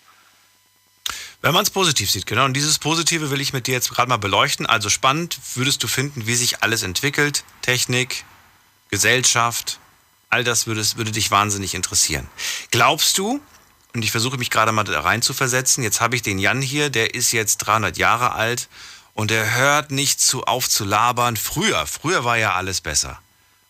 Wenn 1.44 1.52
man 1.52 1.62
es 1.62 1.68
positiv 1.68 2.10
sieht, 2.10 2.24
genau. 2.24 2.46
Und 2.46 2.54
dieses 2.54 2.78
Positive 2.78 3.30
will 3.30 3.38
ich 3.38 3.52
mit 3.52 3.66
dir 3.66 3.72
jetzt 3.72 3.90
gerade 3.90 4.08
mal 4.08 4.16
beleuchten. 4.16 4.64
Also 4.64 4.88
spannend 4.88 5.38
würdest 5.56 5.82
du 5.82 5.88
finden, 5.88 6.26
wie 6.26 6.36
sich 6.36 6.62
alles 6.62 6.82
entwickelt. 6.82 7.44
Technik, 7.60 8.24
Gesellschaft, 8.88 9.78
all 10.30 10.42
das 10.42 10.66
würde, 10.66 10.82
würde 10.96 11.12
dich 11.12 11.30
wahnsinnig 11.30 11.74
interessieren. 11.74 12.26
Glaubst 12.70 13.18
du, 13.18 13.42
und 13.92 14.02
ich 14.02 14.10
versuche 14.10 14.38
mich 14.38 14.48
gerade 14.48 14.72
mal 14.72 14.84
da 14.84 14.98
rein 15.02 15.20
zu 15.20 15.34
versetzen, 15.34 15.84
jetzt 15.84 16.00
habe 16.00 16.16
ich 16.16 16.22
den 16.22 16.38
Jan 16.38 16.62
hier, 16.62 16.88
der 16.88 17.14
ist 17.14 17.30
jetzt 17.32 17.58
300 17.58 17.98
Jahre 17.98 18.32
alt 18.32 18.70
und 19.12 19.30
er 19.30 19.54
hört 19.54 19.90
nicht 19.90 20.22
zu 20.22 20.44
auf 20.44 20.66
zu 20.66 20.86
labern. 20.86 21.36
Früher, 21.36 21.86
früher 21.86 22.24
war 22.24 22.38
ja 22.38 22.54
alles 22.54 22.80
besser. 22.80 23.20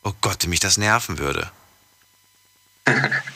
Oh 0.05 0.13
Gott, 0.21 0.45
wie 0.45 0.49
mich 0.49 0.61
das 0.61 0.77
nerven 0.77 1.19
würde. 1.19 1.51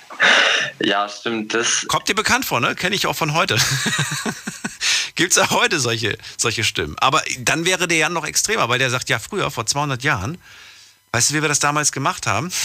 Ja, 0.80 1.08
stimmt. 1.08 1.54
Das 1.54 1.86
Kommt 1.88 2.08
dir 2.08 2.14
bekannt 2.14 2.44
vor, 2.44 2.60
ne? 2.60 2.74
Kenne 2.74 2.94
ich 2.94 3.06
auch 3.06 3.16
von 3.16 3.34
heute. 3.34 3.56
Gibt 5.14 5.32
es 5.32 5.38
auch 5.38 5.50
heute 5.50 5.80
solche, 5.80 6.16
solche 6.36 6.62
Stimmen. 6.62 6.96
Aber 7.00 7.22
dann 7.40 7.64
wäre 7.64 7.88
der 7.88 7.98
Jan 7.98 8.12
noch 8.12 8.24
extremer, 8.24 8.68
weil 8.68 8.78
der 8.78 8.90
sagt, 8.90 9.08
ja, 9.08 9.18
früher, 9.18 9.50
vor 9.50 9.66
200 9.66 10.02
Jahren, 10.04 10.38
weißt 11.12 11.30
du, 11.30 11.34
wie 11.34 11.42
wir 11.42 11.48
das 11.48 11.58
damals 11.58 11.92
gemacht 11.92 12.26
haben? 12.26 12.52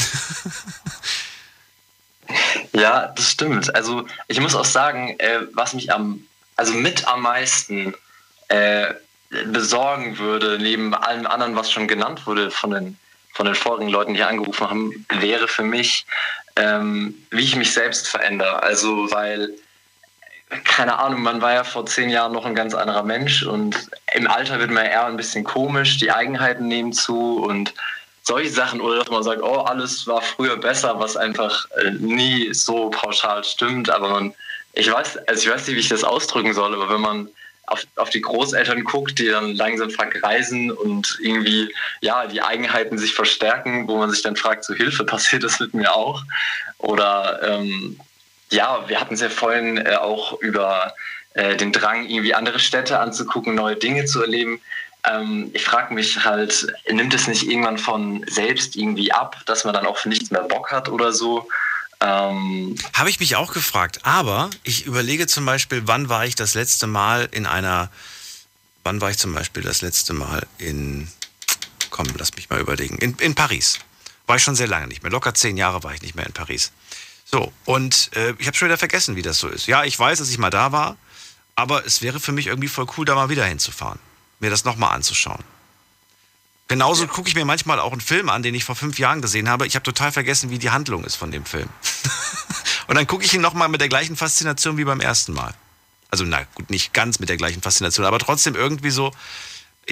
Ja, 2.73 3.07
das 3.15 3.31
stimmt. 3.31 3.73
Also 3.75 4.07
ich 4.27 4.39
muss 4.39 4.55
auch 4.55 4.65
sagen, 4.65 5.15
äh, 5.19 5.41
was 5.53 5.73
mich 5.73 5.93
am, 5.93 6.25
also 6.55 6.73
mit 6.73 7.07
am 7.07 7.21
meisten 7.21 7.93
äh, 8.47 8.93
besorgen 9.45 10.17
würde, 10.17 10.57
neben 10.59 10.93
allem 10.93 11.25
anderen, 11.27 11.55
was 11.55 11.71
schon 11.71 11.87
genannt 11.87 12.25
wurde 12.25 12.51
von 12.51 12.71
den, 12.71 12.97
von 13.33 13.45
den 13.45 13.55
vorigen 13.55 13.89
Leuten, 13.89 14.13
die 14.13 14.23
angerufen 14.23 14.69
haben, 14.69 15.05
wäre 15.09 15.47
für 15.47 15.63
mich, 15.63 16.05
ähm, 16.55 17.15
wie 17.31 17.43
ich 17.43 17.55
mich 17.55 17.73
selbst 17.73 18.07
verändere. 18.07 18.61
Also 18.63 19.11
weil, 19.11 19.49
keine 20.63 20.99
Ahnung, 20.99 21.21
man 21.21 21.41
war 21.41 21.53
ja 21.53 21.63
vor 21.63 21.85
zehn 21.85 22.09
Jahren 22.09 22.33
noch 22.33 22.45
ein 22.45 22.55
ganz 22.55 22.73
anderer 22.73 23.03
Mensch 23.03 23.43
und 23.43 23.89
im 24.13 24.27
Alter 24.27 24.59
wird 24.59 24.71
man 24.71 24.85
eher 24.85 25.05
ein 25.05 25.17
bisschen 25.17 25.43
komisch, 25.43 25.97
die 25.97 26.11
Eigenheiten 26.11 26.67
nehmen 26.67 26.93
zu 26.93 27.43
und 27.43 27.73
solche 28.23 28.49
Sachen 28.49 28.81
oder 28.81 28.99
dass 28.99 29.09
man 29.09 29.23
sagt, 29.23 29.41
oh, 29.41 29.61
alles 29.61 30.07
war 30.07 30.21
früher 30.21 30.57
besser, 30.57 30.99
was 30.99 31.17
einfach 31.17 31.69
äh, 31.71 31.91
nie 31.91 32.53
so 32.53 32.89
pauschal 32.89 33.43
stimmt, 33.43 33.89
aber 33.89 34.09
man, 34.09 34.33
ich 34.73 34.91
weiß, 34.91 35.17
also 35.27 35.41
ich 35.41 35.53
weiß 35.53 35.67
nicht, 35.67 35.75
wie 35.75 35.81
ich 35.81 35.89
das 35.89 36.03
ausdrücken 36.03 36.53
soll, 36.53 36.73
aber 36.73 36.89
wenn 36.89 37.01
man 37.01 37.29
auf, 37.65 37.85
auf 37.95 38.09
die 38.09 38.21
Großeltern 38.21 38.83
guckt, 38.83 39.19
die 39.19 39.27
dann 39.27 39.55
langsam 39.55 39.89
vergreisen 39.89 40.71
und 40.71 41.17
irgendwie, 41.21 41.73
ja, 42.01 42.27
die 42.27 42.41
Eigenheiten 42.41 42.97
sich 42.97 43.13
verstärken, 43.13 43.87
wo 43.87 43.97
man 43.97 44.11
sich 44.11 44.21
dann 44.21 44.35
fragt, 44.35 44.63
zu 44.63 44.73
Hilfe, 44.73 45.03
passiert 45.05 45.43
das 45.43 45.59
mit 45.59 45.73
mir 45.73 45.93
auch? 45.93 46.23
Oder, 46.77 47.39
ähm, 47.43 47.99
ja, 48.51 48.87
wir 48.87 48.99
hatten 48.99 49.13
es 49.13 49.21
ja 49.21 49.29
vorhin 49.29 49.77
äh, 49.77 49.95
auch 49.95 50.39
über 50.41 50.93
äh, 51.33 51.55
den 51.55 51.71
Drang, 51.71 52.07
irgendwie 52.07 52.33
andere 52.33 52.59
Städte 52.59 52.99
anzugucken, 52.99 53.55
neue 53.55 53.75
Dinge 53.75 54.05
zu 54.05 54.21
erleben. 54.21 54.61
Ähm, 55.09 55.49
ich 55.53 55.63
frage 55.63 55.93
mich 55.93 56.23
halt, 56.23 56.67
nimmt 56.89 57.13
es 57.13 57.27
nicht 57.27 57.43
irgendwann 57.43 57.77
von 57.77 58.23
selbst 58.27 58.75
irgendwie 58.75 59.11
ab, 59.11 59.37
dass 59.45 59.63
man 59.63 59.73
dann 59.73 59.85
auch 59.85 59.97
für 59.97 60.09
nichts 60.09 60.31
mehr 60.31 60.43
Bock 60.43 60.71
hat 60.71 60.89
oder 60.89 61.11
so? 61.11 61.47
Ähm, 62.03 62.75
Habe 62.93 63.09
ich 63.09 63.19
mich 63.19 63.35
auch 63.35 63.53
gefragt. 63.53 64.01
Aber 64.03 64.49
ich 64.63 64.85
überlege 64.85 65.27
zum 65.27 65.45
Beispiel, 65.45 65.83
wann 65.85 66.09
war 66.09 66.25
ich 66.25 66.35
das 66.35 66.53
letzte 66.53 66.87
Mal 66.87 67.29
in 67.31 67.45
einer, 67.45 67.89
wann 68.83 68.99
war 68.99 69.09
ich 69.09 69.17
zum 69.17 69.33
Beispiel 69.33 69.63
das 69.63 69.81
letzte 69.81 70.13
Mal 70.13 70.45
in, 70.57 71.07
komm, 71.89 72.07
lass 72.17 72.35
mich 72.35 72.49
mal 72.49 72.59
überlegen, 72.59 72.97
in, 72.97 73.15
in 73.19 73.35
Paris. 73.35 73.79
War 74.27 74.35
ich 74.35 74.43
schon 74.43 74.55
sehr 74.55 74.67
lange 74.67 74.87
nicht 74.87 75.03
mehr. 75.03 75.11
Locker 75.11 75.33
zehn 75.33 75.57
Jahre 75.57 75.83
war 75.83 75.93
ich 75.93 76.01
nicht 76.01 76.15
mehr 76.15 76.25
in 76.25 76.33
Paris. 76.33 76.71
So, 77.25 77.51
und 77.65 78.11
äh, 78.15 78.33
ich 78.37 78.47
habe 78.47 78.57
schon 78.57 78.67
wieder 78.67 78.77
vergessen, 78.77 79.15
wie 79.15 79.21
das 79.21 79.39
so 79.39 79.47
ist. 79.47 79.67
Ja, 79.67 79.83
ich 79.85 79.97
weiß, 79.97 80.19
dass 80.19 80.29
ich 80.29 80.37
mal 80.37 80.49
da 80.49 80.71
war, 80.71 80.97
aber 81.55 81.85
es 81.85 82.01
wäre 82.01 82.19
für 82.19 82.31
mich 82.31 82.47
irgendwie 82.47 82.67
voll 82.67 82.87
cool, 82.97 83.05
da 83.05 83.15
mal 83.15 83.29
wieder 83.29 83.45
hinzufahren 83.45 83.99
mir 84.43 84.51
das 84.51 84.65
nochmal 84.65 84.93
anzuschauen. 84.93 85.43
Genauso 86.67 87.07
gucke 87.07 87.27
ich 87.27 87.35
mir 87.35 87.45
manchmal 87.45 87.79
auch 87.79 87.91
einen 87.91 88.01
Film 88.01 88.29
an, 88.29 88.41
den 88.41 88.55
ich 88.55 88.63
vor 88.63 88.75
fünf 88.75 88.97
Jahren 88.97 89.21
gesehen 89.21 89.49
habe. 89.49 89.67
Ich 89.67 89.75
habe 89.75 89.83
total 89.83 90.11
vergessen, 90.11 90.49
wie 90.49 90.57
die 90.57 90.69
Handlung 90.69 91.03
ist 91.03 91.15
von 91.15 91.31
dem 91.31 91.45
Film. 91.45 91.69
und 92.87 92.95
dann 92.95 93.05
gucke 93.05 93.25
ich 93.25 93.33
ihn 93.33 93.41
nochmal 93.41 93.69
mit 93.69 93.81
der 93.81 93.89
gleichen 93.89 94.15
Faszination 94.15 94.77
wie 94.77 94.85
beim 94.85 95.01
ersten 95.01 95.33
Mal. 95.33 95.53
Also, 96.09 96.23
na 96.25 96.43
gut, 96.55 96.69
nicht 96.69 96.93
ganz 96.93 97.19
mit 97.19 97.29
der 97.29 97.37
gleichen 97.37 97.61
Faszination, 97.61 98.05
aber 98.05 98.19
trotzdem 98.19 98.55
irgendwie 98.55 98.91
so. 98.91 99.11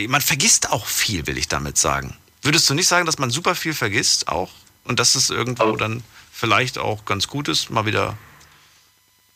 Man 0.07 0.21
vergisst 0.21 0.71
auch 0.71 0.85
viel, 0.85 1.27
will 1.27 1.37
ich 1.37 1.47
damit 1.47 1.77
sagen. 1.77 2.15
Würdest 2.41 2.69
du 2.69 2.73
nicht 2.73 2.87
sagen, 2.87 3.05
dass 3.05 3.19
man 3.19 3.29
super 3.29 3.55
viel 3.55 3.73
vergisst 3.73 4.27
auch? 4.27 4.51
Und 4.83 4.99
dass 4.99 5.15
es 5.15 5.29
irgendwo 5.29 5.63
oh. 5.63 5.75
dann 5.75 6.03
vielleicht 6.31 6.77
auch 6.77 7.05
ganz 7.05 7.27
gut 7.27 7.47
ist, 7.47 7.69
mal 7.69 7.85
wieder 7.85 8.17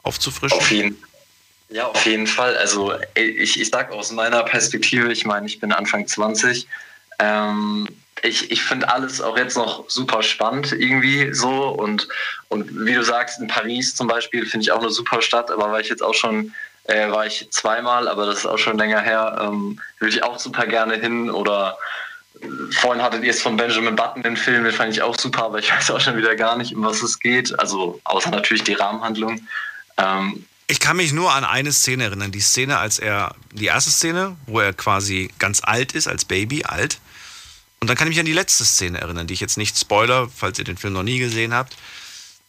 aufzufrischen? 0.03 0.57
Auf 0.57 0.71
jeden 0.71 0.97
Fall. 0.97 1.09
Ja, 1.69 1.87
auf 1.87 2.05
jeden 2.05 2.27
Fall. 2.27 2.55
Also 2.57 2.93
ich, 3.15 3.59
ich 3.59 3.69
sage 3.69 3.93
aus 3.93 4.11
meiner 4.11 4.43
Perspektive, 4.43 5.11
ich 5.11 5.25
meine, 5.25 5.47
ich 5.47 5.59
bin 5.59 5.71
Anfang 5.71 6.07
20. 6.07 6.67
Ähm, 7.19 7.87
ich, 8.23 8.51
ich 8.51 8.63
finde 8.63 8.89
alles 8.89 9.21
auch 9.21 9.37
jetzt 9.37 9.57
noch 9.57 9.89
super 9.89 10.23
spannend 10.23 10.71
irgendwie 10.71 11.33
so 11.33 11.69
und, 11.69 12.07
und 12.49 12.85
wie 12.85 12.93
du 12.93 13.03
sagst, 13.03 13.39
in 13.39 13.47
Paris 13.47 13.95
zum 13.95 14.07
Beispiel 14.07 14.45
finde 14.45 14.63
ich 14.63 14.71
auch 14.71 14.79
eine 14.79 14.89
super 14.89 15.21
Stadt, 15.21 15.51
aber 15.51 15.71
war 15.71 15.79
ich 15.79 15.89
jetzt 15.89 16.03
auch 16.03 16.13
schon, 16.13 16.53
äh, 16.85 17.09
war 17.11 17.25
ich 17.25 17.47
zweimal, 17.51 18.07
aber 18.07 18.25
das 18.25 18.39
ist 18.39 18.45
auch 18.45 18.57
schon 18.57 18.77
länger 18.77 19.01
her, 19.01 19.37
ähm, 19.41 19.79
würde 19.99 20.15
ich 20.15 20.23
auch 20.23 20.39
super 20.39 20.65
gerne 20.65 20.95
hin 20.95 21.29
oder 21.29 21.77
äh, 22.41 22.47
Vorhin 22.79 23.01
hattet 23.01 23.23
ihr 23.23 23.31
es 23.31 23.41
von 23.41 23.57
Benjamin 23.57 23.95
Button, 23.95 24.23
den 24.23 24.37
Film, 24.37 24.63
den 24.63 24.73
fand 24.73 24.91
ich 24.91 25.01
auch 25.01 25.17
super, 25.17 25.45
aber 25.45 25.59
ich 25.59 25.71
weiß 25.71 25.91
auch 25.91 26.01
schon 26.01 26.17
wieder 26.17 26.35
gar 26.35 26.57
nicht, 26.57 26.75
um 26.75 26.83
was 26.83 27.01
es 27.01 27.19
geht. 27.19 27.57
Also 27.59 27.99
außer 28.03 28.29
natürlich 28.29 28.63
die 28.63 28.73
Rahmenhandlung. 28.73 29.47
Ähm, 29.97 30.45
ich 30.67 30.79
kann 30.79 30.97
mich 30.97 31.13
nur 31.13 31.33
an 31.33 31.43
eine 31.43 31.71
Szene 31.71 32.05
erinnern. 32.05 32.31
Die 32.31 32.39
Szene, 32.39 32.77
als 32.77 32.97
er, 32.97 33.35
die 33.51 33.65
erste 33.65 33.91
Szene, 33.91 34.35
wo 34.47 34.59
er 34.59 34.73
quasi 34.73 35.31
ganz 35.37 35.61
alt 35.63 35.91
ist, 35.91 36.07
als 36.07 36.25
Baby, 36.25 36.63
alt. 36.63 36.99
Und 37.79 37.87
dann 37.87 37.97
kann 37.97 38.07
ich 38.07 38.13
mich 38.13 38.19
an 38.19 38.25
die 38.25 38.33
letzte 38.33 38.65
Szene 38.65 38.99
erinnern, 38.99 39.27
die 39.27 39.33
ich 39.35 39.39
jetzt 39.39 39.57
nicht 39.57 39.77
spoiler, 39.77 40.27
falls 40.35 40.57
ihr 40.57 40.65
den 40.65 40.77
Film 40.77 40.93
noch 40.93 41.03
nie 41.03 41.19
gesehen 41.19 41.53
habt, 41.53 41.75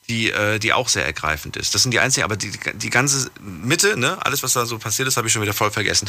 die, 0.09 0.31
äh, 0.31 0.59
die 0.59 0.73
auch 0.73 0.89
sehr 0.89 1.05
ergreifend 1.05 1.57
ist. 1.57 1.75
Das 1.75 1.83
sind 1.83 1.91
die 1.91 2.01
einzigen, 2.01 2.25
aber 2.25 2.37
die, 2.37 2.53
die 2.75 2.91
ganze 2.91 3.31
Mitte, 3.41 3.99
ne, 3.99 4.25
alles, 4.25 4.43
was 4.43 4.55
da 4.55 4.65
so 4.65 4.79
passiert 4.79 5.09
ist, 5.09 5.17
habe 5.17 5.27
ich 5.27 5.33
schon 5.33 5.43
wieder 5.43 5.53
voll 5.53 5.71
vergessen. 5.71 6.09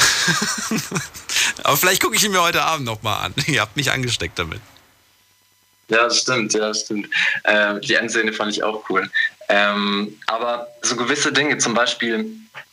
aber 1.64 1.76
vielleicht 1.76 2.01
gucke 2.01 2.16
ich 2.16 2.24
ihn 2.24 2.32
mir 2.32 2.41
heute 2.41 2.62
Abend 2.62 2.86
nochmal 2.86 3.26
an. 3.26 3.34
Ihr 3.47 3.60
habt 3.60 3.76
mich 3.76 3.91
angesteckt 3.91 4.39
damit. 4.39 4.62
Ja, 5.89 6.03
das 6.03 6.20
stimmt, 6.20 6.53
ja, 6.53 6.60
das 6.60 6.82
stimmt. 6.82 7.10
Äh, 7.43 7.80
die 7.80 7.95
Endszene 7.95 8.34
fand 8.34 8.51
ich 8.51 8.62
auch 8.64 8.89
cool. 8.89 9.10
Ähm, 9.50 10.20
aber 10.28 10.68
so 10.82 10.95
gewisse 10.95 11.32
Dinge, 11.32 11.58
zum 11.58 11.74
Beispiel 11.74 12.30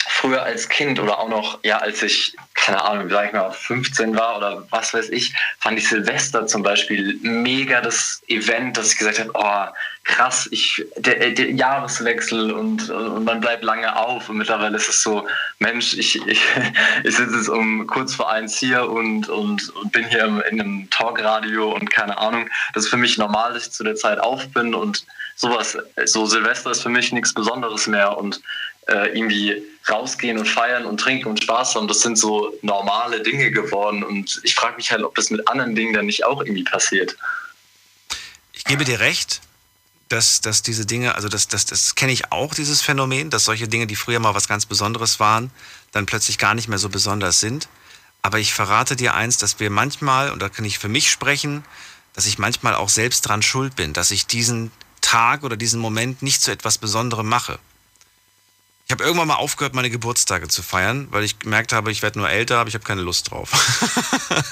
früher 0.09 0.43
als 0.43 0.69
Kind 0.69 0.99
oder 0.99 1.19
auch 1.19 1.29
noch, 1.29 1.59
ja, 1.63 1.79
als 1.79 2.03
ich, 2.03 2.37
keine 2.55 2.83
Ahnung, 2.83 3.09
sag 3.11 3.27
ich 3.27 3.33
mal, 3.33 3.51
15 3.51 4.17
war 4.17 4.39
oder 4.39 4.67
was 4.71 4.93
weiß 4.93 5.11
ich, 5.11 5.35
fand 5.61 5.79
ich 5.79 5.89
Silvester 5.89 6.47
zum 6.47 6.63
Beispiel 6.63 7.19
mega 7.23 7.81
das 7.81 8.23
Event, 8.29 8.77
dass 8.77 8.93
ich 8.93 8.99
gesagt 8.99 9.19
habe, 9.19 9.31
oh, 9.35 9.73
krass, 10.05 10.49
ich, 10.51 10.85
der, 10.97 11.31
der 11.31 11.51
Jahreswechsel 11.51 12.53
und, 12.53 12.91
und 12.91 13.25
man 13.25 13.41
bleibt 13.41 13.65
lange 13.65 13.97
auf 13.97 14.29
und 14.29 14.37
mittlerweile 14.37 14.77
ist 14.77 14.89
es 14.89 15.03
so, 15.03 15.27
Mensch, 15.59 15.95
ich, 15.95 16.17
ich, 16.27 16.41
ich 17.05 17.17
sitze 17.17 17.37
jetzt 17.37 17.49
um 17.49 17.87
kurz 17.87 18.15
vor 18.15 18.31
eins 18.31 18.59
hier 18.59 18.89
und, 18.89 19.29
und, 19.29 19.71
und 19.71 19.93
bin 19.93 20.07
hier 20.07 20.25
in 20.25 20.61
einem 20.61 20.91
Talkradio 20.91 21.73
und 21.73 21.91
keine 21.91 22.19
Ahnung. 22.19 22.49
Das 22.75 22.85
ist 22.85 22.91
für 22.91 22.99
mich 22.99 23.17
normal, 23.17 23.55
dass 23.55 23.67
ich 23.67 23.73
zu 23.73 23.83
der 23.83 23.97
Zeit 23.97 24.21
auf 24.21 24.47
bin 24.51 24.75
und 24.75 25.07
sowas, 25.37 25.77
so 26.05 26.27
Silvester 26.27 26.71
ist 26.71 26.83
für 26.83 26.91
mich 26.91 27.11
nichts 27.11 27.33
Besonderes 27.33 27.87
mehr 27.87 28.17
und 28.17 28.41
äh, 28.87 29.17
irgendwie 29.17 29.63
rausgehen 29.91 30.39
und 30.39 30.47
feiern 30.47 30.85
und 30.85 30.99
trinken 31.01 31.29
und 31.29 31.43
Spaß 31.43 31.75
haben, 31.75 31.89
das 31.89 32.01
sind 32.01 32.19
so 32.19 32.53
normale 32.63 33.23
Dinge 33.23 33.51
geworden 33.51 34.05
und 34.05 34.41
ich 34.45 34.55
frage 34.55 34.77
mich 34.77 34.91
halt, 34.93 35.03
ob 35.03 35.15
das 35.15 35.31
mit 35.31 35.49
anderen 35.49 35.75
Dingen 35.75 35.95
dann 35.95 36.07
nicht 36.07 36.25
auch 36.25 36.41
irgendwie 36.41 36.65
passiert. 36.65 37.17
Ich 38.53 38.65
gebe 38.65 38.85
dir 38.85 39.01
recht, 39.01 39.41
dass, 40.15 40.41
dass 40.41 40.63
diese 40.63 40.87
Dinge, 40.87 41.17
also 41.17 41.29
das, 41.29 41.49
das, 41.49 41.67
das 41.67 41.97
kenne 41.97 42.13
ich 42.13 42.31
auch, 42.31 42.55
dieses 42.55 42.81
Phänomen, 42.81 43.31
dass 43.31 43.45
solche 43.45 43.67
Dinge, 43.67 43.89
die 43.89 43.97
früher 43.97 44.21
mal 44.21 44.35
was 44.35 44.47
ganz 44.47 44.65
Besonderes 44.65 45.19
waren, 45.19 45.51
dann 45.91 46.07
plötzlich 46.07 46.39
gar 46.39 46.55
nicht 46.55 46.69
mehr 46.69 46.79
so 46.79 46.89
besonders 46.89 47.41
sind. 47.41 47.69
Aber 48.23 48.39
ich 48.39 48.55
verrate 48.55 48.95
dir 48.95 49.15
eins, 49.15 49.39
dass 49.39 49.59
wir 49.59 49.71
manchmal, 49.71 50.31
und 50.31 50.41
da 50.41 50.49
kann 50.49 50.65
ich 50.65 50.79
für 50.79 50.89
mich 50.89 51.11
sprechen, 51.11 51.65
dass 52.13 52.27
ich 52.27 52.39
manchmal 52.39 52.77
auch 52.77 52.89
selbst 52.89 53.23
dran 53.23 53.43
schuld 53.43 53.75
bin, 53.75 53.93
dass 53.93 54.13
ich 54.13 54.27
diesen 54.27 54.71
Tag 55.01 55.43
oder 55.43 55.57
diesen 55.57 55.81
Moment 55.81 56.23
nicht 56.23 56.41
zu 56.41 56.53
etwas 56.53 56.79
Besonderem 56.79 57.29
mache. 57.29 57.59
Ich 58.87 58.93
habe 58.93 59.03
irgendwann 59.03 59.29
mal 59.29 59.35
aufgehört, 59.35 59.75
meine 59.75 59.91
Geburtstage 59.91 60.47
zu 60.47 60.63
feiern, 60.63 61.09
weil 61.11 61.25
ich 61.25 61.41
gemerkt 61.41 61.73
habe, 61.73 61.91
ich 61.91 62.03
werde 62.03 62.21
nur 62.21 62.31
älter, 62.31 62.59
aber 62.59 62.69
ich 62.69 62.75
habe 62.75 62.85
keine 62.85 63.01
Lust 63.01 63.33
drauf. 63.33 63.51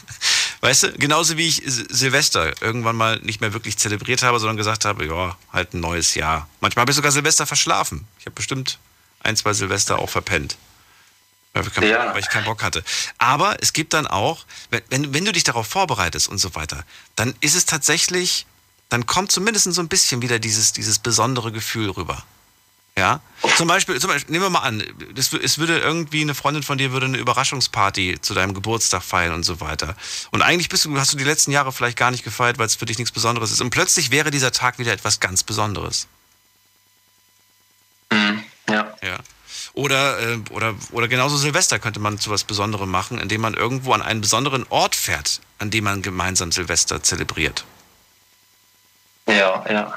weißt 0.63 0.83
du, 0.85 0.93
genauso 0.93 1.37
wie 1.37 1.49
ich 1.49 1.63
Silvester 1.67 2.53
irgendwann 2.63 2.97
mal 2.97 3.19
nicht 3.21 3.41
mehr 3.41 3.53
wirklich 3.53 3.77
zelebriert 3.77 4.23
habe, 4.23 4.39
sondern 4.39 4.57
gesagt 4.57 4.85
habe, 4.85 5.05
ja, 5.05 5.37
halt 5.53 5.75
ein 5.75 5.81
neues 5.81 6.15
Jahr. 6.15 6.49
Manchmal 6.61 6.83
habe 6.83 6.93
ich 6.93 6.97
sogar 6.97 7.13
Silvester 7.13 7.47
verschlafen. 7.47 8.07
Ich 8.19 8.27
habe 8.27 8.35
bestimmt 8.35 8.79
ein, 9.21 9.37
zwei 9.37 9.53
Silvester 9.53 9.99
auch 9.99 10.09
verpennt. 10.09 10.57
Weil, 11.53 11.67
ich 11.67 11.77
ja. 11.77 12.05
Bock, 12.05 12.15
weil 12.15 12.21
ich 12.21 12.29
keinen 12.29 12.45
Bock 12.47 12.63
hatte. 12.63 12.83
Aber 13.19 13.57
es 13.61 13.75
gibt 13.75 13.93
dann 13.93 14.07
auch, 14.07 14.47
wenn, 14.71 15.13
wenn 15.13 15.25
du 15.25 15.33
dich 15.33 15.45
darauf 15.45 15.67
vorbereitest 15.67 16.29
und 16.29 16.39
so 16.39 16.55
weiter, 16.55 16.85
dann 17.15 17.35
ist 17.41 17.55
es 17.55 17.67
tatsächlich, 17.67 18.47
dann 18.89 19.05
kommt 19.05 19.33
zumindest 19.33 19.71
so 19.73 19.83
ein 19.83 19.89
bisschen 19.89 20.23
wieder 20.23 20.39
dieses, 20.39 20.73
dieses 20.73 20.99
besondere 20.99 21.53
Gefühl 21.53 21.91
rüber. 21.91 22.25
Ja, 22.97 23.21
zum 23.57 23.69
Beispiel, 23.69 23.99
zum 23.99 24.11
Beispiel, 24.11 24.33
nehmen 24.33 24.45
wir 24.45 24.51
mal 24.51 24.61
an, 24.61 24.85
das, 25.15 25.33
es 25.33 25.57
würde 25.57 25.79
irgendwie 25.79 26.21
eine 26.21 26.35
Freundin 26.35 26.63
von 26.63 26.77
dir 26.77 26.93
würde 26.93 27.07
eine 27.07 27.17
Überraschungsparty 27.17 28.19
zu 28.21 28.35
deinem 28.35 28.53
Geburtstag 28.53 29.03
feiern 29.03 29.33
und 29.33 29.45
so 29.45 29.61
weiter. 29.61 29.97
Und 30.31 30.43
eigentlich 30.43 30.69
bist 30.69 30.85
du, 30.85 30.99
hast 30.99 31.13
du 31.13 31.17
die 31.17 31.25
letzten 31.25 31.53
Jahre 31.53 31.73
vielleicht 31.73 31.97
gar 31.97 32.11
nicht 32.11 32.23
gefeiert, 32.23 32.59
weil 32.59 32.67
es 32.67 32.75
für 32.75 32.85
dich 32.85 32.99
nichts 32.99 33.11
Besonderes 33.11 33.51
ist. 33.51 33.63
Und 33.63 33.71
plötzlich 33.71 34.11
wäre 34.11 34.31
dieser 34.31 34.53
Tag 34.53 34.79
wieder 34.79 34.93
etwas 34.93 35.21
ganz 35.21 35.43
Besonderes. 35.43 36.07
Mhm, 38.11 38.45
ja. 38.69 38.95
Ja. 39.03 39.19
Oder, 39.73 40.21
äh, 40.21 40.39
oder, 40.51 40.75
oder 40.91 41.09
genauso 41.09 41.39
Silvester 41.39 41.79
könnte 41.79 41.99
man 41.99 42.19
zu 42.19 42.31
was 42.31 42.45
Besonderem 42.45 42.91
machen, 42.91 43.19
indem 43.19 43.41
man 43.41 43.55
irgendwo 43.55 43.95
an 43.95 44.03
einen 44.03 44.21
besonderen 44.21 44.67
Ort 44.69 44.95
fährt, 44.95 45.41
an 45.59 45.71
dem 45.71 45.85
man 45.85 46.03
gemeinsam 46.03 46.53
Silvester 46.53 47.03
zelebriert. 47.03 47.65
Ja, 49.27 49.65
ja. 49.71 49.95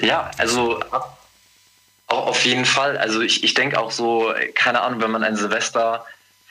Ja, 0.00 0.30
also 0.36 0.80
auf 2.18 2.44
jeden 2.44 2.64
Fall. 2.64 2.96
Also 2.98 3.20
ich, 3.20 3.44
ich 3.44 3.54
denke 3.54 3.78
auch 3.78 3.90
so, 3.90 4.32
keine 4.54 4.80
Ahnung, 4.82 5.00
wenn 5.00 5.10
man 5.10 5.24
ein 5.24 5.36
Silvester 5.36 6.04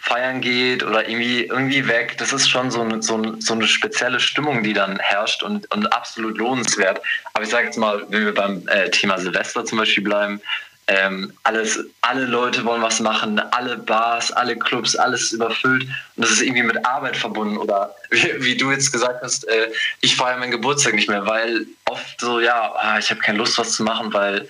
feiern 0.04 0.42
geht 0.42 0.84
oder 0.84 1.08
irgendwie, 1.08 1.46
irgendwie 1.46 1.88
weg, 1.88 2.18
das 2.18 2.34
ist 2.34 2.50
schon 2.50 2.72
so 2.72 2.82
eine, 2.82 3.02
so, 3.02 3.40
so 3.40 3.54
eine 3.54 3.66
spezielle 3.66 4.20
Stimmung, 4.20 4.62
die 4.62 4.74
dann 4.74 5.00
herrscht 5.00 5.44
und, 5.44 5.72
und 5.74 5.88
absolut 5.94 6.38
lohnenswert. 6.38 7.02
Aber 7.34 7.46
ich 7.46 7.50
sage 7.50 7.68
jetzt 7.68 7.78
mal, 7.78 8.04
wenn 8.10 8.26
wir 8.26 8.34
beim 8.34 8.68
äh, 8.68 8.90
Thema 8.90 9.18
Silvester 9.18 9.64
zum 9.64 9.78
Beispiel 9.78 10.04
bleiben, 10.04 10.42
ähm, 10.88 11.32
alles, 11.44 11.80
alle 12.02 12.26
Leute 12.26 12.66
wollen 12.66 12.82
was 12.82 13.00
machen, 13.00 13.40
alle 13.40 13.78
Bars, 13.78 14.32
alle 14.34 14.58
Clubs, 14.58 14.98
alles 14.98 15.32
überfüllt 15.32 15.84
und 15.84 15.92
das 16.18 16.32
ist 16.32 16.42
irgendwie 16.42 16.64
mit 16.64 16.86
Arbeit 16.86 17.16
verbunden 17.16 17.58
oder 17.58 17.96
wie, 18.10 18.44
wie 18.44 18.58
du 18.58 18.72
jetzt 18.72 18.92
gesagt 18.92 19.24
hast, 19.24 19.48
äh, 19.48 19.72
ich 20.02 20.18
feiere 20.18 20.38
meinen 20.38 20.52
Geburtstag 20.52 20.96
nicht 20.96 21.08
mehr, 21.08 21.26
weil 21.26 21.66
oft 21.86 22.20
so, 22.20 22.42
ja, 22.42 22.74
ah, 22.76 23.00
ich 23.00 23.10
habe 23.10 23.22
keine 23.22 23.38
Lust, 23.38 23.58
was 23.58 23.72
zu 23.72 23.84
machen, 23.84 24.14
weil 24.14 24.50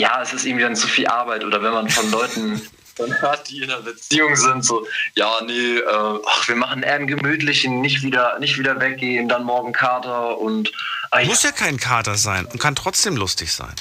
ja, 0.00 0.22
es 0.22 0.32
ist 0.32 0.46
irgendwie 0.46 0.64
dann 0.64 0.76
zu 0.76 0.88
viel 0.88 1.06
Arbeit 1.06 1.44
oder 1.44 1.62
wenn 1.62 1.72
man 1.72 1.88
von 1.88 2.10
Leuten 2.10 2.60
dann 2.96 3.20
hört, 3.20 3.48
die 3.48 3.62
in 3.62 3.70
einer 3.70 3.82
Beziehung 3.82 4.34
sind, 4.34 4.64
so, 4.64 4.86
ja, 5.14 5.40
nee, 5.46 5.78
äh, 5.78 6.18
ach, 6.26 6.48
wir 6.48 6.56
machen 6.56 6.82
eher 6.82 6.94
einen 6.94 7.06
gemütlichen, 7.06 7.80
nicht 7.80 8.02
wieder, 8.02 8.38
nicht 8.38 8.58
wieder 8.58 8.80
weggehen, 8.80 9.28
dann 9.28 9.44
morgen 9.44 9.72
Kater 9.72 10.38
und. 10.38 10.72
Ah, 11.10 11.22
Muss 11.24 11.42
ja 11.42 11.52
kein 11.52 11.78
Kater 11.78 12.16
sein 12.16 12.46
und 12.46 12.58
kann 12.58 12.74
trotzdem 12.74 13.16
lustig 13.16 13.52
sein. 13.52 13.74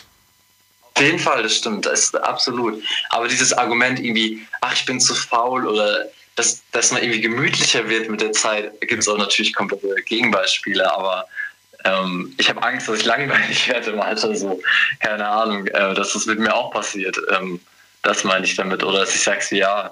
Auf 0.93 1.03
jeden 1.03 1.19
Fall, 1.19 1.43
das 1.43 1.55
stimmt, 1.55 1.85
das 1.85 2.01
ist 2.01 2.15
absolut. 2.23 2.83
Aber 3.09 3.27
dieses 3.27 3.53
Argument 3.53 3.99
irgendwie, 3.99 4.45
ach, 4.61 4.73
ich 4.73 4.85
bin 4.85 4.99
zu 4.99 5.15
faul 5.15 5.65
oder 5.67 6.05
dass, 6.35 6.61
dass 6.71 6.91
man 6.91 7.01
irgendwie 7.01 7.21
gemütlicher 7.21 7.87
wird 7.87 8.09
mit 8.09 8.21
der 8.21 8.31
Zeit, 8.31 8.79
gibt 8.81 9.01
es 9.01 9.07
auch 9.07 9.17
natürlich 9.17 9.53
komplette 9.53 9.93
Gegenbeispiele, 10.05 10.93
aber 10.93 11.25
ähm, 11.85 12.33
ich 12.37 12.49
habe 12.49 12.61
Angst, 12.61 12.87
dass 12.87 12.99
ich 12.99 13.05
langweilig 13.05 13.67
werde 13.69 13.91
im 13.91 14.01
Alter, 14.01 14.35
so, 14.35 14.61
keine 14.99 15.27
Ahnung, 15.27 15.67
äh, 15.67 15.93
dass 15.93 16.13
das 16.13 16.25
mit 16.25 16.39
mir 16.39 16.53
auch 16.53 16.71
passiert. 16.71 17.17
Ähm, 17.31 17.59
das 18.01 18.23
meine 18.23 18.45
ich 18.45 18.55
damit. 18.55 18.83
Oder 18.83 18.99
dass 18.99 19.15
ich 19.15 19.21
sage, 19.21 19.55
ja. 19.55 19.91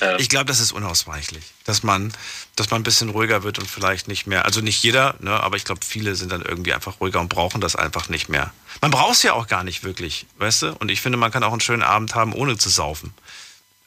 Äh, 0.00 0.20
ich 0.20 0.28
glaube, 0.28 0.46
das 0.46 0.60
ist 0.60 0.72
unausweichlich, 0.72 1.44
dass 1.64 1.82
man, 1.82 2.12
dass 2.54 2.70
man 2.70 2.80
ein 2.80 2.84
bisschen 2.84 3.10
ruhiger 3.10 3.42
wird 3.42 3.58
und 3.58 3.70
vielleicht 3.70 4.08
nicht 4.08 4.26
mehr, 4.26 4.44
also 4.44 4.60
nicht 4.60 4.82
jeder, 4.82 5.14
ne, 5.20 5.30
aber 5.30 5.56
ich 5.56 5.64
glaube, 5.64 5.80
viele 5.86 6.14
sind 6.14 6.32
dann 6.32 6.42
irgendwie 6.42 6.74
einfach 6.74 7.00
ruhiger 7.00 7.20
und 7.20 7.28
brauchen 7.28 7.60
das 7.60 7.76
einfach 7.76 8.08
nicht 8.08 8.28
mehr. 8.28 8.52
Man 8.82 8.90
braucht 8.90 9.14
es 9.14 9.22
ja 9.22 9.32
auch 9.32 9.46
gar 9.46 9.64
nicht 9.64 9.84
wirklich, 9.84 10.26
weißt 10.36 10.62
du? 10.62 10.72
Und 10.78 10.90
ich 10.90 11.00
finde, 11.00 11.16
man 11.16 11.32
kann 11.32 11.42
auch 11.44 11.52
einen 11.52 11.60
schönen 11.60 11.82
Abend 11.82 12.14
haben, 12.14 12.34
ohne 12.34 12.58
zu 12.58 12.68
saufen. 12.68 13.14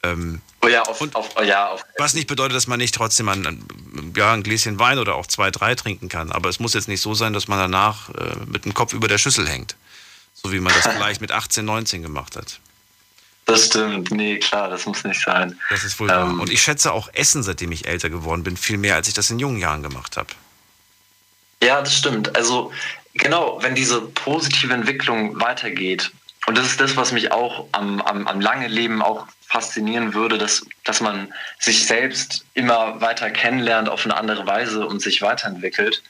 Ähm, 0.02 0.40
oh 0.62 0.68
ja, 0.68 0.82
auf, 0.82 1.00
und, 1.00 1.14
auf, 1.14 1.30
oh 1.36 1.42
ja, 1.42 1.68
auf. 1.68 1.84
Was 1.98 2.14
nicht 2.14 2.26
bedeutet, 2.26 2.56
dass 2.56 2.66
man 2.66 2.78
nicht 2.78 2.94
trotzdem 2.94 3.28
ein, 3.28 3.64
ja, 4.16 4.32
ein 4.32 4.42
Gläschen 4.42 4.78
Wein 4.78 4.98
oder 4.98 5.14
auch 5.14 5.26
zwei, 5.26 5.50
drei 5.50 5.74
trinken 5.74 6.08
kann. 6.08 6.32
Aber 6.32 6.48
es 6.48 6.58
muss 6.58 6.74
jetzt 6.74 6.88
nicht 6.88 7.02
so 7.02 7.14
sein, 7.14 7.32
dass 7.32 7.48
man 7.48 7.58
danach 7.58 8.08
äh, 8.10 8.36
mit 8.46 8.64
dem 8.64 8.72
Kopf 8.72 8.92
über 8.92 9.08
der 9.08 9.18
Schüssel 9.18 9.46
hängt. 9.46 9.76
So 10.32 10.52
wie 10.52 10.60
man 10.60 10.72
das 10.72 10.86
vielleicht 10.94 11.20
mit 11.20 11.32
18, 11.32 11.64
19 11.64 12.02
gemacht 12.02 12.36
hat. 12.36 12.60
Das 13.44 13.66
stimmt, 13.66 14.10
nee, 14.12 14.38
klar, 14.38 14.70
das 14.70 14.86
muss 14.86 15.02
nicht 15.02 15.20
sein. 15.20 15.58
Das 15.70 15.82
ist 15.82 15.98
wohl 15.98 16.08
ähm, 16.10 16.40
Und 16.40 16.50
ich 16.50 16.62
schätze 16.62 16.92
auch 16.92 17.08
Essen, 17.12 17.42
seitdem 17.42 17.72
ich 17.72 17.86
älter 17.86 18.08
geworden 18.08 18.44
bin, 18.44 18.56
viel 18.56 18.78
mehr, 18.78 18.94
als 18.94 19.08
ich 19.08 19.14
das 19.14 19.28
in 19.30 19.38
jungen 19.38 19.58
Jahren 19.58 19.82
gemacht 19.82 20.16
habe. 20.16 20.28
Ja, 21.62 21.80
das 21.80 21.96
stimmt. 21.96 22.36
Also 22.36 22.72
genau, 23.14 23.58
wenn 23.60 23.74
diese 23.74 24.02
positive 24.02 24.72
Entwicklung 24.72 25.40
weitergeht, 25.40 26.12
und 26.46 26.56
das 26.56 26.66
ist 26.66 26.80
das, 26.80 26.96
was 26.96 27.12
mich 27.12 27.32
auch 27.32 27.66
am, 27.72 28.00
am, 28.02 28.26
am 28.28 28.40
lange 28.40 28.68
Leben 28.68 29.02
auch 29.02 29.26
faszinieren 29.50 30.14
würde, 30.14 30.38
dass, 30.38 30.64
dass 30.84 31.00
man 31.00 31.32
sich 31.58 31.84
selbst 31.84 32.44
immer 32.54 33.00
weiter 33.00 33.30
kennenlernt 33.30 33.88
auf 33.88 34.04
eine 34.04 34.16
andere 34.16 34.46
Weise 34.46 34.86
und 34.86 35.02
sich 35.02 35.22
weiterentwickelt. 35.22 36.02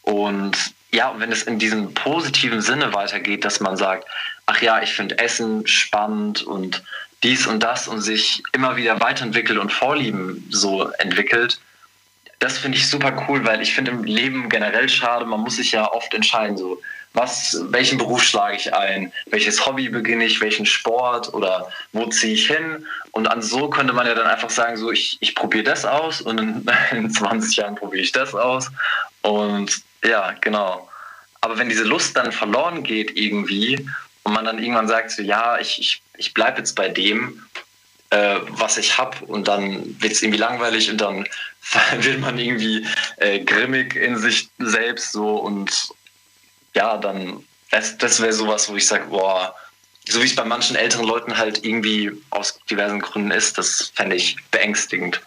Und 0.00 0.56
ja, 0.90 1.14
wenn 1.18 1.30
es 1.30 1.42
in 1.42 1.58
diesem 1.58 1.92
positiven 1.92 2.62
Sinne 2.62 2.94
weitergeht, 2.94 3.44
dass 3.44 3.60
man 3.60 3.76
sagt, 3.76 4.08
ach 4.46 4.62
ja, 4.62 4.80
ich 4.80 4.94
finde 4.94 5.18
Essen 5.18 5.66
spannend 5.66 6.42
und 6.42 6.82
dies 7.22 7.46
und 7.46 7.62
das 7.62 7.88
und 7.88 8.00
sich 8.00 8.42
immer 8.52 8.76
wieder 8.76 8.98
weiterentwickelt 9.00 9.58
und 9.58 9.70
Vorlieben 9.70 10.46
so 10.50 10.88
entwickelt, 10.92 11.60
das 12.38 12.56
finde 12.56 12.78
ich 12.78 12.88
super 12.88 13.26
cool, 13.28 13.44
weil 13.44 13.60
ich 13.60 13.74
finde 13.74 13.90
im 13.90 14.04
Leben 14.04 14.48
generell 14.48 14.88
schade, 14.88 15.26
man 15.26 15.40
muss 15.40 15.56
sich 15.56 15.72
ja 15.72 15.92
oft 15.92 16.14
entscheiden, 16.14 16.56
so 16.56 16.80
was, 17.14 17.58
welchen 17.70 17.98
Beruf 17.98 18.22
schlage 18.22 18.56
ich 18.56 18.74
ein, 18.74 19.12
welches 19.26 19.64
Hobby 19.64 19.88
beginne 19.88 20.24
ich, 20.24 20.40
welchen 20.40 20.66
Sport 20.66 21.32
oder 21.34 21.68
wo 21.92 22.06
ziehe 22.06 22.34
ich 22.34 22.46
hin. 22.46 22.86
Und 23.12 23.26
an 23.26 23.42
so 23.42 23.68
könnte 23.70 23.92
man 23.92 24.06
ja 24.06 24.14
dann 24.14 24.26
einfach 24.26 24.50
sagen, 24.50 24.76
so 24.76 24.92
ich, 24.92 25.16
ich 25.20 25.34
probiere 25.34 25.64
das 25.64 25.84
aus 25.84 26.20
und 26.20 26.38
in, 26.38 26.66
in 26.96 27.10
20 27.10 27.56
Jahren 27.56 27.74
probiere 27.74 28.02
ich 28.02 28.12
das 28.12 28.34
aus. 28.34 28.70
Und 29.22 29.82
ja, 30.04 30.34
genau. 30.40 30.88
Aber 31.40 31.58
wenn 31.58 31.68
diese 31.68 31.84
Lust 31.84 32.16
dann 32.16 32.32
verloren 32.32 32.82
geht 32.82 33.16
irgendwie 33.16 33.88
und 34.22 34.32
man 34.32 34.44
dann 34.44 34.58
irgendwann 34.58 34.88
sagt, 34.88 35.10
so 35.10 35.22
ja, 35.22 35.58
ich, 35.58 35.78
ich, 35.80 36.02
ich 36.16 36.34
bleibe 36.34 36.58
jetzt 36.58 36.74
bei 36.74 36.88
dem, 36.88 37.42
äh, 38.10 38.36
was 38.48 38.78
ich 38.78 38.98
habe 38.98 39.24
und 39.26 39.48
dann 39.48 40.00
wird 40.00 40.12
es 40.12 40.22
irgendwie 40.22 40.38
langweilig 40.38 40.90
und 40.90 41.00
dann 41.00 41.26
wird 41.98 42.20
man 42.20 42.38
irgendwie 42.38 42.86
äh, 43.18 43.40
grimmig 43.40 43.96
in 43.96 44.16
sich 44.16 44.48
selbst 44.58 45.12
so 45.12 45.36
und 45.36 45.90
ja, 46.74 46.96
dann, 46.96 47.44
das, 47.70 47.96
das 47.98 48.20
wäre 48.20 48.32
sowas, 48.32 48.68
wo 48.68 48.76
ich 48.76 48.86
sage, 48.86 49.06
boah, 49.06 49.54
so 50.08 50.22
wie 50.22 50.26
es 50.26 50.34
bei 50.34 50.44
manchen 50.44 50.76
älteren 50.76 51.06
Leuten 51.06 51.36
halt 51.36 51.64
irgendwie 51.64 52.12
aus 52.30 52.58
diversen 52.70 53.00
Gründen 53.00 53.30
ist, 53.30 53.58
das 53.58 53.92
fände 53.94 54.16
ich 54.16 54.36
beängstigend. 54.50 55.20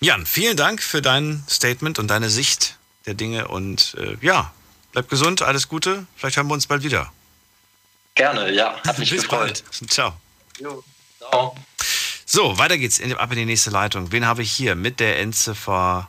Jan, 0.00 0.24
vielen 0.24 0.56
Dank 0.56 0.82
für 0.82 1.02
dein 1.02 1.44
Statement 1.48 1.98
und 1.98 2.08
deine 2.08 2.30
Sicht 2.30 2.76
der 3.06 3.14
Dinge 3.14 3.48
und 3.48 3.96
äh, 3.98 4.16
ja, 4.24 4.52
bleib 4.92 5.08
gesund, 5.08 5.42
alles 5.42 5.68
Gute, 5.68 6.06
vielleicht 6.16 6.36
hören 6.36 6.48
wir 6.48 6.54
uns 6.54 6.66
bald 6.66 6.82
wieder. 6.82 7.12
Gerne, 8.14 8.52
ja, 8.52 8.80
hat 8.86 8.98
mich 8.98 9.10
Bis 9.12 9.22
gefreut. 9.22 9.64
bald. 9.64 9.90
Ciao. 9.90 10.12
Jo, 10.58 10.84
ciao. 11.18 11.56
So, 12.24 12.58
weiter 12.58 12.78
geht's 12.78 12.98
in, 13.00 13.12
ab 13.16 13.32
in 13.32 13.38
die 13.38 13.44
nächste 13.44 13.70
Leitung. 13.70 14.12
Wen 14.12 14.24
habe 14.24 14.42
ich 14.42 14.52
hier 14.52 14.76
mit 14.76 15.00
der 15.00 15.18
Endziffer? 15.18 16.08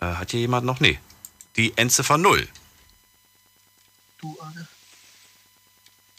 Äh, 0.00 0.06
hat 0.06 0.30
hier 0.30 0.40
jemand 0.40 0.64
noch? 0.64 0.78
Nee. 0.78 1.00
Die 1.56 1.76
Endziffer 1.76 2.18
0. 2.18 2.46
Hallo? 4.22 4.36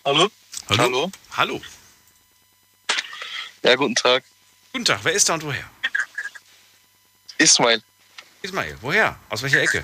Hallo? 0.06 0.30
Hallo? 0.70 1.12
Hallo. 1.32 1.62
Ja, 3.64 3.76
guten 3.76 3.96
Tag. 3.96 4.24
Guten 4.72 4.86
Tag, 4.86 5.00
wer 5.04 5.12
ist 5.12 5.28
da 5.28 5.34
und 5.34 5.44
woher? 5.44 5.70
Ismail. 7.38 7.82
Ismail, 8.42 8.78
woher? 8.82 9.20
Aus 9.30 9.42
welcher 9.42 9.62
Ecke? 9.62 9.84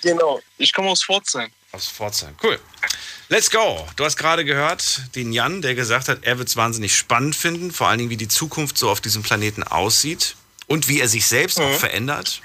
Genau. 0.00 0.40
Ich 0.56 0.72
komme 0.72 0.88
aus 0.88 1.04
Pforzheim. 1.04 1.50
Aus 1.72 1.88
Pforzheim. 1.88 2.34
Cool. 2.42 2.58
Let's 3.28 3.50
go. 3.50 3.86
Du 3.96 4.04
hast 4.04 4.16
gerade 4.16 4.44
gehört, 4.44 5.14
den 5.14 5.32
Jan, 5.32 5.60
der 5.62 5.74
gesagt 5.74 6.08
hat, 6.08 6.24
er 6.24 6.38
wird 6.38 6.48
es 6.48 6.56
wahnsinnig 6.56 6.96
spannend 6.96 7.36
finden, 7.36 7.72
vor 7.72 7.88
allen 7.88 7.98
Dingen, 7.98 8.10
wie 8.10 8.16
die 8.16 8.28
Zukunft 8.28 8.78
so 8.78 8.90
auf 8.90 9.00
diesem 9.00 9.22
Planeten 9.22 9.62
aussieht 9.62 10.36
und 10.66 10.88
wie 10.88 11.00
er 11.00 11.08
sich 11.08 11.26
selbst 11.26 11.60
auch 11.60 11.72
verändert. 11.78 12.40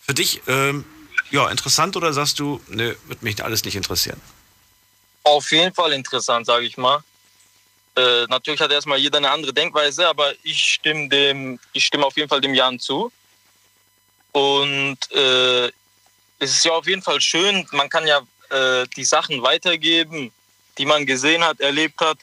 Für 0.00 0.14
dich, 0.14 0.42
ähm, 0.48 0.84
ja, 1.30 1.48
interessant 1.48 1.96
oder 1.96 2.12
sagst 2.12 2.40
du, 2.40 2.60
nö, 2.68 2.94
wird 3.06 3.22
mich 3.22 3.42
alles 3.44 3.64
nicht 3.64 3.76
interessieren? 3.76 4.20
Auf 5.22 5.50
jeden 5.52 5.74
Fall 5.74 5.92
interessant, 5.92 6.46
sage 6.46 6.66
ich 6.66 6.76
mal. 6.76 7.02
Äh, 7.96 8.24
natürlich 8.28 8.60
hat 8.60 8.70
erstmal 8.70 8.98
jeder 8.98 9.18
eine 9.18 9.30
andere 9.30 9.52
Denkweise, 9.52 10.08
aber 10.08 10.32
ich 10.42 10.62
stimme 10.62 11.08
dem, 11.08 11.58
ich 11.72 11.84
stimme 11.84 12.06
auf 12.06 12.16
jeden 12.16 12.28
Fall 12.28 12.40
dem 12.40 12.54
Jan 12.54 12.78
zu. 12.78 13.12
Und 14.32 14.98
äh, 15.12 15.66
es 16.38 16.52
ist 16.52 16.64
ja 16.64 16.72
auf 16.72 16.86
jeden 16.86 17.02
Fall 17.02 17.20
schön, 17.20 17.66
man 17.72 17.88
kann 17.88 18.06
ja 18.06 18.20
äh, 18.50 18.86
die 18.96 19.04
Sachen 19.04 19.42
weitergeben, 19.42 20.32
die 20.78 20.86
man 20.86 21.04
gesehen 21.04 21.44
hat, 21.44 21.60
erlebt 21.60 22.00
hat. 22.00 22.18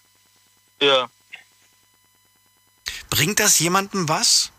Ja. 0.82 1.10
Bringt 3.10 3.40
das 3.40 3.60
jemandem 3.60 4.10
was? 4.10 4.52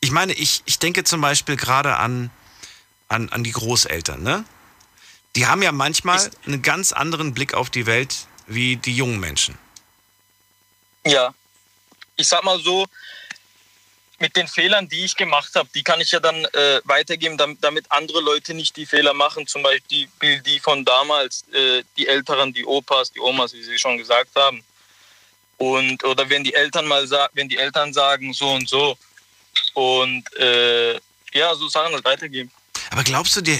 Ich 0.00 0.10
meine, 0.10 0.32
ich, 0.32 0.62
ich 0.66 0.78
denke 0.78 1.04
zum 1.04 1.20
Beispiel 1.20 1.56
gerade 1.56 1.96
an, 1.96 2.30
an, 3.08 3.28
an 3.30 3.44
die 3.44 3.52
Großeltern, 3.52 4.22
ne? 4.22 4.44
Die 5.36 5.46
haben 5.46 5.62
ja 5.62 5.72
manchmal 5.72 6.30
einen 6.46 6.62
ganz 6.62 6.92
anderen 6.92 7.32
Blick 7.32 7.54
auf 7.54 7.70
die 7.70 7.86
Welt 7.86 8.26
wie 8.46 8.76
die 8.76 8.94
jungen 8.94 9.18
Menschen. 9.20 9.58
Ja. 11.06 11.34
Ich 12.16 12.28
sag 12.28 12.44
mal 12.44 12.60
so, 12.60 12.86
mit 14.22 14.36
den 14.36 14.46
Fehlern, 14.46 14.88
die 14.88 15.04
ich 15.04 15.16
gemacht 15.16 15.54
habe, 15.56 15.68
die 15.74 15.82
kann 15.82 16.00
ich 16.00 16.12
ja 16.12 16.20
dann 16.20 16.44
äh, 16.44 16.80
weitergeben, 16.84 17.36
damit, 17.36 17.58
damit 17.60 17.90
andere 17.90 18.20
Leute 18.20 18.54
nicht 18.54 18.76
die 18.76 18.86
Fehler 18.86 19.12
machen. 19.12 19.46
Zum 19.48 19.64
Beispiel 19.64 20.08
die, 20.20 20.42
die 20.42 20.60
von 20.60 20.84
damals, 20.84 21.44
äh, 21.52 21.82
die 21.96 22.06
Älteren, 22.06 22.52
die 22.52 22.64
Opas, 22.64 23.10
die 23.10 23.18
Omas, 23.18 23.52
wie 23.52 23.62
Sie 23.64 23.78
schon 23.78 23.98
gesagt 23.98 24.30
haben. 24.36 24.62
Und 25.58 26.04
oder 26.04 26.28
wenn 26.30 26.44
die 26.44 26.54
Eltern 26.54 26.86
mal 26.86 27.06
sagen, 27.06 27.32
wenn 27.34 27.48
die 27.48 27.58
Eltern 27.58 27.92
sagen 27.92 28.32
so 28.32 28.50
und 28.52 28.68
so. 28.68 28.96
Und 29.74 30.32
äh, 30.36 30.94
ja, 31.32 31.54
so 31.56 31.68
Sachen 31.68 31.92
halt 31.92 32.04
weitergeben. 32.04 32.50
Aber 32.92 33.04
glaubst 33.04 33.34
du 33.34 33.40
dir, 33.40 33.58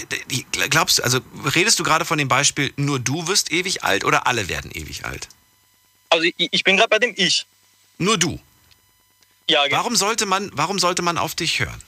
glaubst 0.69 0.99
du, 0.99 1.03
also 1.03 1.19
redest 1.55 1.79
du 1.79 1.83
gerade 1.83 2.05
von 2.05 2.19
dem 2.19 2.27
Beispiel, 2.27 2.71
nur 2.77 2.99
du 2.99 3.27
wirst 3.27 3.51
ewig 3.51 3.83
alt 3.83 4.05
oder 4.05 4.27
alle 4.27 4.47
werden 4.47 4.69
ewig 4.71 5.05
alt? 5.05 5.27
Also 6.09 6.25
ich, 6.25 6.35
ich 6.37 6.63
bin 6.63 6.77
gerade 6.77 6.89
bei 6.89 6.99
dem 6.99 7.13
Ich. 7.17 7.47
Nur 7.97 8.19
du. 8.19 8.39
Ja, 9.49 9.63
genau. 9.65 9.77
Warum 9.77 9.95
sollte 9.95 10.27
man, 10.27 10.51
warum 10.53 10.77
sollte 10.77 11.01
man 11.01 11.17
auf 11.17 11.33
dich 11.33 11.59
hören? 11.59 11.81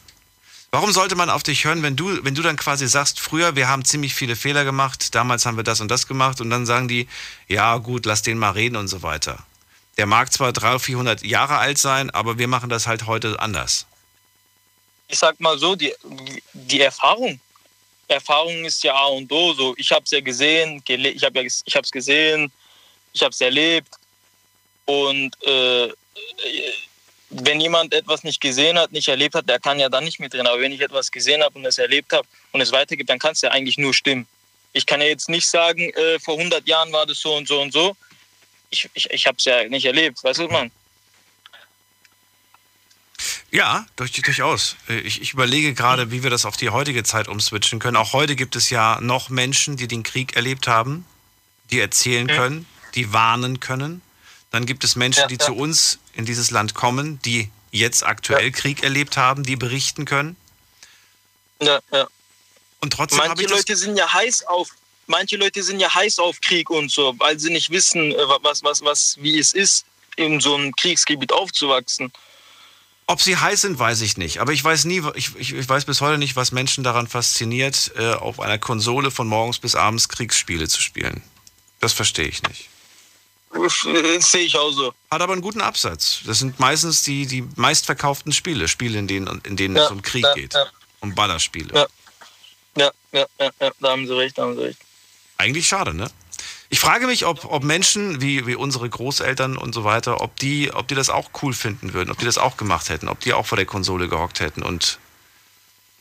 Warum 0.72 0.92
sollte 0.92 1.16
man 1.16 1.30
auf 1.30 1.44
dich 1.44 1.64
hören, 1.66 1.84
wenn 1.84 1.96
du, 1.96 2.24
wenn 2.26 2.34
du 2.34 2.42
dann 2.42 2.58
quasi 2.58 2.88
sagst, 2.88 3.20
früher, 3.20 3.56
wir 3.56 3.68
haben 3.68 3.86
ziemlich 3.86 4.16
viele 4.16 4.36
Fehler 4.36 4.66
gemacht, 4.66 5.14
damals 5.14 5.46
haben 5.46 5.56
wir 5.56 5.64
das 5.64 5.80
und 5.82 5.90
das 5.90 6.08
gemacht 6.08 6.42
und 6.42 6.50
dann 6.50 6.66
sagen 6.66 6.88
die, 6.88 7.08
ja 7.48 7.78
gut, 7.78 8.08
lass 8.08 8.24
den 8.24 8.40
mal 8.40 8.52
reden 8.52 8.76
und 8.76 8.88
so 8.88 9.04
weiter. 9.04 9.46
Der 9.98 10.08
mag 10.08 10.34
zwar 10.34 10.52
300, 10.52 10.82
400 10.82 11.24
Jahre 11.24 11.60
alt 11.60 11.78
sein, 11.78 12.10
aber 12.10 12.40
wir 12.40 12.48
machen 12.48 12.72
das 12.72 12.88
halt 12.88 13.06
heute 13.06 13.40
anders. 13.40 13.86
Ich 15.08 15.20
sag 15.20 15.40
mal 15.40 15.58
so, 15.58 15.76
die, 15.76 15.94
die 16.54 16.82
Erfahrung. 16.82 17.40
Erfahrung 18.08 18.66
ist 18.66 18.84
ja 18.84 18.94
A 18.94 19.08
und 19.08 19.32
O. 19.32 19.54
So, 19.54 19.74
ich 19.78 19.92
habe 19.92 20.04
es 20.06 20.12
ja 20.12 20.20
gesehen, 20.20 20.82
ich 20.88 21.24
habe 21.24 21.42
ja, 21.42 21.82
es 21.82 21.92
gesehen, 21.92 22.52
ich 23.14 23.22
habe 23.22 23.32
es 23.32 23.42
erlebt. 23.42 23.94
Und 24.86 25.32
äh, 25.44 25.92
wenn 27.30 27.60
jemand 27.60 27.94
etwas 27.94 28.24
nicht 28.24 28.40
gesehen 28.40 28.78
hat, 28.78 28.92
nicht 28.92 29.08
erlebt 29.08 29.36
hat, 29.36 29.50
der 29.50 29.60
kann 29.60 29.80
ja 29.80 29.90
dann 29.90 30.04
nicht 30.04 30.20
mitreden. 30.20 30.48
Aber 30.48 30.62
wenn 30.62 30.72
ich 30.72 30.82
etwas 30.82 31.12
gesehen 31.12 31.44
habe 31.44 31.58
und 31.58 31.66
es 31.66 31.78
erlebt 31.78 32.14
habe 32.14 32.28
und 32.52 32.62
es 32.62 32.72
weitergibt, 32.72 33.10
dann 33.10 33.20
kann 33.20 33.34
es 33.34 33.42
ja 33.42 33.52
eigentlich 33.52 33.78
nur 33.78 33.94
stimmen. 33.94 34.28
Ich 34.74 34.86
kann 34.86 35.02
ja 35.02 35.08
jetzt 35.08 35.30
nicht 35.30 35.48
sagen, 35.48 35.90
äh, 35.92 36.20
vor 36.20 36.38
100 36.38 36.68
Jahren 36.68 36.92
war 36.92 37.06
das 37.06 37.20
so 37.20 37.36
und 37.36 37.48
so 37.48 37.62
und 37.62 37.72
so. 37.72 37.96
Ich, 38.70 38.90
ich, 38.94 39.10
ich 39.10 39.26
habe 39.26 39.38
es 39.38 39.46
ja 39.46 39.64
nicht 39.68 39.86
erlebt, 39.86 40.24
weißt 40.24 40.40
du, 40.40 40.48
Mann? 40.48 40.70
Ja, 43.56 43.86
durch, 43.96 44.12
durchaus. 44.12 44.76
Äh, 44.90 45.00
Ich, 45.00 45.22
ich 45.22 45.32
überlege 45.34 45.74
gerade, 45.74 46.12
wie 46.12 46.24
wir 46.24 46.30
das 46.30 46.46
auf 46.46 46.58
die 46.58 46.70
heutige 46.70 47.04
Zeit 47.04 47.30
umswitchen 47.30 47.80
können. 47.80 47.96
Auch 47.96 48.12
heute 48.12 48.36
gibt 48.36 48.58
es 48.58 48.70
ja 48.70 49.00
noch 49.02 49.30
Menschen, 49.30 49.78
die 49.78 49.88
den 49.88 50.04
Krieg 50.04 50.36
erlebt 50.36 50.68
haben, 50.68 51.06
die 51.72 51.80
erzählen 51.80 52.28
können, 52.28 52.68
die 52.96 53.14
warnen 53.14 53.62
können. 53.62 54.02
Dann 54.52 54.66
gibt 54.66 54.84
es 54.84 54.98
Menschen, 54.98 55.28
die 55.30 55.38
zu 55.38 55.54
uns 55.54 56.00
in 56.14 56.26
dieses 56.26 56.52
Land 56.52 56.74
kommen, 56.74 57.20
die 57.24 57.50
jetzt 57.72 58.06
aktuell 58.06 58.52
Krieg 58.52 58.84
erlebt 58.84 59.16
haben, 59.16 59.44
die 59.44 59.56
berichten 59.56 60.04
können. 60.06 60.36
Ja, 61.62 61.80
ja. 61.92 62.08
Und 62.82 62.92
trotzdem 62.92 63.20
Manche 63.20 63.44
ich 63.44 63.50
Leute 63.50 63.76
sind 63.76 63.98
ja 63.98 64.12
heiß 64.14 64.44
auf 64.48 64.70
manche 65.08 65.38
Leute 65.38 65.64
sind 65.64 65.80
ja 65.80 65.94
heiß 65.94 66.20
auf 66.20 66.42
Krieg 66.42 66.70
und 66.70 66.92
so, 66.92 67.14
weil 67.20 67.40
sie 67.40 67.52
nicht 67.52 67.70
wissen, 67.70 68.12
äh, 68.12 68.18
was 68.42 68.64
was 68.64 68.82
was 68.82 69.18
wie 69.20 69.40
es 69.40 69.54
ist, 69.54 69.86
in 70.18 70.42
so 70.42 70.56
einem 70.56 70.76
Kriegsgebiet 70.76 71.32
aufzuwachsen. 71.32 72.12
Ob 73.08 73.22
sie 73.22 73.38
heiß 73.38 73.62
sind, 73.62 73.78
weiß 73.78 74.02
ich 74.02 74.18
nicht. 74.18 74.40
Aber 74.40 74.52
ich 74.52 74.64
weiß 74.64 74.86
nie, 74.86 75.04
ich, 75.14 75.36
ich, 75.36 75.70
weiß 75.70 75.86
bis 75.86 76.02
heute 76.02 76.18
nicht, 76.18 76.36
was 76.36 76.52
Menschen 76.52 76.84
daran 76.84 77.08
fasziniert, 77.08 77.92
äh, 77.98 78.14
auf 78.14 78.40
einer 78.40 78.58
Konsole 78.58 79.12
von 79.12 79.28
morgens 79.28 79.60
bis 79.60 79.76
abends 79.76 80.10
Kriegsspiele 80.10 80.68
zu 80.68 80.82
spielen. 80.82 81.22
Das 81.80 81.94
verstehe 81.94 82.28
ich 82.28 82.42
nicht. 82.44 82.70
Äh, 83.54 84.20
Sehe 84.20 84.42
ich 84.42 84.58
auch 84.58 84.72
so. 84.72 84.94
Hat 85.12 85.22
aber 85.22 85.34
einen 85.34 85.42
guten 85.44 85.62
Absatz. 85.62 86.22
Das 86.26 86.40
sind 86.40 86.60
meistens 86.60 87.04
die, 87.04 87.28
die 87.28 87.48
meistverkauften 87.56 88.34
Spiele. 88.34 88.68
Spiele, 88.68 88.98
in 88.98 89.08
denen, 89.08 89.40
in 89.44 89.56
denen 89.56 89.76
Ja, 89.76 89.86
es 89.86 89.92
um 89.92 90.02
Krieg 90.02 90.24
ja, 90.24 90.34
geht. 90.34 90.54
ja. 90.56 90.66
Um 91.00 91.14
Ballerspiele. 91.14 91.74
Ja. 91.74 91.88
Ja, 92.78 92.92
ja, 93.14 93.26
ja, 93.40 93.50
ja, 93.62 93.72
da 93.80 93.92
haben 93.92 94.06
sie 94.06 94.18
recht, 94.18 94.38
da 94.38 94.44
haben 94.44 94.56
sie 94.56 94.64
recht. 94.64 94.80
Eigentlich 95.38 95.68
schade, 95.68 95.94
ne? 95.94 96.10
Ich 96.76 96.82
frage 96.82 97.08
mich, 97.08 97.26
ob, 97.26 97.46
ob 97.46 97.64
Menschen 97.64 98.20
wie, 98.20 98.48
wie 98.48 98.56
unsere 98.56 98.90
Großeltern 98.90 99.56
und 99.56 99.74
so 99.74 99.86
weiter, 99.86 100.20
ob 100.20 100.36
die, 100.36 100.74
ob 100.74 100.90
die 100.90 100.96
das 100.96 101.10
auch 101.10 101.30
cool 101.42 101.54
finden 101.54 101.94
würden, 101.94 102.12
ob 102.12 102.18
die 102.18 102.26
das 102.26 102.38
auch 102.38 102.58
gemacht 102.58 102.90
hätten, 102.90 103.08
ob 103.08 103.22
die 103.22 103.32
auch 103.32 103.46
vor 103.46 103.56
der 103.56 103.66
Konsole 103.66 104.10
gehockt 104.10 104.42
hätten 104.42 104.62
und 104.62 105.00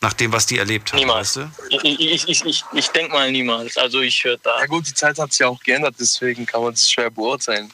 nach 0.01 0.15
dem, 0.15 0.33
was 0.33 0.47
die 0.47 0.59
erlebt 0.59 0.93
haben, 0.93 0.99
Niemals. 0.99 1.37
weißt 1.37 1.49
du? 1.71 1.87
Ich, 1.87 2.01
ich, 2.01 2.29
ich, 2.29 2.45
ich, 2.45 2.65
ich 2.73 2.89
denke 2.89 3.13
mal 3.13 3.31
niemals. 3.31 3.77
Also 3.77 4.01
ich 4.01 4.25
höre 4.25 4.37
da. 4.39 4.59
Ja 4.59 4.67
gut, 4.67 4.89
die 4.89 4.95
Zeit 4.95 5.17
hat 5.17 5.31
sich 5.31 5.39
ja 5.39 5.47
auch 5.47 5.63
geändert, 5.63 5.95
deswegen 6.01 6.45
kann 6.45 6.61
man 6.61 6.73
es 6.73 6.91
schwer 6.91 7.09
beurteilen. 7.09 7.73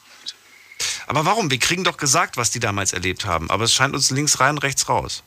Aber 1.07 1.25
warum? 1.25 1.49
Wir 1.49 1.57
kriegen 1.57 1.83
doch 1.83 1.97
gesagt, 1.97 2.37
was 2.37 2.51
die 2.51 2.59
damals 2.59 2.93
erlebt 2.93 3.25
haben. 3.25 3.49
Aber 3.49 3.63
es 3.63 3.73
scheint 3.73 3.95
uns 3.95 4.11
links 4.11 4.39
rein, 4.39 4.59
rechts 4.59 4.87
raus. 4.87 5.23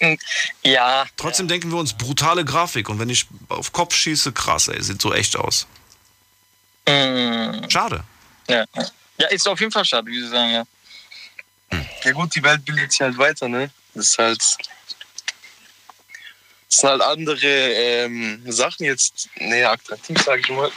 Ja. 0.64 1.04
Trotzdem 1.16 1.46
denken 1.46 1.70
wir 1.70 1.78
uns, 1.78 1.92
brutale 1.92 2.44
Grafik. 2.44 2.88
Und 2.88 2.98
wenn 2.98 3.10
ich 3.10 3.26
auf 3.48 3.72
Kopf 3.72 3.94
schieße, 3.94 4.32
krass, 4.32 4.66
ey, 4.66 4.82
sieht 4.82 5.00
so 5.00 5.12
echt 5.12 5.36
aus. 5.36 5.68
Mm, 6.86 7.68
Schade. 7.70 8.04
ja. 8.48 8.64
ja, 9.18 9.26
ist 9.28 9.48
auf 9.48 9.58
jeden 9.60 9.72
Fall 9.72 9.84
schade, 9.84 10.06
wie 10.10 10.20
Sie 10.20 10.28
sagen, 10.28 10.50
ja. 10.52 10.64
Ja 12.04 12.12
gut, 12.12 12.34
die 12.34 12.42
Welt 12.42 12.64
bildet 12.64 12.92
sich 12.92 13.00
halt 13.00 13.16
weiter, 13.16 13.48
ne? 13.48 13.70
Das 13.94 14.08
ist 14.10 14.18
halt. 14.18 14.40
Das 16.68 16.78
sind 16.80 16.88
halt 16.90 17.02
andere 17.02 17.46
ähm, 17.46 18.42
Sachen 18.52 18.84
jetzt 18.84 19.28
näher 19.36 19.70
attraktiv, 19.70 20.20
sage 20.22 20.40
ich 20.42 20.48
mal. 20.50 20.70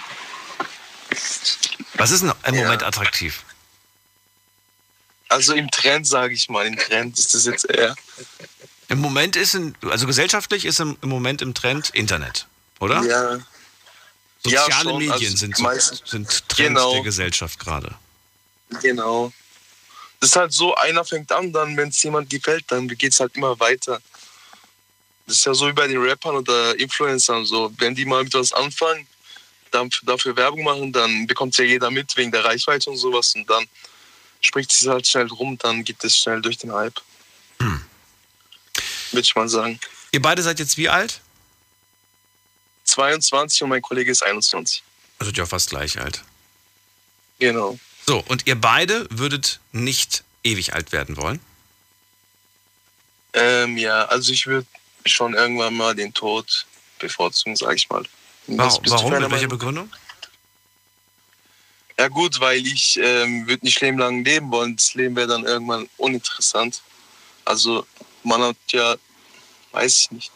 Was 1.96 2.12
ist 2.12 2.22
denn 2.24 2.32
im 2.46 2.56
Ja. 2.56 2.64
Moment 2.64 2.84
attraktiv? 2.84 3.44
Also 5.30 5.54
im 5.54 5.70
Trend, 5.72 6.08
sage 6.08 6.34
ich 6.34 6.48
mal, 6.50 6.66
im 6.66 6.78
Trend 6.78 7.18
ist 7.20 7.34
das 7.34 7.46
jetzt 7.46 7.70
eher. 7.70 7.96
Im 8.88 9.00
Moment 9.00 9.36
ist, 9.36 9.56
in, 9.56 9.76
also 9.90 10.08
gesellschaftlich 10.08 10.64
ist 10.66 10.80
im, 10.80 10.98
im 11.02 11.10
Moment 11.10 11.42
im 11.42 11.54
Trend 11.54 11.90
Internet, 11.90 12.48
oder? 12.80 13.04
Ja. 13.04 13.40
Ja, 14.50 14.64
Soziale 14.64 14.90
schon, 14.90 14.98
Medien 14.98 15.14
also 15.14 15.38
sind, 15.38 15.58
so, 15.58 15.96
sind 16.06 16.50
Trend 16.50 16.70
Genau. 16.70 16.94
der 16.94 17.04
Gesellschaft 17.04 17.60
gerade. 17.60 17.96
Genau. 18.82 19.32
Das 20.20 20.32
ist 20.32 20.36
halt 20.36 20.54
so, 20.54 20.76
einer 20.76 21.06
fängt 21.06 21.32
an, 21.32 21.54
dann, 21.54 21.78
wenn 21.78 21.90
es 21.90 22.02
jemand 22.02 22.30
gefällt, 22.30 22.66
dann 22.70 22.88
geht 22.88 23.14
es 23.14 23.20
halt 23.20 23.36
immer 23.36 23.60
weiter. 23.60 24.02
Das 25.28 25.38
ist 25.38 25.46
ja 25.46 25.54
so 25.54 25.68
wie 25.68 25.74
bei 25.74 25.88
den 25.88 26.02
Rappern 26.02 26.36
oder 26.38 26.80
Influencern 26.80 27.46
so. 27.46 27.72
Wenn 27.78 27.94
die 27.94 28.06
mal 28.06 28.24
mit 28.24 28.34
was 28.34 28.54
anfangen, 28.54 29.06
dann 29.72 29.90
dafür 30.04 30.36
Werbung 30.36 30.64
machen, 30.64 30.92
dann 30.94 31.28
bekommt 31.28 31.58
ja 31.58 31.66
jeder 31.66 31.92
mit 31.92 32.16
wegen 32.16 32.32
der 32.32 32.44
Reichweite 32.46 32.90
und 32.90 32.98
sowas 32.98 33.36
und 33.36 33.48
dann 33.50 33.68
spricht 34.42 34.72
es 34.72 34.88
halt 34.88 35.06
schnell 35.06 35.28
rum, 35.28 35.58
dann 35.58 35.84
geht 35.84 36.04
es 36.04 36.18
schnell 36.18 36.42
durch 36.42 36.58
den 36.58 36.72
Hype. 36.72 37.02
Hm. 37.60 37.82
Würde 39.12 39.22
ich 39.26 39.36
mal 39.36 39.50
sagen. 39.50 39.80
Ihr 40.12 40.22
beide 40.22 40.42
seid 40.42 40.60
jetzt 40.60 40.78
wie 40.78 40.90
alt? 40.90 41.22
22 42.88 43.64
und 43.64 43.70
mein 43.70 43.82
Kollege 43.82 44.12
ist 44.12 44.24
21. 44.24 44.84
Also 45.20 45.32
ja 45.32 45.46
fast 45.46 45.70
gleich 45.70 46.00
alt. 46.00 46.24
Genau. 47.40 47.78
So, 48.06 48.24
und 48.28 48.48
ihr 48.48 48.60
beide 48.60 49.08
würdet 49.10 49.60
nicht 49.72 50.24
ewig 50.44 50.74
alt 50.74 50.92
werden 50.92 51.18
wollen? 51.18 51.40
Ähm, 53.34 53.78
ja, 53.78 54.06
also 54.06 54.32
ich 54.32 54.48
würde 54.48 54.68
schon 55.06 55.34
irgendwann 55.34 55.76
mal 55.76 55.94
den 55.94 56.14
Tod 56.14 56.66
bevorzugen, 57.00 57.56
sage 57.56 57.76
ich 57.76 57.90
mal. 57.90 58.04
Warum? 58.48 58.82
Warum? 58.86 59.12
Mit 59.12 59.32
welcher? 59.32 59.48
Begründung? 59.48 59.92
Ja 62.00 62.08
gut, 62.08 62.40
weil 62.40 62.66
ich 62.66 62.98
ähm, 63.02 63.48
würde 63.48 63.66
nicht 63.66 63.82
leben 63.82 63.98
lang 63.98 64.24
leben 64.24 64.52
wollen. 64.52 64.76
Das 64.76 64.94
Leben 64.94 65.16
wäre 65.16 65.28
dann 65.28 65.46
irgendwann 65.46 65.90
uninteressant. 65.98 66.82
Also 67.44 67.86
man 68.24 68.42
hat 68.42 68.58
ja, 68.72 68.96
weiß 69.72 70.02
ich 70.02 70.12
nicht. 70.12 70.32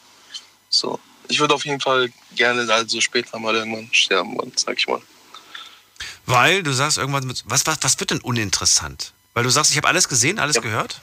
So, 0.69 0.99
ich 1.31 1.39
würde 1.39 1.53
auf 1.53 1.65
jeden 1.65 1.79
Fall 1.79 2.09
gerne 2.35 2.71
also 2.71 3.01
später 3.01 3.39
mal 3.39 3.55
irgendwann 3.55 3.89
sterben 3.93 4.37
sag 4.55 4.77
ich 4.77 4.87
mal. 4.87 5.01
Weil 6.25 6.63
du 6.63 6.71
sagst 6.71 6.97
irgendwann, 6.97 7.25
mit, 7.25 7.43
was, 7.45 7.65
was, 7.65 7.77
was 7.81 7.99
wird 7.99 8.11
denn 8.11 8.21
uninteressant? 8.21 9.13
Weil 9.33 9.43
du 9.43 9.49
sagst, 9.49 9.71
ich 9.71 9.77
habe 9.77 9.87
alles 9.87 10.07
gesehen, 10.07 10.39
alles 10.39 10.61
gehört? 10.61 10.99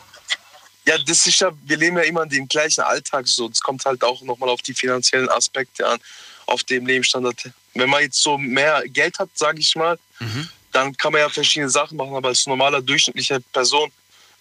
Ja, 0.87 0.97
das 0.99 1.26
ist 1.26 1.41
ja, 1.41 1.51
wir 1.64 1.76
leben 1.76 1.97
ja 1.97 2.05
immer 2.05 2.22
in 2.22 2.31
dem 2.31 2.49
gleichen 2.49 2.81
Alltag 2.83 3.26
so. 3.29 3.49
Das 3.49 3.61
kommt 3.61 3.85
halt 3.85 4.03
auch 4.03 4.22
nochmal 4.22 4.49
auf 4.49 4.62
die 4.62 4.74
finanziellen 4.74 5.29
Aspekte 5.29 5.87
an, 5.87 5.99
auf 6.47 6.64
dem 6.64 6.87
Lebensstandard. 6.87 7.51
Wenn 7.74 7.91
man 7.91 8.03
jetzt 8.03 8.22
so 8.22 8.39
mehr 8.39 8.83
Geld 8.89 9.18
hat, 9.18 9.29
sage 9.35 9.61
ich 9.61 9.74
mal, 9.76 9.99
Mhm. 10.20 10.49
dann 10.72 10.97
kann 10.97 11.12
man 11.12 11.20
ja 11.20 11.29
verschiedene 11.29 11.70
Sachen 11.70 11.97
machen, 11.97 12.14
aber 12.14 12.29
als 12.29 12.47
normaler 12.47 12.83
durchschnittlicher 12.83 13.41
Person 13.53 13.91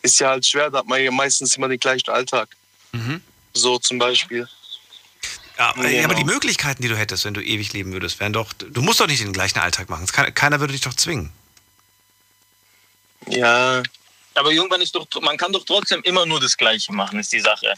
ist 0.01 0.19
ja 0.19 0.29
halt 0.29 0.45
schwer, 0.45 0.69
da 0.69 0.79
hat 0.79 0.87
man 0.87 1.01
ja 1.01 1.11
meistens 1.11 1.55
immer 1.55 1.67
den 1.67 1.79
gleichen 1.79 2.09
Alltag. 2.09 2.49
Mhm. 2.93 3.21
So 3.53 3.77
zum 3.77 3.99
Beispiel. 3.99 4.47
Ja, 5.57 5.71
Genau. 5.73 6.03
aber 6.03 6.15
die 6.15 6.23
Möglichkeiten, 6.23 6.81
die 6.81 6.87
du 6.87 6.95
hättest, 6.97 7.25
wenn 7.25 7.33
du 7.33 7.41
ewig 7.43 7.73
leben 7.73 7.91
würdest, 7.93 8.19
wären 8.19 8.33
doch. 8.33 8.53
Du 8.53 8.81
musst 8.81 8.99
doch 8.99 9.07
nicht 9.07 9.21
den 9.23 9.33
gleichen 9.33 9.59
Alltag 9.59 9.89
machen. 9.89 10.05
Kann, 10.07 10.33
keiner 10.33 10.59
würde 10.59 10.73
dich 10.73 10.81
doch 10.81 10.93
zwingen. 10.93 11.31
Ja. 13.27 13.81
Aber 14.35 14.51
irgendwann 14.51 14.81
ist 14.81 14.93
doch, 14.93 15.07
man 15.21 15.37
kann 15.37 15.51
doch 15.51 15.65
trotzdem 15.65 16.01
immer 16.03 16.25
nur 16.27 16.39
das 16.39 16.57
Gleiche 16.57 16.93
machen, 16.93 17.19
ist 17.19 17.33
die 17.33 17.39
Sache. 17.39 17.73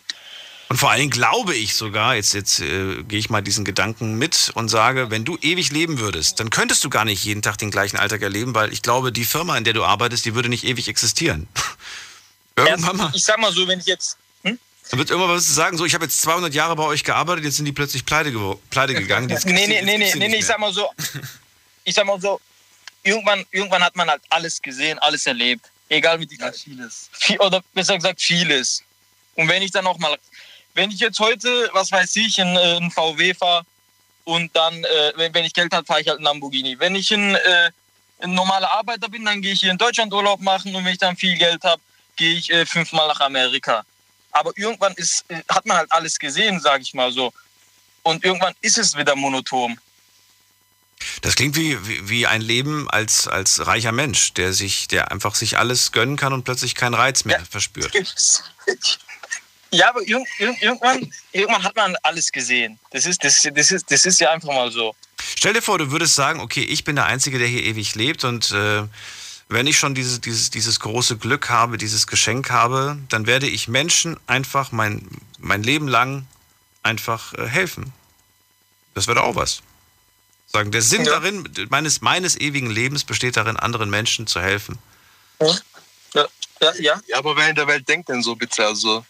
Und 0.68 0.78
vor 0.78 0.92
allen 0.92 1.00
Dingen 1.00 1.12
glaube 1.12 1.56
ich 1.56 1.74
sogar, 1.74 2.16
jetzt, 2.16 2.34
jetzt 2.34 2.60
äh, 2.60 3.02
gehe 3.04 3.18
ich 3.18 3.30
mal 3.30 3.42
diesen 3.42 3.64
Gedanken 3.66 4.16
mit 4.16 4.52
und 4.54 4.70
sage, 4.70 5.10
wenn 5.10 5.26
du 5.26 5.38
ewig 5.42 5.72
leben 5.72 6.00
würdest, 6.00 6.40
dann 6.40 6.50
könntest 6.50 6.84
du 6.84 6.90
gar 6.90 7.06
nicht 7.06 7.24
jeden 7.24 7.42
Tag 7.42 7.58
den 7.58 7.72
gleichen 7.72 7.98
Alltag 7.98 8.22
erleben, 8.22 8.54
weil 8.54 8.72
ich 8.74 8.82
glaube, 8.82 9.12
die 9.12 9.26
Firma, 9.26 9.58
in 9.58 9.64
der 9.64 9.74
du 9.74 9.84
arbeitest, 9.84 10.26
die 10.26 10.36
würde 10.36 10.50
nicht 10.50 10.66
ewig 10.66 10.88
existieren. 10.90 11.48
Irgendwann 12.58 12.98
mal. 12.98 13.12
Ich 13.16 13.24
sag 13.24 13.40
mal 13.40 13.54
so, 13.54 13.68
wenn 13.68 13.80
ich 13.80 13.86
jetzt. 13.86 14.18
Dann 14.90 14.98
wird 14.98 15.12
irgendwann 15.12 15.36
was 15.36 15.46
sagen, 15.46 15.78
so, 15.78 15.86
ich 15.86 15.94
habe 15.94 16.06
jetzt 16.06 16.22
200 16.22 16.54
Jahre 16.54 16.76
bei 16.76 16.84
euch 16.84 17.04
gearbeitet, 17.04 17.46
jetzt 17.46 17.58
sind 17.58 17.66
die 17.66 17.72
plötzlich 17.72 18.06
pleite, 18.06 18.32
pleite 18.70 18.94
gegangen. 18.96 19.30
Jetzt 19.30 19.46
Nee, 19.46 19.68
nee, 19.68 19.76
jetzt 19.76 19.86
nee, 19.86 19.98
nee, 19.98 20.28
nee, 20.28 20.36
ich 20.38 20.46
sag 20.46 20.60
mal 20.60 20.74
so, 20.74 20.90
ich 21.84 21.94
sag 21.94 22.06
mal 22.06 22.20
so, 22.20 22.42
irgendwann, 23.04 23.46
irgendwann 23.52 23.84
hat 23.84 23.96
man 23.96 24.10
halt 24.10 24.22
alles 24.30 24.62
gesehen, 24.62 24.98
alles 25.00 25.26
erlebt. 25.26 25.66
Egal 25.90 26.20
wie 26.20 26.28
die. 26.28 26.38
vieles. 26.64 27.10
Viel, 27.14 27.40
oder 27.40 27.62
besser 27.74 27.96
gesagt, 27.96 28.22
vieles. 28.22 28.84
Und 29.36 29.48
wenn 29.48 29.62
ich 29.62 29.72
dann 29.72 29.84
noch 29.84 29.98
mal, 29.98 30.18
wenn 30.76 30.92
ich 30.92 31.00
jetzt 31.00 31.20
heute, 31.20 31.70
was 31.74 31.92
weiß 31.92 32.16
ich, 32.18 32.38
in, 32.38 32.56
äh, 32.56 32.78
einen 32.78 32.92
VW 32.92 33.34
fahre 33.34 33.66
und 34.24 34.56
dann, 34.56 34.84
äh, 34.84 35.14
wenn, 35.16 35.34
wenn 35.34 35.46
ich 35.46 35.54
Geld 35.54 35.74
habe, 35.74 35.86
fahre 35.86 36.02
ich 36.02 36.08
halt 36.08 36.18
einen 36.18 36.26
Lamborghini. 36.26 36.78
Wenn 36.80 36.96
ich 36.96 37.12
ein, 37.12 37.36
äh, 37.36 37.72
ein 38.20 38.34
normaler 38.34 38.72
Arbeiter 38.72 39.10
bin, 39.10 39.26
dann 39.26 39.42
gehe 39.42 39.54
ich 39.54 39.62
hier 39.62 39.72
in 39.72 39.78
Deutschland 39.78 40.14
Urlaub 40.14 40.42
machen 40.42 40.76
und 40.76 40.86
wenn 40.86 40.92
ich 40.92 41.00
dann 41.00 41.16
viel 41.16 41.36
Geld 41.38 41.64
habe, 41.64 41.82
gehe 42.16 42.34
ich 42.34 42.52
äh, 42.52 42.66
fünfmal 42.66 43.08
nach 43.08 43.22
Amerika. 43.22 43.84
Aber 44.32 44.52
irgendwann 44.56 44.94
ist, 44.94 45.26
äh, 45.30 45.42
hat 45.50 45.66
man 45.66 45.78
halt 45.78 45.92
alles 45.92 46.20
gesehen, 46.20 46.60
sage 46.60 46.84
ich 46.84 46.94
mal 46.94 47.12
so. 47.12 47.34
Und 48.04 48.24
irgendwann 48.24 48.54
ist 48.62 48.78
es 48.78 48.96
wieder 48.96 49.16
monoton. 49.16 49.80
Das 51.22 51.36
klingt 51.36 51.56
wie, 51.56 51.78
wie, 51.88 52.10
wie 52.10 52.28
ein 52.28 52.42
Leben 52.42 52.90
als, 52.90 53.28
als 53.28 53.66
reicher 53.66 53.92
Mensch, 53.92 54.34
der 54.34 54.54
sich, 54.54 54.88
der 54.88 55.12
einfach 55.12 55.36
sich 55.36 55.58
alles 55.58 55.92
gönnen 55.92 56.18
kann 56.18 56.34
und 56.34 56.44
plötzlich 56.44 56.76
keinen 56.76 56.94
Reiz 56.94 57.26
mehr 57.26 57.44
verspürt. 57.46 57.94
Ja, 59.72 59.90
aber 59.90 60.02
irg 60.02 60.28
irg 60.40 60.62
irgendwann, 60.62 61.14
irgendwann 61.32 61.64
hat 61.64 61.76
man 61.76 61.96
alles 62.02 62.32
gesehen. 62.32 62.80
Das 62.90 63.06
ist, 63.06 63.24
das, 63.24 63.48
das, 63.54 63.72
ist, 63.72 63.92
das 63.92 64.06
ist 64.06 64.20
ja 64.20 64.32
einfach 64.32 64.48
mal 64.48 64.72
so. 64.72 64.96
Stell 65.36 65.54
dir 65.54 65.62
vor, 65.62 65.78
du 65.78 65.92
würdest 65.92 66.16
sagen, 66.16 66.40
okay, 66.40 66.64
ich 66.64 66.84
bin 66.84 66.96
der 66.96 67.06
Einzige, 67.06 67.38
der 67.38 67.48
hier 67.48 67.64
ewig 67.64 67.94
lebt 67.94 68.24
und 68.24 68.52
äh, 68.52 68.84
wenn 69.50 69.68
ich 69.68 69.78
schon 69.80 69.96
dieses, 69.96 70.22
dieses, 70.22 70.52
dieses 70.52 70.80
große 70.80 71.18
Glück 71.18 71.50
habe, 71.50 71.78
dieses 71.78 72.08
Geschenk 72.08 72.52
habe, 72.52 72.98
dann 73.10 73.26
werde 73.26 73.48
ich 73.48 73.68
Menschen 73.68 74.18
einfach 74.28 74.72
mein, 74.72 75.08
mein 75.40 75.64
Leben 75.64 75.88
lang 75.88 76.28
einfach 76.84 77.34
äh, 77.34 77.48
helfen. 77.48 77.92
Das 78.94 79.08
wäre 79.08 79.24
auch 79.24 79.36
was. 79.36 79.62
Sagen, 80.48 80.72
der 80.72 80.82
Sinn 80.82 81.04
Ja. 81.06 81.14
darin, 81.14 81.48
meines, 81.70 82.02
meines 82.02 82.36
ewigen 82.40 82.70
Lebens 82.70 83.04
besteht 83.04 83.38
darin, 83.38 83.58
anderen 83.58 83.90
Menschen 83.90 84.28
zu 84.28 84.40
helfen. 84.42 84.78
Ja, 85.40 85.56
ja, 86.14 86.74
ja. 86.80 87.02
Ja, 87.08 87.18
aber 87.18 87.36
wer 87.36 87.50
in 87.50 87.56
der 87.56 87.68
Welt 87.68 87.88
denkt 87.88 88.10
denn 88.10 88.22
so 88.22 88.36
bitte? 88.36 88.66
Also, 88.66 89.06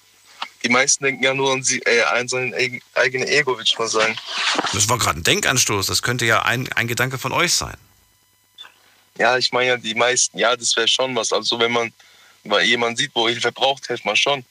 die 0.63 0.69
meisten 0.69 1.03
denken 1.05 1.23
ja 1.23 1.33
nur 1.33 1.53
an, 1.53 1.63
sie, 1.63 1.79
äh, 1.79 2.01
an 2.03 2.27
sein 2.27 2.53
eig- 2.53 2.81
eigenes 2.93 3.29
Ego, 3.29 3.51
würde 3.53 3.63
ich 3.63 3.77
mal 3.77 3.87
sagen. 3.87 4.15
Das 4.73 4.87
war 4.89 4.97
gerade 4.97 5.19
ein 5.19 5.23
Denkanstoß, 5.23 5.87
das 5.87 6.01
könnte 6.01 6.25
ja 6.25 6.43
ein, 6.43 6.71
ein 6.73 6.87
Gedanke 6.87 7.17
von 7.17 7.31
euch 7.31 7.53
sein. 7.53 7.77
Ja, 9.20 9.38
ich 9.38 9.51
meine 9.51 9.67
ja, 9.67 9.78
die 9.78 9.93
meisten, 9.93 10.39
ja, 10.39 10.55
das 10.55 10.76
wäre 10.76 10.88
schon 10.88 11.15
was. 11.15 11.32
Also, 11.32 11.59
wenn 11.59 11.72
man 11.72 11.93
weil 12.43 12.65
jemand 12.65 12.97
sieht, 12.97 13.11
wo 13.13 13.28
Hilfe 13.28 13.51
braucht, 13.51 13.88
hilft 13.88 14.05
man 14.05 14.15
schon. 14.15 14.45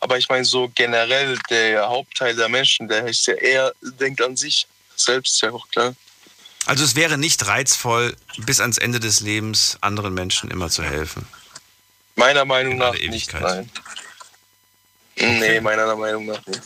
Aber 0.00 0.18
ich 0.18 0.28
meine, 0.28 0.44
so 0.44 0.70
generell, 0.74 1.38
der 1.50 1.88
Hauptteil 1.88 2.34
der 2.36 2.48
Menschen, 2.48 2.88
der 2.88 3.06
ist 3.06 3.26
ja 3.26 3.34
eher, 3.34 3.72
denkt 3.82 4.22
an 4.22 4.36
sich 4.36 4.66
selbst, 4.96 5.34
ist 5.34 5.40
ja 5.42 5.50
auch 5.50 5.68
klar. 5.70 5.94
Also 6.66 6.84
es 6.84 6.94
wäre 6.94 7.18
nicht 7.18 7.46
reizvoll, 7.46 8.14
bis 8.38 8.60
ans 8.60 8.78
Ende 8.78 9.00
des 9.00 9.20
Lebens 9.20 9.78
anderen 9.80 10.14
Menschen 10.14 10.50
immer 10.50 10.70
zu 10.70 10.82
helfen. 10.82 11.26
Meiner 12.14 12.44
Meinung 12.44 12.72
In 12.72 12.78
nach 12.78 12.92
nicht, 12.92 13.32
nein. 13.32 13.70
Nee, 15.16 15.60
meiner 15.60 15.96
Meinung 15.96 16.26
nach 16.26 16.44
nicht. 16.46 16.60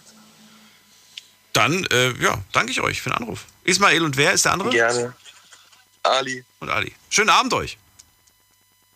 Dann, 1.53 1.87
äh, 1.87 2.13
ja, 2.23 2.43
danke 2.53 2.73
ich 2.73 2.81
euch 2.81 3.01
für 3.01 3.11
den 3.11 3.19
Anruf. 3.19 3.45
Ismail 3.65 4.03
und 4.03 4.17
wer 4.17 4.33
ist 4.33 4.45
der 4.45 4.53
andere? 4.53 4.71
Gerne. 4.71 5.15
Ali. 6.03 6.45
Und 6.61 6.71
Ali. 6.71 6.93
Schönen 7.11 7.31
Abend 7.31 7.55
euch. 7.55 7.79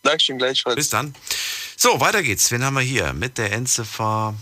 Dankeschön, 0.03 0.37
gleichfalls. 0.37 0.75
Bis 0.75 0.89
dann. 0.89 1.15
So, 1.75 1.99
weiter 1.99 2.23
geht's. 2.23 2.51
Wen 2.51 2.63
haben 2.63 2.75
wir 2.75 2.81
hier? 2.81 3.13
Mit 3.13 3.37
der 3.37 3.51
Endziffer. 3.51 4.33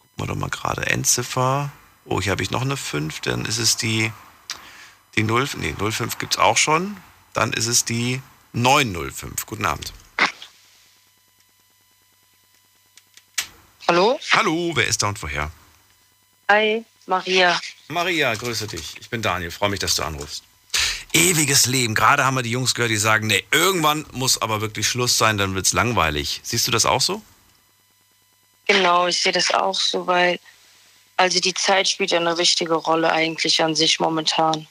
Gucken 0.00 0.16
wir 0.16 0.26
doch 0.26 0.36
mal 0.36 0.50
gerade. 0.50 0.86
Endziffer. 0.86 1.70
Oh, 2.04 2.20
hier 2.20 2.32
habe 2.32 2.42
ich 2.42 2.50
noch 2.50 2.62
eine 2.62 2.76
5. 2.76 3.20
Dann 3.20 3.44
ist 3.44 3.58
es 3.58 3.76
die, 3.76 4.12
die 5.16 5.22
0. 5.22 5.48
Nee, 5.56 5.74
05 5.78 6.18
gibt's 6.18 6.38
auch 6.38 6.56
schon. 6.56 6.96
Dann 7.32 7.52
ist 7.52 7.66
es 7.66 7.84
die 7.84 8.22
905. 8.52 9.46
Guten 9.46 9.66
Abend. 9.66 9.92
Hallo? 13.88 14.18
Hallo, 14.32 14.72
wer 14.74 14.86
ist 14.86 15.02
da 15.02 15.08
und 15.08 15.22
woher? 15.22 15.50
Hi, 16.48 16.84
Maria. 17.06 17.60
Maria, 17.88 18.34
grüße 18.34 18.66
dich. 18.66 18.96
Ich 18.98 19.10
bin 19.10 19.22
Daniel. 19.22 19.50
Freue 19.50 19.70
mich, 19.70 19.80
dass 19.80 19.94
du 19.94 20.02
anrufst. 20.02 20.42
Ewiges 21.16 21.64
Leben. 21.66 21.94
Gerade 21.94 22.26
haben 22.26 22.34
wir 22.34 22.42
die 22.42 22.50
Jungs 22.50 22.74
gehört, 22.74 22.90
die 22.90 22.98
sagen, 22.98 23.26
nee, 23.26 23.42
irgendwann 23.50 24.04
muss 24.12 24.40
aber 24.42 24.60
wirklich 24.60 24.86
Schluss 24.86 25.16
sein, 25.16 25.38
dann 25.38 25.54
wird's 25.54 25.72
langweilig. 25.72 26.40
Siehst 26.42 26.66
du 26.66 26.70
das 26.70 26.84
auch 26.84 27.00
so? 27.00 27.22
Genau, 28.66 29.06
ich 29.06 29.22
sehe 29.22 29.32
das 29.32 29.50
auch 29.52 29.74
so, 29.74 30.06
weil 30.06 30.38
also 31.16 31.40
die 31.40 31.54
Zeit 31.54 31.88
spielt 31.88 32.10
ja 32.10 32.18
eine 32.18 32.36
wichtige 32.36 32.74
Rolle 32.74 33.10
eigentlich 33.10 33.62
an 33.62 33.74
sich 33.74 33.98
momentan. 33.98 34.66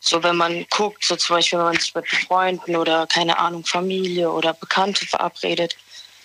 So 0.00 0.22
wenn 0.22 0.36
man 0.36 0.66
guckt, 0.68 1.04
so 1.04 1.16
zum 1.16 1.36
Beispiel, 1.36 1.58
wenn 1.58 1.66
man 1.66 1.78
sich 1.78 1.94
mit 1.94 2.06
Freunden 2.08 2.76
oder 2.76 3.06
keine 3.06 3.38
Ahnung, 3.38 3.64
Familie 3.64 4.30
oder 4.30 4.52
Bekannte 4.52 5.06
verabredet, 5.06 5.76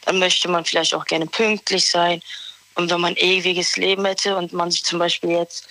dann 0.04 0.20
möchte 0.20 0.50
man 0.50 0.66
vielleicht 0.66 0.94
auch 0.94 1.06
gerne 1.06 1.28
pünktlich 1.28 1.90
sein 1.90 2.22
Und 2.76 2.90
wenn 2.92 3.02
man 3.02 3.16
ewiges 3.16 3.78
Leben 3.78 4.06
hätte 4.06 4.36
und 4.36 4.52
man 4.52 4.72
sich 4.72 4.84
zum 4.84 5.00
Beispiel 5.00 5.32
jetzt 5.32 5.68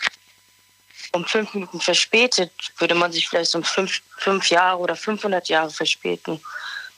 um 1.17 1.25
fünf 1.25 1.53
Minuten 1.55 1.81
verspätet, 1.81 2.53
würde 2.79 2.95
man 2.95 3.13
sich 3.13 3.29
vielleicht 3.29 3.55
um 3.55 3.65
fünf, 3.65 4.01
fünf 4.19 4.49
Jahre 4.49 4.79
oder 4.79 4.95
500 4.97 5.49
Jahre 5.49 5.71
verspäten, 5.71 6.41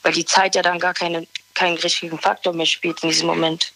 weil 0.03 0.13
die 0.13 0.25
Zeit 0.25 0.55
ja 0.55 0.61
dann 0.61 0.79
gar 0.79 0.93
keine, 0.93 1.27
keinen 1.53 1.77
richtigen 1.77 2.19
Faktor 2.19 2.53
mehr 2.53 2.65
spielt 2.65 3.01
in 3.03 3.09
diesem 3.09 3.27
Moment. 3.27 3.73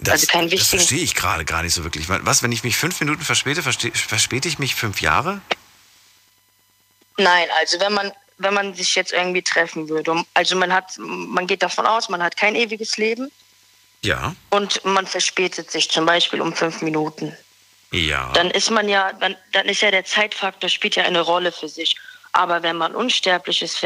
Das, 0.00 0.12
also 0.12 0.26
kein 0.26 0.42
das 0.44 0.52
wichtigen- 0.52 0.78
verstehe 0.80 1.02
ich 1.02 1.14
gerade 1.14 1.44
gar 1.44 1.62
nicht 1.62 1.74
so 1.74 1.84
wirklich. 1.84 2.08
Was, 2.08 2.42
wenn 2.42 2.52
ich 2.52 2.64
mich 2.64 2.76
fünf 2.76 3.00
Minuten 3.00 3.22
verspäte, 3.22 3.62
verspäte 3.62 4.48
ich 4.48 4.58
mich 4.58 4.74
fünf 4.74 5.00
Jahre? 5.00 5.40
Nein, 7.16 7.48
also 7.58 7.80
wenn 7.80 7.92
man 7.94 8.12
wenn 8.38 8.52
man 8.52 8.74
sich 8.74 8.94
jetzt 8.94 9.12
irgendwie 9.12 9.40
treffen 9.40 9.88
würde, 9.88 10.22
also 10.34 10.56
man 10.56 10.70
hat 10.70 10.92
man 10.98 11.46
geht 11.46 11.62
davon 11.62 11.86
aus, 11.86 12.10
man 12.10 12.22
hat 12.22 12.36
kein 12.36 12.54
ewiges 12.54 12.98
Leben 12.98 13.30
Ja. 14.02 14.34
und 14.50 14.84
man 14.84 15.06
verspätet 15.06 15.70
sich 15.70 15.90
zum 15.90 16.04
Beispiel 16.04 16.42
um 16.42 16.52
fünf 16.54 16.82
Minuten. 16.82 17.34
Ja. 17.92 18.30
Dann 18.34 18.50
ist 18.50 18.70
man 18.70 18.88
ja, 18.88 19.12
dann, 19.14 19.36
dann 19.52 19.66
ist 19.66 19.80
ja 19.82 19.90
der 19.90 20.04
Zeitfaktor 20.04 20.68
spielt 20.68 20.96
ja 20.96 21.04
eine 21.04 21.20
Rolle 21.20 21.52
für 21.52 21.68
sich. 21.68 21.96
Aber 22.32 22.62
wenn 22.62 22.76
man 22.76 22.94
unsterblich 22.94 23.62
ist, 23.62 23.82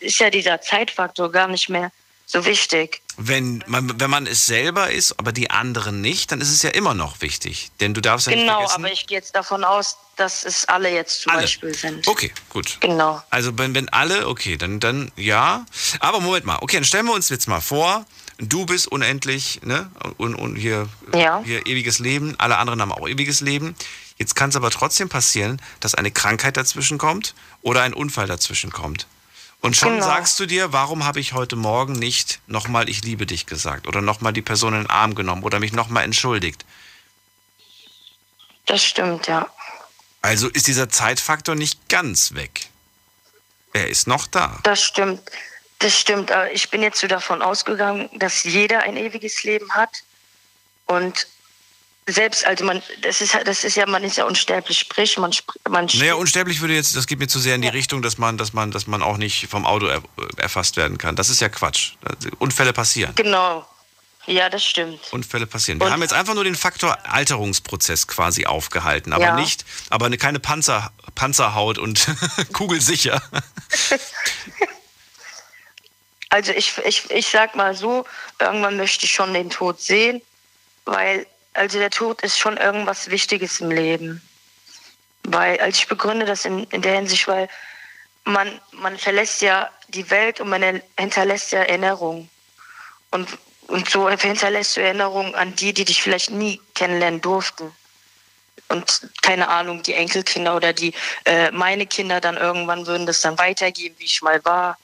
ist 0.00 0.18
ja 0.20 0.30
dieser 0.30 0.60
Zeitfaktor 0.62 1.30
gar 1.30 1.48
nicht 1.48 1.68
mehr 1.68 1.90
so 2.24 2.44
wichtig. 2.44 3.02
Wenn 3.16 3.62
man, 3.66 4.00
wenn 4.00 4.08
man 4.08 4.26
es 4.26 4.46
selber 4.46 4.90
ist, 4.90 5.18
aber 5.18 5.32
die 5.32 5.50
anderen 5.50 6.00
nicht, 6.00 6.30
dann 6.30 6.40
ist 6.40 6.50
es 6.50 6.62
ja 6.62 6.70
immer 6.70 6.94
noch 6.94 7.20
wichtig. 7.20 7.70
Denn 7.80 7.92
du 7.92 8.00
darfst 8.00 8.28
ja 8.28 8.32
nicht 8.32 8.42
Genau, 8.42 8.60
vergessen. 8.60 8.84
aber 8.84 8.92
ich 8.92 9.06
gehe 9.08 9.18
jetzt 9.18 9.34
davon 9.34 9.64
aus, 9.64 9.96
dass 10.16 10.44
es 10.44 10.64
alle 10.66 10.90
jetzt 10.90 11.22
zum 11.22 11.32
Alle. 11.32 11.42
Beispiel 11.42 11.74
sind. 11.74 12.06
Okay, 12.06 12.32
gut. 12.48 12.78
Genau. 12.80 13.20
Also 13.30 13.58
wenn, 13.58 13.74
wenn 13.74 13.88
alle, 13.90 14.28
okay, 14.28 14.56
dann, 14.56 14.78
dann 14.80 15.10
ja. 15.16 15.66
Aber 15.98 16.20
Moment 16.20 16.46
mal, 16.46 16.58
okay, 16.60 16.76
dann 16.76 16.84
stellen 16.84 17.06
wir 17.06 17.14
uns 17.14 17.28
jetzt 17.30 17.48
mal 17.48 17.60
vor, 17.60 18.06
du 18.40 18.66
bist 18.66 18.88
unendlich, 18.88 19.60
ne? 19.62 19.90
Und, 20.16 20.34
und 20.34 20.56
hier, 20.56 20.88
Ja. 21.14 21.42
hier 21.44 21.66
ewiges 21.66 21.98
Leben, 21.98 22.34
alle 22.38 22.58
anderen 22.58 22.80
haben 22.80 22.92
auch 22.92 23.08
ewiges 23.08 23.40
Leben. 23.40 23.74
Jetzt 24.18 24.34
kann 24.34 24.50
es 24.50 24.56
aber 24.56 24.70
trotzdem 24.70 25.08
passieren, 25.08 25.60
dass 25.80 25.94
eine 25.94 26.10
Krankheit 26.10 26.56
dazwischen 26.56 26.98
kommt 26.98 27.34
oder 27.62 27.82
ein 27.82 27.94
Unfall 27.94 28.26
dazwischen 28.26 28.70
kommt. 28.70 29.06
Und 29.62 29.76
schon 29.76 29.94
Genau. 29.94 30.06
sagst 30.06 30.40
du 30.40 30.46
dir, 30.46 30.72
warum 30.72 31.04
habe 31.04 31.20
ich 31.20 31.32
heute 31.34 31.54
Morgen 31.56 31.92
nicht 31.92 32.40
nochmal 32.46 32.88
ich 32.88 33.02
liebe 33.04 33.26
dich 33.26 33.46
gesagt 33.46 33.86
oder 33.86 34.00
nochmal 34.00 34.32
die 34.32 34.42
Person 34.42 34.72
in 34.74 34.80
den 34.82 34.90
Arm 34.90 35.14
genommen 35.14 35.42
oder 35.42 35.60
mich 35.60 35.72
nochmal 35.72 36.04
entschuldigt. 36.04 36.64
Das 38.66 38.82
stimmt, 38.84 39.26
ja. 39.26 39.46
Also 40.22 40.48
ist 40.48 40.66
dieser 40.66 40.88
Zeitfaktor 40.88 41.54
nicht 41.54 41.88
ganz 41.88 42.34
weg. 42.34 42.68
Er 43.72 43.88
ist 43.88 44.06
noch 44.06 44.26
da. 44.26 44.58
Das 44.62 44.82
stimmt. 44.82 45.20
Das 45.80 45.98
stimmt. 45.98 46.30
Aber 46.30 46.50
ich 46.52 46.70
bin 46.70 46.82
jetzt 46.82 47.00
so 47.00 47.06
davon 47.06 47.42
ausgegangen, 47.42 48.08
dass 48.14 48.44
jeder 48.44 48.80
ein 48.84 48.96
ewiges 48.96 49.42
Leben 49.42 49.70
hat. 49.72 49.90
Und 50.86 51.26
selbst, 52.06 52.44
also 52.44 52.64
man, 52.64 52.82
das 53.02 53.20
ist, 53.20 53.36
das 53.44 53.64
ist 53.64 53.76
ja, 53.76 53.86
man 53.86 54.02
ist 54.04 54.16
ja 54.16 54.24
unsterblich, 54.24 54.78
sprich, 54.78 55.16
man, 55.18 55.32
man 55.68 55.86
Naja, 55.94 56.14
unsterblich 56.14 56.60
würde 56.60 56.74
jetzt, 56.74 56.96
das 56.96 57.06
geht 57.06 57.18
mir 57.18 57.28
zu 57.28 57.38
sehr 57.38 57.54
in 57.54 57.62
die 57.62 57.68
Richtung, 57.68 58.02
dass 58.02 58.18
man, 58.18 58.36
dass 58.36 58.52
man, 58.52 58.70
dass 58.72 58.86
man 58.86 59.02
auch 59.02 59.16
nicht 59.16 59.46
vom 59.48 59.64
Auto 59.64 59.86
er, 59.86 60.02
erfasst 60.36 60.76
werden 60.76 60.98
kann. 60.98 61.16
Das 61.16 61.28
ist 61.28 61.40
ja 61.40 61.48
Quatsch. 61.48 61.92
Unfälle 62.38 62.72
passieren. 62.72 63.14
Genau. 63.14 63.66
Ja, 64.26 64.50
das 64.50 64.64
stimmt. 64.64 65.00
Unfälle 65.12 65.46
passieren. 65.46 65.80
Wir 65.80 65.86
Und- 65.86 65.92
haben 65.92 66.02
jetzt 66.02 66.12
einfach 66.12 66.34
nur 66.34 66.44
den 66.44 66.56
Faktor 66.56 66.98
Alterungsprozess 67.04 68.06
quasi 68.06 68.44
aufgehalten, 68.44 69.12
aber 69.14 69.24
Ja. 69.24 69.36
nicht, 69.36 69.64
aber 69.88 70.06
eine, 70.06 70.18
keine 70.18 70.40
Panzer, 70.40 70.92
Panzerhaut 71.14 71.78
und 71.78 72.06
kugelsicher. 72.52 73.22
Also 76.30 76.52
ich, 76.52 76.78
ich, 76.78 77.10
ich 77.10 77.26
sag 77.26 77.56
mal 77.56 77.74
so, 77.74 78.06
irgendwann 78.38 78.76
möchte 78.76 79.04
ich 79.04 79.12
schon 79.12 79.34
den 79.34 79.50
Tod 79.50 79.80
sehen, 79.80 80.22
weil 80.84 81.26
also 81.54 81.78
der 81.78 81.90
Tod 81.90 82.22
ist 82.22 82.38
schon 82.38 82.56
irgendwas 82.56 83.10
Wichtiges 83.10 83.60
im 83.60 83.70
Leben. 83.70 84.22
Weil, 85.24 85.60
also 85.60 85.76
ich 85.76 85.88
begründe 85.88 86.24
das 86.24 86.44
in, 86.44 86.64
in 86.70 86.82
der 86.82 86.94
Hinsicht, 86.94 87.26
weil 87.26 87.48
man, 88.24 88.60
man 88.72 88.96
verlässt 88.96 89.42
ja 89.42 89.68
die 89.88 90.08
Welt 90.10 90.40
und 90.40 90.48
man 90.48 90.62
er- 90.62 90.82
hinterlässt 90.98 91.52
ja 91.52 91.60
Erinnerungen. 91.60 92.30
Und, 93.10 93.28
und 93.66 93.90
so 93.90 94.08
hinterlässt 94.08 94.76
du 94.76 94.80
Erinnerungen 94.80 95.34
an 95.34 95.54
die, 95.56 95.72
die 95.72 95.84
dich 95.84 96.02
vielleicht 96.02 96.30
nie 96.30 96.60
kennenlernen 96.74 97.20
durften. 97.20 97.72
Und 98.68 99.08
keine 99.22 99.48
Ahnung, 99.48 99.82
die 99.82 99.94
Enkelkinder 99.94 100.54
oder 100.54 100.72
die 100.72 100.94
äh, 101.24 101.50
meine 101.50 101.86
Kinder 101.86 102.20
dann 102.20 102.36
irgendwann 102.36 102.86
würden 102.86 103.06
das 103.06 103.20
dann 103.20 103.36
weitergeben, 103.36 103.96
wie 103.98 104.04
ich 104.04 104.22
mal 104.22 104.44
war. 104.44 104.78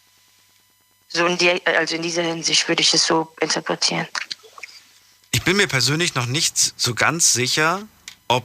So 1.16 1.24
in 1.24 1.38
die, 1.38 1.66
also 1.66 1.96
in 1.96 2.02
dieser 2.02 2.22
Hinsicht 2.22 2.68
würde 2.68 2.82
ich 2.82 2.92
es 2.92 3.06
so 3.06 3.32
interpretieren. 3.40 4.06
Ich 5.30 5.42
bin 5.42 5.56
mir 5.56 5.66
persönlich 5.66 6.14
noch 6.14 6.26
nicht 6.26 6.74
so 6.76 6.94
ganz 6.94 7.32
sicher, 7.32 7.82
ob, 8.28 8.44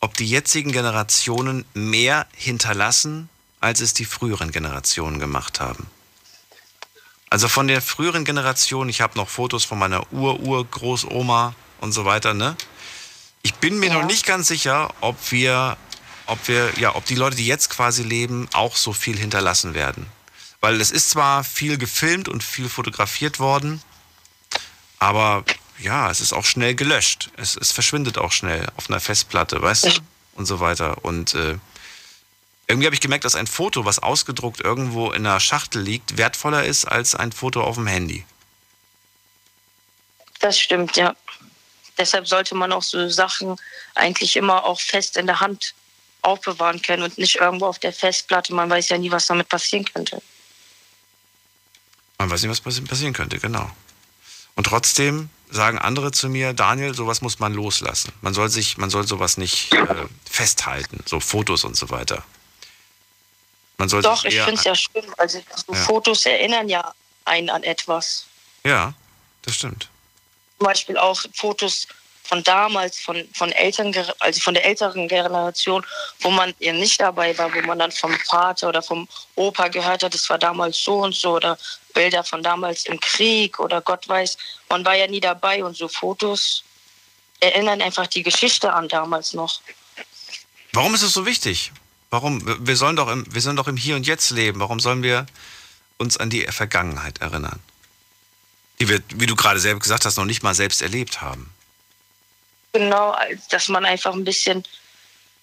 ob 0.00 0.14
die 0.14 0.26
jetzigen 0.26 0.72
Generationen 0.72 1.64
mehr 1.72 2.26
hinterlassen, 2.36 3.30
als 3.60 3.80
es 3.80 3.94
die 3.94 4.04
früheren 4.04 4.52
Generationen 4.52 5.18
gemacht 5.18 5.58
haben. 5.58 5.86
Also 7.30 7.48
von 7.48 7.66
der 7.66 7.80
früheren 7.80 8.26
Generation, 8.26 8.90
ich 8.90 9.00
habe 9.00 9.16
noch 9.16 9.30
Fotos 9.30 9.64
von 9.64 9.78
meiner 9.78 10.12
Ur-Ur-Großoma 10.12 11.54
und 11.80 11.92
so 11.92 12.04
weiter, 12.04 12.34
ne? 12.34 12.56
Ich 13.40 13.54
bin 13.54 13.78
mir 13.78 13.90
noch 13.90 14.04
nicht 14.04 14.26
ganz 14.26 14.48
sicher, 14.48 14.92
ob 15.00 15.16
wir, 15.32 15.78
ob 16.26 16.46
wir, 16.46 16.72
ja, 16.78 16.94
ob 16.94 17.06
die 17.06 17.14
Leute, 17.14 17.36
die 17.36 17.46
jetzt 17.46 17.70
quasi 17.70 18.02
leben, 18.02 18.50
auch 18.52 18.76
so 18.76 18.92
viel 18.92 19.16
hinterlassen 19.16 19.72
werden. 19.72 20.06
Weil 20.66 20.80
es 20.80 20.90
ist 20.90 21.10
zwar 21.10 21.44
viel 21.44 21.78
gefilmt 21.78 22.28
und 22.28 22.42
viel 22.42 22.68
fotografiert 22.68 23.38
worden, 23.38 23.80
aber 24.98 25.44
ja, 25.78 26.10
es 26.10 26.20
ist 26.20 26.32
auch 26.32 26.44
schnell 26.44 26.74
gelöscht. 26.74 27.30
Es, 27.36 27.56
es 27.56 27.70
verschwindet 27.70 28.18
auch 28.18 28.32
schnell 28.32 28.66
auf 28.76 28.90
einer 28.90 28.98
Festplatte, 28.98 29.62
weißt 29.62 29.84
du? 29.84 29.90
Und 30.34 30.46
so 30.46 30.58
weiter. 30.58 31.04
Und 31.04 31.36
äh, 31.36 31.56
irgendwie 32.66 32.86
habe 32.86 32.96
ich 32.96 33.00
gemerkt, 33.00 33.24
dass 33.24 33.36
ein 33.36 33.46
Foto, 33.46 33.84
was 33.84 34.00
ausgedruckt 34.00 34.60
irgendwo 34.60 35.12
in 35.12 35.24
einer 35.24 35.38
Schachtel 35.38 35.82
liegt, 35.82 36.16
wertvoller 36.18 36.64
ist 36.64 36.84
als 36.84 37.14
ein 37.14 37.30
Foto 37.30 37.62
auf 37.62 37.76
dem 37.76 37.86
Handy. 37.86 38.26
Das 40.40 40.58
stimmt, 40.58 40.96
ja. 40.96 41.14
Deshalb 41.96 42.26
sollte 42.26 42.56
man 42.56 42.72
auch 42.72 42.82
so 42.82 43.08
Sachen 43.08 43.54
eigentlich 43.94 44.34
immer 44.34 44.64
auch 44.64 44.80
fest 44.80 45.16
in 45.16 45.26
der 45.26 45.38
Hand 45.38 45.76
aufbewahren 46.22 46.82
können 46.82 47.04
und 47.04 47.18
nicht 47.18 47.36
irgendwo 47.36 47.66
auf 47.66 47.78
der 47.78 47.92
Festplatte. 47.92 48.52
Man 48.52 48.68
weiß 48.68 48.88
ja 48.88 48.98
nie, 48.98 49.12
was 49.12 49.28
damit 49.28 49.48
passieren 49.48 49.84
könnte. 49.84 50.20
Man 52.18 52.30
weiß 52.30 52.42
nicht, 52.42 52.50
was 52.50 52.62
passi- 52.62 52.86
passieren 52.86 53.12
könnte, 53.12 53.38
genau. 53.38 53.70
Und 54.54 54.64
trotzdem 54.64 55.28
sagen 55.50 55.78
andere 55.78 56.12
zu 56.12 56.28
mir, 56.28 56.52
Daniel, 56.54 56.94
sowas 56.94 57.20
muss 57.20 57.38
man 57.38 57.52
loslassen. 57.54 58.12
Man 58.22 58.34
soll 58.34 58.48
sich, 58.48 58.78
man 58.78 58.90
soll 58.90 59.06
sowas 59.06 59.36
nicht 59.36 59.72
äh, 59.74 60.06
festhalten, 60.28 61.00
so 61.06 61.20
Fotos 61.20 61.64
und 61.64 61.76
so 61.76 61.90
weiter. 61.90 62.24
Man 63.78 63.88
soll 63.88 64.00
Doch, 64.02 64.24
ich 64.24 64.34
finde 64.36 64.54
es 64.54 64.64
ja 64.64 64.74
schlimm. 64.74 65.04
Also 65.18 65.42
so 65.66 65.74
Ja. 65.74 65.84
Fotos 65.84 66.24
erinnern 66.24 66.68
ja 66.68 66.94
einen 67.26 67.50
an 67.50 67.62
etwas. 67.62 68.26
Ja, 68.64 68.94
das 69.42 69.54
stimmt. 69.56 69.88
Zum 70.58 70.66
Beispiel 70.66 70.96
auch 70.96 71.20
Fotos 71.34 71.86
von 72.26 72.42
damals, 72.42 72.98
von, 72.98 73.26
von 73.32 73.52
Eltern, 73.52 73.94
also 74.18 74.40
von 74.40 74.54
der 74.54 74.64
älteren 74.64 75.08
Generation, 75.08 75.84
wo 76.20 76.30
man 76.30 76.54
eben 76.60 76.78
nicht 76.78 77.00
dabei 77.00 77.36
war, 77.38 77.52
wo 77.54 77.60
man 77.62 77.78
dann 77.78 77.92
vom 77.92 78.12
Vater 78.20 78.68
oder 78.68 78.82
vom 78.82 79.08
Opa 79.36 79.68
gehört 79.68 80.02
hat, 80.02 80.14
es 80.14 80.28
war 80.28 80.38
damals 80.38 80.82
so 80.82 80.98
und 81.02 81.14
so 81.14 81.36
oder 81.36 81.58
Bilder 81.94 82.24
von 82.24 82.42
damals 82.42 82.86
im 82.86 83.00
Krieg 83.00 83.58
oder 83.58 83.80
Gott 83.80 84.08
weiß, 84.08 84.36
man 84.68 84.84
war 84.84 84.94
ja 84.94 85.06
nie 85.06 85.20
dabei 85.20 85.64
und 85.64 85.76
so 85.76 85.88
Fotos 85.88 86.64
erinnern 87.40 87.82
einfach 87.82 88.06
die 88.06 88.22
Geschichte 88.22 88.72
an 88.72 88.88
damals 88.88 89.32
noch. 89.32 89.60
Warum 90.72 90.94
ist 90.94 91.02
es 91.02 91.12
so 91.12 91.26
wichtig? 91.26 91.72
Warum? 92.10 92.66
Wir 92.66 92.76
sollen 92.76 92.96
doch 92.96 93.08
im, 93.08 93.26
wir 93.32 93.40
sollen 93.40 93.56
doch 93.56 93.68
im 93.68 93.76
Hier 93.76 93.96
und 93.96 94.06
Jetzt 94.06 94.30
leben. 94.30 94.60
Warum 94.60 94.80
sollen 94.80 95.02
wir 95.02 95.26
uns 95.98 96.16
an 96.16 96.30
die 96.30 96.42
Vergangenheit 96.42 97.20
erinnern? 97.20 97.60
Die 98.80 98.88
wir, 98.88 99.00
wie 99.14 99.26
du 99.26 99.36
gerade 99.36 99.58
selbst 99.58 99.82
gesagt 99.82 100.04
hast, 100.04 100.16
noch 100.16 100.24
nicht 100.24 100.42
mal 100.42 100.54
selbst 100.54 100.82
erlebt 100.82 101.20
haben. 101.20 101.50
Genau, 102.78 103.12
als 103.12 103.48
dass 103.48 103.68
man 103.68 103.86
einfach 103.86 104.12
ein 104.12 104.24
bisschen 104.24 104.62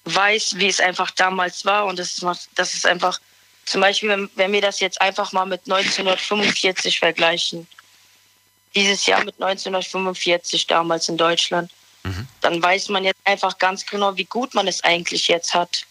weiß, 0.06 0.58
wie 0.58 0.68
es 0.68 0.80
einfach 0.80 1.10
damals 1.10 1.66
war. 1.66 1.86
Und 1.86 1.98
das 1.98 2.14
ist, 2.16 2.50
das 2.54 2.74
ist 2.76 2.86
einfach, 2.86 3.20
zum 3.66 3.82
Beispiel, 3.82 4.10
wenn, 4.10 4.30
wenn 4.36 4.52
wir 4.52 4.62
das 4.62 4.80
jetzt 4.80 5.02
einfach 5.02 5.32
mal 5.32 5.46
mit 5.46 5.62
1945 5.62 7.00
vergleichen, 7.00 7.68
dieses 8.76 9.08
Jahr 9.08 9.24
mit 9.24 9.36
1945 9.42 10.68
damals 10.68 11.10
in 11.10 11.18
Deutschland, 11.18 11.72
dann 12.42 12.62
weiß 12.62 12.90
man 12.90 13.04
jetzt 13.04 13.20
einfach 13.24 13.58
ganz 13.58 13.84
genau, 13.86 14.16
wie 14.16 14.26
gut 14.26 14.54
man 14.54 14.68
es 14.68 14.84
eigentlich 14.84 15.28
jetzt 15.28 15.56
hat. 15.56 15.86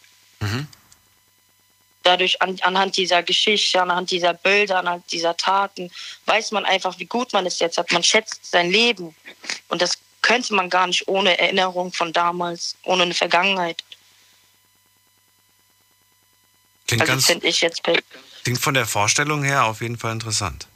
Dadurch 2.04 2.40
an, 2.40 2.56
anhand 2.62 2.96
dieser 2.96 3.22
Geschichte, 3.24 3.82
anhand 3.82 4.12
dieser 4.12 4.34
Bilder, 4.34 4.78
anhand 4.78 5.10
dieser 5.10 5.36
Taten, 5.36 5.90
weiß 6.26 6.52
man 6.52 6.64
einfach, 6.66 6.98
wie 7.00 7.06
gut 7.06 7.32
man 7.32 7.46
es 7.46 7.58
jetzt 7.58 7.78
hat. 7.78 7.90
Man 7.90 8.04
schätzt 8.04 8.48
sein 8.48 8.70
Leben. 8.70 9.14
Und 9.68 9.82
das 9.82 9.98
könnte 10.22 10.54
man 10.54 10.70
gar 10.70 10.86
nicht 10.86 11.08
ohne 11.08 11.38
Erinnerung 11.38 11.92
von 11.92 12.12
damals, 12.12 12.76
ohne 12.84 13.02
eine 13.02 13.14
Vergangenheit. 13.14 13.84
Klingt, 16.86 17.08
also 17.08 17.20
finde 17.20 17.46
ich 17.48 17.60
jetzt 17.60 17.82
klingt 18.44 18.60
von 18.60 18.74
der 18.74 18.86
Vorstellung 18.86 19.42
her 19.42 19.64
auf 19.64 19.80
jeden 19.80 19.98
Fall 19.98 20.12
interessant. 20.12 20.66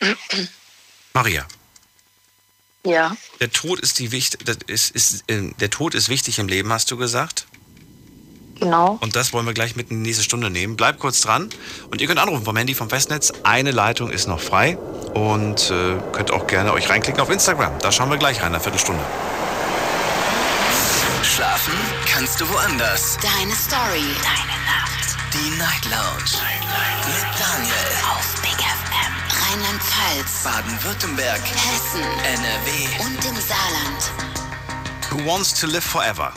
Maria, 1.14 1.46
Ja, 2.84 3.16
der 3.40 3.52
Tod 3.52 3.78
ist 3.80 3.98
die 3.98 4.10
wicht 4.10 4.48
das 4.48 4.58
ist, 4.66 4.90
ist, 4.90 5.30
äh, 5.30 5.52
der 5.58 5.70
Tod 5.70 5.94
ist 5.94 6.08
wichtig 6.08 6.38
im 6.38 6.48
Leben, 6.48 6.72
hast 6.72 6.90
du 6.90 6.96
gesagt? 6.96 7.46
Genau. 8.62 8.98
Und 9.00 9.16
das 9.16 9.32
wollen 9.32 9.46
wir 9.46 9.54
gleich 9.54 9.76
mit 9.76 9.90
in 9.90 10.02
die 10.02 10.08
nächste 10.08 10.24
Stunde 10.24 10.50
nehmen. 10.50 10.76
Bleibt 10.76 10.98
kurz 10.98 11.20
dran 11.20 11.48
und 11.90 12.00
ihr 12.00 12.06
könnt 12.06 12.20
anrufen 12.20 12.44
vom 12.44 12.56
Handy 12.56 12.74
vom 12.74 12.88
Festnetz. 12.88 13.32
Eine 13.42 13.70
Leitung 13.70 14.10
ist 14.10 14.28
noch 14.28 14.40
frei 14.40 14.78
und 15.14 15.70
äh, 15.70 15.96
könnt 16.12 16.30
auch 16.32 16.46
gerne 16.46 16.72
euch 16.72 16.88
reinklicken 16.88 17.20
auf 17.20 17.30
Instagram. 17.30 17.72
Da 17.80 17.92
schauen 17.92 18.10
wir 18.10 18.18
gleich 18.18 18.40
rein, 18.40 18.54
eine 18.54 18.60
Viertelstunde. 18.60 19.02
Schlafen 21.22 21.74
kannst 22.06 22.40
du 22.40 22.48
woanders. 22.48 23.16
Deine 23.22 23.54
Story. 23.54 24.04
Deine 24.22 24.58
Nacht. 24.66 25.16
Die 25.32 25.50
Night 25.58 25.84
Lounge. 25.86 26.42
Mit 27.06 27.40
Daniel. 27.40 27.88
Auf 28.10 28.42
Big 28.42 28.60
FM. 28.60 29.12
Rheinland-Pfalz. 29.40 30.42
Baden-Württemberg. 30.44 31.40
Hessen. 31.40 32.02
NRW. 32.24 33.04
Und 33.04 33.24
im 33.24 33.36
Saarland. 33.40 34.10
Who 35.10 35.26
Wants 35.26 35.58
to 35.58 35.66
Live 35.66 35.84
Forever? 35.84 36.32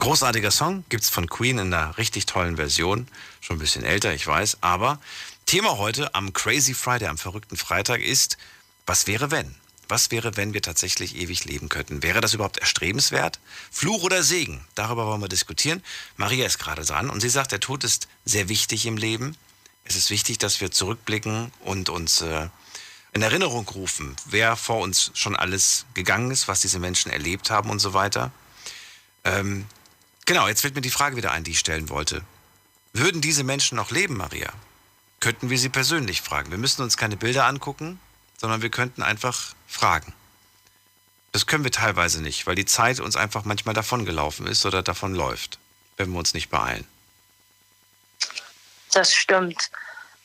Großartiger 0.00 0.50
Song, 0.50 0.82
gibt's 0.88 1.10
von 1.10 1.28
Queen 1.28 1.58
in 1.58 1.74
einer 1.74 1.98
richtig 1.98 2.24
tollen 2.24 2.56
Version. 2.56 3.06
Schon 3.42 3.56
ein 3.56 3.60
bisschen 3.60 3.84
älter, 3.84 4.14
ich 4.14 4.26
weiß. 4.26 4.56
Aber 4.62 4.98
Thema 5.44 5.76
heute 5.76 6.14
am 6.14 6.32
Crazy 6.32 6.72
Friday, 6.72 7.06
am 7.06 7.18
verrückten 7.18 7.58
Freitag 7.58 8.00
ist, 8.00 8.38
was 8.86 9.06
wäre 9.06 9.30
wenn? 9.30 9.54
Was 9.88 10.10
wäre, 10.10 10.38
wenn 10.38 10.54
wir 10.54 10.62
tatsächlich 10.62 11.16
ewig 11.16 11.44
leben 11.44 11.68
könnten? 11.68 12.02
Wäre 12.02 12.22
das 12.22 12.32
überhaupt 12.32 12.56
erstrebenswert? 12.56 13.40
Fluch 13.70 14.02
oder 14.02 14.22
Segen? 14.22 14.64
Darüber 14.74 15.06
wollen 15.06 15.20
wir 15.20 15.28
diskutieren. 15.28 15.82
Maria 16.16 16.46
ist 16.46 16.58
gerade 16.58 16.82
dran 16.82 17.10
und 17.10 17.20
sie 17.20 17.28
sagt, 17.28 17.52
der 17.52 17.60
Tod 17.60 17.84
ist 17.84 18.08
sehr 18.24 18.48
wichtig 18.48 18.86
im 18.86 18.96
Leben. 18.96 19.36
Es 19.84 19.96
ist 19.96 20.08
wichtig, 20.08 20.38
dass 20.38 20.62
wir 20.62 20.70
zurückblicken 20.70 21.52
und 21.60 21.90
uns 21.90 22.22
äh, 22.22 22.48
in 23.12 23.20
Erinnerung 23.20 23.68
rufen, 23.68 24.16
wer 24.24 24.56
vor 24.56 24.78
uns 24.78 25.10
schon 25.12 25.36
alles 25.36 25.84
gegangen 25.92 26.30
ist, 26.30 26.48
was 26.48 26.62
diese 26.62 26.78
Menschen 26.78 27.12
erlebt 27.12 27.50
haben 27.50 27.68
und 27.68 27.80
so 27.80 27.92
weiter. 27.92 28.32
Ähm, 29.24 29.66
genau, 30.26 30.48
jetzt 30.48 30.60
fällt 30.60 30.74
mir 30.74 30.80
die 30.80 30.90
Frage 30.90 31.16
wieder 31.16 31.32
ein, 31.32 31.44
die 31.44 31.52
ich 31.52 31.58
stellen 31.58 31.88
wollte. 31.88 32.24
Würden 32.92 33.20
diese 33.20 33.44
Menschen 33.44 33.76
noch 33.76 33.90
leben, 33.90 34.16
Maria? 34.16 34.52
Könnten 35.20 35.50
wir 35.50 35.58
sie 35.58 35.68
persönlich 35.68 36.22
fragen? 36.22 36.50
Wir 36.50 36.58
müssen 36.58 36.82
uns 36.82 36.96
keine 36.96 37.16
Bilder 37.16 37.46
angucken, 37.46 38.00
sondern 38.38 38.62
wir 38.62 38.70
könnten 38.70 39.02
einfach 39.02 39.54
fragen. 39.66 40.14
Das 41.32 41.46
können 41.46 41.62
wir 41.62 41.70
teilweise 41.70 42.22
nicht, 42.22 42.46
weil 42.46 42.56
die 42.56 42.64
Zeit 42.64 42.98
uns 42.98 43.16
einfach 43.16 43.44
manchmal 43.44 43.74
davongelaufen 43.74 44.46
ist 44.46 44.66
oder 44.66 44.82
davonläuft, 44.82 45.58
wenn 45.96 46.10
wir 46.10 46.18
uns 46.18 46.34
nicht 46.34 46.48
beeilen. 46.48 46.86
Das 48.92 49.14
stimmt. 49.14 49.70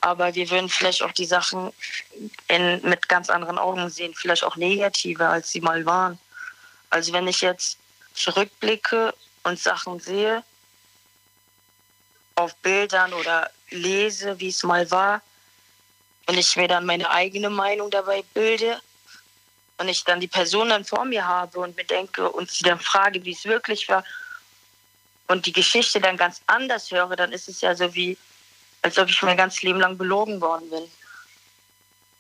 Aber 0.02 0.34
wir 0.36 0.50
würden 0.50 0.70
vielleicht 0.70 1.04
auch 1.04 1.12
die 1.12 1.26
Sachen 1.26 1.72
in, 2.48 2.82
mit 2.84 3.08
ganz 3.10 3.30
anderen 3.30 3.58
Augen 3.58 3.90
sehen, 3.90 4.14
vielleicht 4.16 4.44
auch 4.44 4.56
negativer, 4.56 5.30
als 5.30 5.52
sie 5.52 5.62
mal 5.62 5.86
waren. 5.86 6.20
Also 6.90 7.14
wenn 7.14 7.28
ich 7.28 7.42
jetzt 7.42 7.78
zurückblicke 8.14 9.14
und 9.46 9.60
Sachen 9.60 10.00
sehe, 10.00 10.44
auf 12.36 12.56
Bildern 12.58 13.14
oder 13.14 13.50
lese, 13.70 14.40
wie 14.40 14.50
es 14.50 14.64
mal 14.64 14.90
war, 14.92 15.22
und 16.28 16.38
ich 16.38 16.56
mir 16.58 16.68
dann 16.68 16.86
meine 16.86 17.10
eigene 17.12 17.50
Meinung 17.50 17.92
dabei 17.92 18.24
bilde 18.34 18.82
und 19.78 19.88
ich 19.88 20.04
dann 20.04 20.20
die 20.20 20.28
Person 20.28 20.70
dann 20.70 20.84
vor 20.84 21.06
mir 21.06 21.28
habe 21.28 21.60
und 21.60 21.78
mir 21.78 21.86
denke 21.86 22.30
und 22.30 22.50
sie 22.50 22.64
dann 22.64 22.80
frage, 22.80 23.24
wie 23.24 23.34
es 23.34 23.46
wirklich 23.46 23.88
war 23.88 24.04
und 25.28 25.46
die 25.46 25.54
Geschichte 25.54 26.02
dann 26.02 26.18
ganz 26.18 26.42
anders 26.48 26.90
höre, 26.90 27.16
dann 27.16 27.32
ist 27.32 27.48
es 27.48 27.62
ja 27.62 27.76
so 27.76 27.94
wie, 27.94 28.18
als 28.82 28.98
ob 28.98 29.10
ich 29.10 29.22
mein 29.22 29.38
ganzes 29.38 29.62
Leben 29.62 29.80
lang 29.80 29.98
belogen 29.98 30.42
worden 30.42 30.70
bin. 30.70 30.84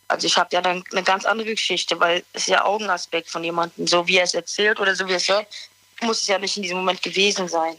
Also 0.07 0.28
ich 0.28 0.38
habe 0.38 0.49
ja 0.53 0.61
dann 0.61 0.84
eine 0.91 1.03
ganz 1.03 1.26
andere 1.26 1.49
Geschichte, 1.49 1.99
weil 1.99 2.23
es 2.34 2.43
ist 2.43 2.49
ja 2.49 2.63
Augenaspekt 2.63 3.30
von 3.30 3.43
jemandem. 3.43 3.88
So 3.88 4.05
wie 4.07 4.17
er 4.17 4.26
es 4.26 4.36
erzählt 4.36 4.80
oder 4.80 4.95
so 4.95 5.07
wie 5.07 5.13
er 5.13 5.17
es 5.17 5.28
hört, 5.28 5.47
muss 6.01 6.21
es 6.21 6.27
ja 6.27 6.37
nicht 6.39 6.57
in 6.57 6.63
diesem 6.63 6.77
Moment 6.77 7.01
gewesen 7.01 7.47
sein. 7.47 7.75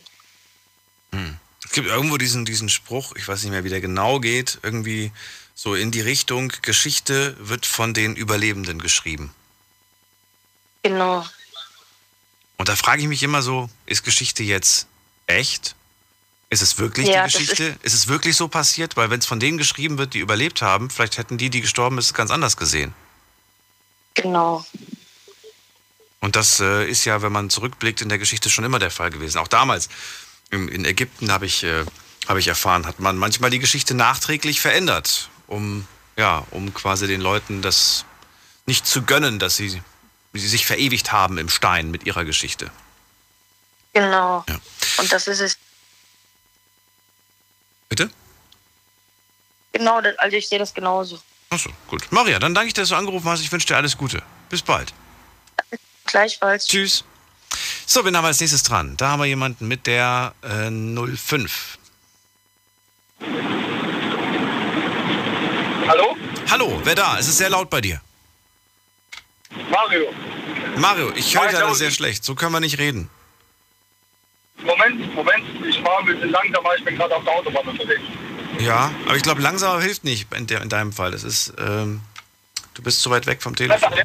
Es 1.65 1.73
gibt 1.73 1.89
irgendwo 1.89 2.17
diesen, 2.17 2.45
diesen 2.45 2.69
Spruch, 2.69 3.15
ich 3.17 3.27
weiß 3.27 3.43
nicht 3.43 3.51
mehr, 3.51 3.65
wie 3.65 3.69
der 3.69 3.81
genau 3.81 4.21
geht, 4.21 4.59
irgendwie 4.63 5.13
so 5.55 5.75
in 5.75 5.91
die 5.91 6.01
Richtung, 6.01 6.53
Geschichte 6.63 7.37
wird 7.41 7.67
von 7.67 7.95
den 7.95 8.15
Überlebenden 8.15 8.81
geschrieben. 8.81 9.35
Genau. 10.83 11.27
Und 12.59 12.69
da 12.69 12.77
frage 12.77 13.03
ich 13.03 13.09
mich 13.09 13.23
immer 13.23 13.43
so, 13.43 13.69
ist 13.87 14.05
Geschichte 14.05 14.43
jetzt 14.43 14.87
echt? 15.27 15.75
Ist 16.49 16.63
es 16.63 16.79
wirklich 16.79 17.09
Ja, 17.09 17.27
die 17.27 17.33
Geschichte? 17.33 17.77
Ist, 17.83 17.95
es 17.95 18.07
wirklich 18.07 18.37
so 18.37 18.49
passiert? 18.49 18.97
Weil 18.97 19.11
wenn 19.11 19.19
es 19.19 19.27
von 19.27 19.41
denen 19.41 19.59
geschrieben 19.59 19.99
wird, 19.99 20.15
die 20.15 20.21
überlebt 20.21 20.63
haben, 20.63 20.91
vielleicht 20.91 21.19
hätten 21.19 21.39
die, 21.39 21.51
die 21.51 21.61
gestorben 21.61 21.99
ist, 21.99 22.15
ganz 22.15 22.31
anders 22.31 22.57
gesehen. 22.57 22.95
Genau. 24.15 24.65
Und 26.21 26.37
das 26.37 26.61
äh, 26.61 26.89
ist 26.89 27.05
ja, 27.05 27.23
wenn 27.23 27.33
man 27.33 27.51
zurückblickt, 27.51 28.01
in 28.01 28.09
der 28.09 28.19
Geschichte 28.19 28.51
schon 28.51 28.65
immer 28.65 28.79
der 28.79 28.91
Fall 28.91 29.11
gewesen. 29.11 29.39
Auch 29.39 29.49
damals 29.49 29.89
in, 30.51 30.69
in 30.69 30.85
Ägypten 30.85 31.31
habe 31.31 31.47
ich, 31.47 31.63
äh, 31.63 31.85
hab 32.27 32.37
ich 32.37 32.49
erfahren, 32.49 32.87
hat 32.87 33.01
man 33.01 33.17
manchmal 33.17 33.51
die 33.51 33.59
Geschichte 33.59 33.95
nachträglich 33.95 34.61
verändert, 34.61 35.29
um, 35.47 35.87
ja, 36.17 36.47
um 36.51 36.73
quasi 36.73 37.07
den 37.07 37.21
Leuten 37.21 37.63
das 37.63 38.05
nicht 38.67 38.87
zu 38.87 39.03
gönnen, 39.03 39.39
dass 39.39 39.57
sie, 39.57 39.83
sie 40.33 40.49
sich 40.49 40.67
verewigt 40.67 41.13
haben 41.13 41.39
im 41.39 41.49
Stein 41.49 41.91
mit 41.91 42.05
ihrer 42.07 42.25
Geschichte. 42.25 42.71
Genau. 43.93 44.45
Ja. 44.49 44.59
Und 44.99 45.13
das 45.13 45.27
ist 45.27 45.41
es. 45.41 45.59
Bitte? 47.89 48.11
Genau, 49.73 50.01
also 50.19 50.37
ich 50.37 50.49
sehe 50.49 50.59
das 50.59 50.75
genauso. 50.75 51.21
Achso, 51.51 51.71
gut. 51.89 52.07
Maria, 52.11 52.39
dann 52.39 52.55
danke 52.55 52.69
ich 52.69 52.75
dir, 52.75 52.83
dass 52.83 52.89
du 52.89 52.97
angerufen 52.97 53.29
hast. 53.29 53.41
Ich 53.41 53.53
wünsche 53.53 53.67
dir 53.67 53.77
alles 53.77 53.97
Gute. 53.97 54.23
Bis 54.49 54.63
bald. 54.63 54.93
Gleichfalls. 56.07 56.67
Tschüss. 56.67 57.05
So, 57.87 58.05
wen 58.05 58.17
haben 58.17 58.25
wir 58.25 58.29
als 58.29 58.41
nächstes 58.41 58.63
dran? 58.63 58.97
Da 58.97 59.11
haben 59.11 59.21
wir 59.21 59.27
jemanden 59.27 59.69
mit 59.69 59.87
der 59.87 60.35
äh, 60.43 60.71
05. 60.71 61.79
Hallo? 65.89 66.17
Hallo, 66.51 66.81
wer 66.85 66.95
da? 66.95 67.19
Es 67.19 67.29
ist 67.29 67.39
sehr 67.39 67.51
laut 67.51 67.71
bei 67.71 67.81
dir. 67.81 68.01
Mario. 69.71 70.13
Mario, 70.77 71.13
ich 71.15 71.35
höre 71.35 71.49
dich 71.49 71.53
leider 71.53 71.75
sehr 71.75 71.91
schlecht. 71.91 72.25
So 72.25 72.35
können 72.35 72.53
wir 72.53 72.61
nicht 72.61 72.79
reden. 72.79 73.09
Moment, 74.63 75.15
Moment, 75.15 75.45
ich 75.67 75.79
fahre 75.81 75.99
ein 76.01 76.07
bisschen 76.07 76.31
langsamer, 76.31 76.71
ich 76.77 76.85
bin 76.85 76.97
gerade 76.97 77.15
auf 77.15 77.25
der 77.25 77.35
Autobahn 77.35 77.69
unterwegs. 77.69 78.03
Ja, 78.59 78.91
aber 79.05 79.17
ich 79.17 79.23
glaube, 79.23 79.43
langsamer 79.43 79.81
hilft 79.81 80.05
nicht 80.05 80.33
in, 80.35 80.47
der, 80.47 80.63
in 80.63 80.69
deinem 80.69 80.93
Fall. 80.93 81.11
Das 81.11 81.25
ist, 81.25 81.53
ähm, 81.59 82.01
du 82.75 82.83
bist 82.83 83.03
zu 83.03 83.11
weit 83.11 83.27
weg 83.27 83.43
vom 83.43 83.55
Telefon. 83.55 83.91
Du 83.91 84.03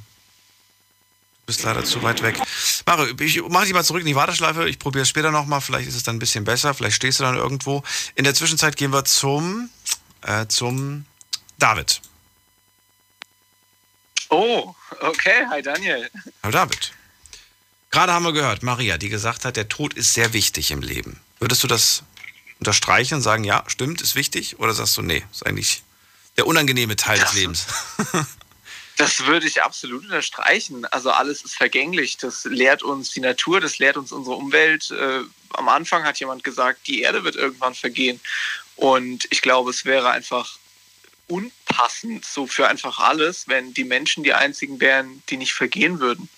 bist 1.52 1.64
leider 1.64 1.84
zu 1.84 2.02
weit 2.02 2.22
weg. 2.22 2.40
Mario, 2.86 3.14
ich 3.20 3.42
mach 3.50 3.64
dich 3.64 3.74
mal 3.74 3.84
zurück 3.84 4.00
in 4.00 4.08
die 4.08 4.16
Warteschleife. 4.16 4.70
Ich 4.70 4.80
probiere 4.80 5.04
es 5.04 5.10
später 5.10 5.32
nochmal. 5.32 5.60
Vielleicht 5.60 5.90
ist 5.90 5.96
es 5.96 6.04
dann 6.04 6.16
ein 6.16 6.20
bisschen 6.20 6.46
besser. 6.46 6.74
Vielleicht 6.74 6.96
stehst 6.96 7.20
du 7.20 7.26
dann 7.26 7.36
irgendwo. 7.36 7.84
In 8.16 8.24
der 8.24 8.34
Zwischenzeit 8.34 8.78
gehen 8.78 8.94
wir 8.94 9.04
zum, 9.04 9.70
äh, 10.22 10.48
zum 10.48 11.06
David. 11.60 12.02
Oh, 14.30 14.74
okay. 15.02 15.46
Hi 15.50 15.62
Daniel. 15.62 16.10
Hallo 16.42 16.54
David. 16.54 16.94
Gerade 17.90 18.14
haben 18.14 18.24
wir 18.24 18.32
gehört, 18.32 18.64
Maria, 18.64 18.98
die 18.98 19.10
gesagt 19.10 19.44
hat, 19.44 19.58
der 19.58 19.68
Tod 19.68 19.94
ist 19.96 20.14
sehr 20.14 20.32
wichtig 20.32 20.72
im 20.72 20.82
Leben. 20.82 21.20
Würdest 21.40 21.62
du 21.64 21.68
das 21.68 22.04
unterstreichen 22.60 23.16
und 23.16 23.22
sagen, 23.22 23.44
ja, 23.44 23.66
stimmt, 23.68 24.00
ist 24.00 24.16
wichtig? 24.16 24.58
Oder 24.60 24.74
sagst 24.74 24.96
du, 24.96 25.02
nee, 25.02 25.26
ist 25.34 25.46
eigentlich 25.46 25.84
der 26.38 26.48
unangenehme 26.48 26.96
Teil 26.96 27.20
des 27.20 27.34
Lebens? 27.34 27.66
Das 29.02 29.26
würde 29.26 29.48
ich 29.48 29.64
absolut 29.64 30.04
unterstreichen. 30.04 30.86
Also 30.86 31.10
alles 31.10 31.42
ist 31.42 31.56
vergänglich. 31.56 32.18
Das 32.18 32.46
lehrt 32.46 32.84
uns 32.84 33.10
die 33.10 33.20
Natur, 33.20 33.60
das 33.60 33.80
lehrt 33.80 33.98
uns 33.98 34.12
unsere 34.12 34.36
Umwelt. 34.36 34.92
Äh, 34.92 35.22
am 35.54 35.70
Anfang 35.70 36.04
hat 36.04 36.20
jemand 36.20 36.44
gesagt, 36.44 36.86
die 36.86 37.02
Erde 37.02 37.24
wird 37.24 37.36
irgendwann 37.36 37.74
vergehen. 37.74 38.20
Und 38.76 39.26
ich 39.32 39.42
glaube, 39.42 39.72
es 39.72 39.86
wäre 39.86 40.12
einfach 40.12 40.60
unpassend 41.28 42.26
so 42.26 42.46
für 42.46 42.68
einfach 42.68 43.00
alles, 43.00 43.48
wenn 43.48 43.74
die 43.74 43.86
Menschen 43.86 44.24
die 44.24 44.34
einzigen 44.34 44.80
wären, 44.80 45.24
die 45.30 45.38
nicht 45.38 45.54
vergehen 45.54 46.00
würden. 46.00 46.30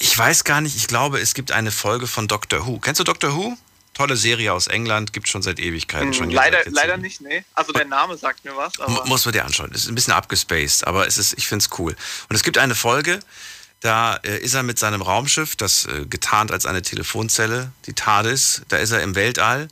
Ich 0.00 0.18
weiß 0.18 0.42
gar 0.42 0.60
nicht, 0.60 0.74
ich 0.74 0.88
glaube, 0.88 1.20
es 1.20 1.34
gibt 1.34 1.52
eine 1.52 1.70
Folge 1.70 2.08
von 2.08 2.26
Doctor 2.26 2.66
Who. 2.66 2.80
Kennst 2.80 2.98
du 2.98 3.04
Doctor 3.04 3.36
Who? 3.36 3.56
Tolle 3.96 4.16
Serie 4.18 4.52
aus 4.52 4.66
England, 4.66 5.14
gibt 5.14 5.26
schon 5.26 5.40
seit 5.40 5.58
Ewigkeiten. 5.58 6.12
Schon 6.12 6.26
Hm, 6.26 6.34
leider, 6.34 6.58
seit 6.64 6.74
leider 6.74 6.96
nicht, 6.98 7.22
nee. 7.22 7.42
Also 7.54 7.72
der 7.72 7.86
Name 7.86 8.18
sagt 8.18 8.44
mir 8.44 8.54
was, 8.54 8.74
Muss 9.06 9.24
man 9.24 9.32
dir 9.32 9.46
anschauen. 9.46 9.72
Ist 9.72 9.88
ein 9.88 9.94
bisschen 9.94 10.12
abgespaced, 10.12 10.86
aber 10.86 11.06
es 11.06 11.16
ist, 11.16 11.32
ich 11.38 11.48
finde 11.48 11.64
es 11.64 11.78
cool. 11.78 11.96
Und 12.28 12.36
es 12.36 12.42
gibt 12.42 12.58
eine 12.58 12.74
Folge, 12.74 13.20
da 13.80 14.16
äh, 14.16 14.36
ist 14.38 14.52
er 14.52 14.62
mit 14.62 14.78
seinem 14.78 15.00
Raumschiff, 15.00 15.56
das 15.56 15.86
äh, 15.86 16.04
getarnt 16.04 16.52
als 16.52 16.66
eine 16.66 16.82
Telefonzelle, 16.82 17.72
die 17.86 17.94
TARDIS, 17.94 18.62
da 18.68 18.76
ist 18.76 18.90
er 18.90 19.00
im 19.02 19.14
Weltall 19.14 19.68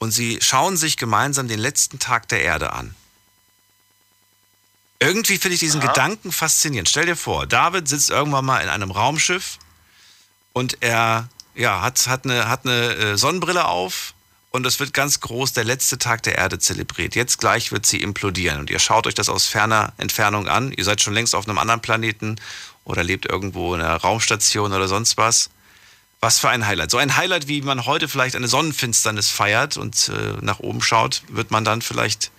und 0.00 0.10
sie 0.10 0.40
schauen 0.40 0.76
sich 0.76 0.96
gemeinsam 0.96 1.46
den 1.46 1.60
letzten 1.60 2.00
Tag 2.00 2.26
der 2.30 2.42
Erde 2.42 2.72
an. 2.72 2.96
Irgendwie 4.98 5.38
finde 5.38 5.54
ich 5.54 5.60
diesen 5.60 5.80
Aha. 5.82 5.88
Gedanken 5.92 6.32
faszinierend. 6.32 6.88
Stell 6.88 7.06
dir 7.06 7.16
vor, 7.16 7.46
David 7.46 7.86
sitzt 7.86 8.10
irgendwann 8.10 8.44
mal 8.44 8.58
in 8.60 8.68
einem 8.68 8.90
Raumschiff 8.90 9.58
und 10.52 10.78
er 10.80 11.28
ja, 11.54 11.82
hat, 11.82 12.06
hat 12.06 12.24
eine, 12.24 12.48
hat 12.48 12.66
eine 12.66 12.94
äh, 12.94 13.16
Sonnenbrille 13.16 13.66
auf 13.66 14.14
und 14.50 14.66
es 14.66 14.78
wird 14.80 14.92
ganz 14.92 15.20
groß 15.20 15.54
der 15.54 15.64
letzte 15.64 15.98
Tag 15.98 16.22
der 16.22 16.36
Erde 16.36 16.58
zelebriert. 16.58 17.14
Jetzt 17.14 17.38
gleich 17.38 17.72
wird 17.72 17.86
sie 17.86 18.02
implodieren 18.02 18.60
und 18.60 18.70
ihr 18.70 18.78
schaut 18.78 19.06
euch 19.06 19.14
das 19.14 19.28
aus 19.28 19.46
ferner 19.46 19.92
Entfernung 19.96 20.46
an. 20.46 20.72
Ihr 20.72 20.84
seid 20.84 21.00
schon 21.00 21.14
längst 21.14 21.34
auf 21.34 21.48
einem 21.48 21.58
anderen 21.58 21.80
Planeten 21.80 22.36
oder 22.84 23.02
lebt 23.02 23.26
irgendwo 23.26 23.74
in 23.74 23.80
einer 23.80 23.96
Raumstation 23.96 24.72
oder 24.72 24.88
sonst 24.88 25.16
was. 25.16 25.50
Was 26.20 26.38
für 26.38 26.50
ein 26.50 26.66
Highlight. 26.66 26.90
So 26.90 26.98
ein 26.98 27.16
Highlight, 27.16 27.48
wie 27.48 27.62
man 27.62 27.86
heute 27.86 28.08
vielleicht 28.08 28.36
eine 28.36 28.46
Sonnenfinsternis 28.46 29.28
feiert 29.28 29.76
und 29.76 30.08
äh, 30.08 30.36
nach 30.40 30.60
oben 30.60 30.80
schaut, 30.80 31.22
wird 31.28 31.50
man 31.50 31.64
dann 31.64 31.82
vielleicht 31.82 32.30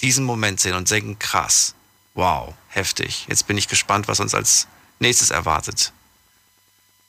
diesen 0.00 0.24
Moment 0.24 0.60
sehen 0.60 0.74
und 0.74 0.90
denken, 0.90 1.18
krass, 1.18 1.74
wow, 2.14 2.54
heftig. 2.68 3.26
Jetzt 3.28 3.46
bin 3.46 3.56
ich 3.56 3.66
gespannt, 3.66 4.08
was 4.08 4.20
uns 4.20 4.34
als 4.34 4.68
nächstes 5.00 5.30
erwartet. 5.30 5.92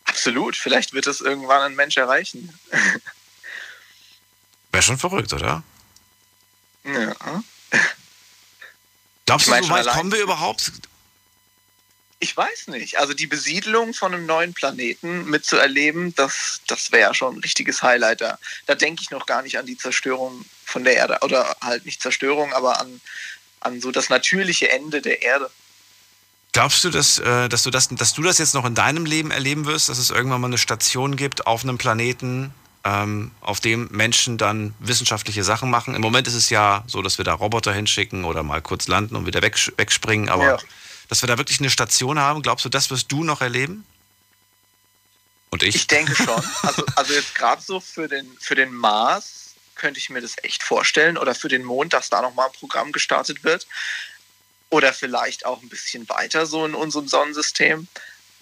Absolut, 0.06 0.56
vielleicht 0.56 0.93
wird 0.93 1.08
es 1.08 1.22
irgendwann 1.22 1.62
ein 1.62 1.76
Mensch 1.76 1.97
erreichen. 1.97 2.58
Wäre 4.72 4.84
schon 4.84 4.97
verrückt, 4.97 5.34
oder? 5.34 5.64
Ja. 6.84 7.43
Glaubst 9.26 9.47
Ich 9.47 9.54
du, 9.54 9.64
so 9.64 9.70
weit 9.70 9.88
kommen 9.88 10.12
wir 10.12 10.20
überhaupt? 10.20 10.72
Ich 12.20 12.36
weiß 12.36 12.68
nicht. 12.68 12.99
Also 12.99 13.14
die 13.14 13.28
Besiedlung 13.28 13.93
von 13.93 14.14
einem 14.14 14.26
neuen 14.26 14.54
Planeten 14.54 15.26
mitzuerleben, 15.26 16.16
das, 16.16 16.62
das 16.68 16.91
wäre 16.91 17.14
schon 17.14 17.36
ein 17.36 17.41
richtiges 17.41 17.84
Highlight. 17.84 18.22
Da, 18.22 18.39
da 18.66 18.76
denke 18.76 19.01
ich 19.01 19.12
noch 19.12 19.26
gar 19.26 19.41
nicht 19.41 19.58
an 19.58 19.66
die 19.66 19.78
Zerstörung 19.78 20.45
von 20.66 20.84
der 20.84 20.95
Erde. 20.95 21.20
Oder 21.22 21.56
halt 21.62 21.86
nicht 21.86 22.01
Zerstörung, 22.01 22.54
aber 22.54 22.80
an, 22.80 23.01
an 23.60 23.82
so 23.82 23.91
das 23.91 24.10
natürliche 24.10 24.72
Ende 24.72 25.01
der 25.01 25.22
Erde. 25.22 25.51
Glaubst 26.54 26.84
du, 26.84 26.91
dass, 26.91 27.18
äh, 27.18 27.49
dass, 27.49 27.64
du 27.64 27.72
das, 27.72 27.89
dass 27.89 28.14
du 28.14 28.22
das 28.22 28.38
jetzt 28.38 28.54
noch 28.54 28.66
in 28.66 28.76
deinem 28.76 29.06
Leben 29.06 29.32
erleben 29.32 29.66
wirst, 29.66 29.89
dass 29.89 29.97
es 29.97 30.12
irgendwann 30.12 30.39
mal 30.39 30.47
eine 30.47 30.60
Station 30.60 31.16
gibt 31.16 31.47
auf 31.47 31.64
einem 31.64 31.80
Planeten, 31.80 32.54
ähm, 32.84 33.32
auf 33.41 33.60
dem 33.60 33.88
Menschen 33.91 34.38
dann 34.38 34.76
wissenschaftliche 34.80 35.43
Sachen 35.43 35.72
machen? 35.72 35.95
Im 35.95 36.01
Moment 36.01 36.28
ist 36.28 36.36
es 36.36 36.51
ja 36.51 36.84
so, 36.86 37.01
dass 37.01 37.18
wir 37.18 37.26
da 37.26 37.34
Roboter 37.34 37.74
hinschicken 37.74 38.24
oder 38.24 38.43
mal 38.43 38.62
kurz 38.62 38.88
landen 38.88 39.16
und 39.16 39.26
wieder 39.26 39.41
wegspringen, 39.41 40.30
aber 40.30 40.45
Ja. 40.45 40.58
dass 41.10 41.24
wir 41.24 41.28
da 41.28 41.39
wirklich 41.39 41.60
eine 41.60 41.72
Station 41.72 42.20
haben, 42.20 42.43
glaubst 42.43 42.64
du, 42.66 42.70
das 42.70 42.91
wirst 42.91 43.12
du 43.12 43.24
noch 43.24 43.41
erleben? 43.41 43.84
Und 45.49 45.64
ich? 45.64 45.76
Ich 45.76 45.88
denke 45.88 46.16
schon. 46.16 46.43
Also, 46.62 46.86
also 46.95 47.14
jetzt 47.14 47.36
gerade 47.36 47.62
so 47.62 47.80
für 47.80 48.08
den, 48.08 48.28
für 48.39 48.56
den 48.56 48.74
Mars 48.74 49.54
könnte 49.76 49.99
ich 49.99 50.10
mir 50.10 50.22
das 50.22 50.36
echt 50.43 50.64
vorstellen. 50.64 51.18
Oder 51.18 51.36
für 51.36 51.47
den 51.47 51.64
Mond, 51.64 51.93
dass 51.93 52.10
da 52.10 52.22
nochmal 52.22 52.47
ein 52.47 52.54
Programm 52.54 52.91
gestartet 52.91 53.43
wird. 53.43 53.68
Oder 54.74 54.91
vielleicht 54.91 55.45
auch 55.45 55.61
ein 55.61 55.69
bisschen 55.69 56.09
weiter 56.09 56.47
so 56.47 56.65
in 56.65 56.74
unserem 56.74 57.07
Sonnensystem. 57.07 57.88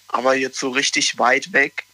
Aber 0.08 0.34
jetzt 0.34 0.58
so 0.58 0.70
richtig 0.70 1.18
weit 1.18 1.52
weg. 1.52 1.84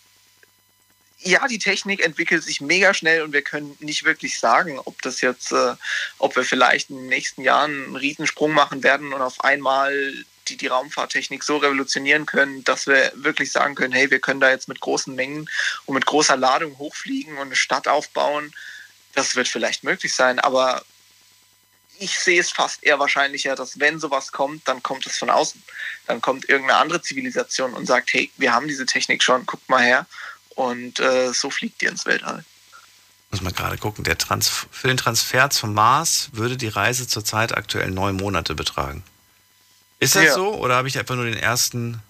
Ja, 1.19 1.49
die 1.49 1.59
Technik 1.59 2.05
entwickelt 2.05 2.45
sich 2.45 2.61
mega 2.61 2.95
schnell 2.95 3.23
und 3.23 3.33
wir 3.33 3.43
können 3.43 3.77
nicht 3.81 4.05
wirklich 4.05 4.39
sagen, 4.39 4.79
ob 4.85 5.03
das 5.03 5.23
jetzt, 5.23 5.51
äh, 5.51 5.75
ob 6.19 6.37
wir 6.37 6.45
vielleicht 6.45 6.91
in 6.91 6.99
den 6.99 7.09
nächsten 7.09 7.43
Jahren 7.43 7.87
einen 7.87 7.97
Riesensprung 7.97 8.53
machen 8.53 8.85
werden 8.85 9.13
und 9.13 9.21
auf 9.23 9.41
einmal 9.41 10.15
die, 10.47 10.57
die 10.57 10.69
Raumfahrttechnik 10.69 11.43
so 11.43 11.57
revolutionieren 11.57 12.25
können, 12.25 12.63
dass 12.63 12.87
wir 12.87 13.11
wirklich 13.17 13.51
sagen 13.51 13.75
können, 13.75 13.93
hey, 13.93 14.09
wir 14.09 14.21
können 14.21 14.39
da 14.39 14.51
jetzt 14.51 14.69
mit 14.69 14.79
großen 14.79 15.17
Mengen 15.17 15.51
und 15.87 15.97
mit 15.97 16.07
großer 16.07 16.37
Ladung 16.37 16.79
hochfliegen 16.79 17.39
und 17.39 17.49
eine 17.49 17.57
Stadt 17.57 17.89
aufbauen. 17.89 18.55
Das 19.17 19.35
wird 19.35 19.49
vielleicht 19.49 19.83
möglich 19.83 20.15
sein, 20.15 20.39
aber 20.39 20.85
ich 21.99 22.19
sehe 22.19 22.41
es 22.41 22.51
fast 22.51 22.83
eher 22.83 22.99
wahrscheinlicher, 22.99 23.55
dass 23.55 23.79
wenn 23.81 23.99
sowas 24.01 24.33
kommt, 24.33 24.67
dann 24.69 24.83
kommt 24.83 25.07
es 25.07 25.17
von 25.19 25.31
außen. 25.31 25.63
Dann 26.07 26.21
kommt 26.21 26.49
irgendeine 26.49 26.79
andere 26.81 27.03
Zivilisation 27.03 27.75
und 27.75 27.87
sagt, 27.87 28.13
hey, 28.13 28.31
wir 28.37 28.53
haben 28.53 28.69
diese 28.69 28.87
Technik 28.87 29.23
schon, 29.23 29.45
guckt 29.47 29.69
mal 29.69 29.83
her. 29.83 30.07
Und 30.51 30.99
äh, 31.01 31.33
so 31.33 31.51
fliegt 31.51 31.83
ihr 31.83 31.91
ins 31.91 32.07
Weltall. 32.07 32.45
Muss 33.31 33.43
mal 33.43 33.53
gerade 33.53 33.77
gucken. 33.77 34.05
Der 34.05 34.17
Trans 34.17 34.49
für 34.71 34.89
den 34.89 34.97
Transfer 34.97 35.51
zum 35.51 35.75
Mars 35.75 36.31
würde 36.33 36.57
die 36.57 36.69
Reise 36.69 37.07
zurzeit 37.07 37.57
aktuell 37.57 37.91
neun 37.91 38.17
Monate 38.17 38.55
betragen. 38.55 39.03
Ist 40.01 40.15
das 40.17 40.25
Ja. 40.25 40.35
so 40.35 40.55
oder 40.55 40.77
habe 40.77 40.89
ich 40.89 40.99
einfach 40.99 41.15
nur 41.15 41.27
den 41.27 41.37
ersten, 41.37 42.01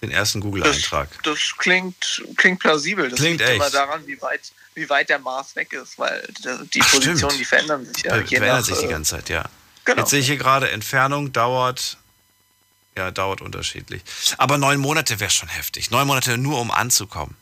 den 0.00 0.10
ersten 0.10 0.40
Google-Eintrag? 0.40 1.08
Das 1.24 1.38
klingt, 1.58 2.22
klingt 2.36 2.60
plausibel. 2.60 3.08
Das 3.10 3.18
Klingt 3.18 3.40
liegt 3.40 3.50
immer 3.52 3.66
echt. 3.66 3.74
daran, 3.74 4.06
wie 4.06 4.20
weit, 4.22 4.40
wie 4.74 4.88
weit 4.88 5.08
der 5.08 5.18
Mars 5.18 5.54
weg 5.56 5.72
ist, 5.72 5.98
weil 5.98 6.26
die- 6.38 6.68
die 6.68 6.82
Ach. 6.82 6.90
Positionen, 6.92 7.38
die 7.38 7.44
verändern 7.44 7.84
sich 7.86 8.02
ja. 8.04 8.14
Ver 8.14 8.22
je 8.22 8.36
verändert 8.38 8.60
nach, 8.60 8.66
sich 8.66 8.78
die 8.78 8.86
äh, 8.86 8.90
ganze 8.90 9.10
Zeit, 9.16 9.28
ja. 9.28 9.44
Genau. 9.84 10.00
Jetzt 10.00 10.10
sehe 10.10 10.20
ich 10.20 10.26
hier 10.26 10.36
gerade, 10.36 10.70
Entfernung 10.70 11.32
dauert, 11.32 11.96
ja, 12.96 13.10
dauert 13.10 13.40
unterschiedlich. 13.40 14.02
Aber 14.38 14.58
neun 14.58 14.78
Monate 14.80 15.18
wäre 15.20 15.30
schon 15.30 15.48
heftig. 15.48 15.90
Neun 15.90 16.06
Monate 16.06 16.38
nur, 16.38 16.60
um 16.60 16.70
anzukommen. 16.70 17.36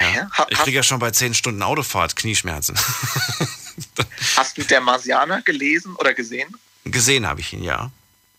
Ja? 0.00 0.28
Ha- 0.36 0.46
Ich 0.50 0.58
kriege 0.58 0.76
ja 0.76 0.82
schon 0.82 0.98
bei 0.98 1.10
zehn 1.10 1.34
Stunden 1.34 1.62
Autofahrt 1.62 2.16
Knieschmerzen. 2.16 2.76
Hast 4.36 4.58
du 4.58 4.62
der 4.64 4.80
Marsianer 4.80 5.42
gelesen 5.42 5.94
oder 5.96 6.14
gesehen? 6.14 6.54
Gesehen 6.84 7.26
habe 7.26 7.40
ich 7.40 7.52
ihn, 7.52 7.62
ja. 7.62 7.90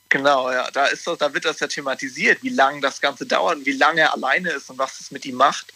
Genau, 0.09 0.51
ja. 0.51 0.69
Da, 0.71 0.85
ist 0.85 1.05
das, 1.05 1.17
da 1.17 1.33
wird 1.33 1.45
das 1.45 1.59
ja 1.59 1.67
thematisiert, 1.67 2.41
wie 2.43 2.49
lange 2.49 2.79
das 2.81 3.01
Ganze 3.01 3.25
dauert 3.25 3.57
und 3.57 3.65
wie 3.65 3.73
lange 3.73 4.01
er 4.01 4.13
alleine 4.13 4.51
ist 4.51 4.69
und 4.69 4.77
was 4.77 4.99
es 4.99 5.11
mit 5.11 5.25
ihm 5.25 5.35
macht. 5.35 5.73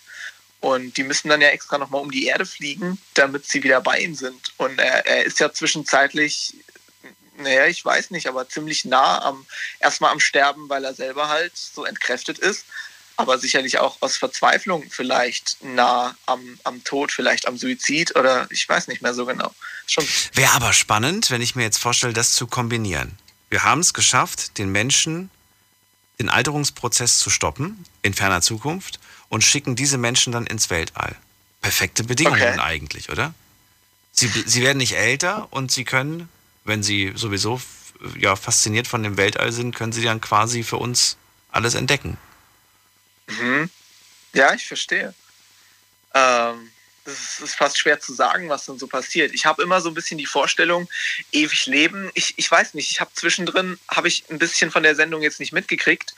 Und 0.61 0.95
die 0.95 1.03
müssen 1.03 1.27
dann 1.29 1.41
ja 1.41 1.49
extra 1.49 1.79
nochmal 1.79 2.01
um 2.01 2.11
die 2.11 2.27
Erde 2.27 2.45
fliegen, 2.45 2.99
damit 3.15 3.47
sie 3.47 3.63
wieder 3.63 3.81
bei 3.81 3.99
ihm 3.99 4.13
sind. 4.13 4.53
Und 4.57 4.79
er, 4.79 5.05
er 5.07 5.25
ist 5.25 5.39
ja 5.39 5.51
zwischenzeitlich, 5.51 6.55
naja, 7.37 7.65
ich 7.65 7.83
weiß 7.83 8.11
nicht, 8.11 8.27
aber 8.27 8.47
ziemlich 8.47 8.85
nah 8.85 9.23
am, 9.23 9.45
erstmal 9.79 10.11
am 10.11 10.19
Sterben, 10.19 10.69
weil 10.69 10.85
er 10.85 10.93
selber 10.93 11.29
halt 11.29 11.57
so 11.57 11.83
entkräftet 11.83 12.37
ist. 12.37 12.65
Aber 13.17 13.39
sicherlich 13.39 13.79
auch 13.79 13.97
aus 14.01 14.17
Verzweiflung 14.17 14.85
vielleicht 14.89 15.63
nah 15.63 16.15
am, 16.27 16.59
am 16.63 16.83
Tod, 16.83 17.11
vielleicht 17.11 17.47
am 17.47 17.57
Suizid 17.57 18.15
oder 18.15 18.47
ich 18.51 18.67
weiß 18.69 18.87
nicht 18.87 19.01
mehr 19.01 19.15
so 19.15 19.25
genau. 19.25 19.53
Wäre 20.33 20.53
aber 20.53 20.73
spannend, 20.73 21.31
wenn 21.31 21.41
ich 21.41 21.55
mir 21.55 21.63
jetzt 21.63 21.77
vorstelle, 21.77 22.13
das 22.13 22.33
zu 22.33 22.45
kombinieren. 22.45 23.17
Wir 23.49 23.63
haben 23.63 23.81
es 23.81 23.93
geschafft, 23.93 24.59
den 24.59 24.71
Menschen 24.71 25.31
den 26.19 26.29
Alterungsprozess 26.29 27.17
zu 27.17 27.31
stoppen 27.31 27.83
in 28.03 28.13
ferner 28.13 28.41
Zukunft 28.41 28.99
und 29.31 29.43
schicken 29.43 29.77
diese 29.77 29.97
Menschen 29.97 30.33
dann 30.33 30.45
ins 30.45 30.69
Weltall. 30.69 31.15
Perfekte 31.61 32.03
Bedingungen 32.03 32.41
Okay. 32.41 32.59
eigentlich, 32.59 33.09
oder? 33.09 33.33
Sie, 34.11 34.27
sie 34.27 34.61
werden 34.61 34.77
nicht 34.77 34.97
älter 34.97 35.47
und 35.51 35.71
sie 35.71 35.85
können, 35.85 36.27
wenn 36.65 36.83
sie 36.83 37.13
sowieso 37.15 37.61
ja, 38.17 38.35
fasziniert 38.35 38.87
von 38.87 39.03
dem 39.03 39.15
Weltall 39.15 39.53
sind, 39.53 39.73
können 39.73 39.93
sie 39.93 40.03
dann 40.03 40.19
quasi 40.19 40.63
für 40.63 40.77
uns 40.77 41.15
alles 41.49 41.75
entdecken. 41.75 42.17
Mhm. 43.27 43.69
Ja, 44.33 44.53
ich 44.53 44.67
verstehe. 44.67 45.13
Ähm, 46.13 46.70
ist, 47.05 47.39
ist 47.39 47.55
fast 47.55 47.77
schwer 47.77 47.99
zu 47.99 48.13
sagen, 48.13 48.49
was 48.49 48.65
dann 48.65 48.79
so 48.79 48.87
passiert. 48.87 49.33
Ich 49.33 49.45
habe 49.45 49.63
immer 49.63 49.81
so 49.81 49.89
ein 49.89 49.93
bisschen 49.93 50.17
die 50.17 50.25
Vorstellung, 50.25 50.89
ewig 51.31 51.65
leben. 51.65 52.11
Ich, 52.13 52.33
ich 52.37 52.49
weiß 52.49 52.73
nicht, 52.73 52.91
ich 52.91 53.01
habe 53.01 53.11
zwischendrin, 53.13 53.79
habe 53.89 54.07
ich 54.07 54.23
ein 54.29 54.39
bisschen 54.39 54.71
von 54.71 54.83
der 54.83 54.95
Sendung 54.95 55.21
jetzt 55.21 55.39
nicht 55.39 55.53
mitgekriegt, 55.53 56.13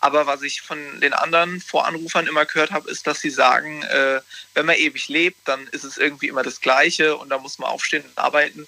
aber 0.00 0.26
was 0.26 0.42
ich 0.42 0.62
von 0.62 1.00
den 1.00 1.12
anderen 1.12 1.60
Voranrufern 1.60 2.26
immer 2.26 2.46
gehört 2.46 2.70
habe, 2.70 2.90
ist, 2.90 3.06
dass 3.06 3.20
sie 3.20 3.30
sagen, 3.30 3.82
äh, 3.82 4.20
wenn 4.54 4.66
man 4.66 4.76
ewig 4.76 5.08
lebt, 5.08 5.38
dann 5.46 5.66
ist 5.68 5.84
es 5.84 5.98
irgendwie 5.98 6.28
immer 6.28 6.42
das 6.42 6.60
Gleiche 6.60 7.16
und 7.16 7.30
da 7.30 7.38
muss 7.38 7.58
man 7.58 7.70
aufstehen 7.70 8.04
und 8.04 8.18
arbeiten. 8.18 8.66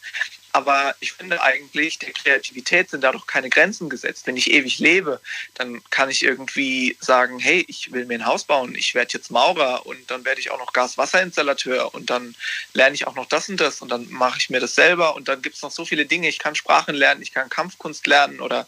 Aber 0.53 0.95
ich 0.99 1.13
finde 1.13 1.41
eigentlich, 1.43 1.99
der 1.99 2.13
Kreativität 2.13 2.91
sind 2.91 3.05
da 3.05 3.13
doch 3.13 3.27
keine 3.27 3.51
Grenzen 3.51 3.89
gesetzt. 3.89 4.27
Wenn 4.27 4.37
ich 4.37 4.51
ewig 4.51 4.79
lebe, 4.81 5.21
dann 5.55 5.81
kann 5.91 6.11
ich 6.11 6.25
irgendwie 6.25 6.97
sagen, 7.01 7.39
hey, 7.39 7.65
ich 7.69 7.93
will 7.93 8.07
mir 8.07 8.15
ein 8.15 8.27
Haus 8.27 8.45
bauen, 8.45 8.75
ich 8.75 8.95
werde 8.95 9.13
jetzt 9.13 9.31
Maurer 9.31 9.87
und 9.87 10.11
dann 10.11 10.25
werde 10.25 10.41
ich 10.41 10.51
auch 10.51 10.59
noch 10.59 10.73
Gas-Wasser-Installateur 10.73 11.95
und 11.95 12.11
dann 12.11 12.35
lerne 12.75 12.95
ich 12.95 13.07
auch 13.07 13.15
noch 13.15 13.27
das 13.27 13.49
und 13.49 13.61
das 13.61 13.81
und 13.81 13.91
dann 13.91 14.11
mache 14.11 14.39
ich 14.39 14.51
mir 14.51 14.61
das 14.61 14.75
selber 14.75 15.15
und 15.15 15.29
dann 15.29 15.41
gibt 15.41 15.55
es 15.55 15.63
noch 15.63 15.71
so 15.71 15.85
viele 15.85 16.07
Dinge. 16.07 16.29
Ich 16.29 16.39
kann 16.39 16.55
Sprachen 16.57 16.95
lernen, 16.95 17.23
ich 17.23 17.33
kann 17.33 17.49
Kampfkunst 17.49 18.07
lernen 18.07 18.41
oder 18.41 18.67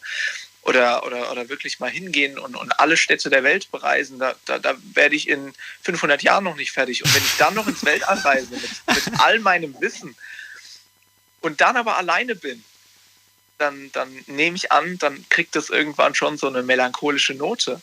oder, 0.63 1.05
oder, 1.05 1.29
oder 1.29 1.49
wirklich 1.49 1.79
mal 1.79 1.89
hingehen 1.89 2.39
und, 2.39 2.55
und 2.55 2.79
alle 2.79 2.95
Städte 2.95 3.29
der 3.29 3.43
Welt 3.43 3.69
bereisen, 3.69 4.17
da, 4.19 4.33
da, 4.45 4.59
da 4.59 4.75
werde 4.93 5.15
ich 5.15 5.27
in 5.27 5.53
500 5.81 6.23
Jahren 6.23 6.45
noch 6.45 6.55
nicht 6.55 6.71
fertig. 6.71 7.03
Und 7.03 7.13
wenn 7.13 7.21
ich 7.21 7.35
dann 7.37 7.53
noch 7.53 7.67
ins 7.67 7.83
Weltall 7.83 8.17
reise 8.19 8.51
mit, 8.51 8.61
mit 8.61 9.19
all 9.19 9.39
meinem 9.39 9.75
Wissen 9.81 10.15
und 11.43 11.59
dann 11.59 11.75
aber 11.75 11.97
alleine 11.97 12.35
bin, 12.35 12.63
dann, 13.57 13.91
dann 13.91 14.09
nehme 14.27 14.55
ich 14.55 14.71
an, 14.71 14.97
dann 14.97 15.25
kriegt 15.29 15.55
das 15.55 15.69
irgendwann 15.69 16.15
schon 16.15 16.37
so 16.37 16.47
eine 16.47 16.63
melancholische 16.63 17.33
Note. 17.33 17.81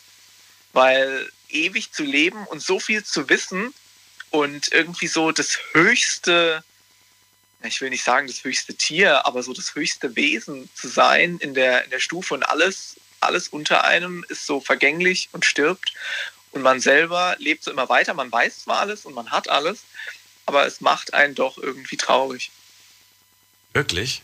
Weil 0.73 1.29
ewig 1.49 1.91
zu 1.91 2.03
leben 2.03 2.45
und 2.47 2.61
so 2.61 2.79
viel 2.79 3.03
zu 3.03 3.29
wissen 3.29 3.73
und 4.31 4.71
irgendwie 4.71 5.07
so 5.07 5.31
das 5.31 5.59
höchste, 5.73 6.63
ich 7.63 7.81
will 7.81 7.91
nicht 7.91 8.03
sagen 8.03 8.25
das 8.25 8.43
höchste 8.43 8.73
Tier, 8.73 9.27
aber 9.27 9.43
so 9.43 9.53
das 9.53 9.75
höchste 9.75 10.15
Wesen 10.15 10.67
zu 10.73 10.87
sein 10.87 11.37
in 11.37 11.53
der, 11.53 11.83
in 11.83 11.91
der 11.91 11.99
Stufe 11.99 12.33
und 12.33 12.43
alles, 12.43 12.95
alles 13.19 13.49
unter 13.49 13.83
einem 13.83 14.25
ist 14.29 14.47
so 14.47 14.59
vergänglich 14.59 15.29
und 15.33 15.45
stirbt. 15.45 15.93
Und 16.51 16.63
man 16.63 16.79
selber 16.79 17.35
lebt 17.37 17.63
so 17.63 17.69
immer 17.69 17.89
weiter. 17.89 18.15
Man 18.15 18.31
weiß 18.31 18.63
zwar 18.63 18.79
alles 18.79 19.05
und 19.05 19.13
man 19.13 19.29
hat 19.29 19.49
alles, 19.49 19.83
aber 20.47 20.65
es 20.65 20.81
macht 20.81 21.13
einen 21.13 21.35
doch 21.35 21.59
irgendwie 21.59 21.97
traurig. 21.97 22.51
Wirklich? 23.73 24.21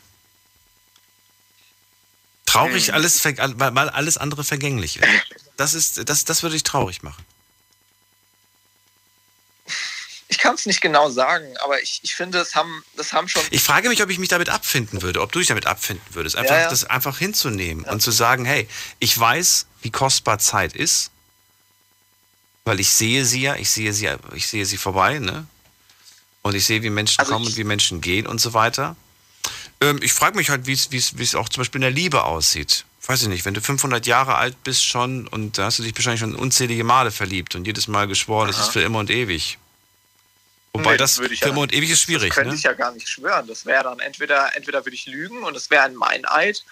Traurig, 2.45 2.93
alles, 2.93 3.23
weil 3.25 3.89
alles 3.89 4.17
andere 4.17 4.43
vergänglich 4.43 4.97
ist. 4.97 5.07
Das, 5.57 5.73
ist 5.73 6.09
das, 6.09 6.25
das 6.25 6.43
würde 6.43 6.55
ich 6.55 6.63
traurig 6.63 7.03
machen. 7.03 7.23
Ich 10.29 10.37
kann 10.39 10.55
es 10.55 10.65
nicht 10.65 10.81
genau 10.81 11.09
sagen, 11.09 11.55
aber 11.63 11.81
ich, 11.81 12.01
ich 12.03 12.15
finde, 12.15 12.37
das 12.37 12.53
haben, 12.53 12.83
das 12.95 13.13
haben 13.13 13.27
schon. 13.27 13.41
Ich 13.49 13.63
frage 13.63 13.87
mich, 13.89 14.03
ob 14.03 14.09
ich 14.09 14.19
mich 14.19 14.29
damit 14.29 14.49
abfinden 14.49 15.01
würde, 15.01 15.21
ob 15.21 15.31
du 15.31 15.39
dich 15.39 15.47
damit 15.47 15.65
abfinden 15.65 16.05
würdest. 16.13 16.35
Einfach 16.35 16.55
Ja, 16.55 16.61
ja. 16.61 16.69
das 16.69 16.83
einfach 16.83 17.17
hinzunehmen 17.17 17.85
und 17.85 18.01
zu 18.01 18.11
sagen, 18.11 18.43
hey, 18.43 18.67
ich 18.99 19.17
weiß, 19.17 19.67
wie 19.81 19.91
kostbar 19.91 20.39
Zeit 20.39 20.73
ist, 20.73 21.11
weil 22.65 22.79
ich 22.81 22.89
sehe 22.89 23.23
sie 23.25 23.41
ja, 23.41 23.55
ich 23.55 23.69
sehe 23.71 23.93
sie, 23.93 24.09
ich 24.35 24.47
sehe 24.47 24.65
sie 24.65 24.77
vorbei, 24.77 25.19
ne? 25.19 25.47
Und 26.41 26.55
ich 26.55 26.65
sehe, 26.65 26.83
wie 26.83 26.89
Menschen 26.89 27.19
Also 27.19 27.31
kommen 27.31 27.45
und 27.45 27.55
wie 27.57 27.63
Menschen 27.63 28.01
gehen 28.01 28.27
und 28.27 28.39
so 28.39 28.53
weiter. 28.53 28.95
Ähm, 29.81 29.99
ich 30.01 30.13
frage 30.13 30.35
mich 30.37 30.49
halt, 30.49 30.65
wie 30.65 30.73
es- 30.73 30.89
es 30.91 31.13
es 31.19 31.35
auch 31.35 31.49
zum 31.49 31.61
Beispiel 31.61 31.79
in 31.79 31.83
der 31.83 31.91
Liebe 31.91 32.23
aussieht. 32.23 32.85
Weiß 33.05 33.21
ich 33.21 33.27
nicht, 33.29 33.45
wenn 33.45 33.53
du 33.53 33.61
500 33.61 34.05
Jahre 34.05 34.35
alt 34.35 34.61
bist 34.63 34.83
schon 34.83 35.27
und 35.27 35.57
da 35.57 35.65
hast 35.65 35.79
du 35.79 35.83
dich 35.83 35.95
wahrscheinlich 35.95 36.19
schon 36.19 36.35
unzählige 36.35 36.83
Male 36.83 37.11
verliebt 37.11 37.55
und 37.55 37.65
jedes 37.65 37.87
Mal 37.87 38.07
geschworen, 38.07 38.49
es 38.49 38.57
ist 38.59 38.69
für 38.69 38.81
immer 38.81 38.99
und 38.99 39.09
ewig. 39.09 39.57
Wobei 40.73 40.91
Nee, 40.91 40.97
das 40.97 41.17
würde 41.19 41.33
ich 41.33 41.39
für 41.39 41.45
ja- 41.47 41.51
immer 41.51 41.61
und 41.61 41.73
ewig 41.73 41.89
ist 41.89 42.01
schwierig, 42.01 42.29
Das 42.29 42.35
könnte 42.35 42.49
ne? 42.51 42.55
ich 42.57 42.63
ja 42.63 42.73
gar 42.73 42.91
nicht 42.91 43.07
schwören. 43.07 43.47
Das 43.47 43.65
wäre 43.65 43.83
dann 43.85 43.99
entweder, 43.99 44.55
entweder 44.57 44.83
würde 44.85 44.95
ich 44.95 45.05
lügen 45.05 45.43
und 45.43 45.55
es 45.55 45.69
wäre 45.69 45.83
ein 45.83 45.95
Meineid 45.95 46.63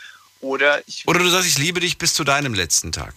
oder 0.41 0.85
ich, 0.87 1.07
Oder 1.07 1.19
du 1.19 1.29
sagst, 1.29 1.47
ich 1.47 1.57
liebe 1.57 1.79
dich 1.79 1.97
bis 1.97 2.13
zu 2.13 2.23
deinem 2.25 2.53
letzten 2.53 2.91
Tag. 2.91 3.13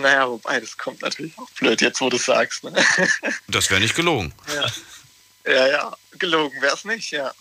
naja, 0.00 0.28
wobei, 0.28 0.58
das 0.58 0.76
kommt 0.78 1.02
natürlich 1.02 1.36
auch 1.38 1.50
blöd 1.50 1.80
jetzt, 1.82 2.00
wo 2.00 2.08
du 2.08 2.16
sagst. 2.16 2.64
Ne? 2.64 2.72
Das 3.46 3.68
wäre 3.70 3.80
nicht 3.80 3.94
gelogen. 3.94 4.32
Ja, 4.52 4.64
ja, 5.46 5.66
ja. 5.68 5.96
gelogen 6.18 6.60
wäre 6.60 6.74
es 6.74 6.84
nicht, 6.84 7.10
ja. 7.10 7.32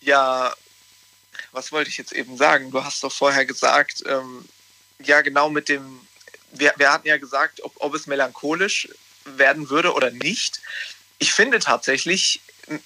Ja, 0.00 0.54
was 1.52 1.72
wollte 1.72 1.90
ich 1.90 1.98
jetzt 1.98 2.12
eben 2.12 2.36
sagen? 2.36 2.70
Du 2.70 2.84
hast 2.84 3.02
doch 3.02 3.12
vorher 3.12 3.44
gesagt, 3.44 4.02
ähm, 4.06 4.48
ja, 4.98 5.20
genau 5.22 5.50
mit 5.50 5.68
dem, 5.68 6.00
wir, 6.52 6.72
wir 6.76 6.92
hatten 6.92 7.08
ja 7.08 7.18
gesagt, 7.18 7.62
ob, 7.62 7.72
ob 7.76 7.94
es 7.94 8.06
melancholisch 8.06 8.88
werden 9.24 9.68
würde 9.70 9.92
oder 9.94 10.10
nicht. 10.10 10.60
Ich 11.18 11.32
finde 11.32 11.58
tatsächlich, 11.58 12.40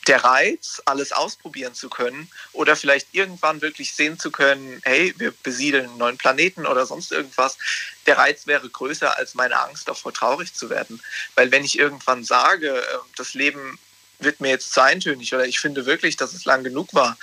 der 0.06 0.24
Reiz, 0.24 0.80
alles 0.86 1.12
ausprobieren 1.12 1.74
zu 1.74 1.90
können 1.90 2.30
oder 2.52 2.74
vielleicht 2.74 3.08
irgendwann 3.12 3.60
wirklich 3.60 3.92
sehen 3.92 4.18
zu 4.18 4.30
können, 4.30 4.80
hey, 4.84 5.14
wir 5.18 5.32
besiedeln 5.42 5.86
einen 5.86 5.98
neuen 5.98 6.16
Planeten 6.16 6.66
oder 6.66 6.86
sonst 6.86 7.12
irgendwas, 7.12 7.58
der 8.06 8.16
Reiz 8.16 8.46
wäre 8.46 8.68
größer 8.68 9.16
als 9.16 9.34
meine 9.34 9.60
Angst 9.60 9.86
davor, 9.86 10.14
traurig 10.14 10.54
zu 10.54 10.70
werden. 10.70 11.02
Weil 11.34 11.50
wenn 11.52 11.64
ich 11.64 11.78
irgendwann 11.78 12.24
sage, 12.24 12.70
äh, 12.70 12.98
das 13.16 13.34
Leben 13.34 13.78
wird 14.18 14.40
mir 14.40 14.48
jetzt 14.48 14.72
zu 14.72 14.82
eintönig 14.82 15.34
oder 15.34 15.46
ich 15.46 15.60
finde 15.60 15.86
wirklich, 15.86 16.16
dass 16.16 16.32
es 16.32 16.44
lang 16.44 16.64
genug 16.64 16.92
war, 16.94 17.16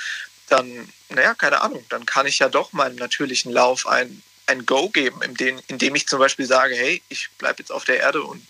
dann, 0.50 0.90
naja, 1.10 1.34
keine 1.34 1.62
Ahnung, 1.62 1.86
dann 1.90 2.06
kann 2.06 2.26
ich 2.26 2.40
ja 2.40 2.50
doch 2.50 2.74
meinem 2.74 2.98
natürlichen 2.98 3.52
Lauf 3.52 3.88
ein, 3.88 4.22
ein 4.48 4.66
Go 4.66 4.90
geben, 4.90 5.22
indem, 5.22 5.60
indem 5.68 5.96
ich 5.96 6.08
zum 6.08 6.20
Beispiel 6.20 6.46
sage, 6.46 6.76
hey, 6.76 7.02
ich 7.10 7.30
bleibe 7.38 7.60
jetzt 7.60 7.72
auf 7.72 7.86
der 7.86 8.00
Erde 8.00 8.22
und 8.22 8.46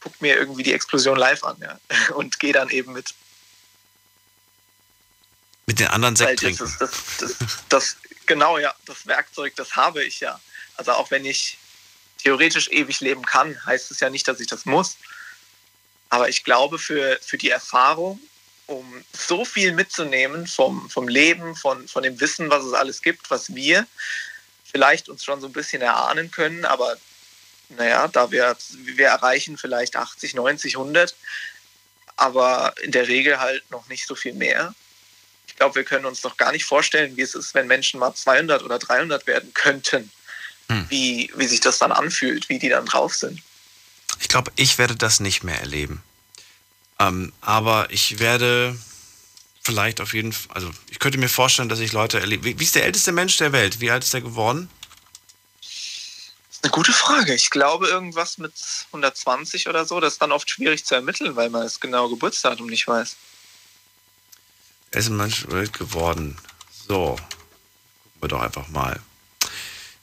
guck 0.00 0.20
mir 0.20 0.36
irgendwie 0.36 0.62
die 0.62 0.72
Explosion 0.72 1.16
live 1.16 1.44
an 1.44 1.56
ja, 1.60 1.78
und 2.14 2.38
gehe 2.38 2.52
dann 2.52 2.70
eben 2.70 2.92
mit. 2.92 3.14
Mit 5.66 5.78
den 5.78 5.88
anderen 5.88 6.16
Sekt 6.16 6.32
das, 6.32 6.40
trinken. 6.40 6.64
ist, 6.64 6.80
das, 6.80 6.90
das, 7.18 7.36
das, 7.68 7.96
genau, 8.26 8.58
ja, 8.58 8.74
das 8.86 9.06
Werkzeug, 9.06 9.54
das 9.56 9.76
habe 9.76 10.02
ich 10.02 10.20
ja. 10.20 10.40
Also 10.76 10.92
auch 10.92 11.10
wenn 11.10 11.24
ich 11.24 11.58
theoretisch 12.18 12.68
ewig 12.68 13.00
leben 13.00 13.24
kann, 13.24 13.64
heißt 13.64 13.90
es 13.90 14.00
ja 14.00 14.10
nicht, 14.10 14.26
dass 14.26 14.40
ich 14.40 14.46
das 14.46 14.64
muss. 14.64 14.96
Aber 16.12 16.28
ich 16.28 16.44
glaube, 16.44 16.78
für, 16.78 17.18
für 17.22 17.38
die 17.38 17.48
Erfahrung, 17.48 18.20
um 18.66 19.02
so 19.14 19.46
viel 19.46 19.72
mitzunehmen 19.72 20.46
vom, 20.46 20.90
vom 20.90 21.08
Leben, 21.08 21.56
von, 21.56 21.88
von 21.88 22.02
dem 22.02 22.20
Wissen, 22.20 22.50
was 22.50 22.66
es 22.66 22.74
alles 22.74 23.00
gibt, 23.00 23.30
was 23.30 23.54
wir 23.54 23.86
vielleicht 24.62 25.08
uns 25.08 25.24
schon 25.24 25.40
so 25.40 25.46
ein 25.46 25.54
bisschen 25.54 25.80
erahnen 25.80 26.30
können, 26.30 26.66
aber 26.66 26.98
naja, 27.70 28.08
da 28.08 28.30
wir, 28.30 28.54
wir 28.84 29.06
erreichen 29.06 29.56
vielleicht 29.56 29.96
80, 29.96 30.34
90, 30.34 30.76
100, 30.76 31.16
aber 32.16 32.74
in 32.82 32.92
der 32.92 33.08
Regel 33.08 33.40
halt 33.40 33.70
noch 33.70 33.88
nicht 33.88 34.06
so 34.06 34.14
viel 34.14 34.34
mehr. 34.34 34.74
Ich 35.46 35.56
glaube, 35.56 35.76
wir 35.76 35.84
können 35.84 36.04
uns 36.04 36.22
noch 36.22 36.36
gar 36.36 36.52
nicht 36.52 36.66
vorstellen, 36.66 37.16
wie 37.16 37.22
es 37.22 37.34
ist, 37.34 37.54
wenn 37.54 37.66
Menschen 37.66 37.98
mal 37.98 38.12
200 38.14 38.62
oder 38.62 38.78
300 38.78 39.26
werden 39.26 39.54
könnten, 39.54 40.12
Hm. 40.68 40.86
wie, 40.90 41.30
wie 41.36 41.46
sich 41.46 41.60
das 41.60 41.78
dann 41.78 41.90
anfühlt, 41.90 42.50
wie 42.50 42.58
die 42.58 42.68
dann 42.68 42.84
drauf 42.84 43.14
sind. 43.14 43.40
Ich 44.22 44.28
glaube, 44.28 44.52
ich 44.54 44.78
werde 44.78 44.94
das 44.94 45.18
nicht 45.18 45.42
mehr 45.42 45.58
erleben. 45.60 46.00
Ähm, 47.00 47.32
aber 47.40 47.90
ich 47.90 48.20
werde 48.20 48.78
vielleicht 49.64 50.00
auf 50.00 50.14
jeden 50.14 50.32
Fall, 50.32 50.54
also 50.54 50.70
ich 50.90 51.00
könnte 51.00 51.18
mir 51.18 51.28
vorstellen, 51.28 51.68
dass 51.68 51.80
ich 51.80 51.92
Leute 51.92 52.20
erlebe. 52.20 52.44
Wie, 52.44 52.58
wie 52.58 52.64
ist 52.64 52.76
der 52.76 52.84
älteste 52.84 53.10
Mensch 53.10 53.36
der 53.38 53.50
Welt? 53.50 53.80
Wie 53.80 53.90
alt 53.90 54.04
ist 54.04 54.14
der 54.14 54.20
geworden? 54.20 54.70
Das 55.60 56.58
ist 56.58 56.64
eine 56.64 56.70
gute 56.70 56.92
Frage. 56.92 57.34
Ich 57.34 57.50
glaube, 57.50 57.88
irgendwas 57.88 58.38
mit 58.38 58.54
120 58.92 59.68
oder 59.68 59.84
so, 59.84 59.98
das 59.98 60.14
ist 60.14 60.22
dann 60.22 60.30
oft 60.30 60.48
schwierig 60.48 60.84
zu 60.84 60.94
ermitteln, 60.94 61.34
weil 61.34 61.50
man 61.50 61.62
das 61.62 61.80
genaue 61.80 62.10
Geburtsdatum 62.10 62.68
nicht 62.68 62.86
weiß. 62.86 63.16
Er 64.92 65.00
ist 65.00 65.08
ein 65.08 65.16
Mensch 65.16 65.46
geworden. 65.72 66.38
So, 66.88 67.16
gucken 67.16 68.20
wir 68.20 68.28
doch 68.28 68.40
einfach 68.40 68.68
mal. 68.68 69.00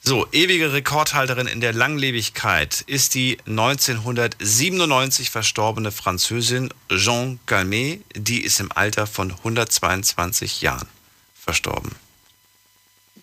So, 0.02 0.26
ewige 0.32 0.72
Rekordhalterin 0.72 1.46
in 1.46 1.60
der 1.60 1.74
Langlebigkeit 1.74 2.80
ist 2.86 3.14
die 3.14 3.38
1997 3.46 5.28
verstorbene 5.28 5.92
Französin 5.92 6.72
Jean 6.88 7.38
Calmet. 7.44 8.02
Die 8.14 8.40
ist 8.42 8.60
im 8.60 8.72
Alter 8.72 9.06
von 9.06 9.30
122 9.30 10.62
Jahren 10.62 10.88
verstorben. 11.34 11.94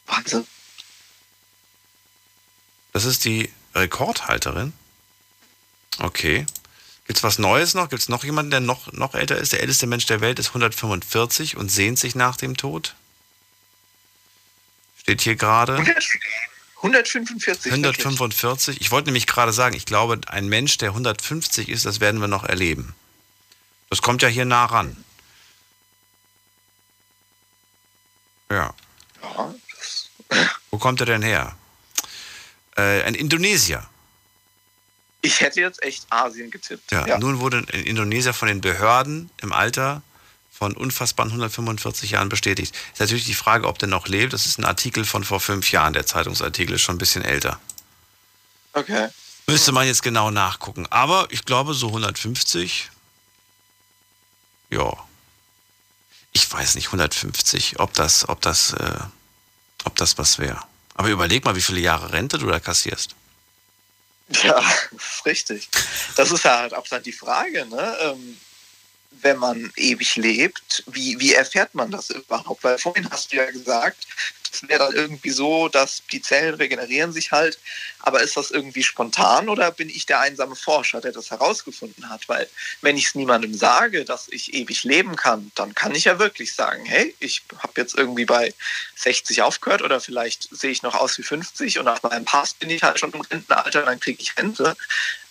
Wahnsinn. 0.05 0.45
Das 2.93 3.05
ist 3.05 3.25
die 3.25 3.51
Rekordhalterin. 3.73 4.71
Okay. 5.97 6.45
Gibt 7.07 7.17
es 7.17 7.23
was 7.23 7.39
Neues 7.39 7.73
noch? 7.73 7.89
Gibt 7.89 8.03
es 8.03 8.09
noch 8.09 8.23
jemanden, 8.23 8.51
der 8.51 8.59
noch, 8.59 8.93
noch 8.93 9.15
älter 9.15 9.37
ist? 9.37 9.51
Der 9.51 9.61
älteste 9.61 9.87
Mensch 9.87 10.05
der 10.05 10.21
Welt 10.21 10.37
ist 10.37 10.49
145 10.49 11.57
und 11.57 11.69
sehnt 11.69 11.97
sich 11.97 12.13
nach 12.13 12.37
dem 12.37 12.55
Tod. 12.55 12.93
Steht 14.99 15.21
hier 15.21 15.35
gerade. 15.35 15.83
145. 16.77 17.71
145. 17.71 18.81
Ich 18.81 18.91
wollte 18.91 19.07
nämlich 19.07 19.25
gerade 19.25 19.51
sagen, 19.51 19.75
ich 19.75 19.85
glaube, 19.85 20.19
ein 20.27 20.47
Mensch, 20.47 20.77
der 20.77 20.89
150 20.89 21.69
ist, 21.69 21.85
das 21.85 21.99
werden 21.99 22.21
wir 22.21 22.27
noch 22.27 22.43
erleben. 22.43 22.93
Das 23.89 24.01
kommt 24.01 24.21
ja 24.21 24.27
hier 24.27 24.45
nah 24.45 24.65
ran. 24.65 24.95
Ja. 28.49 28.73
Ja, 29.21 29.55
Wo 30.71 30.77
kommt 30.77 30.99
er 30.99 31.05
denn 31.05 31.21
her? 31.21 31.57
Äh, 32.75 33.03
ein 33.03 33.15
Indonesier. 33.15 33.87
Ich 35.21 35.41
hätte 35.41 35.59
jetzt 35.59 35.81
echt 35.83 36.05
Asien 36.09 36.51
getippt. 36.51 36.91
Ja, 36.91 37.17
nun 37.17 37.39
wurde 37.39 37.65
in 37.71 37.83
Indonesien 37.83 38.33
von 38.33 38.47
den 38.47 38.61
Behörden 38.61 39.29
im 39.41 39.51
Alter 39.51 40.03
von 40.57 40.75
unfassbaren 40.75 41.29
145 41.29 42.11
Jahren 42.11 42.29
bestätigt. 42.29 42.75
Ist 42.93 42.99
natürlich 42.99 43.25
die 43.25 43.35
Frage, 43.35 43.67
ob 43.67 43.77
der 43.77 43.87
noch 43.87 44.07
lebt. 44.07 44.33
Das 44.33 44.47
ist 44.47 44.57
ein 44.57 44.65
Artikel 44.65 45.05
von 45.05 45.23
vor 45.23 45.39
fünf 45.39 45.71
Jahren. 45.71 45.93
Der 45.93 46.07
Zeitungsartikel 46.07 46.75
ist 46.75 46.81
schon 46.81 46.95
ein 46.95 46.97
bisschen 46.97 47.23
älter. 47.23 47.59
Okay. 48.73 49.09
Müsste 49.45 49.71
man 49.71 49.85
jetzt 49.85 50.01
genau 50.01 50.31
nachgucken. 50.31 50.87
Aber 50.89 51.27
ich 51.29 51.45
glaube, 51.45 51.75
so 51.75 51.87
150. 51.87 52.89
Ja. 54.71 54.93
Ich 56.33 56.51
weiß 56.51 56.73
nicht, 56.73 56.87
150, 56.87 57.79
ob 57.79 57.93
das, 57.93 58.27
ob 58.27 58.41
das, 58.41 58.73
äh, 58.73 58.99
ob 59.83 59.95
das 59.95 60.17
was 60.17 60.39
wäre. 60.39 60.61
Aber 60.95 61.09
überleg 61.09 61.45
mal, 61.45 61.55
wie 61.55 61.61
viele 61.61 61.81
Jahre 61.81 62.13
Rente 62.13 62.39
du 62.39 62.47
da 62.47 62.59
kassierst. 62.59 63.15
Ja, 64.41 64.59
ist 64.91 65.23
richtig. 65.25 65.69
Das 66.15 66.31
ist 66.31 66.43
ja 66.43 66.57
halt 66.57 66.73
auch 66.73 66.87
dann 66.87 67.03
die 67.03 67.13
Frage, 67.13 67.67
ne? 67.67 67.97
Ähm, 68.01 68.37
wenn 69.21 69.37
man 69.37 69.71
ewig 69.75 70.15
lebt, 70.15 70.83
wie, 70.87 71.19
wie 71.19 71.33
erfährt 71.33 71.73
man 71.75 71.91
das 71.91 72.09
überhaupt? 72.09 72.63
Weil 72.63 72.77
vorhin 72.77 73.09
hast 73.09 73.31
du 73.31 73.37
ja 73.37 73.49
gesagt, 73.49 74.07
das 74.51 74.67
wäre 74.67 74.79
dann 74.85 74.93
irgendwie 74.93 75.29
so, 75.29 75.67
dass 75.69 76.03
die 76.11 76.21
Zellen 76.21 76.55
regenerieren 76.55 77.11
sich 77.11 77.31
halt. 77.31 77.59
Aber 77.99 78.21
ist 78.21 78.37
das 78.37 78.51
irgendwie 78.51 78.83
spontan 78.83 79.49
oder 79.49 79.71
bin 79.71 79.89
ich 79.89 80.05
der 80.05 80.19
einsame 80.19 80.55
Forscher, 80.55 81.01
der 81.01 81.11
das 81.11 81.31
herausgefunden 81.31 82.09
hat? 82.09 82.29
Weil 82.29 82.47
wenn 82.81 82.97
ich 82.97 83.07
es 83.07 83.15
niemandem 83.15 83.53
sage, 83.53 84.05
dass 84.05 84.27
ich 84.29 84.53
ewig 84.53 84.83
leben 84.83 85.15
kann, 85.15 85.51
dann 85.55 85.75
kann 85.75 85.95
ich 85.95 86.05
ja 86.05 86.19
wirklich 86.19 86.53
sagen, 86.53 86.85
hey, 86.85 87.15
ich 87.19 87.43
habe 87.59 87.73
jetzt 87.77 87.95
irgendwie 87.95 88.25
bei 88.25 88.53
60 88.95 89.41
aufgehört 89.41 89.81
oder 89.81 89.99
vielleicht 89.99 90.47
sehe 90.55 90.71
ich 90.71 90.83
noch 90.83 90.95
aus 90.95 91.17
wie 91.17 91.23
50 91.23 91.79
und 91.79 91.85
nach 91.85 92.01
meinem 92.03 92.25
Pass 92.25 92.53
bin 92.53 92.69
ich 92.69 92.83
halt 92.83 92.99
schon 92.99 93.11
im 93.11 93.21
Rentenalter, 93.21 93.83
dann 93.83 93.99
kriege 93.99 94.21
ich 94.21 94.37
Rente. 94.37 94.75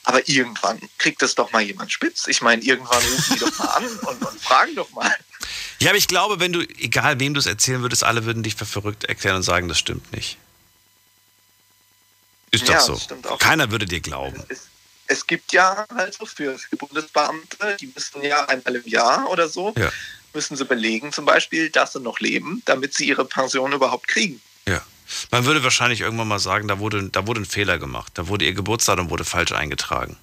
Aber 0.04 0.28
irgendwann 0.28 0.80
kriegt 0.98 1.20
es 1.22 1.34
doch 1.34 1.50
mal 1.50 1.62
jemand 1.62 1.90
spitz. 1.90 2.28
Ich 2.28 2.40
meine, 2.40 2.62
irgendwann 2.62 3.02
rufen 3.02 3.34
die 3.34 3.40
doch 3.40 3.58
mal 3.58 3.66
an 3.70 3.84
und, 3.84 4.22
und 4.22 4.40
fragen 4.40 4.76
doch 4.76 4.90
mal. 4.90 5.16
Ja, 5.80 5.90
aber 5.90 5.98
ich 5.98 6.08
glaube, 6.08 6.40
wenn 6.40 6.52
du, 6.52 6.60
egal 6.78 7.20
wem 7.20 7.34
du 7.34 7.40
es 7.40 7.46
erzählen 7.46 7.82
würdest, 7.82 8.02
alle 8.04 8.24
würden 8.24 8.42
dich 8.42 8.54
für 8.56 8.66
verrückt 8.66 9.04
erklären 9.04 9.36
und 9.36 9.42
sagen, 9.42 9.68
das 9.68 9.78
stimmt 9.78 10.10
nicht. 10.12 10.38
Ist 12.50 12.68
Ja, 12.68 12.78
doch 12.86 12.98
so. 12.98 13.36
Keiner 13.38 13.70
würde 13.70 13.86
dir 13.86 14.00
glauben. 14.00 14.42
Es 15.08 15.26
gibt 15.26 15.52
ja 15.52 15.84
halt 15.94 16.14
so 16.14 16.26
für, 16.26 16.58
für 16.58 16.76
Bundesbeamte, 16.76 17.76
die 17.80 17.88
müssen 17.94 18.22
ja 18.22 18.44
einmal 18.48 18.76
im 18.76 18.88
Jahr 18.88 19.28
oder 19.30 19.48
so, 19.48 19.72
Ja. 19.76 19.92
müssen 20.32 20.56
sie 20.56 20.64
belegen 20.64 21.12
zum 21.12 21.24
Beispiel, 21.24 21.70
dass 21.70 21.92
sie 21.92 22.00
noch 22.00 22.18
leben, 22.20 22.62
damit 22.64 22.94
sie 22.94 23.06
ihre 23.06 23.24
Pension 23.24 23.72
überhaupt 23.72 24.08
kriegen. 24.08 24.40
Ja. 24.66 24.82
Man 25.30 25.44
würde 25.44 25.62
wahrscheinlich 25.62 26.00
irgendwann 26.00 26.26
mal 26.26 26.40
sagen, 26.40 26.66
da 26.66 26.80
wurde, 26.80 27.08
da 27.10 27.26
wurde 27.28 27.40
ein 27.42 27.44
Fehler 27.44 27.78
gemacht. 27.78 28.12
Da 28.14 28.26
wurde 28.26 28.44
ihr 28.44 28.54
Geburtsdatum 28.54 29.10
wurde 29.10 29.24
falsch 29.24 29.52
eingetragen. 29.52 30.16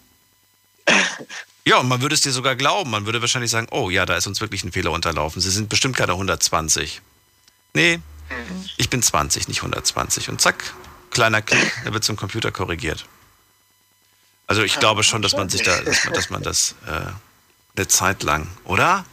Ja, 1.65 1.77
und 1.77 1.88
man 1.88 2.02
würde 2.02 2.15
es 2.15 2.22
dir 2.22 2.31
sogar 2.31 2.56
glauben. 2.56 2.90
Man 2.90 3.06
würde 3.06 3.22
wahrscheinlich 3.22 3.52
sagen, 3.52 3.68
oh 3.72 3.90
ja, 3.90 4.06
da 4.06 4.18
ist 4.18 4.27
uns 4.27 4.41
wirklich 4.41 4.64
ein 4.64 4.72
Fehler 4.72 4.91
unterlaufen. 4.91 5.41
Sie 5.41 5.49
sind 5.49 5.69
bestimmt 5.69 5.95
keine 5.95 6.14
120. 6.14 7.02
Nee, 7.73 7.99
ich 8.77 8.90
bin 8.90 9.02
20, 9.02 9.48
nicht 9.48 9.60
120. 9.60 10.30
Und 10.30 10.41
zack, 10.41 10.73
kleiner 11.10 11.41
Klick, 11.41 11.72
er 11.85 11.94
wird 11.94 12.03
zum 12.03 12.15
Computer 12.15 12.52
korrigiert. 12.52 13.06
Also 14.48 14.64
ich 14.64 14.77
glaube 14.80 15.03
schon, 15.03 15.22
dass 15.22 15.34
man 15.34 15.49
sich 15.49 15.64
da, 15.64 15.80
dass 15.81 16.03
man, 16.06 16.14
dass 16.14 16.30
man 16.30 16.44
das 16.44 16.76
äh, 16.85 17.06
eine 17.76 17.88
Zeit 17.88 18.23
lang, 18.23 18.48
oder? 18.65 19.06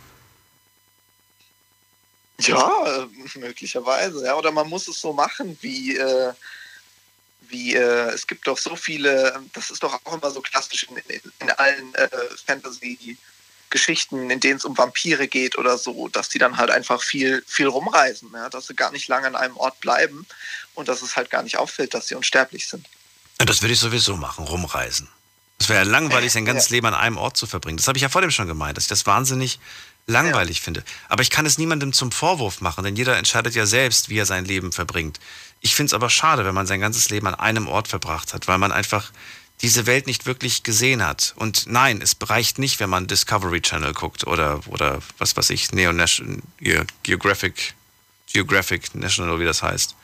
Ja, 2.40 3.04
äh, 3.04 3.38
möglicherweise. 3.38 4.24
Ja. 4.24 4.34
Oder 4.34 4.50
man 4.50 4.68
muss 4.68 4.88
es 4.88 5.00
so 5.00 5.12
machen, 5.12 5.56
wie, 5.60 5.96
äh, 5.96 6.32
wie 7.50 7.74
äh, 7.74 8.10
es 8.10 8.26
gibt 8.26 8.46
doch 8.46 8.58
so 8.58 8.76
viele, 8.76 9.40
das 9.52 9.70
ist 9.70 9.82
doch 9.82 10.00
auch 10.04 10.14
immer 10.14 10.30
so 10.30 10.40
klassisch 10.40 10.84
in, 10.84 10.96
in, 10.96 11.20
in 11.40 11.50
allen 11.50 11.94
äh, 11.94 12.08
Fantasy-Geschichten, 12.46 14.30
in 14.30 14.40
denen 14.40 14.56
es 14.56 14.64
um 14.64 14.76
Vampire 14.76 15.28
geht 15.28 15.58
oder 15.58 15.78
so, 15.78 16.08
dass 16.08 16.28
die 16.28 16.38
dann 16.38 16.56
halt 16.56 16.70
einfach 16.70 17.02
viel, 17.02 17.44
viel 17.46 17.66
rumreisen, 17.66 18.30
ja? 18.32 18.48
dass 18.48 18.66
sie 18.66 18.74
gar 18.74 18.92
nicht 18.92 19.08
lange 19.08 19.26
an 19.26 19.36
einem 19.36 19.56
Ort 19.56 19.80
bleiben 19.80 20.26
und 20.74 20.88
dass 20.88 21.02
es 21.02 21.16
halt 21.16 21.30
gar 21.30 21.42
nicht 21.42 21.58
auffällt, 21.58 21.94
dass 21.94 22.08
sie 22.08 22.14
unsterblich 22.14 22.68
sind. 22.68 22.86
Ja, 23.38 23.46
das 23.46 23.62
würde 23.62 23.72
ich 23.72 23.80
sowieso 23.80 24.16
machen, 24.16 24.44
rumreisen. 24.44 25.08
Es 25.58 25.68
wäre 25.68 25.84
ja 25.84 25.90
langweilig, 25.90 26.32
sein 26.32 26.46
ganzes 26.46 26.70
Ja. 26.70 26.76
Leben 26.76 26.86
an 26.86 26.94
einem 26.94 27.18
Ort 27.18 27.36
zu 27.36 27.46
verbringen. 27.46 27.76
Das 27.76 27.86
habe 27.86 27.98
ich 27.98 28.02
ja 28.02 28.08
vor 28.08 28.22
dem 28.22 28.30
schon 28.30 28.46
gemeint, 28.46 28.76
dass 28.76 28.84
ich 28.84 28.88
das 28.88 29.04
wahnsinnig 29.06 29.60
langweilig 30.10 30.60
finde. 30.60 30.84
Aber 31.08 31.22
ich 31.22 31.30
kann 31.30 31.46
es 31.46 31.58
niemandem 31.58 31.92
zum 31.92 32.12
Vorwurf 32.12 32.60
machen, 32.60 32.84
denn 32.84 32.96
jeder 32.96 33.16
entscheidet 33.16 33.54
ja 33.54 33.66
selbst, 33.66 34.08
wie 34.08 34.18
er 34.18 34.26
sein 34.26 34.44
Leben 34.44 34.72
verbringt. 34.72 35.18
Ich 35.60 35.74
finde 35.74 35.88
es 35.90 35.94
aber 35.94 36.10
schade, 36.10 36.44
wenn 36.44 36.54
man 36.54 36.66
sein 36.66 36.80
ganzes 36.80 37.10
Leben 37.10 37.26
an 37.26 37.34
einem 37.34 37.68
Ort 37.68 37.88
verbracht 37.88 38.34
hat, 38.34 38.48
weil 38.48 38.58
man 38.58 38.72
einfach 38.72 39.12
diese 39.62 39.84
Welt 39.86 40.06
nicht 40.06 40.24
wirklich 40.24 40.62
gesehen 40.62 41.04
hat. 41.04 41.34
Und 41.36 41.66
nein, 41.66 42.00
es 42.00 42.16
reicht 42.22 42.58
nicht, 42.58 42.80
wenn 42.80 42.88
man 42.88 43.06
Discovery 43.06 43.60
Channel 43.60 43.92
guckt 43.92 44.26
oder, 44.26 44.60
oder 44.68 45.00
was 45.18 45.36
weiß 45.36 45.50
ich, 45.50 45.72
Neo 45.72 45.92
Nation, 45.92 46.42
Ge- 46.58 46.84
Geographic, 47.02 47.74
Geographic 48.32 48.94
National, 48.94 49.38
wie 49.38 49.44
das 49.44 49.62
heißt. 49.62 49.94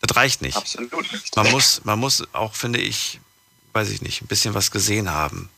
Das 0.00 0.16
reicht 0.16 0.42
nicht. 0.42 0.56
Absolut 0.56 1.12
nicht. 1.12 1.34
Man 1.36 1.50
muss, 1.50 1.80
man 1.84 1.98
muss 1.98 2.22
auch, 2.32 2.54
finde 2.54 2.78
ich, 2.78 3.20
weiß 3.72 3.90
ich 3.90 4.00
nicht, 4.00 4.22
ein 4.22 4.28
bisschen 4.28 4.54
was 4.54 4.70
gesehen 4.70 5.10
haben. 5.10 5.50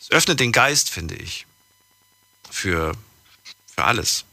Es 0.00 0.10
öffnet 0.10 0.38
den 0.38 0.52
Geist, 0.52 0.90
finde 0.90 1.16
ich. 1.16 1.45
Für, 2.56 2.94
für 3.66 3.84
alles. 3.84 4.24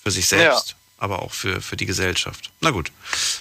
Für 0.00 0.12
sich 0.12 0.28
selbst, 0.28 0.76
aber 0.98 1.22
auch 1.22 1.32
für, 1.32 1.60
für 1.60 1.76
die 1.76 1.86
Gesellschaft. 1.86 2.52
Na 2.60 2.70
gut, 2.70 2.92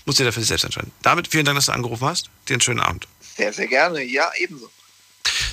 muss 0.06 0.18
jeder 0.18 0.34
für 0.34 0.40
sich 0.40 0.50
selbst 0.50 0.64
entscheiden. 0.64 0.92
Damit 1.04 1.28
vielen 1.28 1.46
Dank, 1.46 1.56
dass 1.56 1.68
du 1.68 1.72
angerufen 1.72 2.08
hast. 2.08 2.32
Dir 2.48 2.56
einen 2.56 2.62
schönen 2.62 2.80
Abend. 2.80 3.08
Sehr, 3.38 3.54
sehr 3.54 3.68
gerne. 3.68 4.02
Ja, 4.04 4.32
ebenso. 4.38 4.72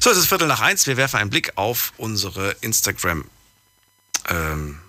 So, 0.00 0.10
es 0.10 0.16
ist 0.16 0.28
Viertel 0.28 0.48
nach 0.48 0.62
eins. 0.62 0.86
Wir 0.86 0.96
werfen 0.96 1.20
einen 1.20 1.28
Blick 1.28 1.52
auf 1.56 1.92
unsere 1.98 2.56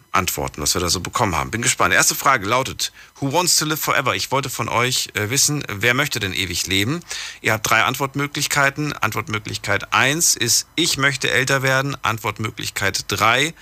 Instagram-Antworten, 0.09 0.61
was 0.61 0.73
wir 0.73 0.81
da 0.81 0.89
so 0.89 0.99
bekommen 0.99 1.35
haben. 1.35 1.51
Bin 1.51 1.61
gespannt. 1.61 1.93
Erste 1.93 2.15
Frage 2.15 2.45
lautet: 2.45 2.91
Who 3.19 3.31
wants 3.31 3.57
to 3.57 3.65
live 3.65 3.79
forever? 3.79 4.15
Ich 4.15 4.31
wollte 4.31 4.49
von 4.49 4.69
euch 4.69 5.09
äh, 5.13 5.29
wissen, 5.29 5.63
wer 5.67 5.93
möchte 5.93 6.19
denn 6.19 6.33
ewig 6.33 6.67
leben? 6.67 7.01
Ihr 7.41 7.53
habt 7.53 7.69
drei 7.69 7.83
Antwortmöglichkeiten. 7.83 8.93
Antwortmöglichkeit 8.93 9.93
1 9.93 10.35
ist: 10.35 10.67
Ich 10.75 10.97
möchte 10.97 11.29
älter 11.31 11.61
werden. 11.61 11.97
Antwortmöglichkeit 12.03 13.05
3 13.07 13.53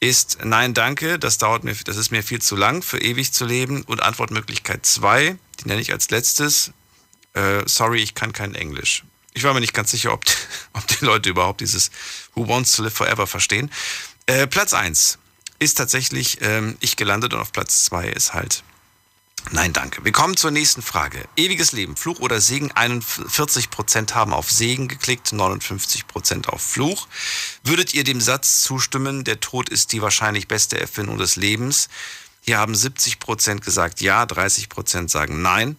ist 0.00 0.38
Nein, 0.42 0.72
danke, 0.72 1.18
das 1.18 1.36
dauert 1.36 1.62
mir, 1.62 1.74
das 1.74 1.98
ist 1.98 2.10
mir 2.10 2.22
viel 2.22 2.40
zu 2.40 2.56
lang, 2.56 2.82
für 2.82 2.98
ewig 3.02 3.32
zu 3.32 3.44
leben. 3.44 3.82
Und 3.82 4.02
Antwortmöglichkeit 4.02 4.86
2, 4.86 5.36
die 5.60 5.68
nenne 5.68 5.80
ich 5.80 5.92
als 5.92 6.10
letztes, 6.10 6.72
äh, 7.34 7.62
sorry, 7.66 8.00
ich 8.00 8.14
kann 8.14 8.32
kein 8.32 8.54
Englisch. 8.54 9.04
Ich 9.34 9.44
war 9.44 9.54
mir 9.54 9.60
nicht 9.60 9.74
ganz 9.74 9.90
sicher, 9.90 10.12
ob, 10.12 10.24
ob 10.72 10.86
die 10.86 11.04
Leute 11.04 11.28
überhaupt 11.30 11.60
dieses 11.60 11.90
Who 12.34 12.48
Wants 12.48 12.74
to 12.76 12.82
Live 12.82 12.94
Forever 12.94 13.26
verstehen. 13.26 13.70
Äh, 14.26 14.46
Platz 14.46 14.72
1 14.72 15.19
ist 15.60 15.76
tatsächlich 15.76 16.38
ähm, 16.40 16.76
ich 16.80 16.96
gelandet 16.96 17.32
und 17.32 17.40
auf 17.40 17.52
Platz 17.52 17.84
2 17.84 18.08
ist 18.08 18.34
halt 18.34 18.64
Nein, 19.52 19.72
danke. 19.72 20.04
Wir 20.04 20.12
kommen 20.12 20.36
zur 20.36 20.50
nächsten 20.50 20.82
Frage. 20.82 21.26
Ewiges 21.34 21.72
Leben, 21.72 21.96
Fluch 21.96 22.20
oder 22.20 22.40
Segen? 22.40 22.70
41% 22.72 24.12
haben 24.12 24.32
auf 24.32 24.50
Segen 24.50 24.86
geklickt, 24.86 25.28
59% 25.28 26.46
auf 26.46 26.60
Fluch. 26.60 27.08
Würdet 27.64 27.94
ihr 27.94 28.04
dem 28.04 28.20
Satz 28.20 28.62
zustimmen, 28.62 29.24
der 29.24 29.40
Tod 29.40 29.68
ist 29.68 29.92
die 29.92 30.02
wahrscheinlich 30.02 30.46
beste 30.46 30.78
Erfindung 30.78 31.18
des 31.18 31.36
Lebens? 31.36 31.88
Hier 32.42 32.58
haben 32.58 32.74
70% 32.74 33.60
gesagt 33.60 34.00
ja, 34.00 34.24
30% 34.24 35.08
sagen 35.08 35.42
nein. 35.42 35.76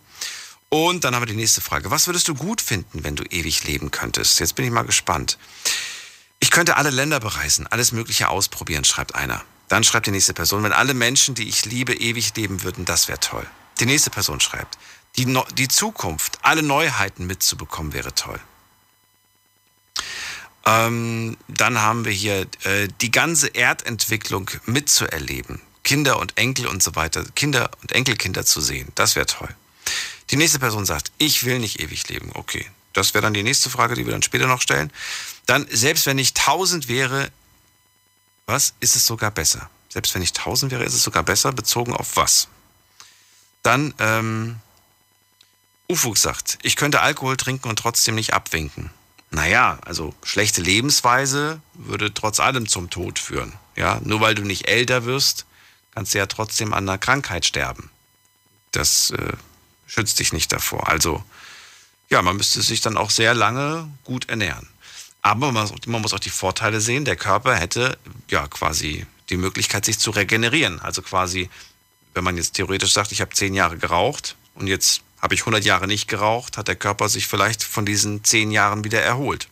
Und 0.70 1.04
dann 1.04 1.16
haben 1.16 1.22
wir 1.22 1.28
die 1.28 1.36
nächste 1.36 1.62
Frage. 1.62 1.92
Was 1.92 2.08
würdest 2.08 2.28
du 2.28 2.36
gut 2.36 2.62
finden, 2.62 3.04
wenn 3.04 3.16
du 3.16 3.24
ewig 3.24 3.64
leben 3.66 3.92
könntest? 3.92 4.40
Jetzt 4.40 4.56
bin 4.56 4.66
ich 4.66 4.72
mal 4.72 4.84
gespannt. 4.84 5.38
Ich 6.40 6.50
könnte 6.50 6.78
alle 6.78 6.90
Länder 6.90 7.20
bereisen, 7.20 7.68
alles 7.68 7.92
Mögliche 7.92 8.30
ausprobieren, 8.30 8.84
schreibt 8.84 9.16
einer. 9.16 9.44
Dann 9.72 9.86
schreibt 9.86 10.06
die 10.06 10.12
nächste 10.12 10.34
Person, 10.34 10.64
wenn 10.64 10.74
alle 10.74 10.94
Menschen, 10.94 11.34
die 11.34 11.48
ich 11.48 11.64
liebe, 11.64 11.94
ewig 11.94 12.36
leben 12.36 12.64
würden, 12.64 12.84
das 12.84 13.08
wäre 13.08 13.22
toll. 13.22 13.48
Die 13.80 13.86
nächste 13.86 14.10
Person 14.10 14.42
schreibt, 14.42 14.78
die, 15.16 15.26
no 15.26 15.46
die 15.54 15.70
Zukunft, 15.70 16.40
alle 16.42 16.62
Neuheiten 16.62 17.26
mitzubekommen, 17.26 17.94
wäre 17.94 18.14
toll. 18.14 18.38
Ähm, 20.66 21.38
dann 21.48 21.80
haben 21.80 22.04
wir 22.04 22.12
hier 22.12 22.48
äh, 22.66 22.90
die 23.00 23.12
ganze 23.12 23.48
Erdentwicklung 23.48 24.52
mitzuerleben. 24.66 25.62
Kinder 25.86 26.20
und 26.20 26.38
Enkel 26.38 26.68
und 26.68 26.84
so 26.84 26.98
weiter, 26.98 27.24
Kinder 27.34 27.72
und 27.82 27.94
Enkelkinder 27.94 28.46
zu 28.46 28.60
sehen, 28.60 28.90
das 28.96 29.16
wäre 29.16 29.26
toll. 29.26 29.56
Die 30.32 30.36
nächste 30.36 30.60
Person 30.60 30.86
sagt, 30.86 31.14
ich 31.18 31.46
will 31.46 31.60
nicht 31.60 31.80
ewig 31.80 32.10
leben. 32.10 32.32
Okay, 32.34 32.66
das 32.92 33.14
wäre 33.14 33.22
dann 33.22 33.34
die 33.34 33.42
nächste 33.42 33.70
Frage, 33.70 33.96
die 33.96 34.06
wir 34.06 34.12
dann 34.12 34.22
später 34.22 34.48
noch 34.48 34.62
stellen. 34.62 34.92
Dann, 35.46 35.66
selbst 35.72 36.08
wenn 36.08 36.18
ich 36.18 36.34
tausend 36.34 36.90
wäre, 36.90 37.32
was 38.52 38.74
ist 38.80 38.96
es 38.96 39.06
sogar 39.06 39.32
besser? 39.32 39.70
Selbst 39.90 40.14
wenn 40.14 40.22
ich 40.22 40.34
tausend 40.34 40.72
wäre, 40.72 40.84
ist 40.84 40.94
es 40.94 41.04
sogar 41.04 41.24
besser, 41.24 41.52
bezogen 41.52 41.94
auf 41.94 42.16
was? 42.16 42.48
Dann, 43.64 43.94
ähm, 44.00 44.60
Ufuk 45.90 46.18
sagt, 46.18 46.58
ich 46.62 46.76
könnte 46.76 47.02
Alkohol 47.02 47.36
trinken 47.36 47.68
und 47.68 47.78
trotzdem 47.78 48.16
nicht 48.16 48.34
abwinken. 48.34 48.90
Naja, 49.30 49.80
also 49.86 50.14
schlechte 50.24 50.62
Lebensweise 50.62 51.62
würde 51.74 52.14
trotz 52.14 52.40
allem 52.40 52.68
zum 52.68 52.90
Tod 52.90 53.20
führen. 53.20 53.54
Ja, 53.76 54.00
nur 54.04 54.22
weil 54.22 54.36
du 54.36 54.44
nicht 54.44 54.68
älter 54.68 55.06
wirst, 55.06 55.46
kannst 55.94 56.14
du 56.14 56.18
ja 56.18 56.26
trotzdem 56.26 56.74
an 56.74 56.88
einer 56.88 56.98
Krankheit 56.98 57.46
sterben. 57.46 57.90
Das 58.72 59.12
äh, 59.12 59.34
schützt 59.88 60.20
dich 60.20 60.34
nicht 60.34 60.52
davor. 60.52 60.88
Also, 60.88 61.24
ja, 62.10 62.22
man 62.22 62.38
müsste 62.38 62.62
sich 62.62 62.82
dann 62.82 62.98
auch 62.98 63.10
sehr 63.10 63.34
lange 63.34 63.90
gut 64.04 64.30
ernähren. 64.30 64.71
Aber 65.22 65.52
man, 65.52 65.70
muss 65.86 66.14
auch 66.14 66.20
die 66.20 66.30
Vorteile 66.30 66.82
sehen. 66.82 67.06
Der 67.06 67.16
Körper 67.16 67.56
hätte 67.56 67.98
ja 68.30 68.48
quasi 68.48 69.06
die 69.30 69.38
Möglichkeit, 69.38 69.86
sich 69.86 70.00
zu 70.00 70.12
regenerieren. 70.12 70.80
Also 70.80 71.02
quasi, 71.02 71.50
wenn 72.14 72.24
man 72.24 72.38
jetzt 72.38 72.54
theoretisch 72.54 72.94
sagt, 72.94 73.12
ich 73.12 73.22
habe 73.22 73.34
zehn 73.34 73.54
Jahre 73.54 73.78
geraucht 73.78 74.36
und 74.56 74.68
jetzt 74.68 75.02
habe 75.22 75.36
ich 75.36 75.42
100 75.42 75.64
Jahre 75.64 75.88
nicht 75.88 76.08
geraucht, 76.08 76.58
hat 76.58 76.68
der 76.68 76.76
Körper 76.76 77.08
sich 77.08 77.28
vielleicht 77.28 77.64
von 77.64 77.86
diesen 77.86 78.24
zehn 78.24 78.52
Jahren 78.52 78.84
wieder 78.84 79.02
erholt. 79.02 79.48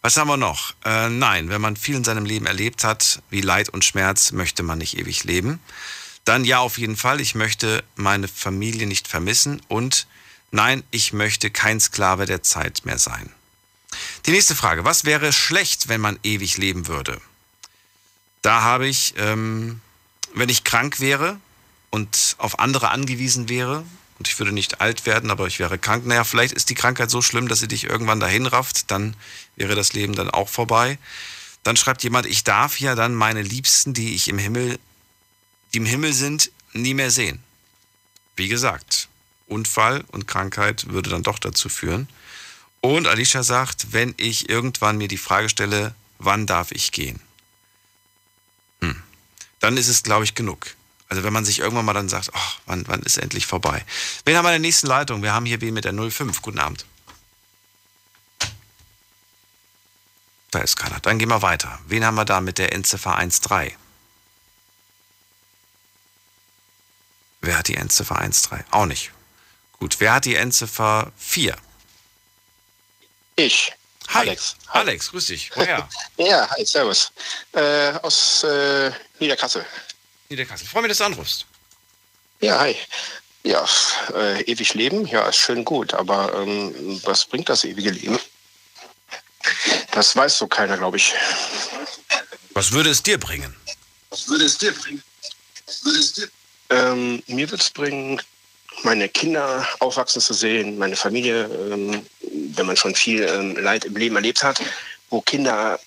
Was 0.00 0.16
haben 0.16 0.28
wir 0.28 0.36
noch? 0.36 0.74
Äh, 0.84 1.08
nein, 1.08 1.48
wenn 1.48 1.60
man 1.60 1.76
viel 1.76 1.94
in 1.94 2.04
seinem 2.04 2.24
Leben 2.24 2.46
erlebt 2.46 2.82
hat, 2.82 3.22
wie 3.30 3.40
Leid 3.40 3.68
und 3.68 3.84
Schmerz, 3.84 4.32
möchte 4.32 4.64
man 4.64 4.78
nicht 4.78 4.98
ewig 4.98 5.22
leben. 5.22 5.60
Dann 6.24 6.44
ja, 6.44 6.58
auf 6.58 6.76
jeden 6.78 6.96
Fall, 6.96 7.20
ich 7.20 7.36
möchte 7.36 7.84
meine 7.94 8.26
Familie 8.26 8.88
nicht 8.88 9.06
vermissen 9.06 9.62
und 9.68 10.08
nein, 10.50 10.82
ich 10.90 11.12
möchte 11.12 11.50
kein 11.50 11.78
Sklave 11.78 12.26
der 12.26 12.42
Zeit 12.42 12.84
mehr 12.84 12.98
sein. 12.98 13.32
Die 14.26 14.30
nächste 14.30 14.54
Frage, 14.54 14.84
was 14.84 15.04
wäre 15.04 15.32
schlecht, 15.32 15.88
wenn 15.88 16.00
man 16.00 16.18
ewig 16.22 16.56
leben 16.56 16.86
würde? 16.86 17.20
Da 18.40 18.62
habe 18.62 18.86
ich, 18.86 19.14
ähm, 19.16 19.80
wenn 20.34 20.48
ich 20.48 20.64
krank 20.64 21.00
wäre 21.00 21.40
und 21.90 22.36
auf 22.38 22.58
andere 22.58 22.90
angewiesen 22.90 23.48
wäre, 23.48 23.84
und 24.18 24.28
ich 24.28 24.38
würde 24.38 24.52
nicht 24.52 24.80
alt 24.80 25.04
werden, 25.04 25.32
aber 25.32 25.48
ich 25.48 25.58
wäre 25.58 25.78
krank, 25.78 26.06
naja, 26.06 26.22
vielleicht 26.22 26.54
ist 26.54 26.70
die 26.70 26.76
Krankheit 26.76 27.10
so 27.10 27.22
schlimm, 27.22 27.48
dass 27.48 27.58
sie 27.58 27.66
dich 27.66 27.84
irgendwann 27.84 28.20
dahin 28.20 28.46
rafft, 28.46 28.92
dann 28.92 29.16
wäre 29.56 29.74
das 29.74 29.94
Leben 29.94 30.14
dann 30.14 30.30
auch 30.30 30.48
vorbei. 30.48 30.98
Dann 31.64 31.76
schreibt 31.76 32.04
jemand, 32.04 32.26
ich 32.26 32.44
darf 32.44 32.78
ja 32.78 32.94
dann 32.94 33.16
meine 33.16 33.42
Liebsten, 33.42 33.94
die 33.94 34.14
ich 34.14 34.28
im 34.28 34.38
Himmel, 34.38 34.78
die 35.72 35.78
im 35.78 35.86
Himmel 35.86 36.12
sind, 36.12 36.52
nie 36.72 36.94
mehr 36.94 37.10
sehen. 37.10 37.42
Wie 38.36 38.46
gesagt, 38.46 39.08
Unfall 39.48 40.04
und 40.12 40.28
Krankheit 40.28 40.88
würde 40.88 41.10
dann 41.10 41.24
doch 41.24 41.40
dazu 41.40 41.68
führen. 41.68 42.08
Und 42.82 43.06
Alicia 43.06 43.44
sagt, 43.44 43.92
wenn 43.92 44.12
ich 44.18 44.48
irgendwann 44.48 44.98
mir 44.98 45.06
die 45.06 45.16
Frage 45.16 45.48
stelle, 45.48 45.94
wann 46.18 46.48
darf 46.48 46.72
ich 46.72 46.90
gehen? 46.90 47.20
Hm. 48.80 49.00
Dann 49.60 49.76
ist 49.76 49.86
es, 49.86 50.02
glaube 50.02 50.24
ich, 50.24 50.34
genug. 50.34 50.66
Also 51.08 51.22
wenn 51.22 51.32
man 51.32 51.44
sich 51.44 51.60
irgendwann 51.60 51.84
mal 51.84 51.92
dann 51.92 52.08
sagt, 52.08 52.30
ach, 52.34 52.58
wann, 52.66 52.86
wann 52.88 53.02
ist 53.02 53.18
endlich 53.18 53.46
vorbei? 53.46 53.84
Wen 54.24 54.36
haben 54.36 54.44
wir 54.44 54.50
in 54.50 54.62
der 54.62 54.68
nächsten 54.68 54.88
Leitung? 54.88 55.22
Wir 55.22 55.32
haben 55.32 55.46
hier 55.46 55.60
wen 55.60 55.72
mit 55.74 55.84
der 55.84 55.94
05. 55.94 56.42
Guten 56.42 56.58
Abend. 56.58 56.84
Da 60.50 60.58
ist 60.58 60.76
keiner. 60.76 60.98
Dann 61.00 61.20
gehen 61.20 61.28
wir 61.28 61.40
weiter. 61.40 61.78
Wen 61.86 62.04
haben 62.04 62.16
wir 62.16 62.24
da 62.24 62.40
mit 62.40 62.58
der 62.58 62.72
Endziffer 62.72 63.14
13? 63.16 63.76
Wer 67.42 67.58
hat 67.58 67.68
die 67.68 67.76
Endziffer 67.76 68.16
13? 68.16 68.64
Auch 68.72 68.86
nicht. 68.86 69.12
Gut, 69.78 70.00
wer 70.00 70.14
hat 70.14 70.24
die 70.24 70.34
Endziffer 70.34 71.12
4? 71.16 71.56
Ich. 73.36 73.72
Alex. 74.08 74.56
Alex, 74.68 75.10
grüß 75.10 75.26
dich. 75.26 75.50
Woher? 75.54 75.88
Ja, 76.16 76.48
hi, 76.50 76.64
servus. 76.64 77.12
Äh, 77.52 77.92
aus 78.02 78.44
äh, 78.44 78.90
Niederkassel. 79.18 79.64
Niederkassel. 80.28 80.66
Freue 80.66 80.82
mich, 80.82 80.90
dass 80.90 80.98
du 80.98 81.04
anrufst. 81.04 81.46
Ja, 82.40 82.60
hi. 82.60 82.76
Ja, 83.44 83.66
äh, 84.14 84.42
ewig 84.42 84.74
leben, 84.74 85.06
ja, 85.06 85.28
ist 85.28 85.38
schön 85.38 85.64
gut, 85.64 85.94
aber 85.94 86.32
ähm, 86.34 87.00
was 87.04 87.24
bringt 87.24 87.48
das 87.48 87.64
ewige 87.64 87.90
Leben? 87.90 88.18
Das 89.90 90.14
weiß 90.14 90.38
so 90.38 90.46
keiner, 90.46 90.76
glaube 90.78 90.96
ich. 90.96 91.14
Was 92.50 92.70
würde 92.72 92.90
es 92.90 93.02
dir 93.02 93.18
bringen? 93.18 93.56
Was 94.10 94.28
würde 94.28 94.44
es 94.44 94.58
dir 94.58 94.72
bringen? 94.72 95.02
Was 95.66 95.84
würde 95.84 95.98
es 95.98 96.12
dir 96.12 96.28
ähm, 96.70 97.22
Mir 97.26 97.50
würde 97.50 97.62
es 97.62 97.70
bringen, 97.70 98.20
meine 98.82 99.08
Kinder 99.08 99.66
aufwachsen 99.78 100.20
zu 100.20 100.34
sehen, 100.34 100.78
meine 100.78 100.96
Familie, 100.96 101.44
ähm, 101.44 102.04
wenn 102.54 102.66
man 102.66 102.76
schon 102.76 102.94
viel 102.94 103.22
ähm, 103.22 103.56
Leid 103.56 103.84
im 103.84 103.96
Leben 103.96 104.16
erlebt 104.16 104.42
hat, 104.42 104.60
wo 105.10 105.20
Kinder 105.20 105.78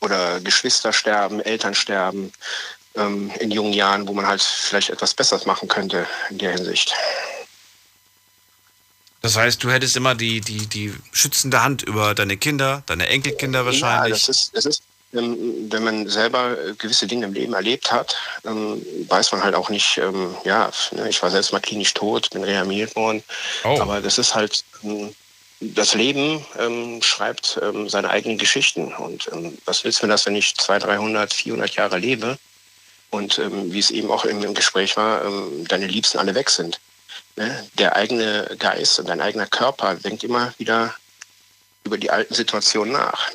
oder 0.00 0.40
Geschwister 0.40 0.92
sterben, 0.92 1.40
Eltern 1.40 1.74
sterben 1.74 2.32
ähm, 2.96 3.30
in 3.40 3.50
jungen 3.50 3.72
Jahren, 3.72 4.06
wo 4.06 4.12
man 4.12 4.26
halt 4.26 4.42
vielleicht 4.42 4.90
etwas 4.90 5.14
Besseres 5.14 5.46
machen 5.46 5.68
könnte 5.68 6.06
in 6.30 6.38
der 6.38 6.52
Hinsicht. 6.52 6.94
Das 9.22 9.36
heißt, 9.36 9.64
du 9.64 9.70
hättest 9.70 9.96
immer 9.96 10.14
die, 10.14 10.42
die, 10.42 10.66
die 10.66 10.94
schützende 11.12 11.62
Hand 11.62 11.82
über 11.82 12.14
deine 12.14 12.36
Kinder, 12.36 12.82
deine 12.86 13.06
Enkelkinder 13.06 13.64
wahrscheinlich. 13.64 14.20
Ja, 14.22 14.26
das 14.26 14.28
ist, 14.28 14.50
das 14.54 14.66
ist 14.66 14.82
wenn 15.14 15.84
man 15.84 16.08
selber 16.08 16.58
äh, 16.58 16.74
gewisse 16.74 17.06
Dinge 17.06 17.26
im 17.26 17.32
Leben 17.32 17.54
erlebt 17.54 17.92
hat, 17.92 18.16
ähm, 18.44 18.84
weiß 19.08 19.32
man 19.32 19.42
halt 19.42 19.54
auch 19.54 19.70
nicht, 19.70 19.98
ähm, 19.98 20.34
ja, 20.44 20.70
ne, 20.92 21.08
ich 21.08 21.22
war 21.22 21.30
selbst 21.30 21.52
mal 21.52 21.60
klinisch 21.60 21.94
tot, 21.94 22.30
bin 22.30 22.44
reanimiert 22.44 22.94
worden, 22.96 23.22
oh. 23.64 23.80
aber 23.80 24.00
das 24.00 24.18
ist 24.18 24.34
halt, 24.34 24.64
das 25.60 25.94
Leben 25.94 26.44
ähm, 26.58 27.00
schreibt 27.00 27.58
ähm, 27.62 27.88
seine 27.88 28.10
eigenen 28.10 28.38
Geschichten 28.38 28.92
und 28.94 29.28
ähm, 29.32 29.56
was 29.64 29.84
willst 29.84 30.02
du, 30.02 30.06
dass 30.06 30.26
wenn 30.26 30.36
ich 30.36 30.54
200, 30.56 30.88
300, 30.88 31.32
400 31.32 31.74
Jahre 31.74 31.98
lebe 31.98 32.36
und 33.10 33.38
wie 33.38 33.78
es 33.78 33.92
eben 33.92 34.10
auch 34.10 34.24
im, 34.24 34.42
im 34.42 34.54
Gespräch 34.54 34.96
war, 34.96 35.22
deine 35.68 35.86
Liebsten 35.86 36.18
alle 36.18 36.34
weg 36.34 36.50
sind. 36.50 36.80
Ne? 37.36 37.64
Der 37.78 37.94
eigene 37.94 38.56
Geist 38.58 38.98
und 38.98 39.08
dein 39.08 39.20
eigener 39.20 39.46
Körper 39.46 39.94
denkt 39.94 40.24
immer 40.24 40.52
wieder 40.58 40.92
über 41.84 41.98
die 41.98 42.10
alten 42.10 42.34
Situationen 42.34 42.92
nach. 42.94 43.30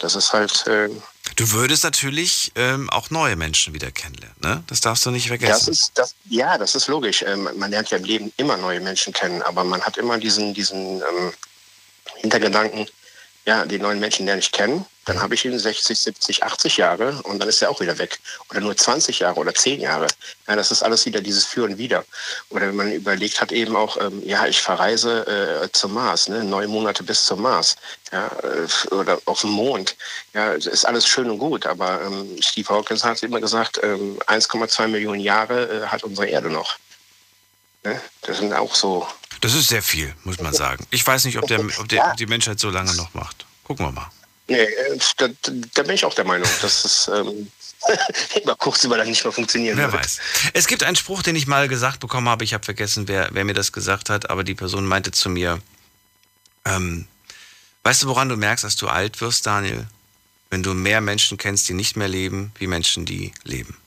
Das 0.00 0.14
ist 0.14 0.32
halt. 0.32 0.66
Äh, 0.66 0.90
du 1.36 1.50
würdest 1.52 1.84
natürlich 1.84 2.52
ähm, 2.56 2.90
auch 2.90 3.10
neue 3.10 3.36
Menschen 3.36 3.74
wieder 3.74 3.90
kennenlernen, 3.90 4.36
ne? 4.40 4.64
Das 4.66 4.80
darfst 4.80 5.06
du 5.06 5.10
nicht 5.10 5.28
vergessen. 5.28 5.66
Das 5.66 5.68
ist, 5.68 5.92
das, 5.94 6.14
ja, 6.28 6.58
das 6.58 6.74
ist 6.74 6.88
logisch. 6.88 7.22
Ähm, 7.22 7.48
man 7.56 7.70
lernt 7.70 7.90
ja 7.90 7.98
im 7.98 8.04
Leben 8.04 8.32
immer 8.36 8.56
neue 8.56 8.80
Menschen 8.80 9.12
kennen, 9.12 9.40
aber 9.42 9.64
man 9.64 9.80
hat 9.82 9.96
immer 9.96 10.18
diesen, 10.18 10.52
diesen 10.52 11.00
ähm, 11.00 11.32
Hintergedanken, 12.16 12.86
ja, 13.46 13.64
den 13.64 13.82
neuen 13.82 14.00
Menschen 14.00 14.26
lerne 14.26 14.40
ich 14.40 14.52
kennen, 14.52 14.84
dann 15.04 15.20
habe 15.20 15.34
ich 15.34 15.44
ihn 15.44 15.58
60, 15.58 15.98
70, 15.98 16.44
80 16.44 16.76
Jahre 16.76 17.20
und 17.22 17.40
dann 17.40 17.48
ist 17.48 17.60
er 17.62 17.70
auch 17.70 17.80
wieder 17.80 17.98
weg. 17.98 18.18
Oder 18.50 18.60
nur 18.60 18.76
20 18.76 19.18
Jahre 19.18 19.38
oder 19.40 19.54
10 19.54 19.80
Jahre. 19.80 20.06
Ja, 20.46 20.56
das 20.56 20.70
ist 20.70 20.82
alles 20.82 21.06
wieder 21.06 21.20
dieses 21.20 21.44
Führen 21.44 21.78
wieder. 21.78 22.04
Oder 22.50 22.68
wenn 22.68 22.76
man 22.76 22.92
überlegt 22.92 23.40
hat 23.40 23.52
eben 23.52 23.74
auch, 23.74 23.96
ähm, 24.00 24.22
ja, 24.24 24.46
ich 24.46 24.60
verreise 24.60 25.62
äh, 25.64 25.72
zum 25.72 25.94
Mars, 25.94 26.28
ne, 26.28 26.44
neun 26.44 26.68
Monate 26.68 27.02
bis 27.02 27.24
zum 27.24 27.42
Mars. 27.42 27.76
Ja, 28.12 28.30
äh, 28.42 28.94
oder 28.94 29.20
auf 29.24 29.40
dem 29.40 29.50
Mond. 29.50 29.96
Ja, 30.34 30.52
ist 30.52 30.84
alles 30.84 31.06
schön 31.06 31.30
und 31.30 31.38
gut, 31.38 31.66
aber 31.66 32.02
ähm, 32.02 32.36
Steve 32.40 32.68
Hawkins 32.68 33.04
hat 33.04 33.22
immer 33.22 33.40
gesagt, 33.40 33.80
ähm, 33.82 34.18
1,2 34.26 34.88
Millionen 34.88 35.20
Jahre 35.20 35.82
äh, 35.82 35.86
hat 35.86 36.04
unsere 36.04 36.28
Erde 36.28 36.50
noch. 36.50 36.76
Ne? 37.84 38.00
Das 38.22 38.38
sind 38.38 38.52
auch 38.52 38.74
so 38.74 39.06
das 39.42 39.54
ist 39.54 39.68
sehr 39.68 39.82
viel, 39.82 40.14
muss 40.22 40.38
man 40.40 40.54
sagen. 40.54 40.86
Ich 40.90 41.04
weiß 41.04 41.24
nicht, 41.24 41.36
ob, 41.36 41.48
der, 41.48 41.58
ob 41.60 41.88
der, 41.88 42.14
die 42.14 42.26
Menschheit 42.26 42.60
so 42.60 42.70
lange 42.70 42.94
noch 42.94 43.12
macht. 43.12 43.44
Gucken 43.64 43.86
wir 43.86 43.90
mal. 43.90 44.08
Nee, 44.52 44.64
äh, 44.64 44.98
da, 45.16 45.28
da 45.74 45.82
bin 45.82 45.94
ich 45.94 46.04
auch 46.04 46.12
der 46.12 46.26
Meinung, 46.26 46.48
dass 46.60 46.84
es 46.84 47.08
ähm, 47.08 47.50
immer 48.42 48.54
kurz 48.54 48.84
über 48.84 48.98
dann 48.98 49.08
nicht 49.08 49.24
mehr 49.24 49.32
funktionieren 49.32 49.78
Wer 49.78 49.90
wird. 49.90 50.04
weiß. 50.04 50.18
Es 50.52 50.66
gibt 50.66 50.82
einen 50.82 50.94
Spruch, 50.94 51.22
den 51.22 51.36
ich 51.36 51.46
mal 51.46 51.68
gesagt 51.68 52.00
bekommen 52.00 52.28
habe. 52.28 52.44
Ich 52.44 52.52
habe 52.52 52.62
vergessen, 52.62 53.08
wer, 53.08 53.30
wer 53.32 53.46
mir 53.46 53.54
das 53.54 53.72
gesagt 53.72 54.10
hat, 54.10 54.28
aber 54.28 54.44
die 54.44 54.54
Person 54.54 54.86
meinte 54.86 55.10
zu 55.10 55.30
mir, 55.30 55.58
ähm, 56.66 57.08
weißt 57.84 58.02
du, 58.02 58.08
woran 58.08 58.28
du 58.28 58.36
merkst, 58.36 58.62
dass 58.62 58.76
du 58.76 58.88
alt 58.88 59.22
wirst, 59.22 59.46
Daniel? 59.46 59.86
Wenn 60.50 60.62
du 60.62 60.74
mehr 60.74 61.00
Menschen 61.00 61.38
kennst, 61.38 61.66
die 61.70 61.72
nicht 61.72 61.96
mehr 61.96 62.08
leben, 62.08 62.52
wie 62.58 62.66
Menschen, 62.66 63.06
die 63.06 63.32
leben. 63.44 63.78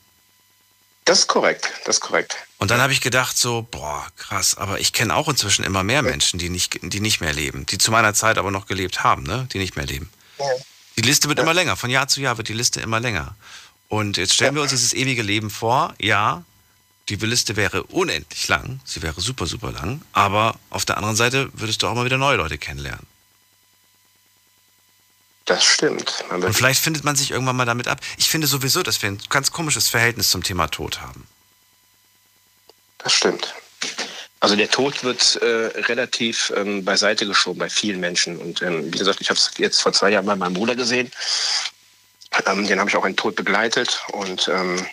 Das 1.04 1.20
ist 1.20 1.26
korrekt, 1.28 1.70
das 1.84 1.98
ist 1.98 2.00
korrekt. 2.00 2.36
Und 2.58 2.72
dann 2.72 2.80
habe 2.80 2.92
ich 2.92 3.00
gedacht 3.00 3.38
so, 3.38 3.68
boah, 3.70 4.04
krass, 4.16 4.56
aber 4.56 4.80
ich 4.80 4.92
kenne 4.92 5.14
auch 5.14 5.28
inzwischen 5.28 5.64
immer 5.64 5.84
mehr 5.84 6.02
Menschen, 6.02 6.40
die 6.40 6.48
nicht, 6.48 6.80
die 6.82 6.98
nicht 6.98 7.20
mehr 7.20 7.32
leben, 7.32 7.66
die 7.66 7.78
zu 7.78 7.92
meiner 7.92 8.14
Zeit 8.14 8.36
aber 8.36 8.50
noch 8.50 8.66
gelebt 8.66 9.04
haben, 9.04 9.22
ne? 9.22 9.46
die 9.52 9.58
nicht 9.58 9.76
mehr 9.76 9.86
leben. 9.86 10.10
Die 10.96 11.02
Liste 11.02 11.28
wird 11.28 11.38
ja. 11.38 11.44
immer 11.44 11.54
länger, 11.54 11.76
von 11.76 11.90
Jahr 11.90 12.08
zu 12.08 12.20
Jahr 12.20 12.38
wird 12.38 12.48
die 12.48 12.54
Liste 12.54 12.80
immer 12.80 13.00
länger. 13.00 13.34
Und 13.88 14.16
jetzt 14.16 14.34
stellen 14.34 14.54
wir 14.54 14.62
uns 14.62 14.70
dieses 14.70 14.92
ewige 14.92 15.22
Leben 15.22 15.50
vor, 15.50 15.94
ja, 15.98 16.44
die 17.08 17.16
Liste 17.16 17.54
wäre 17.56 17.84
unendlich 17.84 18.48
lang, 18.48 18.80
sie 18.84 19.02
wäre 19.02 19.20
super, 19.20 19.46
super 19.46 19.70
lang, 19.70 20.02
aber 20.12 20.58
auf 20.70 20.84
der 20.84 20.96
anderen 20.96 21.14
Seite 21.16 21.48
würdest 21.52 21.82
du 21.82 21.86
auch 21.86 21.94
mal 21.94 22.04
wieder 22.04 22.18
neue 22.18 22.36
Leute 22.36 22.58
kennenlernen. 22.58 23.06
Das 25.44 25.64
stimmt. 25.64 26.24
Und 26.28 26.52
vielleicht 26.54 26.82
findet 26.82 27.04
man 27.04 27.14
sich 27.14 27.30
irgendwann 27.30 27.54
mal 27.54 27.64
damit 27.64 27.86
ab. 27.86 28.00
Ich 28.16 28.28
finde 28.28 28.48
sowieso, 28.48 28.82
dass 28.82 29.00
wir 29.02 29.10
ein 29.10 29.20
ganz 29.28 29.52
komisches 29.52 29.88
Verhältnis 29.88 30.30
zum 30.30 30.42
Thema 30.42 30.66
Tod 30.66 31.00
haben. 31.00 31.28
Das 32.98 33.12
stimmt. 33.12 33.54
Also 34.46 34.54
der 34.54 34.70
Tod 34.70 35.02
wird 35.02 35.34
äh, 35.42 35.80
relativ 35.88 36.52
ähm, 36.54 36.84
beiseite 36.84 37.26
geschoben 37.26 37.58
bei 37.58 37.68
vielen 37.68 37.98
Menschen. 37.98 38.36
Und 38.38 38.62
ähm, 38.62 38.94
wie 38.94 38.98
gesagt, 38.98 39.20
ich 39.20 39.28
habe 39.28 39.36
es 39.36 39.50
jetzt 39.58 39.82
vor 39.82 39.92
zwei 39.92 40.10
Jahren 40.10 40.24
bei 40.24 40.36
meinem 40.36 40.54
Bruder 40.54 40.76
gesehen. 40.76 41.10
Ähm, 42.46 42.64
den 42.64 42.78
habe 42.78 42.88
ich 42.88 42.94
auch 42.94 43.04
in 43.04 43.16
Tod 43.16 43.34
begleitet. 43.34 44.00
Und 44.12 44.46
ähm, 44.46 44.86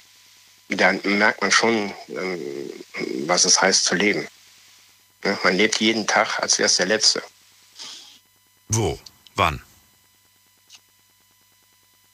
da 0.69 0.93
merkt 1.03 1.43
man 1.43 1.51
schon, 1.51 1.93
ähm, 2.09 2.71
was 3.27 3.45
es 3.45 3.61
heißt 3.61 3.85
zu 3.85 3.93
leben. 3.93 4.27
Ja, 5.23 5.37
man 5.43 5.55
lebt 5.55 5.79
jeden 5.79 6.07
Tag, 6.07 6.39
als 6.39 6.57
wäre 6.57 6.65
es 6.65 6.77
der 6.77 6.87
letzte. 6.87 7.21
Wo? 8.69 8.97
Wann? 9.35 9.61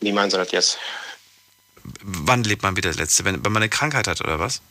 Wie 0.02 0.11
meinen 0.11 0.30
Sie 0.30 0.36
das 0.36 0.52
jetzt? 0.52 0.78
Wann 2.02 2.44
lebt 2.44 2.64
man 2.64 2.76
wieder 2.76 2.90
das 2.90 2.98
Letzte? 2.98 3.24
Wenn, 3.24 3.45
wenn 3.45 3.53
man 3.53 3.64
eine 3.64 3.70
Krankheit 3.70 4.10
hat 4.10 4.20
oder 4.20 4.40
was? 4.40 4.61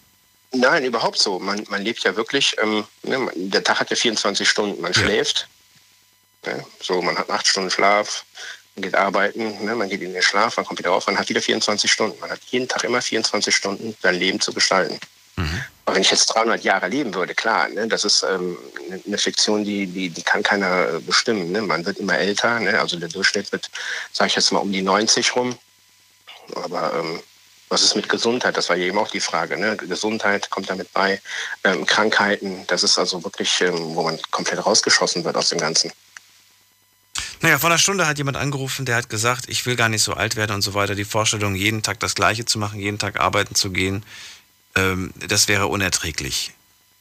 Nein, 0.52 0.84
überhaupt 0.84 1.18
so. 1.18 1.38
Man, 1.38 1.64
man 1.68 1.82
lebt 1.82 2.02
ja 2.04 2.16
wirklich, 2.16 2.56
ähm, 2.60 2.84
ne, 3.02 3.30
der 3.34 3.62
Tag 3.62 3.80
hat 3.80 3.90
ja 3.90 3.96
24 3.96 4.48
Stunden. 4.48 4.80
Man 4.80 4.92
ja. 4.92 5.00
schläft. 5.00 5.48
Ne, 6.46 6.64
so, 6.80 7.02
man 7.02 7.18
hat 7.18 7.30
acht 7.30 7.46
Stunden 7.46 7.70
Schlaf, 7.70 8.24
man 8.74 8.82
geht 8.82 8.94
arbeiten, 8.94 9.64
ne, 9.64 9.74
man 9.74 9.88
geht 9.88 10.00
in 10.02 10.12
den 10.12 10.22
Schlaf, 10.22 10.56
man 10.56 10.64
kommt 10.64 10.78
wieder 10.78 10.92
auf, 10.92 11.06
man 11.06 11.18
hat 11.18 11.28
wieder 11.28 11.42
24 11.42 11.90
Stunden. 11.90 12.18
Man 12.20 12.30
hat 12.30 12.40
jeden 12.46 12.68
Tag 12.68 12.84
immer 12.84 13.02
24 13.02 13.54
Stunden, 13.54 13.96
sein 14.00 14.14
Leben 14.14 14.40
zu 14.40 14.52
gestalten. 14.52 14.98
Mhm. 15.36 15.62
Aber 15.84 15.94
wenn 15.94 16.02
ich 16.02 16.10
jetzt 16.10 16.26
300 16.26 16.62
Jahre 16.64 16.88
leben 16.88 17.14
würde, 17.14 17.34
klar, 17.34 17.68
ne, 17.68 17.86
das 17.88 18.04
ist 18.04 18.22
ähm, 18.22 18.58
eine 19.06 19.18
Fiktion, 19.18 19.64
die, 19.64 19.86
die, 19.86 20.10
die 20.10 20.22
kann 20.22 20.42
keiner 20.42 20.94
äh, 20.94 20.98
bestimmen. 21.00 21.52
Ne? 21.52 21.62
Man 21.62 21.84
wird 21.86 21.98
immer 21.98 22.18
älter, 22.18 22.60
ne? 22.60 22.78
also 22.78 22.98
der 22.98 23.08
Durchschnitt 23.08 23.52
wird, 23.52 23.70
sage 24.12 24.28
ich 24.28 24.36
jetzt 24.36 24.52
mal, 24.52 24.60
um 24.60 24.72
die 24.72 24.82
90 24.82 25.34
rum. 25.36 25.58
Aber 26.54 26.92
ähm, 26.94 27.20
was 27.68 27.82
ist 27.82 27.96
mit 27.96 28.08
Gesundheit? 28.08 28.56
Das 28.56 28.68
war 28.68 28.76
ja 28.76 28.86
eben 28.86 28.98
auch 28.98 29.10
die 29.10 29.20
Frage. 29.20 29.58
Ne? 29.58 29.76
Gesundheit 29.76 30.50
kommt 30.50 30.70
damit 30.70 30.92
bei. 30.92 31.20
Ähm, 31.64 31.86
Krankheiten, 31.86 32.66
das 32.66 32.82
ist 32.82 32.98
also 32.98 33.22
wirklich, 33.24 33.60
ähm, 33.60 33.94
wo 33.94 34.02
man 34.02 34.18
komplett 34.30 34.64
rausgeschossen 34.64 35.24
wird 35.24 35.36
aus 35.36 35.50
dem 35.50 35.58
Ganzen. 35.58 35.92
Naja, 37.40 37.58
vor 37.58 37.70
einer 37.70 37.78
Stunde 37.78 38.06
hat 38.06 38.18
jemand 38.18 38.36
angerufen, 38.36 38.84
der 38.84 38.96
hat 38.96 39.08
gesagt, 39.08 39.48
ich 39.48 39.64
will 39.64 39.76
gar 39.76 39.88
nicht 39.88 40.02
so 40.02 40.14
alt 40.14 40.34
werden 40.34 40.52
und 40.52 40.62
so 40.62 40.74
weiter. 40.74 40.94
Die 40.94 41.04
Vorstellung, 41.04 41.54
jeden 41.54 41.82
Tag 41.82 42.00
das 42.00 42.14
Gleiche 42.14 42.44
zu 42.44 42.58
machen, 42.58 42.80
jeden 42.80 42.98
Tag 42.98 43.20
arbeiten 43.20 43.54
zu 43.54 43.70
gehen, 43.70 44.04
ähm, 44.74 45.12
das 45.16 45.46
wäre 45.46 45.68
unerträglich. 45.68 46.52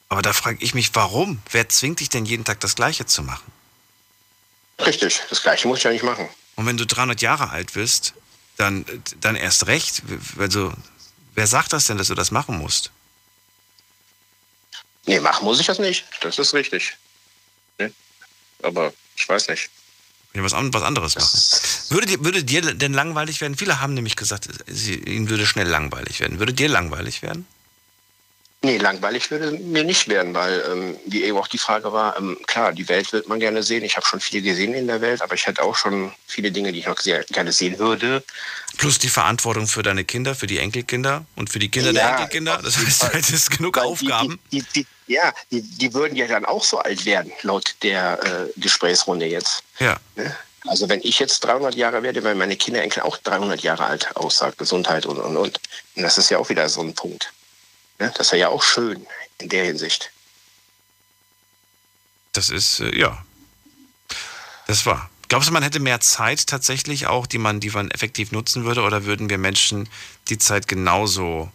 Aber 0.10 0.22
da 0.22 0.34
frage 0.34 0.57
ich 0.61 0.73
mich, 0.73 0.91
warum? 0.94 1.41
Wer 1.52 1.69
zwingt 1.69 1.99
dich 1.99 2.10
denn 2.10 2.26
jeden 2.26 2.45
Tag 2.45 2.60
das 2.60 2.76
Gleiche 2.76 3.06
zu 3.06 3.23
machen? 3.23 3.52
Richtig, 4.85 5.22
das 5.30 5.41
Gleiche 5.41 5.68
muss 5.68 5.80
ich 5.80 5.84
ja 5.85 5.91
nicht 5.91 6.03
machen. 6.03 6.30
Und 6.56 6.65
wenn 6.65 6.77
du 6.77 6.85
300 6.85 7.22
Jahre 7.22 7.49
alt 7.49 7.73
bist, 7.73 8.14
dann, 8.57 8.85
dann 9.21 9.35
erst 9.35 9.67
recht. 9.67 10.03
Also, 10.38 10.73
wer 11.35 11.47
sagt 11.47 11.73
das 11.73 11.85
denn, 11.85 11.97
dass 11.97 12.07
du 12.07 12.15
das 12.15 12.31
machen 12.31 12.57
musst? 12.57 12.91
Nee, 15.05 15.19
machen 15.21 15.45
muss 15.45 15.59
ich 15.59 15.67
das 15.67 15.79
nicht. 15.79 16.05
Das 16.21 16.38
ist 16.38 16.53
richtig. 16.53 16.97
Nee. 17.77 17.91
Aber 18.61 18.93
ich 19.15 19.27
weiß 19.27 19.47
nicht. 19.47 19.69
Ja, 20.34 20.43
was, 20.43 20.51
was 20.53 20.84
anderes 20.84 21.15
machen. 21.15 21.39
Würde 21.89 22.07
dir, 22.07 22.23
würde 22.23 22.43
dir 22.43 22.61
denn 22.61 22.93
langweilig 22.93 23.39
werden? 23.39 23.57
Viele 23.57 23.79
haben 23.79 23.93
nämlich 23.93 24.15
gesagt, 24.15 24.49
sie, 24.67 24.95
ihnen 24.95 25.29
würde 25.29 25.47
schnell 25.47 25.67
langweilig 25.67 26.19
werden. 26.19 26.39
Würde 26.39 26.53
dir 26.53 26.67
langweilig 26.67 27.21
werden? 27.21 27.47
Nee, 28.63 28.77
langweilig 28.77 29.29
würde 29.29 29.51
mir 29.51 29.84
nicht 29.84 30.07
werden, 30.07 30.34
weil, 30.34 30.63
ähm, 30.71 30.97
wie 31.05 31.23
eben 31.23 31.38
auch 31.38 31.47
die 31.47 31.59
Frage 31.59 31.93
war, 31.93 32.17
ähm, 32.17 32.38
klar, 32.47 32.73
die 32.73 32.89
Welt 32.89 33.13
wird 33.13 33.27
man 33.27 33.39
gerne 33.39 33.61
sehen. 33.61 33.84
Ich 33.84 33.95
habe 33.97 34.05
schon 34.05 34.19
viel 34.19 34.41
gesehen 34.41 34.73
in 34.73 34.88
der 34.88 34.99
Welt, 34.99 35.21
aber 35.21 35.35
ich 35.35 35.45
hätte 35.45 35.61
auch 35.61 35.75
schon 35.75 36.11
viele 36.25 36.51
Dinge, 36.51 36.71
die 36.71 36.79
ich 36.79 36.88
noch 36.88 36.99
sehr 36.99 37.23
gerne 37.25 37.51
sehen 37.51 37.77
würde. 37.77 38.23
Plus 38.77 38.97
die 38.97 39.09
Verantwortung 39.09 39.67
für 39.67 39.84
deine 39.84 40.05
Kinder, 40.05 40.34
für 40.34 40.47
die 40.47 40.57
Enkelkinder 40.57 41.25
und 41.35 41.51
für 41.51 41.59
die 41.59 41.69
Kinder 41.69 41.91
ja, 41.91 41.93
der 41.93 42.09
Enkelkinder. 42.09 42.59
Das 42.63 42.77
heißt, 42.77 43.03
du 43.03 43.07
hättest 43.09 43.51
genug 43.51 43.77
Aufgaben. 43.77 44.39
Die, 44.51 44.63
die, 44.63 44.84
die, 45.07 45.13
ja, 45.13 45.31
die, 45.51 45.61
die 45.61 45.93
würden 45.93 46.15
ja 46.15 46.25
dann 46.25 46.43
auch 46.43 46.63
so 46.63 46.79
alt 46.79 47.05
werden, 47.05 47.31
laut 47.43 47.75
der 47.84 48.19
äh, 48.23 48.59
Gesprächsrunde 48.59 49.27
jetzt. 49.27 49.63
Ja. 49.77 49.97
Ne? 50.15 50.35
Also 50.65 50.89
wenn 50.89 51.01
ich 51.03 51.19
jetzt 51.19 51.41
300 51.41 51.75
Jahre 51.75 52.01
werde, 52.01 52.23
werden 52.23 52.39
meine 52.39 52.57
Kinder, 52.57 52.81
Enkel 52.81 53.03
auch 53.03 53.17
300 53.17 53.61
Jahre 53.61 53.85
alt 53.85 54.15
aussagt, 54.15 54.57
Gesundheit 54.57 55.05
und, 55.05 55.19
und, 55.19 55.38
und. 55.38 55.59
Und 55.95 56.03
das 56.03 56.17
ist 56.17 56.31
ja 56.31 56.39
auch 56.39 56.49
wieder 56.49 56.67
so 56.69 56.81
ein 56.81 56.93
Punkt. 56.93 57.31
Ne? 57.99 58.14
Das 58.18 58.32
wäre 58.32 58.41
ja 58.41 58.49
auch 58.49 58.64
schön 58.64 59.06
in 59.40 59.49
der 59.49 59.65
Hinsicht. 59.65 60.11
Das 62.34 62.49
ist, 62.49 62.80
äh, 62.80 62.98
ja. 62.98 63.24
Das 64.68 64.86
war. 64.86 65.10
Glaubst 65.30 65.49
du, 65.49 65.53
man 65.53 65.64
hätte 65.64 65.80
mehr 65.80 65.99
Zeit 65.99 66.48
tatsächlich 66.48 67.07
auch, 67.07 67.28
die 67.28 67.38
man, 67.38 67.60
die 67.60 67.69
man 67.69 67.91
effektiv 67.91 68.32
nutzen 68.32 68.64
würde, 68.64 68.82
oder 68.82 69.03
würden 69.06 69.30
wir 69.30 69.38
Menschen 69.38 69.90
die 70.30 70.38
Zeit 70.38 70.68
genauso 70.68 71.52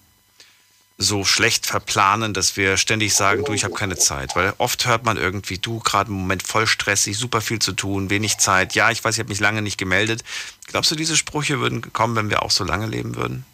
so 0.98 1.24
schlecht 1.24 1.66
verplanen, 1.66 2.35
dass 2.35 2.56
wir 2.56 2.77
ständig 2.77 3.14
sagen, 3.14 3.44
du, 3.44 3.52
ich 3.52 3.64
habe 3.64 3.74
keine 3.74 3.97
Zeit. 3.97 4.36
Weil 4.36 4.55
oft 4.59 4.86
hört 4.86 5.05
man 5.05 5.16
irgendwie, 5.16 5.59
du, 5.59 5.81
gerade 5.81 6.10
im 6.10 6.16
Moment 6.16 6.43
voll 6.43 6.66
stressig, 6.66 7.16
super 7.16 7.40
viel 7.40 7.59
zu 7.59 7.73
tun, 7.73 8.10
wenig 8.10 8.39
Zeit. 8.39 8.74
Ja, 8.74 8.90
ich 8.90 9.02
weiß, 9.02 9.14
ich 9.14 9.20
habe 9.20 9.31
mich 9.31 9.40
lange 9.40 9.62
nicht 9.62 9.78
gemeldet. 9.78 10.23
Glaubst 10.66 10.90
du, 10.90 10.94
diese 10.94 11.16
Sprüche 11.16 11.60
würden 11.60 11.93
kommen, 11.93 12.14
wenn 12.14 12.31
wir 12.31 12.43
auch 12.43 12.51
so 12.51 12.64
lange 12.64 12.86
leben 12.86 13.16
würden? 13.16 13.44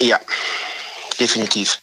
Ja, 0.00 0.20
definitiv. 1.20 1.80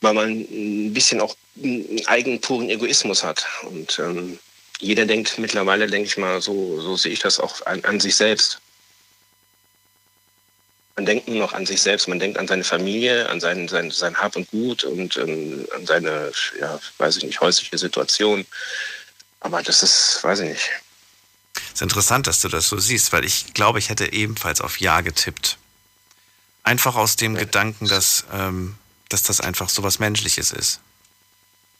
Weil 0.00 0.14
man 0.14 0.30
ein 0.30 0.92
bisschen 0.92 1.20
auch 1.20 1.36
einen 1.62 2.06
eigenen 2.06 2.40
puren 2.40 2.68
Egoismus 2.68 3.22
hat. 3.22 3.46
Und 3.62 3.98
ähm, 3.98 4.38
jeder 4.80 5.06
denkt 5.06 5.38
mittlerweile, 5.38 5.86
denke 5.86 6.08
ich 6.08 6.16
mal, 6.16 6.40
so, 6.40 6.80
so 6.80 6.96
sehe 6.96 7.12
ich 7.12 7.20
das 7.20 7.40
auch 7.40 7.64
an, 7.66 7.84
an 7.84 8.00
sich 8.00 8.16
selbst. 8.16 8.60
Man 10.96 11.06
denkt 11.06 11.26
nur 11.26 11.38
noch 11.38 11.52
an 11.52 11.66
sich 11.66 11.82
selbst, 11.82 12.06
man 12.06 12.20
denkt 12.20 12.38
an 12.38 12.46
seine 12.46 12.62
Familie, 12.62 13.28
an 13.28 13.40
sein, 13.40 13.66
sein, 13.66 13.90
sein 13.90 14.16
Hab 14.16 14.36
und 14.36 14.48
Gut 14.50 14.84
und 14.84 15.16
ähm, 15.16 15.66
an 15.74 15.86
seine, 15.86 16.30
ja, 16.60 16.78
weiß 16.98 17.16
ich 17.16 17.24
nicht, 17.24 17.40
häusliche 17.40 17.78
Situation. 17.78 18.46
Aber 19.40 19.62
das 19.62 19.82
ist, 19.82 20.20
weiß 20.22 20.40
ich 20.40 20.50
nicht. 20.50 20.70
Es 21.56 21.74
ist 21.74 21.82
interessant, 21.82 22.26
dass 22.26 22.40
du 22.40 22.48
das 22.48 22.68
so 22.68 22.78
siehst, 22.78 23.12
weil 23.12 23.24
ich 23.24 23.54
glaube, 23.54 23.80
ich 23.80 23.88
hätte 23.88 24.12
ebenfalls 24.12 24.60
auf 24.60 24.80
Ja 24.80 25.00
getippt. 25.00 25.58
Einfach 26.64 26.96
aus 26.96 27.16
dem 27.16 27.34
ja. 27.34 27.40
Gedanken, 27.40 27.86
dass, 27.86 28.24
ähm, 28.32 28.76
dass 29.08 29.22
das 29.22 29.40
einfach 29.40 29.68
so 29.68 29.82
was 29.82 29.98
Menschliches 29.98 30.50
ist. 30.50 30.80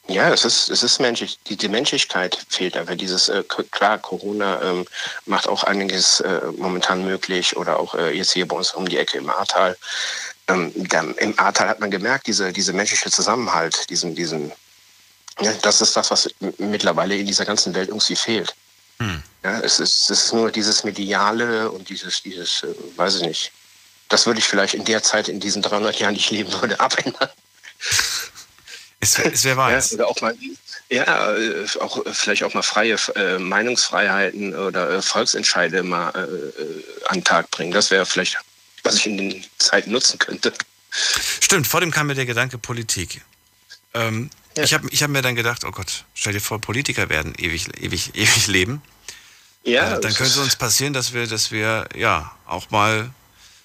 Ja, 0.06 0.30
es 0.30 0.44
ist, 0.44 0.68
es 0.68 0.82
ist 0.82 1.00
menschlich. 1.00 1.38
Die, 1.46 1.56
die 1.56 1.68
Menschlichkeit 1.68 2.38
fehlt 2.50 2.76
aber. 2.76 2.94
Dieses, 2.94 3.30
äh, 3.30 3.42
klar, 3.70 3.98
Corona 3.98 4.60
ähm, 4.62 4.86
macht 5.24 5.48
auch 5.48 5.64
einiges 5.64 6.20
äh, 6.20 6.40
momentan 6.58 7.04
möglich 7.04 7.56
oder 7.56 7.78
auch 7.80 7.94
äh, 7.94 8.14
jetzt 8.14 8.32
hier 8.32 8.46
bei 8.46 8.54
uns 8.54 8.72
um 8.74 8.86
die 8.86 8.98
Ecke 8.98 9.16
im 9.16 9.30
Ahrtal. 9.30 9.76
Ähm, 10.46 10.72
Im 11.16 11.38
Ahrtal 11.38 11.68
hat 11.68 11.80
man 11.80 11.90
gemerkt, 11.90 12.26
diese, 12.26 12.52
diese 12.52 12.74
menschliche 12.74 13.10
Zusammenhalt, 13.10 13.88
diesen, 13.88 14.14
diesen, 14.14 14.52
ja, 15.40 15.54
das 15.62 15.80
ist 15.80 15.96
das, 15.96 16.10
was 16.10 16.28
mittlerweile 16.58 17.16
in 17.16 17.26
dieser 17.26 17.46
ganzen 17.46 17.74
Welt 17.74 17.88
irgendwie 17.88 18.16
fehlt. 18.16 18.54
Hm. 18.98 19.22
Ja, 19.42 19.60
es 19.60 19.80
ist, 19.80 20.10
es 20.10 20.26
ist 20.26 20.32
nur 20.34 20.50
dieses 20.50 20.84
Mediale 20.84 21.70
und 21.70 21.88
dieses, 21.88 22.22
dieses, 22.22 22.62
äh, 22.62 22.74
weiß 22.96 23.16
ich 23.16 23.22
nicht. 23.22 23.52
Das 24.08 24.26
würde 24.26 24.38
ich 24.40 24.46
vielleicht 24.46 24.74
in 24.74 24.84
der 24.84 25.02
Zeit, 25.02 25.28
in 25.28 25.40
diesen 25.40 25.62
300 25.62 25.98
Jahren, 25.98 26.14
die 26.14 26.20
ich 26.20 26.30
leben 26.30 26.52
würde, 26.52 26.78
abändern. 26.80 27.28
Es, 29.00 29.18
es 29.18 29.44
wäre 29.44 29.56
weiß. 29.56 29.90
Ja, 29.90 29.96
oder 29.96 30.08
auch 30.08 30.20
mal, 30.20 30.34
ja, 30.88 31.34
äh, 31.34 31.66
auch 31.80 32.02
vielleicht 32.12 32.42
auch 32.44 32.54
mal 32.54 32.62
freie 32.62 32.96
äh, 33.16 33.38
Meinungsfreiheiten 33.38 34.54
oder 34.54 34.90
äh, 34.90 35.02
Volksentscheide 35.02 35.82
mal 35.82 36.10
äh, 36.10 36.62
äh 36.62 36.84
an 37.08 37.18
den 37.18 37.24
Tag 37.24 37.50
bringen. 37.50 37.72
Das 37.72 37.90
wäre 37.90 38.06
vielleicht, 38.06 38.38
was 38.82 38.96
ich 38.96 39.06
in 39.06 39.18
den 39.18 39.44
Zeiten 39.58 39.90
nutzen 39.92 40.18
könnte. 40.18 40.52
Stimmt, 40.90 41.66
vor 41.66 41.80
dem 41.80 41.90
kam 41.90 42.06
mir 42.06 42.14
der 42.14 42.26
Gedanke 42.26 42.56
Politik. 42.56 43.22
Ähm, 43.92 44.30
ja. 44.56 44.64
Ich 44.64 44.74
habe 44.74 44.88
ich 44.90 45.02
hab 45.02 45.10
mir 45.10 45.22
dann 45.22 45.34
gedacht, 45.34 45.64
oh 45.64 45.70
Gott, 45.70 46.04
stell 46.14 46.32
dir 46.32 46.40
vor, 46.40 46.60
Politiker 46.60 47.08
werden 47.08 47.34
ewig, 47.36 47.68
ewig, 47.80 48.14
ewig 48.14 48.46
leben. 48.46 48.82
Ja. 49.64 49.96
Äh, 49.96 50.00
dann 50.00 50.14
könnte 50.14 50.32
es 50.32 50.36
uns 50.36 50.56
passieren, 50.56 50.92
dass 50.92 51.12
wir, 51.12 51.26
dass 51.26 51.50
wir 51.50 51.88
ja 51.96 52.34
auch 52.46 52.70
mal 52.70 53.10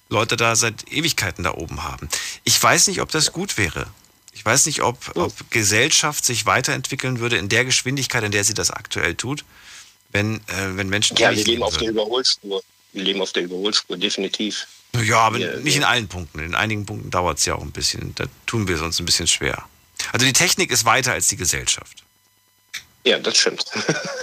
Leute 0.09 0.37
da 0.37 0.55
seit 0.55 0.91
Ewigkeiten 0.91 1.43
da 1.43 1.53
oben 1.53 1.83
haben. 1.83 2.09
Ich 2.43 2.61
weiß 2.61 2.87
nicht, 2.87 3.01
ob 3.01 3.11
das 3.11 3.31
gut 3.31 3.57
wäre. 3.57 3.87
Ich 4.33 4.45
weiß 4.45 4.65
nicht, 4.65 4.81
ob, 4.81 5.15
ob 5.15 5.33
Gesellschaft 5.51 6.25
sich 6.25 6.45
weiterentwickeln 6.45 7.19
würde 7.19 7.37
in 7.37 7.49
der 7.49 7.65
Geschwindigkeit, 7.65 8.23
in 8.23 8.31
der 8.31 8.43
sie 8.43 8.53
das 8.53 8.71
aktuell 8.71 9.15
tut, 9.15 9.43
wenn, 10.11 10.37
äh, 10.47 10.75
wenn 10.75 10.89
Menschen. 10.89 11.17
Ja, 11.17 11.35
wir 11.35 11.43
leben 11.43 11.63
auf 11.63 11.77
der 11.77 11.89
Überholspur. 11.89 12.63
Wir 12.93 13.03
leben 13.03 13.21
auf 13.21 13.33
der 13.33 13.43
Überholspur, 13.43 13.97
definitiv. 13.97 14.67
Ja, 15.03 15.19
aber 15.19 15.37
ja, 15.37 15.57
nicht 15.57 15.75
ja. 15.75 15.81
in 15.81 15.83
allen 15.83 16.07
Punkten. 16.07 16.39
In 16.39 16.55
einigen 16.55 16.85
Punkten 16.85 17.11
dauert 17.11 17.37
es 17.37 17.45
ja 17.45 17.55
auch 17.55 17.61
ein 17.61 17.71
bisschen. 17.71 18.15
Da 18.15 18.25
tun 18.45 18.67
wir 18.67 18.75
es 18.75 18.81
uns 18.81 18.99
ein 18.99 19.05
bisschen 19.05 19.27
schwer. 19.27 19.65
Also 20.11 20.25
die 20.25 20.33
Technik 20.33 20.71
ist 20.71 20.85
weiter 20.85 21.13
als 21.13 21.27
die 21.27 21.37
Gesellschaft. 21.37 22.03
Ja, 23.05 23.19
das 23.19 23.37
stimmt. 23.37 23.65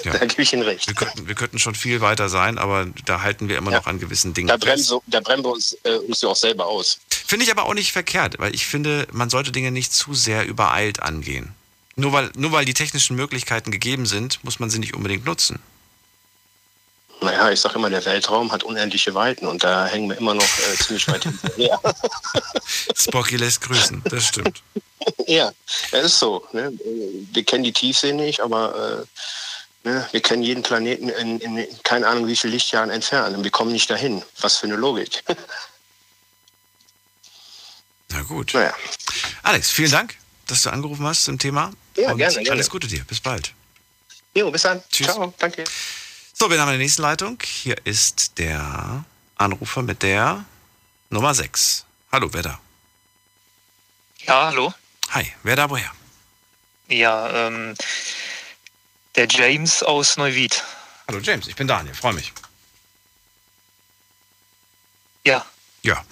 Ja. 0.04 0.12
da 0.12 0.24
gebe 0.24 0.42
ich 0.42 0.52
Ihnen 0.52 0.62
recht. 0.62 0.86
Wir 0.86 0.94
könnten, 0.94 1.26
wir 1.26 1.34
könnten 1.34 1.58
schon 1.58 1.74
viel 1.74 2.00
weiter 2.00 2.28
sein, 2.28 2.58
aber 2.58 2.86
da 3.06 3.22
halten 3.22 3.48
wir 3.48 3.56
immer 3.56 3.72
ja. 3.72 3.78
noch 3.78 3.86
an 3.86 3.98
gewissen 3.98 4.34
Dingen 4.34 4.46
da 4.46 4.56
bremsen, 4.56 5.00
fest. 5.00 5.02
Da 5.08 5.18
bremsen 5.18 5.44
wir 5.44 5.50
uns, 5.50 5.76
äh, 5.82 5.96
uns 5.96 6.20
ja 6.20 6.28
auch 6.28 6.36
selber 6.36 6.66
aus. 6.66 7.00
Finde 7.08 7.44
ich 7.44 7.50
aber 7.50 7.64
auch 7.64 7.74
nicht 7.74 7.90
verkehrt, 7.90 8.38
weil 8.38 8.54
ich 8.54 8.66
finde, 8.66 9.08
man 9.10 9.30
sollte 9.30 9.50
Dinge 9.50 9.72
nicht 9.72 9.92
zu 9.92 10.14
sehr 10.14 10.46
übereilt 10.46 11.00
angehen. 11.00 11.54
Nur 11.96 12.12
weil, 12.12 12.30
nur 12.36 12.52
weil 12.52 12.64
die 12.64 12.74
technischen 12.74 13.16
Möglichkeiten 13.16 13.72
gegeben 13.72 14.06
sind, 14.06 14.44
muss 14.44 14.60
man 14.60 14.70
sie 14.70 14.78
nicht 14.78 14.94
unbedingt 14.94 15.24
nutzen. 15.24 15.58
Naja, 17.20 17.50
ich 17.50 17.60
sage 17.60 17.76
immer, 17.76 17.88
der 17.88 18.04
Weltraum 18.04 18.52
hat 18.52 18.62
unendliche 18.62 19.14
Weiten 19.14 19.46
und 19.46 19.64
da 19.64 19.86
hängen 19.86 20.10
wir 20.10 20.18
immer 20.18 20.34
noch 20.34 20.44
äh, 20.44 20.76
ziemlich 20.76 21.08
weit 21.08 21.22
hinterher. 21.22 21.80
Spocky 22.96 23.36
lässt 23.36 23.62
grüßen, 23.62 24.02
das 24.04 24.26
stimmt. 24.26 24.62
ja, 25.26 25.50
es 25.92 26.04
ist 26.04 26.18
so. 26.18 26.46
Ne? 26.52 26.72
Wir 27.32 27.44
kennen 27.44 27.64
die 27.64 27.72
Tiefsee 27.72 28.12
nicht, 28.12 28.40
aber 28.40 29.06
äh, 29.84 29.88
ne? 29.88 30.06
wir 30.12 30.20
kennen 30.20 30.42
jeden 30.42 30.62
Planeten 30.62 31.08
in, 31.08 31.40
in, 31.40 31.56
in 31.56 31.82
keine 31.82 32.06
Ahnung 32.06 32.26
wie 32.26 32.36
viele 32.36 32.52
Lichtjahren 32.52 32.90
entfernt 32.90 33.36
und 33.36 33.44
wir 33.44 33.50
kommen 33.50 33.72
nicht 33.72 33.88
dahin. 33.88 34.22
Was 34.40 34.58
für 34.58 34.66
eine 34.66 34.76
Logik. 34.76 35.24
Na 38.10 38.22
gut. 38.22 38.52
Naja. 38.54 38.74
Alex, 39.42 39.70
vielen 39.70 39.90
Dank, 39.90 40.16
dass 40.46 40.62
du 40.62 40.70
angerufen 40.70 41.06
hast 41.06 41.24
zum 41.24 41.38
Thema. 41.38 41.72
Ja, 41.96 42.12
und 42.12 42.18
gerne, 42.18 42.34
gerne. 42.34 42.50
Alles 42.50 42.70
Gute 42.70 42.86
dir. 42.86 43.04
Bis 43.04 43.20
bald. 43.20 43.52
Jo, 44.34 44.50
bis 44.50 44.62
dann. 44.62 44.82
Tschüss. 44.90 45.06
Ciao, 45.06 45.32
danke. 45.38 45.64
So, 46.38 46.50
wir 46.50 46.60
haben 46.60 46.68
eine 46.68 46.76
nächste 46.76 47.00
Leitung. 47.00 47.38
Hier 47.42 47.78
ist 47.86 48.36
der 48.36 49.06
Anrufer 49.36 49.80
mit 49.80 50.02
der 50.02 50.44
Nummer 51.08 51.34
6. 51.34 51.86
Hallo, 52.12 52.28
wer 52.30 52.42
da? 52.42 52.60
Ja, 54.18 54.44
hallo. 54.44 54.74
Hi, 55.12 55.32
wer 55.44 55.56
da 55.56 55.70
woher? 55.70 55.90
Ja, 56.88 57.46
ähm, 57.46 57.74
der 59.14 59.28
James 59.28 59.82
aus 59.82 60.18
Neuwied. 60.18 60.62
Hallo 61.08 61.20
James, 61.20 61.48
ich 61.48 61.56
bin 61.56 61.68
Daniel, 61.68 61.94
freue 61.94 62.12
mich. 62.12 62.34
Ja. 65.24 65.46
Ja. 65.84 66.04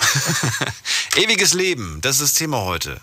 Ewiges 1.17 1.53
Leben, 1.53 2.01
das 2.01 2.21
ist 2.21 2.23
das 2.23 2.35
Thema 2.39 2.63
heute. 2.63 2.99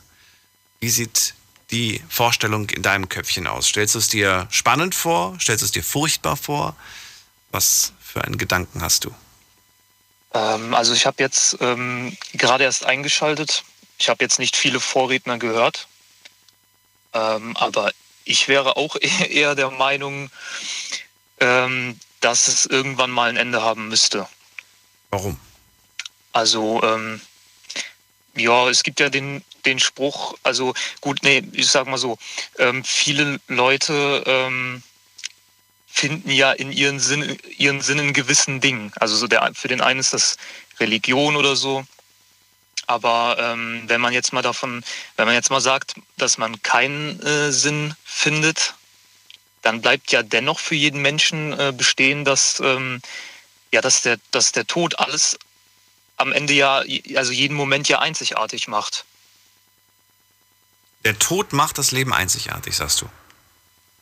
Wie 0.80 0.90
sieht 0.90 1.36
die 1.70 2.02
Vorstellung 2.10 2.68
in 2.72 2.82
deinem 2.82 3.10
Köpfchen 3.10 3.46
aus? 3.46 3.68
Stellst 3.68 3.94
du 3.94 4.00
es 4.00 4.10
dir 4.10 4.48
spannend 4.50 4.96
vor? 4.96 5.38
Stellst 5.40 5.62
du 5.62 5.66
es 5.66 5.72
dir 5.72 5.84
furchtbar 5.84 6.36
vor? 6.36 6.76
Was 7.52 7.94
für 8.00 8.24
einen 8.24 8.38
Gedanken 8.38 8.82
hast 8.82 9.06
du? 9.06 9.14
Ähm, 10.34 10.74
also 10.74 10.94
ich 10.94 11.06
habe 11.06 11.22
jetzt 11.22 11.58
ähm, 11.60 12.18
gerade 12.34 12.64
erst 12.64 12.86
eingeschaltet. 12.86 13.64
Ich 13.98 14.10
habe 14.10 14.24
jetzt 14.24 14.40
nicht 14.40 14.56
viele 14.56 14.80
Vorredner 14.80 15.38
gehört. 15.38 15.88
Ähm, 17.14 17.56
aber 17.58 17.92
ich 18.24 18.48
wäre 18.48 18.78
auch 18.78 18.96
eher 19.30 19.56
der 19.56 19.72
Meinung, 19.72 20.30
ähm, 21.40 22.00
dass 22.22 22.48
es 22.48 22.66
irgendwann 22.66 23.12
mal 23.12 23.30
ein 23.30 23.38
Ende 23.38 23.62
haben 23.62 23.90
müsste. 23.90 24.28
Warum? 25.10 25.38
Also, 26.32 26.82
ähm, 26.84 27.20
ja, 28.36 28.70
es 28.70 28.84
gibt 28.84 29.00
ja 29.02 29.10
den, 29.10 29.44
den 29.66 29.80
Spruch, 29.80 30.36
also 30.44 30.74
gut, 31.02 31.20
nee, 31.24 31.44
ich 31.52 31.68
sag 31.68 31.88
mal 31.88 31.98
so, 31.98 32.18
ähm, 32.58 32.84
viele 32.86 33.42
Leute 33.48 34.24
ähm, 34.26 34.84
finden 35.92 36.32
ja 36.32 36.52
in 36.52 36.72
ihren 36.72 37.00
Sinn, 37.00 37.38
ihren 37.58 37.82
Sinn 37.82 38.00
in 38.00 38.14
gewissen 38.14 38.62
Dingen. 38.62 38.92
Also 38.96 39.16
so 39.16 39.28
der, 39.28 39.52
für 39.54 39.68
den 39.68 39.82
einen 39.82 40.00
ist 40.00 40.14
das 40.14 40.38
Religion 40.80 41.36
oder 41.36 41.56
so. 41.56 41.86
Aber 42.88 43.38
ähm, 43.40 43.84
wenn 43.88 44.02
man 44.02 44.14
jetzt 44.14 44.34
mal 44.34 44.42
davon, 44.42 44.84
wenn 45.16 45.26
man 45.26 45.36
jetzt 45.36 45.52
mal 45.52 45.62
sagt, 45.62 45.96
dass 46.18 46.38
man 46.38 46.62
keinen 46.64 47.22
äh, 47.22 47.52
Sinn 47.52 47.94
findet, 48.04 48.74
dann 49.62 49.82
bleibt 49.82 50.12
ja 50.12 50.24
dennoch 50.24 50.60
für 50.60 50.76
jeden 50.76 51.02
Menschen 51.02 51.58
äh, 51.58 51.74
bestehen, 51.76 52.26
dass, 52.26 52.60
ähm, 52.60 53.02
ja, 53.72 53.82
dass, 53.82 54.02
der, 54.02 54.18
dass 54.32 54.52
der 54.52 54.66
Tod 54.66 54.98
alles 55.00 55.38
am 56.18 56.32
Ende 56.32 56.54
ja, 56.54 56.84
also 57.16 57.32
jeden 57.32 57.56
Moment 57.56 57.88
ja 57.88 58.00
einzigartig 58.00 58.68
macht. 58.68 59.06
Der 61.04 61.18
Tod 61.18 61.54
macht 61.54 61.78
das 61.78 61.92
Leben 61.92 62.14
einzigartig, 62.14 62.76
sagst 62.76 63.02
du. 63.02 63.10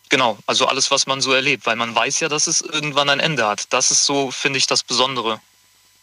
Genau, 0.09 0.37
also 0.47 0.65
alles, 0.65 0.89
was 0.89 1.05
man 1.05 1.21
so 1.21 1.31
erlebt, 1.33 1.67
weil 1.67 1.75
man 1.75 1.93
weiß 1.93 2.19
ja, 2.19 2.29
dass 2.29 2.47
es 2.47 2.61
irgendwann 2.61 3.09
ein 3.09 3.19
Ende 3.19 3.45
hat. 3.47 3.71
Das 3.71 3.91
ist 3.91 4.05
so, 4.05 4.31
finde 4.31 4.57
ich, 4.57 4.65
das 4.65 4.83
Besondere 4.83 5.39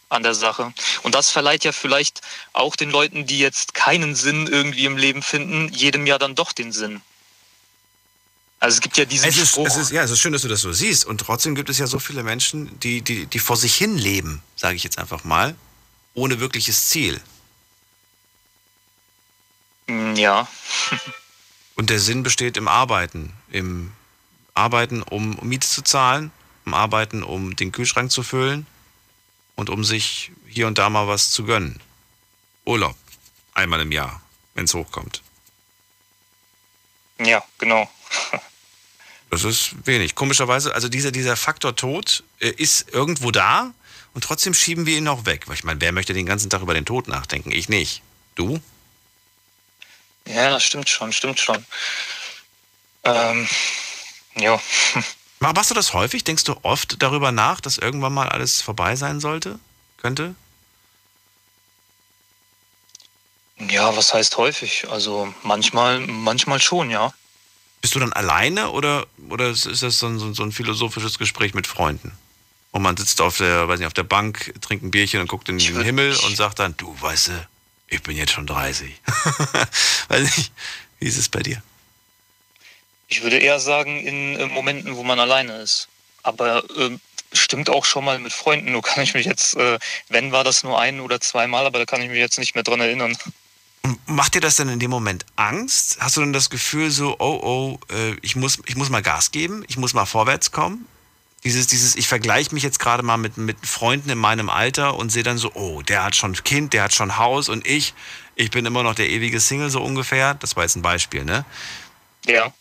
an 0.09 0.23
der 0.23 0.33
Sache. 0.33 0.73
Und 1.03 1.13
das 1.13 1.29
verleiht 1.29 1.65
ja 1.65 1.73
vielleicht 1.73 2.21
auch 2.53 2.77
den 2.77 2.89
Leuten, 2.89 3.25
die 3.25 3.39
jetzt 3.39 3.73
keinen 3.73 4.15
Sinn 4.15 4.47
irgendwie 4.47 4.85
im 4.85 4.95
Leben 4.95 5.21
finden, 5.21 5.67
jedem 5.73 6.07
Jahr 6.07 6.19
dann 6.19 6.35
doch 6.35 6.53
den 6.53 6.71
Sinn. 6.71 7.01
Also 8.59 8.75
es 8.75 8.81
gibt 8.81 8.97
ja 8.97 9.03
diesen 9.05 9.27
es 9.29 9.37
ist, 9.37 9.49
Spruch. 9.49 9.67
Es 9.67 9.75
ist, 9.75 9.91
ja, 9.91 10.03
es 10.03 10.11
ist 10.11 10.19
schön, 10.19 10.31
dass 10.31 10.41
du 10.41 10.47
das 10.47 10.61
so 10.61 10.71
siehst. 10.71 11.05
Und 11.05 11.19
trotzdem 11.19 11.53
gibt 11.53 11.69
es 11.69 11.77
ja 11.77 11.85
so 11.85 11.99
viele 11.99 12.23
Menschen, 12.23 12.79
die, 12.79 13.01
die, 13.01 13.25
die 13.25 13.39
vor 13.39 13.57
sich 13.57 13.75
hin 13.75 13.97
leben, 13.97 14.41
sage 14.55 14.75
ich 14.75 14.83
jetzt 14.83 14.97
einfach 14.97 15.25
mal, 15.25 15.55
ohne 16.13 16.39
wirkliches 16.39 16.87
Ziel. 16.87 17.21
Mm, 19.87 20.15
Ja. 20.15 20.47
Und 21.75 21.91
der 21.91 21.99
Sinn 21.99 22.23
besteht 22.23 22.57
im 22.57 22.67
Arbeiten. 22.67 23.33
Im 23.51 23.91
Arbeiten, 24.53 25.01
um 25.03 25.37
Miete 25.41 25.67
zu 25.67 25.83
zahlen, 25.83 26.31
im 26.65 26.73
Arbeiten, 26.73 27.23
um 27.23 27.55
den 27.55 27.71
Kühlschrank 27.71 28.11
zu 28.11 28.23
füllen 28.23 28.65
und 29.55 29.69
um 29.69 29.83
sich 29.83 30.31
hier 30.47 30.67
und 30.67 30.77
da 30.77 30.89
mal 30.89 31.07
was 31.07 31.31
zu 31.31 31.43
gönnen. 31.43 31.79
Urlaub. 32.65 32.95
Einmal 33.53 33.81
im 33.81 33.91
Jahr, 33.91 34.21
wenn 34.53 34.65
es 34.65 34.73
hochkommt. 34.73 35.21
Ja, 37.19 37.43
genau. 37.57 37.89
Das 39.29 39.43
ist 39.43 39.75
wenig. 39.85 40.15
Komischerweise, 40.15 40.73
also 40.73 40.87
dieser, 40.89 41.11
dieser 41.11 41.35
Faktor 41.35 41.75
Tod 41.75 42.23
äh, 42.39 42.49
ist 42.49 42.93
irgendwo 42.93 43.31
da 43.31 43.73
und 44.13 44.23
trotzdem 44.23 44.53
schieben 44.53 44.85
wir 44.85 44.97
ihn 44.97 45.03
noch 45.03 45.25
weg. 45.25 45.47
Weil 45.47 45.55
ich 45.55 45.63
meine, 45.63 45.81
wer 45.81 45.91
möchte 45.91 46.13
den 46.13 46.25
ganzen 46.25 46.49
Tag 46.49 46.61
über 46.61 46.73
den 46.73 46.85
Tod 46.85 47.07
nachdenken? 47.07 47.51
Ich 47.51 47.67
nicht. 47.67 48.01
Du? 48.35 48.61
Ja, 50.27 50.49
das 50.49 50.63
stimmt 50.63 50.89
schon, 50.89 51.11
stimmt 51.11 51.39
schon. 51.39 51.65
Ähm, 53.15 53.47
ja. 54.35 54.59
Ma- 55.39 55.53
Machst 55.53 55.69
du 55.71 55.75
das 55.75 55.93
häufig? 55.93 56.23
Denkst 56.23 56.43
du 56.45 56.55
oft 56.63 57.01
darüber 57.01 57.31
nach, 57.31 57.61
dass 57.61 57.77
irgendwann 57.77 58.13
mal 58.13 58.29
alles 58.29 58.61
vorbei 58.61 58.95
sein 58.95 59.19
sollte? 59.19 59.59
Könnte? 59.97 60.35
Ja, 63.69 63.95
was 63.97 64.13
heißt 64.13 64.37
häufig? 64.37 64.87
Also 64.89 65.33
manchmal, 65.43 65.99
manchmal 66.01 66.59
schon, 66.61 66.89
ja. 66.91 67.13
Bist 67.81 67.95
du 67.95 67.99
dann 67.99 68.13
alleine 68.13 68.69
oder, 68.71 69.07
oder 69.29 69.49
ist 69.49 69.65
das 69.81 69.99
so 69.99 70.07
ein, 70.07 70.19
so 70.19 70.25
ein- 70.25 70.33
so 70.33 70.43
ein 70.43 70.51
philosophisches 70.51 71.17
Gespräch 71.17 71.53
mit 71.53 71.65
Freunden? 71.67 72.11
Und 72.71 72.81
man 72.83 72.95
sitzt 72.97 73.21
auf 73.21 73.37
der, 73.37 73.67
weiß 73.67 73.79
nicht, 73.79 73.87
auf 73.87 73.93
der 73.93 74.03
Bank, 74.03 74.53
trinkt 74.61 74.83
ein 74.83 74.91
Bierchen 74.91 75.21
und 75.21 75.27
guckt 75.27 75.49
in 75.49 75.57
den 75.57 75.81
Himmel 75.81 76.15
und 76.17 76.35
sagt 76.35 76.59
dann, 76.59 76.75
du 76.77 76.95
weißt 76.99 77.29
du, 77.29 77.47
ich 77.87 78.03
bin 78.03 78.15
jetzt 78.17 78.33
schon 78.33 78.45
30. 78.45 78.93
weiß 80.09 80.37
nicht, 80.37 80.51
wie 80.99 81.07
ist 81.07 81.17
es 81.17 81.29
bei 81.29 81.39
dir? 81.41 81.61
Ich 83.07 83.23
würde 83.23 83.37
eher 83.37 83.59
sagen, 83.59 83.99
in 83.99 84.35
äh, 84.35 84.45
Momenten, 84.47 84.95
wo 84.95 85.03
man 85.03 85.19
alleine 85.19 85.57
ist. 85.57 85.87
Aber 86.23 86.63
ähm, 86.77 86.99
bestimmt 87.29 87.69
auch 87.69 87.85
schon 87.85 88.05
mal 88.05 88.19
mit 88.19 88.33
Freunden. 88.33 88.71
Nur 88.71 88.81
kann 88.81 89.03
ich 89.03 89.13
mich 89.13 89.25
jetzt, 89.25 89.55
äh, 89.55 89.79
wenn 90.09 90.31
war 90.31 90.43
das 90.43 90.63
nur 90.63 90.79
ein 90.79 90.99
oder 90.99 91.19
zweimal, 91.21 91.65
aber 91.65 91.79
da 91.79 91.85
kann 91.85 92.01
ich 92.01 92.09
mich 92.09 92.19
jetzt 92.19 92.39
nicht 92.39 92.55
mehr 92.55 92.63
dran 92.63 92.81
erinnern. 92.81 93.17
Macht 94.05 94.35
dir 94.35 94.41
das 94.41 94.57
denn 94.57 94.67
in 94.69 94.79
dem 94.79 94.91
Moment 94.91 95.25
Angst? 95.37 95.97
Hast 95.99 96.17
du 96.17 96.21
denn 96.21 96.33
das 96.33 96.49
Gefühl 96.49 96.91
so, 96.91 97.15
oh, 97.19 97.39
oh, 97.41 97.93
äh, 97.93 98.15
ich, 98.21 98.35
muss, 98.35 98.59
ich 98.65 98.75
muss 98.75 98.89
mal 98.89 99.01
Gas 99.01 99.31
geben, 99.31 99.63
ich 99.67 99.77
muss 99.77 99.93
mal 99.93 100.05
vorwärts 100.05 100.51
kommen? 100.51 100.85
Dieses, 101.43 101.67
dieses, 101.67 101.95
ich 101.95 102.07
vergleiche 102.07 102.53
mich 102.53 102.63
jetzt 102.63 102.79
gerade 102.79 103.03
mal 103.03 103.17
mit, 103.17 103.37
mit 103.37 103.65
Freunden 103.65 104.09
in 104.09 104.17
meinem 104.17 104.49
Alter 104.49 104.95
und 104.95 105.11
sehe 105.11 105.23
dann 105.23 105.37
so, 105.37 105.53
oh, 105.53 105.81
der 105.81 106.03
hat 106.03 106.15
schon 106.15 106.33
Kind, 106.43 106.73
der 106.73 106.83
hat 106.83 106.93
schon 106.93 107.17
Haus 107.17 107.47
und 107.47 107.65
ich, 107.65 107.93
ich 108.35 108.51
bin 108.51 108.65
immer 108.65 108.83
noch 108.83 108.95
der 108.95 109.09
ewige 109.09 109.39
Single 109.39 109.69
so 109.69 109.81
ungefähr. 109.81 110.33
Das 110.33 110.57
war 110.57 110.63
jetzt 110.63 110.75
ein 110.75 110.81
Beispiel, 110.81 111.23
ne? 111.23 111.45
Ja. 112.25 112.51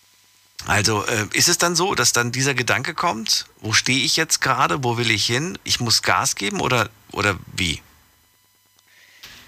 Also 0.65 1.05
äh, 1.05 1.27
ist 1.33 1.49
es 1.49 1.59
dann 1.59 1.77
so, 1.77 1.95
dass 1.95 2.13
dann 2.13 2.33
dieser 2.33 2.55
Gedanke 2.55 2.95
kommt, 2.95 3.47
wo 3.61 3.73
stehe 3.73 4.05
ich 4.05 4.17
jetzt 4.17 4.41
gerade, 4.41 4.83
wo 4.83 4.97
will 4.97 5.11
ich 5.11 5.27
hin? 5.27 5.59
Ich 5.65 5.81
muss 5.81 6.03
Gas 6.03 6.35
geben 6.35 6.61
oder, 6.61 6.89
oder 7.13 7.39
wie? 7.55 7.83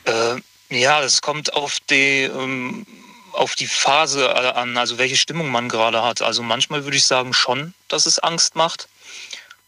Äh, 0.05 0.41
ja, 0.71 1.03
es 1.03 1.23
kommt 1.23 1.55
auf 1.55 1.81
die, 1.81 2.23
ähm, 2.23 2.87
auf 3.33 3.57
die 3.57 3.67
Phase 3.67 4.35
an, 4.55 4.77
also 4.77 4.99
welche 4.99 5.17
Stimmung 5.17 5.51
man 5.51 5.69
gerade 5.69 6.03
hat. 6.03 6.23
Also 6.23 6.43
manchmal 6.43 6.85
würde 6.85 6.97
ich 6.97 7.05
sagen 7.05 7.33
schon, 7.33 7.75
dass 7.89 8.07
es 8.07 8.19
Angst 8.19 8.55
macht. 8.55 8.89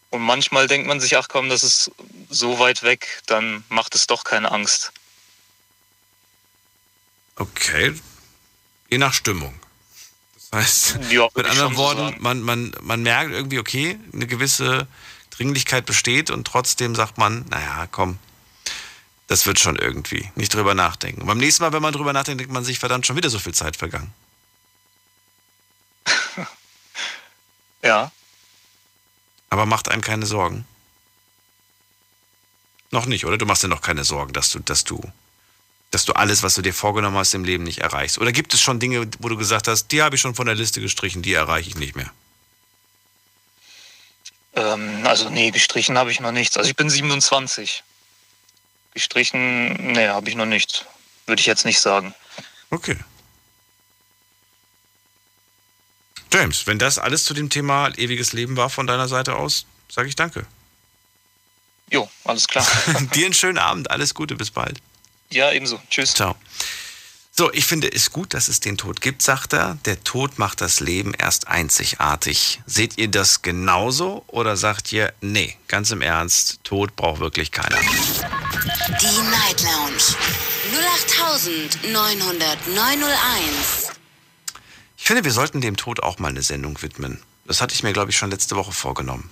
Und 0.09 0.21
manchmal 0.21 0.67
denkt 0.67 0.87
man 0.87 0.99
sich, 0.99 1.17
ach 1.17 1.27
komm, 1.29 1.49
das 1.49 1.63
ist 1.63 1.91
so 2.29 2.59
weit 2.59 2.83
weg, 2.83 3.21
dann 3.27 3.63
macht 3.69 3.95
es 3.95 4.07
doch 4.07 4.23
keine 4.25 4.51
Angst. 4.51 4.91
Okay. 7.37 7.95
Je 8.89 8.97
nach 8.97 9.13
Stimmung. 9.13 9.57
Das 10.51 10.93
heißt, 10.95 11.11
Ja, 11.11 11.27
mit 11.33 11.45
anderen 11.45 11.73
so 11.73 11.77
Worten, 11.77 11.99
sagen. 12.01 12.17
man, 12.19 12.41
man, 12.41 12.71
man 12.81 13.01
merkt 13.03 13.31
irgendwie, 13.31 13.59
okay, 13.59 13.97
eine 14.13 14.27
gewisse 14.27 14.87
Dringlichkeit 15.31 15.85
besteht 15.85 16.29
und 16.29 16.45
trotzdem 16.45 16.93
sagt 16.93 17.17
man, 17.17 17.45
naja, 17.49 17.87
komm, 17.89 18.19
das 19.27 19.45
wird 19.45 19.59
schon 19.59 19.77
irgendwie. 19.77 20.29
Nicht 20.35 20.53
drüber 20.53 20.75
nachdenken. 20.75 21.21
Und 21.21 21.27
beim 21.27 21.37
nächsten 21.37 21.63
Mal, 21.63 21.71
wenn 21.71 21.81
man 21.81 21.93
drüber 21.93 22.11
nachdenkt, 22.11 22.41
denkt 22.41 22.53
man 22.53 22.65
sich, 22.65 22.79
verdammt, 22.79 23.07
schon 23.07 23.15
wieder 23.15 23.29
so 23.29 23.39
viel 23.39 23.53
Zeit 23.53 23.75
vergangen. 23.77 24.13
Ja. 27.83 28.11
Aber 29.49 29.65
macht 29.65 29.89
einem 29.89 30.03
keine 30.03 30.27
Sorgen. 30.27 30.65
Noch 32.91 33.07
nicht, 33.07 33.25
oder? 33.25 33.39
Du 33.39 33.47
machst 33.47 33.63
dir 33.63 33.69
noch 33.69 33.81
keine 33.81 34.03
Sorgen, 34.03 34.33
dass 34.33 34.51
du, 34.51 34.59
dass 34.59 34.83
du, 34.83 35.01
dass 35.91 36.05
du 36.05 36.13
alles, 36.13 36.41
was 36.41 36.55
du 36.55 36.61
dir 36.61 36.73
vorgenommen 36.73 37.17
hast 37.17 37.33
im 37.33 37.43
Leben, 37.43 37.65
nicht 37.65 37.79
erreichst. 37.79 38.17
Oder 38.17 38.31
gibt 38.31 38.53
es 38.53 38.61
schon 38.61 38.79
Dinge, 38.79 39.07
wo 39.19 39.27
du 39.27 39.37
gesagt 39.37 39.67
hast, 39.67 39.89
die 39.89 40.01
habe 40.01 40.15
ich 40.15 40.21
schon 40.21 40.35
von 40.35 40.45
der 40.45 40.55
Liste 40.55 40.79
gestrichen, 40.79 41.21
die 41.21 41.33
erreiche 41.33 41.69
ich 41.69 41.75
nicht 41.75 41.95
mehr? 41.95 42.11
Ähm, 44.55 45.05
also 45.05 45.29
nee, 45.29 45.51
gestrichen 45.51 45.97
habe 45.97 46.09
ich 46.09 46.21
noch 46.21 46.31
nichts. 46.31 46.57
Also 46.57 46.69
ich 46.69 46.75
bin 46.75 46.89
27. 46.89 47.83
Gestrichen, 48.93 49.93
nee, 49.93 50.07
habe 50.07 50.29
ich 50.29 50.35
noch 50.35 50.45
nichts. 50.45 50.85
Würde 51.25 51.39
ich 51.41 51.45
jetzt 51.45 51.65
nicht 51.65 51.79
sagen. 51.79 52.13
Okay. 52.69 52.97
James, 56.33 56.65
wenn 56.67 56.79
das 56.79 56.97
alles 56.97 57.25
zu 57.25 57.33
dem 57.33 57.49
Thema 57.49 57.89
ewiges 57.97 58.31
Leben 58.31 58.55
war 58.55 58.69
von 58.69 58.87
deiner 58.87 59.09
Seite 59.09 59.35
aus, 59.35 59.65
sage 59.89 60.07
ich 60.07 60.15
danke. 60.15 60.45
Jo, 61.89 62.09
alles 62.23 62.47
klar. 62.47 62.65
Dir 63.13 63.25
einen 63.25 63.33
schönen 63.33 63.57
Abend, 63.57 63.91
alles 63.91 64.13
Gute, 64.13 64.35
bis 64.35 64.51
bald. 64.51 64.81
Ja, 65.31 65.51
ebenso. 65.51 65.81
Tschüss. 65.89 66.13
Ciao. 66.13 66.35
So, 67.33 67.51
ich 67.53 67.65
finde 67.65 67.89
es 67.91 68.11
gut, 68.11 68.33
dass 68.33 68.49
es 68.49 68.59
den 68.59 68.77
Tod 68.77 68.99
gibt, 68.99 69.21
sagt 69.21 69.53
er. 69.53 69.77
Der 69.85 70.03
Tod 70.03 70.37
macht 70.37 70.59
das 70.59 70.81
Leben 70.81 71.13
erst 71.13 71.47
einzigartig. 71.47 72.59
Seht 72.65 72.97
ihr 72.97 73.07
das 73.07 73.41
genauso 73.41 74.25
oder 74.27 74.57
sagt 74.57 74.91
ihr, 74.91 75.13
nee, 75.21 75.57
ganz 75.67 75.91
im 75.91 76.01
Ernst, 76.01 76.59
Tod 76.63 76.95
braucht 76.97 77.21
wirklich 77.21 77.51
keiner? 77.51 77.79
Die 77.79 79.21
Night 79.31 79.63
Lounge 79.63 80.03
0890901. 81.85 83.91
Ich 84.97 85.05
finde, 85.05 85.23
wir 85.23 85.31
sollten 85.31 85.61
dem 85.61 85.77
Tod 85.77 86.03
auch 86.03 86.19
mal 86.19 86.27
eine 86.27 86.43
Sendung 86.43 86.81
widmen. 86.81 87.23
Das 87.47 87.61
hatte 87.61 87.73
ich 87.73 87.81
mir, 87.81 87.93
glaube 87.93 88.11
ich, 88.11 88.17
schon 88.17 88.29
letzte 88.29 88.55
Woche 88.55 88.73
vorgenommen. 88.73 89.31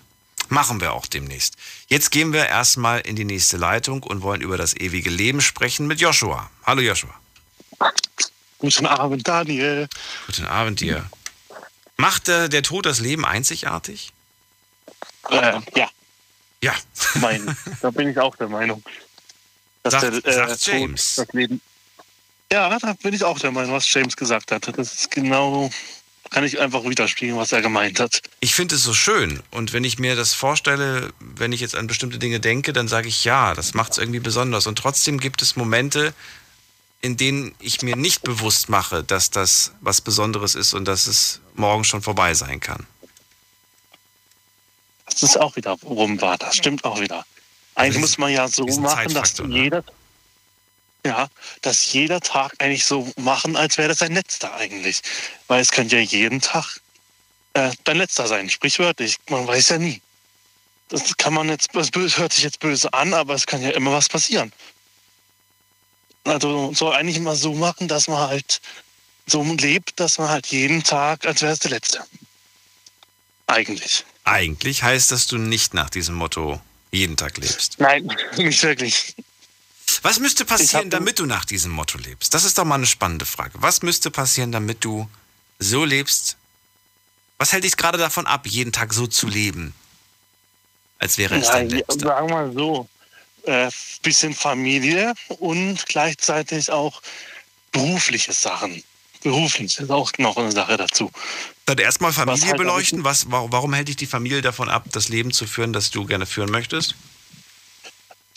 Machen 0.49 0.81
wir 0.81 0.93
auch 0.93 1.05
demnächst. 1.05 1.55
Jetzt 1.87 2.09
gehen 2.11 2.33
wir 2.33 2.47
erstmal 2.47 3.01
in 3.01 3.15
die 3.15 3.23
nächste 3.23 3.57
Leitung 3.57 4.01
und 4.03 4.23
wollen 4.23 4.41
über 4.41 4.57
das 4.57 4.75
ewige 4.75 5.09
Leben 5.11 5.41
sprechen 5.41 5.85
mit 5.87 6.01
Joshua. 6.01 6.49
Hallo 6.65 6.81
Joshua. 6.81 7.13
Guten 8.57 8.87
Abend, 8.87 9.27
Daniel. 9.27 9.87
Guten 10.25 10.45
Abend 10.45 10.81
dir. 10.81 11.07
Macht 11.97 12.27
äh, 12.29 12.49
der 12.49 12.63
Tod 12.63 12.85
das 12.85 12.99
Leben 12.99 13.25
einzigartig? 13.25 14.11
Äh, 15.29 15.59
ja. 15.75 15.89
Ja. 16.63 16.73
Mein, 17.15 17.55
da 17.81 17.91
bin 17.91 18.09
ich 18.09 18.17
auch 18.19 18.35
der 18.35 18.49
Meinung. 18.49 18.83
Dass 19.83 19.93
Sagt- 19.93 20.25
der, 20.25 20.33
sagt 20.33 20.65
Tod 20.65 20.73
James. 20.73 21.15
Das 21.15 21.27
Leben. 21.33 21.61
Ja, 22.51 22.77
da 22.79 22.93
bin 22.93 23.13
ich 23.13 23.23
auch 23.23 23.37
der 23.37 23.51
Meinung, 23.51 23.73
was 23.73 23.91
James 23.93 24.17
gesagt 24.17 24.51
hat. 24.51 24.67
Das 24.75 24.93
ist 24.93 25.11
genau, 25.11 25.69
kann 26.29 26.43
ich 26.43 26.59
einfach 26.59 26.83
widerspiegeln, 26.83 27.37
was 27.37 27.51
er 27.51 27.61
gemeint 27.61 27.99
hat. 27.99 28.21
Ich 28.39 28.53
finde 28.53 28.75
es 28.75 28.83
so 28.83 28.93
schön. 28.93 29.41
Und 29.51 29.73
wenn 29.73 29.83
ich 29.83 29.99
mir 29.99 30.15
das 30.15 30.33
vorstelle, 30.33 31.11
wenn 31.19 31.51
ich 31.51 31.61
jetzt 31.61 31.75
an 31.75 31.87
bestimmte 31.87 32.19
Dinge 32.19 32.39
denke, 32.39 32.73
dann 32.73 32.87
sage 32.87 33.07
ich 33.07 33.23
ja, 33.25 33.53
das 33.53 33.73
macht 33.73 33.93
es 33.93 33.97
irgendwie 33.97 34.19
besonders. 34.19 34.67
Und 34.67 34.77
trotzdem 34.77 35.19
gibt 35.19 35.41
es 35.41 35.55
Momente, 35.55 36.13
in 37.01 37.17
denen 37.17 37.55
ich 37.59 37.81
mir 37.81 37.95
nicht 37.95 38.23
bewusst 38.23 38.69
mache, 38.69 39.03
dass 39.03 39.31
das 39.31 39.71
was 39.81 40.01
Besonderes 40.01 40.55
ist 40.55 40.73
und 40.73 40.85
dass 40.85 41.07
es 41.07 41.39
morgen 41.55 41.83
schon 41.83 42.01
vorbei 42.01 42.33
sein 42.33 42.59
kann. 42.59 42.85
Das 45.05 45.23
ist 45.23 45.39
auch 45.39 45.55
wieder 45.55 45.71
rum 45.83 46.21
war. 46.21 46.37
Das 46.37 46.55
stimmt 46.55 46.83
auch 46.85 46.99
wieder. 46.99 47.25
Eigentlich 47.75 48.01
muss 48.01 48.17
man 48.17 48.31
ja 48.31 48.47
so 48.47 48.65
machen, 48.65 49.13
dass 49.13 49.39
ne? 49.39 49.63
jeder, 49.63 49.83
ja, 51.09 51.27
dass 51.61 51.91
jeder 51.91 52.21
Tag 52.21 52.53
eigentlich 52.59 52.85
so 52.85 53.11
machen, 53.17 53.55
als 53.55 53.77
wäre 53.77 53.89
das 53.89 53.99
sein 53.99 54.13
letzter 54.13 54.53
eigentlich. 54.55 55.01
Weil 55.47 55.61
es 55.61 55.71
könnte 55.71 55.97
ja 55.97 56.01
jeden 56.01 56.39
Tag 56.39 56.79
äh, 57.53 57.71
dein 57.83 57.97
letzter 57.97 58.27
sein, 58.27 58.49
sprichwörtlich. 58.49 59.17
Man 59.29 59.47
weiß 59.47 59.69
ja 59.69 59.77
nie. 59.79 60.01
Das 60.89 61.17
kann 61.17 61.33
man 61.33 61.49
jetzt, 61.49 61.69
das 61.73 61.89
hört 61.93 62.33
sich 62.33 62.43
jetzt 62.43 62.59
böse 62.59 62.93
an, 62.93 63.13
aber 63.13 63.33
es 63.33 63.45
kann 63.45 63.61
ja 63.61 63.71
immer 63.71 63.91
was 63.91 64.07
passieren. 64.07 64.53
Also 66.23 66.73
soll 66.73 66.93
eigentlich 66.93 67.17
immer 67.17 67.35
so 67.35 67.53
machen, 67.53 67.87
dass 67.87 68.07
man 68.07 68.27
halt 68.29 68.61
so 69.25 69.43
lebt, 69.43 69.99
dass 69.99 70.17
man 70.19 70.29
halt 70.29 70.47
jeden 70.47 70.83
Tag, 70.83 71.25
als 71.25 71.41
wäre 71.41 71.53
es 71.53 71.59
der 71.59 71.71
letzte. 71.71 72.03
Eigentlich. 73.47 74.05
Eigentlich 74.23 74.83
heißt, 74.83 75.11
dass 75.11 75.25
du 75.25 75.37
nicht 75.37 75.73
nach 75.73 75.89
diesem 75.89 76.15
Motto 76.15 76.61
jeden 76.91 77.17
Tag 77.17 77.37
lebst. 77.37 77.79
Nein, 77.79 78.11
nicht 78.37 78.61
wirklich. 78.61 79.15
Was 80.03 80.19
müsste 80.19 80.45
passieren, 80.45 80.89
damit 80.89 81.19
du 81.19 81.25
nach 81.25 81.45
diesem 81.45 81.71
Motto 81.71 81.97
lebst? 81.97 82.33
Das 82.33 82.43
ist 82.43 82.57
doch 82.57 82.65
mal 82.65 82.75
eine 82.75 82.85
spannende 82.85 83.25
Frage. 83.25 83.53
Was 83.61 83.81
müsste 83.81 84.11
passieren, 84.11 84.51
damit 84.51 84.83
du 84.83 85.09
so 85.59 85.85
lebst, 85.85 86.37
Was 87.41 87.53
hält 87.53 87.63
dich 87.63 87.77
gerade 87.77 87.97
davon 87.97 88.27
ab, 88.27 88.45
jeden 88.47 88.73
Tag 88.73 88.93
so 88.93 89.07
zu 89.07 89.25
leben? 89.27 89.73
Als 90.99 91.17
wäre 91.17 91.35
es 91.37 91.47
Ja, 91.47 91.53
dein 91.53 91.69
letzter. 91.69 92.07
sagen 92.07 92.27
wir 92.27 92.35
mal 92.35 92.53
so, 92.53 92.89
äh, 93.43 93.71
bisschen 94.03 94.33
Familie 94.35 95.13
und 95.39 95.85
gleichzeitig 95.85 96.69
auch 96.71 97.01
berufliche 97.71 98.33
Sachen. 98.33 98.83
Beruflich 99.23 99.79
ist 99.79 99.89
auch 99.89 100.11
noch 100.17 100.35
eine 100.37 100.51
Sache 100.51 100.75
dazu. 100.77 101.11
Dann 101.65 101.77
erstmal 101.77 102.09
Was 102.11 102.17
Familie 102.17 102.47
halt 102.47 102.57
beleuchten. 102.57 103.03
Was, 103.05 103.25
warum 103.29 103.73
hält 103.73 103.87
dich 103.87 103.95
die 103.97 104.05
Familie 104.05 104.41
davon 104.41 104.69
ab, 104.69 104.85
das 104.91 105.07
Leben 105.09 105.31
zu 105.31 105.45
führen, 105.47 105.71
das 105.71 105.91
du 105.91 106.05
gerne 106.05 106.25
führen 106.25 106.51
möchtest? 106.51 106.95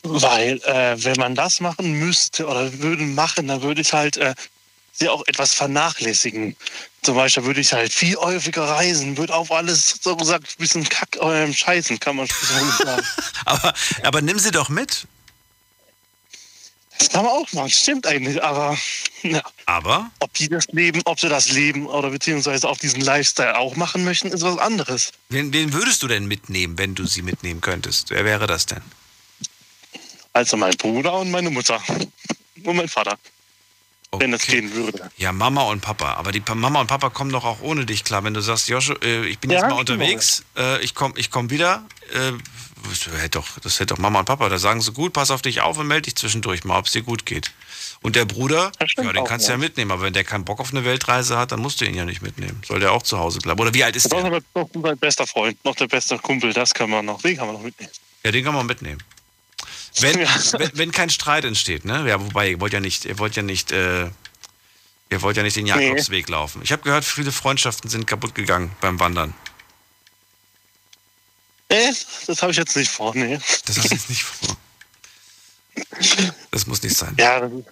Weil, 0.02 0.60
äh, 0.64 1.04
wenn 1.04 1.16
man 1.16 1.34
das 1.34 1.60
machen 1.60 1.92
müsste 1.92 2.46
oder 2.46 2.80
würde 2.80 3.04
machen, 3.04 3.46
dann 3.48 3.62
würde 3.62 3.80
ich 3.80 3.92
halt 3.92 4.16
äh, 4.16 4.34
sie 4.92 5.08
auch 5.08 5.22
etwas 5.26 5.54
vernachlässigen. 5.54 6.56
Zum 7.02 7.16
Beispiel 7.16 7.44
würde 7.44 7.60
ich 7.60 7.72
halt 7.72 7.92
viel 7.92 8.16
häufiger 8.16 8.64
reisen, 8.64 9.16
würde 9.16 9.34
auf 9.34 9.50
alles 9.50 9.98
so 10.00 10.16
gesagt 10.16 10.44
ein 10.44 10.58
bisschen 10.58 10.88
kack 10.88 11.18
ähm, 11.20 11.52
scheißen, 11.52 11.98
kann 11.98 12.16
man 12.16 12.26
so 12.26 12.84
sagen. 12.84 13.02
Aber, 13.44 13.74
aber 14.04 14.22
nimm 14.22 14.38
sie 14.38 14.52
doch 14.52 14.68
mit. 14.68 15.08
Das 16.98 17.08
kann 17.10 17.24
man 17.24 17.32
auch 17.32 17.52
machen, 17.52 17.70
stimmt 17.70 18.06
eigentlich, 18.06 18.40
aber 18.44 18.78
ja. 19.22 19.42
Aber? 19.66 20.08
Ob 20.20 20.32
die 20.34 20.48
das 20.48 20.66
Leben, 20.68 21.02
ob 21.06 21.18
sie 21.18 21.28
das 21.28 21.50
Leben 21.50 21.88
oder 21.88 22.10
beziehungsweise 22.10 22.68
auch 22.68 22.76
diesen 22.78 23.00
Lifestyle 23.00 23.58
auch 23.58 23.74
machen 23.74 24.04
möchten, 24.04 24.28
ist 24.28 24.42
was 24.42 24.58
anderes. 24.58 25.10
Wen, 25.28 25.52
wen 25.52 25.72
würdest 25.72 26.04
du 26.04 26.06
denn 26.06 26.26
mitnehmen, 26.26 26.78
wenn 26.78 26.94
du 26.94 27.04
sie 27.06 27.22
mitnehmen 27.22 27.60
könntest? 27.60 28.10
Wer 28.10 28.24
wäre 28.24 28.46
das 28.46 28.66
denn? 28.66 28.82
Also 30.32 30.56
mein 30.56 30.74
Bruder 30.76 31.14
und 31.14 31.30
meine 31.30 31.50
Mutter. 31.50 31.80
Und 32.64 32.76
mein 32.76 32.88
Vater. 32.88 33.18
Wenn 34.18 34.30
das 34.32 34.42
gehen 34.42 34.72
würde. 34.74 35.10
Ja, 35.16 35.32
Mama 35.32 35.62
und 35.62 35.80
Papa. 35.80 36.14
Aber 36.14 36.32
die 36.32 36.40
Pa- 36.40 36.54
Mama 36.54 36.80
und 36.82 36.86
Papa 36.86 37.08
kommen 37.08 37.32
doch 37.32 37.44
auch 37.44 37.62
ohne 37.62 37.86
dich 37.86 38.04
klar. 38.04 38.22
Wenn 38.24 38.34
du 38.34 38.40
sagst, 38.42 38.68
Joshua, 38.68 38.96
äh, 39.02 39.24
ich 39.26 39.38
bin 39.38 39.50
Ja, 39.50 39.56
jetzt 39.56 39.62
mal 39.62 39.68
genau. 39.70 39.80
unterwegs, 39.80 40.44
äh, 40.56 40.82
ich 40.84 40.94
komme 40.94 41.14
ich 41.16 41.30
komm 41.30 41.48
wieder. 41.48 41.84
Äh, 42.12 42.32
das 42.90 43.06
hätte 43.20 43.38
doch, 43.38 43.58
das 43.60 43.80
hätte 43.80 43.94
doch 43.94 43.98
Mama 43.98 44.18
und 44.18 44.26
Papa. 44.26 44.48
Da 44.50 44.58
sagen 44.58 44.82
sie, 44.82 44.92
gut, 44.92 45.14
pass 45.14 45.30
auf 45.30 45.40
dich 45.40 45.62
auf 45.62 45.78
und 45.78 45.86
melde 45.86 46.02
dich 46.02 46.16
zwischendurch 46.16 46.64
mal, 46.64 46.78
ob 46.78 46.86
es 46.86 46.92
dir 46.92 47.02
gut 47.02 47.24
geht. 47.24 47.52
Und 48.02 48.16
der 48.16 48.26
Bruder, 48.26 48.70
ja, 48.96 49.12
den 49.12 49.24
kannst 49.24 49.46
du 49.46 49.52
ja 49.52 49.54
ja. 49.56 49.58
mitnehmen. 49.58 49.90
Aber 49.92 50.02
wenn 50.02 50.12
der 50.12 50.24
keinen 50.24 50.44
Bock 50.44 50.60
auf 50.60 50.72
eine 50.72 50.84
Weltreise 50.84 51.38
hat, 51.38 51.52
dann 51.52 51.60
musst 51.60 51.80
du 51.80 51.86
ihn 51.86 51.94
ja 51.94 52.04
nicht 52.04 52.20
mitnehmen. 52.20 52.60
Soll 52.66 52.80
der 52.80 52.92
auch 52.92 53.02
zu 53.04 53.18
Hause 53.18 53.38
bleiben. 53.38 53.60
Oder 53.60 53.72
wie 53.72 53.82
alt 53.84 53.96
ist 53.96 54.06
Das 54.12 54.12
ist 54.18 54.24
der? 54.24 54.26
aber 54.26 54.40
noch 54.54 54.68
mein 54.74 54.98
bester 54.98 55.26
Freund, 55.26 55.64
noch 55.64 55.76
der 55.76 55.86
beste 55.86 56.18
Kumpel, 56.18 56.52
das 56.52 56.74
kann 56.74 56.90
man 56.90 57.06
noch, 57.06 57.22
den 57.22 57.36
kann 57.36 57.46
man 57.46 57.56
noch 57.56 57.62
mitnehmen. 57.62 57.92
Ja, 58.24 58.30
den 58.32 58.44
kann 58.44 58.54
man 58.54 58.66
mitnehmen. 58.66 59.02
Wenn, 60.00 60.16
wenn, 60.20 60.70
wenn 60.74 60.92
kein 60.92 61.10
Streit 61.10 61.44
entsteht, 61.44 61.84
ne? 61.84 62.08
Ja, 62.08 62.20
wobei, 62.20 62.50
ihr 62.50 62.60
wollt 62.60 62.72
ja 62.72 62.80
nicht, 62.80 63.04
ihr 63.04 63.18
wollt 63.18 63.36
ja 63.36 63.42
nicht, 63.42 63.72
äh, 63.72 64.04
ihr 65.10 65.22
wollt 65.22 65.36
ja 65.36 65.42
nicht 65.42 65.56
den 65.56 65.64
Nee. 65.64 65.88
Jakobsweg 65.88 66.28
laufen. 66.28 66.62
Ich 66.64 66.72
habe 66.72 66.82
gehört, 66.82 67.04
viele 67.04 67.32
Freundschaften 67.32 67.90
sind 67.90 68.06
kaputt 68.06 68.34
gegangen 68.34 68.74
beim 68.80 68.98
Wandern. 69.00 69.34
Nee, 71.70 71.92
das 72.26 72.42
habe 72.42 72.52
ich 72.52 72.58
jetzt 72.58 72.76
nicht 72.76 72.90
vor, 72.90 73.14
nee. 73.14 73.38
Das 73.66 73.78
hast 73.78 73.90
du 73.90 73.94
jetzt 73.94 74.10
nicht 74.10 74.22
vor. 74.22 74.56
Das 76.50 76.66
muss 76.66 76.82
nicht 76.82 76.96
sein. 76.96 77.14
Ja, 77.18 77.40
das 77.40 77.52
ist, 77.52 77.64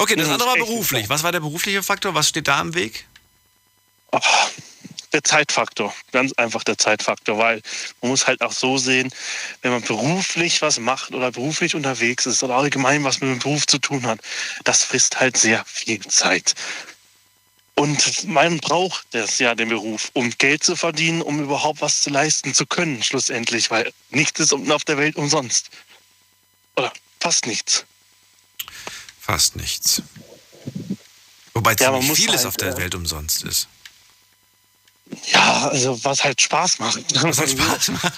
Okay, 0.00 0.14
das 0.14 0.26
das 0.26 0.34
andere 0.34 0.48
war 0.48 0.56
beruflich. 0.56 1.08
Was 1.08 1.24
war 1.24 1.32
der 1.32 1.40
berufliche 1.40 1.82
Faktor? 1.82 2.14
Was 2.14 2.28
steht 2.28 2.46
da 2.46 2.60
im 2.60 2.74
Weg? 2.74 3.06
Der 5.12 5.24
Zeitfaktor, 5.24 5.94
ganz 6.12 6.32
einfach 6.34 6.64
der 6.64 6.78
Zeitfaktor, 6.78 7.38
weil 7.38 7.62
man 8.00 8.10
muss 8.10 8.26
halt 8.26 8.42
auch 8.42 8.52
so 8.52 8.78
sehen, 8.78 9.10
wenn 9.62 9.72
man 9.72 9.82
beruflich 9.82 10.62
was 10.62 10.78
macht 10.78 11.14
oder 11.14 11.32
beruflich 11.32 11.74
unterwegs 11.74 12.26
ist 12.26 12.42
oder 12.42 12.56
allgemein 12.56 13.04
was 13.04 13.20
mit 13.20 13.30
dem 13.30 13.38
Beruf 13.38 13.66
zu 13.66 13.78
tun 13.78 14.06
hat, 14.06 14.20
das 14.64 14.84
frisst 14.84 15.20
halt 15.20 15.36
sehr 15.36 15.64
viel 15.66 16.00
Zeit. 16.00 16.54
Und 17.74 18.26
man 18.26 18.58
braucht 18.58 19.06
das 19.12 19.38
ja, 19.38 19.54
den 19.54 19.68
Beruf, 19.68 20.10
um 20.12 20.30
Geld 20.38 20.64
zu 20.64 20.74
verdienen, 20.74 21.22
um 21.22 21.40
überhaupt 21.40 21.80
was 21.80 22.00
zu 22.00 22.10
leisten 22.10 22.52
zu 22.52 22.66
können, 22.66 23.04
schlussendlich, 23.04 23.70
weil 23.70 23.92
nichts 24.10 24.40
ist 24.40 24.52
auf 24.52 24.84
der 24.84 24.98
Welt 24.98 25.14
umsonst. 25.14 25.70
Oder 26.76 26.92
fast 27.20 27.46
nichts. 27.46 27.84
Fast 29.20 29.54
nichts. 29.54 30.02
Wobei 31.54 31.72
Ja, 31.72 31.76
ziemlich 31.76 32.08
muss 32.08 32.16
vieles 32.18 32.36
halt, 32.38 32.46
auf 32.46 32.56
der 32.56 32.72
äh, 32.72 32.76
Welt 32.78 32.94
umsonst 32.96 33.44
ist. 33.44 33.68
Ja, 35.32 35.68
also 35.68 36.02
was 36.04 36.22
halt 36.24 36.40
Spaß 36.40 36.78
macht. 36.80 36.98
Was 37.24 37.38
halt 37.38 37.50
Spaß 37.50 37.88
macht. 37.92 38.14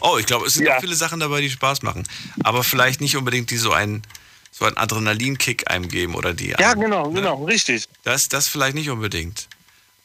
Oh, 0.00 0.18
ich 0.18 0.26
glaube, 0.26 0.46
es 0.46 0.54
sind 0.54 0.66
Ja. 0.66 0.76
auch 0.76 0.80
viele 0.80 0.96
Sachen 0.96 1.20
dabei, 1.20 1.40
die 1.40 1.50
Spaß 1.50 1.82
machen. 1.82 2.06
Aber 2.42 2.64
vielleicht 2.64 3.00
nicht 3.00 3.16
unbedingt, 3.16 3.50
die 3.50 3.56
so 3.56 3.72
einen, 3.72 4.02
so 4.50 4.64
einen 4.64 4.76
Adrenalinkick 4.76 5.70
einem 5.70 5.88
geben 5.88 6.14
oder 6.14 6.34
die. 6.34 6.48
Ja, 6.50 6.72
einem- 6.72 6.80
genau, 6.80 7.10
genau, 7.10 7.44
richtig. 7.44 7.84
Das, 8.02 8.28
das 8.28 8.48
vielleicht 8.48 8.74
nicht 8.74 8.90
unbedingt. 8.90 9.48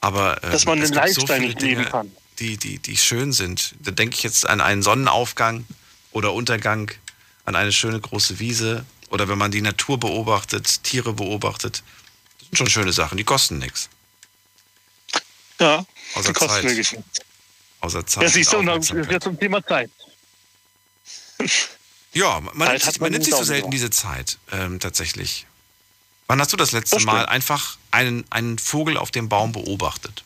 Aber 0.02 0.42
ähm, 0.44 0.52
Dass 0.52 0.66
man 0.66 0.78
den 0.80 0.88
so 0.88 0.94
Lifestyle 0.94 1.28
viele 1.28 1.40
nicht 1.48 1.62
leben 1.62 1.78
Dinge, 1.80 1.90
kann. 1.92 2.12
Die, 2.40 2.58
die, 2.58 2.80
die 2.80 2.96
schön 2.98 3.34
sind. 3.34 3.74
Da 3.80 3.92
denke 3.92 4.16
ich 4.16 4.24
jetzt 4.24 4.48
an 4.48 4.62
einen 4.62 4.82
Sonnenaufgang 4.84 5.66
oder 6.12 6.34
Untergang, 6.34 6.92
an 7.46 7.56
eine 7.56 7.72
schöne 7.72 8.00
große 8.00 8.40
Wiese 8.40 8.86
oder 9.10 9.28
wenn 9.28 9.38
man 9.38 9.52
die 9.52 9.62
Natur 9.62 10.00
beobachtet, 10.00 10.84
Tiere 10.84 11.12
beobachtet. 11.14 11.84
Das 12.40 12.48
sind 12.50 12.58
schon 12.58 12.70
schöne 12.70 12.94
Sachen, 12.94 13.18
die 13.18 13.24
kosten 13.24 13.58
nichts. 13.58 13.90
Ja, 15.60 15.84
Außer 16.16 16.34
die 16.34 16.40
Zeit. 16.40 17.04
Außer 17.82 18.06
Zeit. 18.06 18.24
Ja, 18.24 18.30
dann 18.30 18.42
ist 18.42 18.54
Aufmerksamkeit. 18.54 19.12
jetzt 19.12 19.24
zum 19.24 19.40
Thema 19.40 19.66
Zeit. 19.66 19.92
Ja, 22.14 22.40
man, 22.42 22.68
Zeit 22.68 22.86
nimmt, 22.86 23.02
man 23.02 23.12
nimmt 23.12 23.24
sich 23.26 23.34
so 23.34 23.40
auch 23.40 23.46
selten 23.46 23.68
so. 23.68 23.72
diese 23.72 23.90
Zeit, 23.90 24.40
ähm, 24.52 24.80
tatsächlich. 24.80 25.46
Wann 26.28 26.40
hast 26.40 26.54
du 26.54 26.58
das 26.58 26.72
letzte 26.72 26.98
Das 26.98 27.06
Mal 27.06 27.26
einfach 27.26 27.78
einen, 27.92 28.26
einen 28.30 28.60
Vogel 28.60 28.98
auf 28.98 29.12
dem 29.12 29.30
Baum 29.30 29.52
beobachtet? 29.52 30.24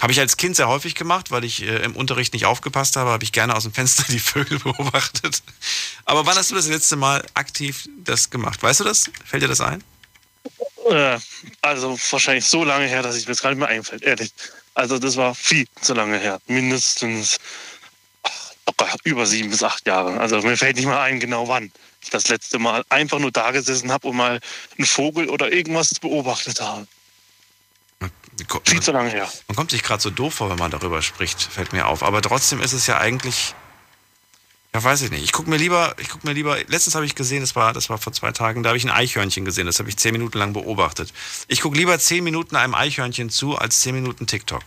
Habe 0.00 0.12
ich 0.12 0.18
als 0.18 0.36
Kind 0.36 0.56
sehr 0.56 0.68
häufig 0.68 0.96
gemacht, 0.96 1.30
weil 1.30 1.44
ich 1.44 1.62
äh, 1.62 1.76
im 1.84 1.94
Unterricht 1.94 2.32
nicht 2.32 2.46
aufgepasst 2.46 2.96
habe, 2.96 3.10
habe 3.10 3.22
ich 3.22 3.32
gerne 3.32 3.54
aus 3.54 3.62
dem 3.62 3.72
Fenster 3.72 4.04
die 4.08 4.18
Vögel 4.18 4.58
beobachtet. 4.58 5.42
Aber 6.04 6.26
wann 6.26 6.36
hast 6.36 6.50
du 6.50 6.56
das 6.56 6.66
letzte 6.66 6.96
Mal 6.96 7.24
aktiv 7.34 7.88
das 8.04 8.30
gemacht? 8.30 8.62
Weißt 8.62 8.80
du 8.80 8.84
das? 8.84 9.10
Fällt 9.24 9.42
dir 9.42 9.48
das 9.48 9.60
ein? 9.60 9.82
Äh, 10.90 11.18
also 11.62 11.98
wahrscheinlich 12.10 12.46
so 12.46 12.64
lange 12.64 12.86
her, 12.86 13.02
dass 13.02 13.16
ich 13.16 13.26
mir 13.26 13.32
das 13.32 13.42
gar 13.42 13.50
nicht 13.50 13.58
mehr 13.58 13.68
einfällt, 13.68 14.02
ehrlich. 14.02 14.32
Also 14.74 14.98
das 14.98 15.16
war 15.16 15.34
viel 15.34 15.66
zu 15.80 15.94
lange 15.94 16.18
her. 16.18 16.40
Mindestens 16.46 17.38
ach, 18.22 18.52
über 19.04 19.26
sieben 19.26 19.50
bis 19.50 19.62
acht 19.62 19.86
Jahre. 19.86 20.18
Also 20.20 20.40
mir 20.42 20.56
fällt 20.56 20.76
nicht 20.76 20.86
mal 20.86 21.00
ein, 21.00 21.20
genau 21.20 21.48
wann 21.48 21.70
ich 22.02 22.10
das 22.10 22.28
letzte 22.28 22.58
Mal 22.58 22.84
einfach 22.88 23.18
nur 23.18 23.32
da 23.32 23.50
gesessen 23.50 23.90
habe 23.90 24.08
und 24.08 24.16
mal 24.16 24.40
einen 24.76 24.86
Vogel 24.86 25.28
oder 25.28 25.52
irgendwas 25.52 25.98
beobachtet 26.00 26.60
habe. 26.60 26.86
Viel 28.64 28.82
zu 28.82 28.92
lange 28.92 29.10
her. 29.10 29.30
Man 29.48 29.56
kommt 29.56 29.70
sich 29.70 29.82
gerade 29.82 30.02
so 30.02 30.10
doof 30.10 30.34
vor, 30.34 30.50
wenn 30.50 30.58
man 30.58 30.70
darüber 30.70 31.00
spricht, 31.02 31.40
fällt 31.40 31.72
mir 31.72 31.86
auf. 31.86 32.02
Aber 32.02 32.20
trotzdem 32.20 32.60
ist 32.60 32.72
es 32.72 32.86
ja 32.86 32.98
eigentlich, 32.98 33.54
ja 34.74 34.82
weiß 34.82 35.02
ich 35.02 35.10
nicht. 35.10 35.22
Ich 35.22 35.32
gucke 35.32 35.48
mir 35.48 35.56
lieber, 35.56 35.94
ich 35.98 36.08
gucke 36.08 36.26
mir 36.26 36.32
lieber, 36.32 36.58
letztens 36.66 36.96
habe 36.96 37.06
ich 37.06 37.14
gesehen, 37.14 37.40
das 37.40 37.54
war, 37.54 37.72
das 37.72 37.88
war 37.88 37.98
vor 37.98 38.12
zwei 38.12 38.32
Tagen, 38.32 38.62
da 38.62 38.70
habe 38.70 38.76
ich 38.76 38.84
ein 38.84 38.90
Eichhörnchen 38.90 39.44
gesehen, 39.44 39.66
das 39.66 39.78
habe 39.78 39.88
ich 39.88 39.96
zehn 39.96 40.12
Minuten 40.12 40.36
lang 40.36 40.52
beobachtet. 40.52 41.12
Ich 41.46 41.60
gucke 41.60 41.76
lieber 41.76 41.98
zehn 41.98 42.24
Minuten 42.24 42.56
einem 42.56 42.74
Eichhörnchen 42.74 43.30
zu, 43.30 43.56
als 43.56 43.80
zehn 43.80 43.94
Minuten 43.94 44.26
TikTok. 44.26 44.62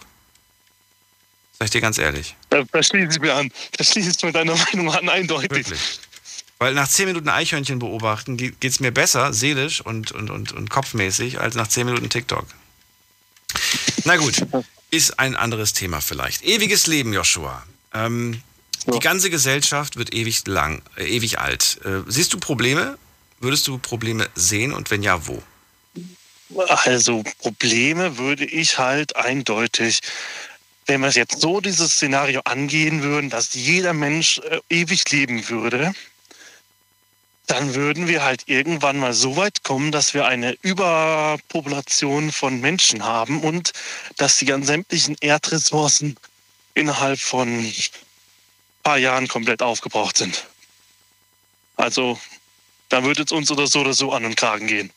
Sag 1.60 1.66
ich 1.66 1.72
dir 1.72 1.82
ganz 1.82 1.98
ehrlich. 1.98 2.36
Da, 2.50 2.64
da 2.72 2.82
schließe 2.82 3.14
ich 3.14 3.20
mir 3.20 3.34
an. 3.34 3.52
Da 3.78 3.84
schließe 3.84 4.12
ich 4.12 4.24
mit 4.24 4.36
deiner 4.36 4.56
Meinung 4.56 4.92
an, 4.92 5.10
eindeutig. 5.10 5.52
Wirklich. 5.52 6.00
Weil 6.60 6.74
nach 6.74 6.88
zehn 6.88 7.08
Minuten 7.08 7.30
Eichhörnchen 7.30 7.80
beobachten 7.80 8.38
geht 8.38 8.64
es 8.64 8.80
mir 8.80 8.92
besser, 8.92 9.34
seelisch 9.34 9.82
und, 9.82 10.12
und, 10.12 10.30
und, 10.30 10.54
und 10.54 10.70
kopfmäßig, 10.70 11.40
als 11.40 11.56
nach 11.56 11.68
zehn 11.68 11.86
Minuten 11.86 12.10
TikTok. 12.10 12.46
Na 14.06 14.18
gut, 14.18 14.46
ist 14.92 15.20
ein 15.20 15.36
anderes 15.36 15.74
Thema 15.74 16.00
vielleicht. 16.00 16.44
Ewiges 16.44 16.88
Leben, 16.88 17.14
Joshua. 17.14 17.64
Ähm, 17.94 18.42
Die 18.86 19.00
ganze 19.00 19.30
Gesellschaft 19.30 19.98
wird 19.98 20.14
ewig 20.14 20.46
lang, 20.48 20.82
äh, 20.98 21.06
ewig 21.06 21.40
alt. 21.40 21.80
Äh, 21.84 22.04
siehst 22.08 22.34
du 22.34 22.40
Probleme? 22.40 22.98
Würdest 23.40 23.68
du 23.68 23.78
Probleme 23.78 24.30
sehen 24.36 24.74
und 24.74 24.90
wenn 24.92 25.04
ja, 25.04 25.28
wo? 25.28 25.42
Also 26.56 27.24
Probleme 27.40 28.18
würde 28.18 28.46
ich 28.46 28.78
halt 28.78 29.16
eindeutig, 29.16 30.00
wenn 30.86 31.02
wir 31.02 31.10
jetzt 31.10 31.42
so 31.42 31.60
dieses 31.60 31.94
Szenario 31.94 32.42
angehen 32.46 33.04
würden, 33.04 33.30
dass 33.30 33.54
jeder 33.54 33.94
Mensch 33.94 34.40
äh, 34.40 34.60
ewig 34.70 35.10
leben 35.12 35.50
würde, 35.50 35.94
dann 37.48 37.76
würden 37.76 38.08
wir 38.08 38.24
halt 38.24 38.44
irgendwann 38.48 38.98
mal 38.98 39.14
so 39.14 39.38
weit 39.38 39.64
kommen, 39.64 39.92
dass 39.92 40.14
wir 40.14 40.26
eine 40.26 40.58
Überpopulation 40.62 42.32
von 42.32 42.60
Menschen 42.60 43.04
haben 43.04 43.42
und 43.42 43.72
dass 44.18 44.38
die 44.38 44.46
ganzen 44.46 44.68
sämtlichen 44.68 45.16
Erdressourcen 45.22 46.18
innerhalb 46.74 47.20
von 47.20 47.66
paar 48.88 48.98
Jahren 48.98 49.28
komplett 49.28 49.62
aufgebraucht 49.62 50.18
sind. 50.18 50.46
Also 51.76 52.18
da 52.88 53.04
würde 53.04 53.24
es 53.24 53.34
uns 53.34 53.52
oder 53.52 53.68
so 53.68 53.82
oder 53.82 53.94
so 53.94 54.14
an 54.14 54.24
den 54.24 54.36
Kragen 54.36 54.68
gehen 54.68 54.92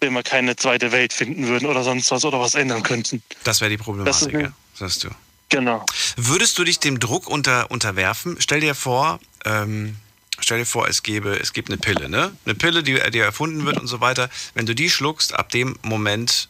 wenn 0.00 0.14
wir 0.14 0.24
keine 0.24 0.56
zweite 0.56 0.90
Welt 0.90 1.12
finden 1.12 1.46
würden 1.46 1.66
oder 1.66 1.84
sonst 1.84 2.10
was 2.10 2.24
oder 2.24 2.40
was 2.40 2.56
ändern 2.56 2.82
könnten. 2.82 3.22
Das 3.44 3.60
wäre 3.60 3.70
die 3.70 3.76
Problematik, 3.76 4.12
Das 4.12 4.22
ist- 4.22 4.32
ja, 4.32 4.52
sagst 4.74 5.04
du. 5.04 5.10
Genau. 5.48 5.86
Würdest 6.16 6.58
du 6.58 6.64
dich 6.64 6.80
dem 6.80 6.98
Druck 6.98 7.28
unter, 7.28 7.70
unterwerfen? 7.70 8.36
Stell 8.40 8.58
dir 8.58 8.74
vor, 8.74 9.20
ähm, 9.44 9.94
stell 10.40 10.58
dir 10.58 10.66
vor, 10.66 10.88
es 10.88 11.04
gäbe, 11.04 11.38
es 11.38 11.52
gibt 11.52 11.68
eine 11.68 11.78
Pille, 11.78 12.08
ne? 12.08 12.36
Eine 12.44 12.56
Pille, 12.56 12.82
die, 12.82 12.98
die 13.12 13.18
erfunden 13.20 13.64
wird 13.64 13.78
und 13.78 13.86
so 13.86 14.00
weiter. 14.00 14.28
Wenn 14.54 14.66
du 14.66 14.74
die 14.74 14.90
schluckst, 14.90 15.34
ab 15.34 15.50
dem 15.50 15.78
Moment 15.82 16.48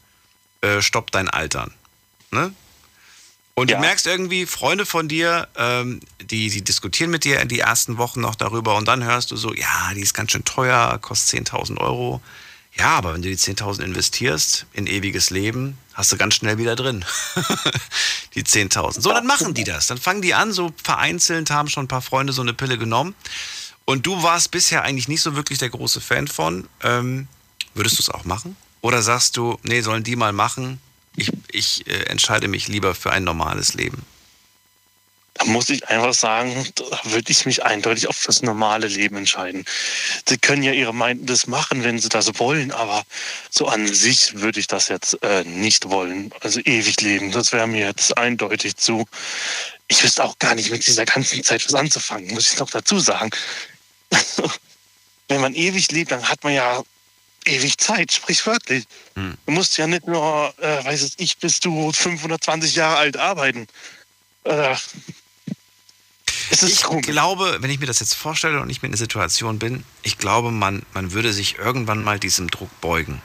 äh, 0.63 0.81
stoppt 0.81 1.15
dein 1.15 1.29
Altern. 1.29 1.75
Ne? 2.31 2.55
Und 3.63 3.71
du 3.71 3.79
merkst 3.79 4.07
irgendwie, 4.07 4.47
Freunde 4.47 4.87
von 4.87 5.09
dir, 5.09 5.49
ähm, 5.57 6.01
die, 6.21 6.51
die 6.51 6.63
diskutieren 6.63 7.11
mit 7.11 7.25
dir 7.25 7.41
in 7.41 7.49
die 7.49 7.61
ersten 7.61 7.97
Wochen 7.97 8.21
noch 8.21 8.35
darüber 8.35 8.77
und 8.77 8.89
dann 8.89 9.05
hörst 9.05 9.31
du 9.31 9.37
so, 9.37 9.55
ja, 9.55 9.93
die 9.95 10.01
ist 10.01 10.15
ganz 10.15 10.33
schön 10.33 10.45
teuer, 10.45 10.99
kostet 11.01 11.47
10.000 11.49 11.79
Euro. 11.79 12.21
Ja, 12.75 12.97
aber 12.97 13.15
wenn 13.15 13.23
du 13.23 13.29
die 13.29 13.37
10.000 13.37 13.83
investierst 13.83 14.67
in 14.73 14.87
ewiges 14.87 15.31
Leben, 15.31 15.79
hast 15.95 16.11
du 16.11 16.17
ganz 16.17 16.35
schnell 16.35 16.59
wieder 16.59 16.75
drin. 16.75 17.05
die 18.35 18.43
10.000. 18.43 19.01
So, 19.01 19.11
dann 19.11 19.27
machen 19.27 19.55
die 19.55 19.65
das. 19.65 19.87
Dann 19.87 19.99
fangen 19.99 20.23
die 20.23 20.35
an, 20.35 20.53
so 20.53 20.73
vereinzelt, 20.83 21.51
haben 21.51 21.69
schon 21.69 21.85
ein 21.85 21.89
paar 21.89 22.03
Freunde 22.03 22.33
so 22.33 22.43
eine 22.43 22.55
Pille 22.55 22.79
genommen. 22.79 23.15
Und 23.85 24.07
du 24.07 24.23
warst 24.23 24.51
bisher 24.51 24.83
eigentlich 24.83 25.09
nicht 25.09 25.21
so 25.21 25.37
wirklich 25.37 25.59
der 25.59 25.71
große 25.71 26.01
Fan 26.01 26.29
von. 26.29 26.67
Ähm, 26.83 27.29
würdest 27.75 27.99
du 27.99 28.03
es 28.03 28.11
auch 28.11 28.25
machen? 28.25 28.57
Oder 28.81 29.03
sagst 29.03 29.37
du, 29.37 29.59
nee, 29.63 29.83
sollen 29.83 30.03
die 30.03 30.17
mal 30.17 30.33
machen? 30.33 30.81
Ich, 31.17 31.31
ich 31.51 31.87
äh, 31.87 32.05
entscheide 32.05 32.49
mich 32.49 32.69
lieber 32.69 32.95
für 32.95 33.13
ein 33.13 33.25
normales 33.25 33.75
Leben. 33.75 34.05
Da 35.35 35.47
muss 35.47 35.71
ich 35.71 35.89
einfach 35.89 36.13
sagen, 36.13 36.67
da 36.75 36.85
würde 37.05 37.33
ich 37.33 37.47
mich 37.47 37.65
eindeutig 37.65 38.07
auf 38.07 38.23
das 38.27 38.43
normale 38.43 38.87
Leben 38.87 39.17
entscheiden. 39.17 39.65
Sie 40.29 40.37
können 40.37 40.63
ja 40.63 40.73
ihre 40.73 40.93
Meinung 40.93 41.25
das 41.25 41.47
machen, 41.47 41.85
wenn 41.85 41.99
sie 41.99 42.11
das 42.11 42.39
wollen, 42.39 42.71
aber 42.71 43.03
so 43.51 43.67
an 43.67 43.87
sich 43.87 44.41
würde 44.41 44.61
ich 44.61 44.67
das 44.67 44.89
jetzt 44.89 45.23
äh, 45.23 45.45
nicht 45.45 45.89
wollen. 45.89 46.33
Also 46.41 46.61
ewig 46.61 47.01
leben, 47.01 47.33
das 47.33 47.53
wäre 47.53 47.67
mir 47.67 47.87
jetzt 47.87 48.17
eindeutig 48.19 48.77
zu. 48.77 49.07
Ich 49.89 50.05
wüsste 50.05 50.23
auch 50.23 50.39
gar 50.39 50.55
nicht 50.55 50.71
mit 50.71 50.87
dieser 50.87 51.07
ganzen 51.07 51.43
Zeit 51.43 51.65
was 51.65 51.75
anzufangen, 51.75 52.33
muss 52.35 52.53
ich 52.53 52.59
noch 52.59 52.71
dazu 52.71 53.01
sagen. 53.01 53.31
wenn 55.29 55.41
man 55.41 55.55
ewig 55.55 55.91
lebt, 55.93 56.13
dann 56.13 56.29
hat 56.29 56.45
man 56.45 56.53
ja 56.53 56.83
ewig 57.47 57.79
Zeit, 57.79 58.13
sprichwörtlich. 58.13 58.85
Hm. 59.15 59.35
Du 59.47 59.53
musst 59.53 59.77
ja 59.79 59.87
nicht 59.87 60.07
nur, 60.07 60.55
äh, 60.59 60.85
weiß 60.85 61.03
es 61.03 61.15
ich, 61.19 61.39
bis 61.39 61.61
du 61.61 61.93
520 61.93 62.75
Jahre 62.75 62.97
alt 62.97 63.17
arbeiten. 63.17 63.67
Äh, 64.45 64.75
ich 66.51 66.83
glaube, 66.83 67.59
wenn 67.61 67.71
ich 67.71 67.81
mir 67.81 67.87
das 67.87 68.01
jetzt 68.01 68.15
vorstelle 68.15 68.61
und 68.61 68.71
ich 68.71 68.83
mir 68.83 68.87
in 68.87 68.93
der 68.93 68.99
Situation 68.99 69.59
bin, 69.59 69.85
ich 70.03 70.19
glaube, 70.19 70.51
man, 70.51 70.83
man 70.93 71.13
würde 71.13 71.33
sich 71.33 71.59
irgendwann 71.59 72.05
mal 72.05 72.19
diesem 72.19 72.51
Druck 72.51 72.81
beugen. 72.81 73.23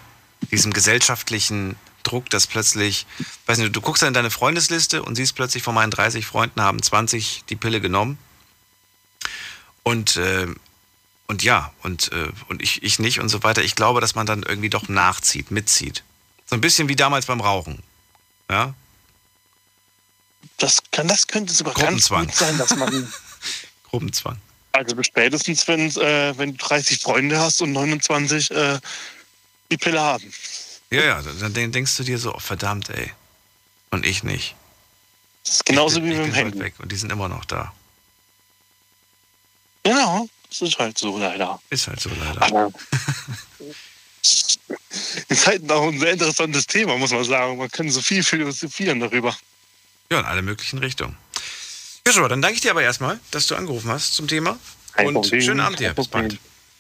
Diesem 0.52 0.72
gesellschaftlichen 0.72 1.76
Druck, 2.04 2.30
dass 2.30 2.48
plötzlich, 2.48 3.06
weiß 3.48 3.58
nicht, 3.58 3.76
du 3.76 3.82
guckst 3.82 4.02
dann 4.02 4.10
in 4.10 4.14
deine 4.14 4.32
Freundesliste 4.32 5.04
und 5.04 5.16
siehst 5.16 5.36
plötzlich 5.36 5.64
von 5.64 5.76
meinen 5.76 5.92
30 5.92 6.26
Freunden 6.26 6.62
haben 6.62 6.82
20 6.82 7.44
die 7.50 7.56
Pille 7.56 7.82
genommen. 7.82 8.18
Und, 9.84 10.16
äh, 10.18 10.48
und 11.28 11.44
ja, 11.44 11.74
und, 11.84 12.12
äh, 12.12 12.30
und 12.48 12.62
ich, 12.62 12.84
ich 12.84 13.00
nicht 13.00 13.20
und 13.20 13.30
so 13.30 13.44
weiter. 13.44 13.64
Ich 13.64 13.76
glaube, 13.76 14.02
dass 14.02 14.16
man 14.16 14.26
dann 14.26 14.44
irgendwie 14.44 14.70
doch 14.70 14.88
nachzieht, 14.88 15.52
mitzieht. 15.52 16.04
So 16.46 16.56
ein 16.56 16.62
bisschen 16.62 16.90
wie 16.90 16.96
damals 16.96 17.26
beim 17.26 17.42
Rauchen. 17.42 17.84
Ja, 18.50 18.74
das, 20.58 20.82
kann, 20.92 21.08
das 21.08 21.28
könnte 21.28 21.54
sogar 21.54 21.74
ganz 21.76 22.10
gut 22.10 22.34
sein, 22.34 22.58
dass 22.58 22.76
man. 22.76 23.12
Gruppenzwang. 23.84 24.38
Also 24.74 25.02
spätestens, 25.02 25.68
wenn, 25.68 25.90
äh, 25.92 26.38
wenn 26.38 26.52
du 26.52 26.58
30 26.58 27.00
Freunde 27.00 27.40
hast 27.40 27.62
und 27.62 27.72
29 27.72 28.52
äh, 28.52 28.80
die 29.72 29.78
Pille 29.78 30.00
haben. 30.00 30.32
Ja, 30.90 31.04
ja, 31.04 31.22
dann 31.22 31.54
denkst 31.54 31.96
du 31.98 32.04
dir 32.04 32.18
so, 32.18 32.34
oh, 32.36 32.40
verdammt, 32.40 32.90
ey. 32.90 33.12
Und 33.92 34.06
ich 34.06 34.24
nicht. 34.24 34.56
Das 35.44 35.56
ist 35.56 35.66
genauso 35.66 36.02
bin, 36.02 36.12
wie 36.12 36.16
mit 36.16 36.28
dem 36.28 36.34
Handy. 36.34 36.60
Weg 36.60 36.74
und 36.80 36.92
die 36.92 36.96
sind 36.96 37.12
immer 37.12 37.30
noch 37.30 37.46
da. 37.46 37.74
Genau, 39.84 40.28
das 40.50 40.62
ist 40.62 40.80
halt 40.80 40.98
so 40.98 41.18
leider. 41.18 41.60
Ist 41.70 41.88
halt 41.88 42.00
so 42.00 42.10
leider. 42.10 42.42
Aber 42.42 42.72
ist 44.22 45.48
halt 45.48 45.72
auch 45.72 45.88
ein 45.88 46.00
sehr 46.00 46.14
interessantes 46.14 46.66
Thema, 46.68 46.98
muss 46.98 47.12
man 47.12 47.24
sagen. 47.24 47.58
Man 47.58 47.70
kann 47.70 47.90
so 47.90 48.02
viel 48.02 48.24
philosophieren 48.24 49.00
darüber. 49.00 49.36
Ja, 50.12 50.20
in 50.20 50.26
alle 50.26 50.42
möglichen 50.42 50.80
Richtungen. 50.80 51.18
Joshua, 52.06 52.30
dann 52.30 52.42
danke 52.42 52.56
ich 52.56 52.62
dir 52.62 52.72
aber 52.72 52.84
erstmal, 52.84 53.20
dass 53.32 53.48
du 53.48 53.56
angerufen 53.56 53.92
hast 53.92 54.14
zum 54.14 54.28
Thema. 54.28 54.58
Kein 54.94 55.08
und 55.08 55.14
Problem, 55.16 55.42
schönen 55.42 55.60
Abend 55.60 55.80
dir. 55.80 55.94
Bis 55.94 56.08
bald. 56.08 56.38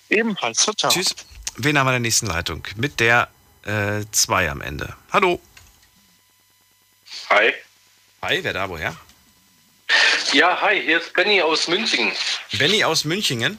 Ebenfalls. 0.10 0.60
Ciao, 0.60 0.73
ciao. 0.73 0.91
Tschüss. 0.91 1.14
Wen 1.57 1.77
haben 1.77 1.85
wir 1.85 1.91
in 1.91 1.95
der 1.95 2.07
nächsten 2.07 2.27
Leitung? 2.27 2.64
Mit 2.77 2.99
der 2.99 3.27
2 4.11 4.45
äh, 4.45 4.48
am 4.48 4.61
Ende. 4.61 4.95
Hallo. 5.11 5.41
Hi. 7.30 7.53
Hi, 8.22 8.39
wer 8.41 8.53
da 8.53 8.69
woher? 8.69 8.95
Ja, 10.34 10.59
hi, 10.61 10.81
hier 10.81 10.99
ist 10.99 11.14
Benny 11.14 11.41
aus 11.41 11.68
Münzingen. 11.68 12.11
Benny 12.57 12.84
aus 12.84 13.05
Münchingen? 13.05 13.57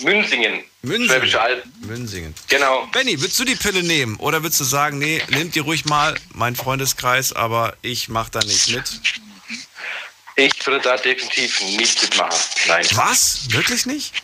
Münzingen. 0.00 0.64
Münzingen. 0.82 1.34
Alb. 1.36 1.64
Münzingen. 1.80 2.34
Genau. 2.48 2.86
Benny, 2.86 3.20
würdest 3.20 3.38
du 3.38 3.44
die 3.44 3.54
Pille 3.54 3.82
nehmen? 3.82 4.16
Oder 4.16 4.42
würdest 4.42 4.60
du 4.60 4.64
sagen, 4.64 4.98
nee, 4.98 5.22
nehmt 5.28 5.54
die 5.54 5.60
ruhig 5.60 5.84
mal, 5.84 6.18
mein 6.32 6.56
Freundeskreis, 6.56 7.32
aber 7.32 7.76
ich 7.82 8.08
mach 8.08 8.28
da 8.30 8.40
nicht 8.40 8.68
mit? 8.70 9.00
Ich 10.36 10.66
würde 10.66 10.80
da 10.82 10.96
definitiv 10.96 11.60
nicht 11.60 12.02
mitmachen. 12.02 12.38
Nein. 12.66 12.86
Was? 12.92 13.50
Wirklich 13.50 13.86
nicht? 13.86 14.14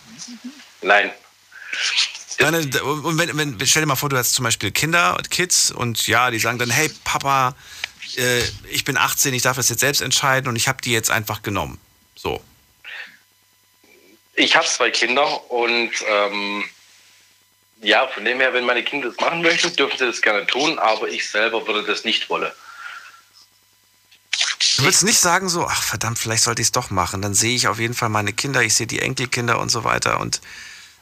Nein. 0.81 1.11
Deine, 2.37 2.59
und 2.83 3.17
wenn, 3.17 3.35
wenn, 3.37 3.65
stell 3.65 3.81
dir 3.81 3.87
mal 3.87 3.95
vor, 3.95 4.09
du 4.09 4.17
hast 4.17 4.33
zum 4.33 4.43
Beispiel 4.43 4.71
Kinder 4.71 5.15
und 5.17 5.31
Kids 5.31 5.71
und 5.71 6.07
ja, 6.07 6.29
die 6.29 6.39
sagen 6.39 6.59
dann, 6.59 6.69
hey 6.69 6.91
Papa, 7.03 7.55
äh, 8.17 8.43
ich 8.69 8.83
bin 8.83 8.97
18, 8.97 9.33
ich 9.33 9.43
darf 9.43 9.57
das 9.57 9.69
jetzt 9.69 9.79
selbst 9.79 10.01
entscheiden 10.01 10.47
und 10.47 10.55
ich 10.55 10.67
habe 10.67 10.81
die 10.81 10.91
jetzt 10.91 11.11
einfach 11.11 11.41
genommen. 11.41 11.79
So. 12.15 12.41
Ich 14.35 14.55
habe 14.55 14.67
zwei 14.67 14.91
Kinder 14.91 15.51
und 15.51 15.91
ähm, 16.07 16.63
ja, 17.81 18.07
von 18.07 18.25
dem 18.25 18.39
her, 18.39 18.53
wenn 18.53 18.65
meine 18.65 18.83
Kinder 18.83 19.09
das 19.09 19.19
machen 19.19 19.41
möchten, 19.41 19.75
dürfen 19.75 19.97
sie 19.97 20.05
das 20.05 20.21
gerne 20.21 20.45
tun, 20.47 20.79
aber 20.79 21.07
ich 21.09 21.29
selber 21.29 21.65
würde 21.67 21.83
das 21.83 22.03
nicht 22.03 22.29
wollen. 22.29 22.51
Du 24.77 24.83
würdest 24.83 25.03
nicht 25.03 25.19
sagen 25.19 25.49
so, 25.49 25.65
ach 25.65 25.81
verdammt, 25.81 26.19
vielleicht 26.19 26.43
sollte 26.43 26.61
ich 26.61 26.67
es 26.67 26.71
doch 26.71 26.91
machen. 26.91 27.21
Dann 27.21 27.33
sehe 27.33 27.55
ich 27.55 27.67
auf 27.67 27.79
jeden 27.79 27.95
Fall 27.95 28.09
meine 28.09 28.31
Kinder, 28.31 28.61
ich 28.61 28.75
sehe 28.75 28.85
die 28.85 28.99
Enkelkinder 28.99 29.59
und 29.59 29.69
so 29.69 29.83
weiter. 29.83 30.19
Und 30.19 30.41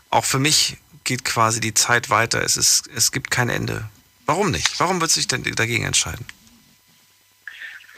auch 0.10 0.24
für 0.24 0.40
mich 0.40 0.78
geht 1.04 1.26
quasi 1.26 1.60
die 1.60 1.74
Zeit 1.74 2.10
weiter. 2.10 2.42
Es, 2.42 2.56
ist, 2.56 2.88
es 2.96 3.12
gibt 3.12 3.32
kein 3.32 3.50
Ende. 3.50 3.90
Warum 4.26 4.52
nicht? 4.52 4.80
Warum 4.80 5.02
würdest 5.02 5.18
du 5.18 5.20
dich 5.20 5.28
denn 5.28 5.44
dagegen 5.56 5.84
entscheiden? 5.84 6.26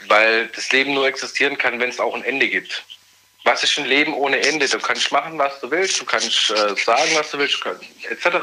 Weil 0.08 0.48
das 0.48 0.72
Leben 0.72 0.94
nur 0.94 1.06
existieren 1.06 1.58
kann, 1.58 1.78
wenn 1.80 1.90
es 1.90 2.00
auch 2.00 2.14
ein 2.14 2.24
Ende 2.24 2.48
gibt 2.48 2.84
was 3.48 3.62
ist 3.62 3.78
ein 3.78 3.86
Leben 3.86 4.12
ohne 4.12 4.38
Ende? 4.40 4.68
Du 4.68 4.78
kannst 4.78 5.10
machen, 5.10 5.38
was 5.38 5.58
du 5.60 5.70
willst, 5.70 6.00
du 6.00 6.04
kannst 6.04 6.50
äh, 6.50 6.74
sagen, 6.76 7.10
was 7.14 7.30
du 7.30 7.38
willst, 7.38 7.58
etc. 8.10 8.36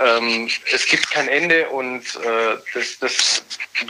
Ähm, 0.00 0.50
es 0.72 0.86
gibt 0.86 1.10
kein 1.10 1.28
Ende 1.28 1.68
und 1.68 2.02
äh, 2.16 2.56
das, 2.72 2.98
das, 3.00 3.42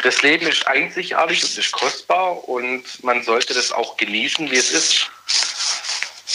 das 0.03 0.23
Leben 0.23 0.47
ist 0.49 0.67
einzigartig, 0.67 1.43
es 1.43 1.57
ist 1.57 1.71
kostbar 1.71 2.49
und 2.49 2.83
man 3.05 3.23
sollte 3.23 3.55
das 3.55 3.71
auch 3.71 3.97
genießen, 3.97 4.51
wie 4.51 4.57
es 4.57 4.71
ist. 4.71 5.11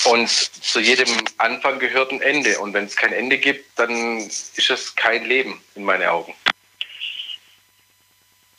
Und 0.06 0.30
zu 0.30 0.80
jedem 0.80 1.10
Anfang 1.38 1.80
gehört 1.80 2.12
ein 2.12 2.22
Ende. 2.22 2.60
Und 2.60 2.74
wenn 2.74 2.86
es 2.86 2.96
kein 2.96 3.14
Ende 3.14 3.38
gibt, 3.38 3.80
dann 3.80 4.18
ist 4.20 4.70
es 4.70 4.96
kein 4.96 5.26
Leben 5.26 5.62
in 5.76 5.84
meinen 5.84 6.08
Augen. 6.08 6.34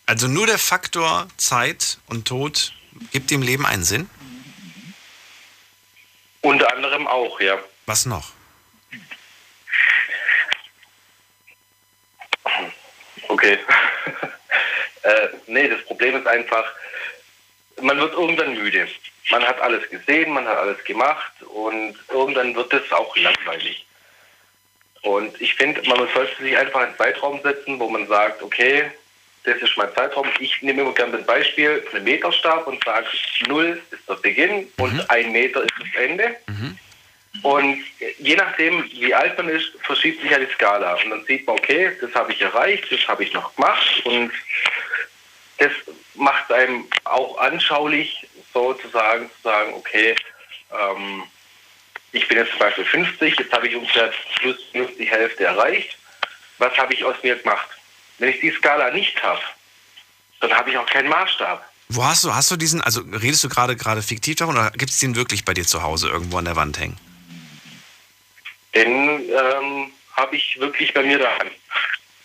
Also 0.07 0.29
nur 0.29 0.47
der 0.47 0.59
Faktor 0.59 1.29
Zeit 1.39 1.99
und 2.09 2.29
Tod 2.29 2.73
gibt 3.13 3.31
dem 3.31 3.43
Leben 3.43 3.65
einen 3.65 3.85
Sinn? 3.85 4.11
Unter 6.43 6.71
anderem 6.75 7.07
auch, 7.07 7.41
ja. 7.41 7.59
Was 7.87 8.05
noch? 8.05 8.33
Okay. 13.29 13.59
äh, 15.03 15.29
nee, 15.47 15.69
das 15.69 15.83
Problem 15.87 16.17
ist 16.17 16.27
einfach, 16.27 16.71
man 17.81 17.99
wird 17.99 18.13
irgendwann 18.13 18.55
müde. 18.55 18.87
Man 19.31 19.43
hat 19.43 19.59
alles 19.61 19.89
gesehen, 19.89 20.35
man 20.35 20.47
hat 20.47 20.59
alles 20.59 20.85
gemacht 20.85 21.33
und 21.45 21.97
irgendwann 22.11 22.55
wird 22.55 22.73
es 22.75 22.93
auch 22.93 23.17
langweilig. 23.17 23.87
Und 25.01 25.41
ich 25.41 25.55
finde, 25.55 25.83
man 25.89 26.07
sollte 26.13 26.43
sich 26.43 26.57
einfach 26.57 26.81
einen 26.81 26.97
Zeitraum 26.99 27.41
setzen, 27.43 27.81
wo 27.81 27.89
man 27.89 28.07
sagt, 28.07 28.43
okay, 28.43 28.91
das 29.45 29.59
ist 29.59 29.77
mein 29.77 29.95
Zeitraum. 29.95 30.27
Ich 30.41 30.61
nehme 30.63 30.83
immer 30.83 30.95
gerne 30.95 31.19
das 31.19 31.27
Beispiel 31.27 31.83
von 31.83 31.97
einem 31.97 32.05
Meterstab 32.05 32.67
und 32.67 32.83
sage, 32.83 33.07
null 33.47 33.81
ist 33.91 34.09
der 34.09 34.15
Beginn 34.15 34.61
mhm. 34.61 34.69
und 34.79 35.11
ein 35.11 35.33
Meter 35.33 35.63
ist 35.63 35.75
das 35.79 36.03
Ende. 36.03 36.37
Mhm. 36.47 36.79
Und 37.43 37.85
je 38.19 38.37
nachdem, 38.37 38.85
wie 38.93 39.15
alt 39.15 39.37
man 39.37 39.49
ist, 39.49 39.73
verschiebt 39.83 40.23
sich 40.23 40.31
ja 40.31 40.39
die 40.39 40.53
Skala. 40.55 40.95
Und 40.95 41.11
dann 41.11 41.25
sieht 41.25 41.47
man, 41.47 41.57
okay, 41.57 41.93
das 42.01 42.15
habe 42.15 42.33
ich 42.33 42.41
erreicht, 42.41 42.91
das 42.91 43.07
habe 43.07 43.25
ich 43.25 43.33
noch 43.33 43.55
gemacht. 43.55 44.03
Und 44.05 44.33
das 45.59 45.73
macht 46.15 46.51
einem 46.51 46.87
auch 47.05 47.37
anschaulich, 47.39 48.27
sozusagen, 48.53 49.29
zu 49.29 49.43
sagen, 49.43 49.75
okay, 49.75 50.15
ähm, 50.73 51.25
ich 52.13 52.29
bin 52.29 52.39
jetzt 52.39 52.51
zum 52.51 52.61
Beispiel 52.61 52.85
50, 52.85 53.39
jetzt 53.39 53.53
habe 53.53 53.67
ich 53.67 53.75
ungefähr 53.75 54.13
plus 54.39 54.57
minus 54.73 54.97
die 54.97 55.11
Hälfte 55.11 55.45
erreicht. 55.45 55.99
Was 56.59 56.77
habe 56.79 56.95
ich 56.95 57.05
aus 57.05 57.17
mir 57.23 57.37
gemacht? 57.37 57.69
Wenn 58.19 58.29
ich 58.29 58.41
die 58.41 58.51
Skala 58.53 58.91
nicht 58.91 59.23
habe, 59.23 59.41
dann 60.41 60.53
habe 60.53 60.71
ich 60.71 60.79
auch 60.79 60.87
keinen 60.87 61.09
Maßstab. 61.09 61.65
Wo 61.89 62.05
hast 62.05 62.25
du, 62.25 62.35
hast 62.35 62.51
du 62.51 62.57
diesen, 62.57 62.81
also 62.81 63.01
redest 63.01 63.45
du 63.45 63.49
gerade 63.49 63.77
gerade 63.77 64.03
fiktiv 64.03 64.37
davon 64.37 64.57
oder 64.57 64.71
gibt 64.71 64.91
es 64.91 64.99
den 64.99 65.17
wirklich 65.17 65.45
bei 65.45 65.53
dir 65.55 65.67
zu 65.67 65.83
Hause 65.83 66.09
irgendwo 66.09 66.39
an 66.39 66.45
der 66.47 66.57
Wand 66.57 66.79
hängen? 66.79 66.97
Den 68.75 68.89
ähm, 68.89 69.93
habe 70.17 70.37
ich 70.37 70.59
wirklich 70.59 70.95
bei 70.95 71.03
mir 71.03 71.19
daheim. 71.19 71.51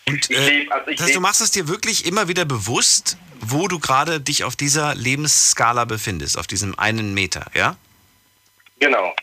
Und 0.06 0.30
äh, 0.30 0.34
leb- 0.34 0.70
also 0.70 0.90
das 0.90 1.00
heißt, 1.02 1.14
du 1.14 1.20
machst 1.20 1.40
es 1.40 1.50
dir 1.50 1.68
wirklich 1.68 2.06
immer 2.06 2.26
wieder 2.26 2.44
bewusst, 2.44 3.16
wo 3.40 3.68
du 3.68 3.78
gerade 3.78 4.20
dich 4.20 4.44
auf 4.44 4.56
dieser 4.56 4.94
Lebensskala 4.94 5.84
befindest, 5.84 6.38
auf 6.38 6.46
diesem 6.46 6.78
einen 6.78 7.14
Meter, 7.14 7.46
ja? 7.54 7.76
Genau. 8.80 9.14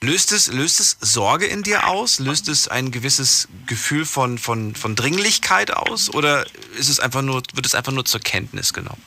Löst 0.00 0.30
es, 0.30 0.46
löst 0.52 0.78
es 0.78 0.96
Sorge 1.00 1.46
in 1.46 1.64
dir 1.64 1.88
aus? 1.88 2.20
Löst 2.20 2.48
es 2.48 2.68
ein 2.68 2.92
gewisses 2.92 3.48
Gefühl 3.66 4.04
von, 4.04 4.38
von, 4.38 4.76
von 4.76 4.94
Dringlichkeit 4.94 5.72
aus? 5.72 6.14
Oder 6.14 6.46
ist 6.78 6.88
es 6.88 7.00
einfach 7.00 7.22
nur, 7.22 7.42
wird 7.52 7.66
es 7.66 7.74
einfach 7.74 7.90
nur 7.90 8.04
zur 8.04 8.20
Kenntnis 8.20 8.72
genommen? 8.72 9.02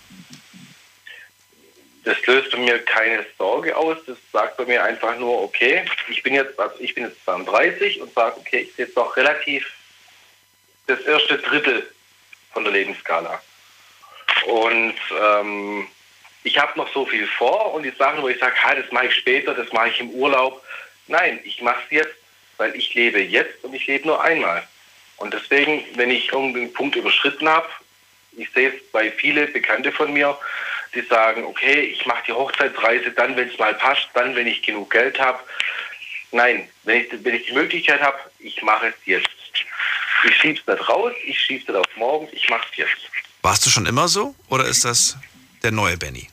Das 2.03 2.17
löst 2.25 2.51
bei 2.51 2.57
mir 2.57 2.79
keine 2.79 3.25
Sorge 3.37 3.77
aus. 3.77 3.97
Das 4.05 4.17
sagt 4.33 4.57
bei 4.57 4.65
mir 4.65 4.83
einfach 4.83 5.17
nur, 5.17 5.41
okay, 5.43 5.85
ich 6.09 6.23
bin 6.23 6.33
jetzt, 6.33 6.59
also 6.59 6.75
ich 6.79 6.93
bin 6.93 7.05
jetzt 7.05 7.23
32 7.23 8.01
und 8.01 8.13
sage, 8.13 8.37
okay, 8.37 8.67
ich 8.67 8.75
sehe 8.75 8.85
jetzt 8.85 8.97
noch 8.97 9.15
relativ 9.15 9.65
das 10.87 10.99
erste 11.01 11.37
Drittel 11.37 11.89
von 12.51 12.65
der 12.65 12.73
Lebensskala. 12.73 13.41
Und 14.45 14.95
ähm, 15.21 15.87
ich 16.43 16.57
habe 16.57 16.77
noch 16.77 16.91
so 16.93 17.05
viel 17.05 17.27
vor 17.27 17.73
und 17.73 17.83
die 17.83 17.93
Sachen, 17.97 18.21
wo 18.21 18.27
ich 18.27 18.39
sage, 18.39 18.55
ha, 18.63 18.75
das 18.75 18.91
mache 18.91 19.07
ich 19.07 19.15
später, 19.15 19.53
das 19.53 19.71
mache 19.73 19.89
ich 19.89 19.99
im 19.99 20.09
Urlaub. 20.11 20.63
Nein, 21.07 21.39
ich 21.43 21.61
mache 21.61 21.81
es 21.85 21.91
jetzt, 21.91 22.15
weil 22.57 22.75
ich 22.75 22.93
lebe 22.93 23.19
jetzt 23.19 23.63
und 23.63 23.73
ich 23.73 23.85
lebe 23.87 24.07
nur 24.07 24.21
einmal. 24.21 24.67
Und 25.17 25.33
deswegen, 25.33 25.83
wenn 25.95 26.09
ich 26.09 26.31
irgendeinen 26.31 26.73
Punkt 26.73 26.95
überschritten 26.95 27.47
habe, 27.47 27.67
ich 28.37 28.49
sehe 28.51 28.69
es 28.69 28.91
bei 28.91 29.11
vielen 29.11 29.51
Bekannte 29.53 29.91
von 29.91 30.11
mir, 30.13 30.37
die 30.95 31.01
sagen, 31.01 31.43
okay, 31.45 31.81
ich 31.81 32.05
mache 32.05 32.23
die 32.27 32.33
Hochzeitsreise 32.33 33.11
dann, 33.11 33.35
wenn 33.35 33.49
es 33.49 33.57
mal 33.57 33.73
passt, 33.75 34.07
dann, 34.13 34.35
wenn 34.35 34.47
ich 34.47 34.61
genug 34.61 34.89
Geld 34.91 35.19
habe. 35.19 35.39
Nein, 36.31 36.67
wenn 36.83 37.01
ich, 37.01 37.07
wenn 37.23 37.35
ich 37.35 37.45
die 37.45 37.53
Möglichkeit 37.53 38.01
habe, 38.01 38.17
ich 38.39 38.61
mache 38.63 38.87
es 38.87 38.95
jetzt. 39.05 39.29
Ich 40.23 40.35
schiebe 40.37 40.59
es 40.59 40.67
nicht 40.67 40.89
raus, 40.89 41.13
ich 41.25 41.39
schiebe 41.39 41.61
es 41.61 41.67
nicht 41.67 41.77
auf 41.77 41.97
morgen, 41.97 42.27
ich 42.31 42.49
mache 42.49 42.67
es 42.71 42.77
jetzt. 42.77 42.97
Warst 43.41 43.65
du 43.65 43.69
schon 43.69 43.85
immer 43.85 44.07
so? 44.07 44.35
Oder 44.49 44.65
ist 44.65 44.85
das 44.85 45.17
der 45.63 45.71
neue 45.71 45.97
Benny? 45.97 46.30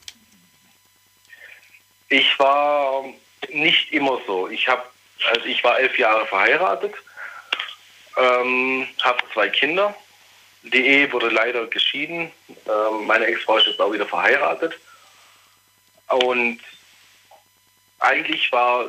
Ich 2.08 2.38
war 2.38 3.04
nicht 3.50 3.92
immer 3.92 4.20
so. 4.26 4.48
Ich 4.48 4.66
habe, 4.68 4.82
also 5.30 5.46
ich 5.46 5.62
war 5.62 5.78
elf 5.78 5.98
Jahre 5.98 6.26
verheiratet, 6.26 6.94
ähm, 8.16 8.86
habe 9.02 9.18
zwei 9.32 9.48
Kinder. 9.48 9.94
Die 10.62 10.86
Ehe 10.86 11.12
wurde 11.12 11.28
leider 11.28 11.66
geschieden. 11.66 12.32
Ähm, 12.48 13.06
meine 13.06 13.26
Ex-Frau 13.26 13.58
ist 13.58 13.66
jetzt 13.66 13.80
auch 13.80 13.92
wieder 13.92 14.06
verheiratet. 14.06 14.78
Und 16.08 16.60
eigentlich 18.00 18.50
war 18.52 18.88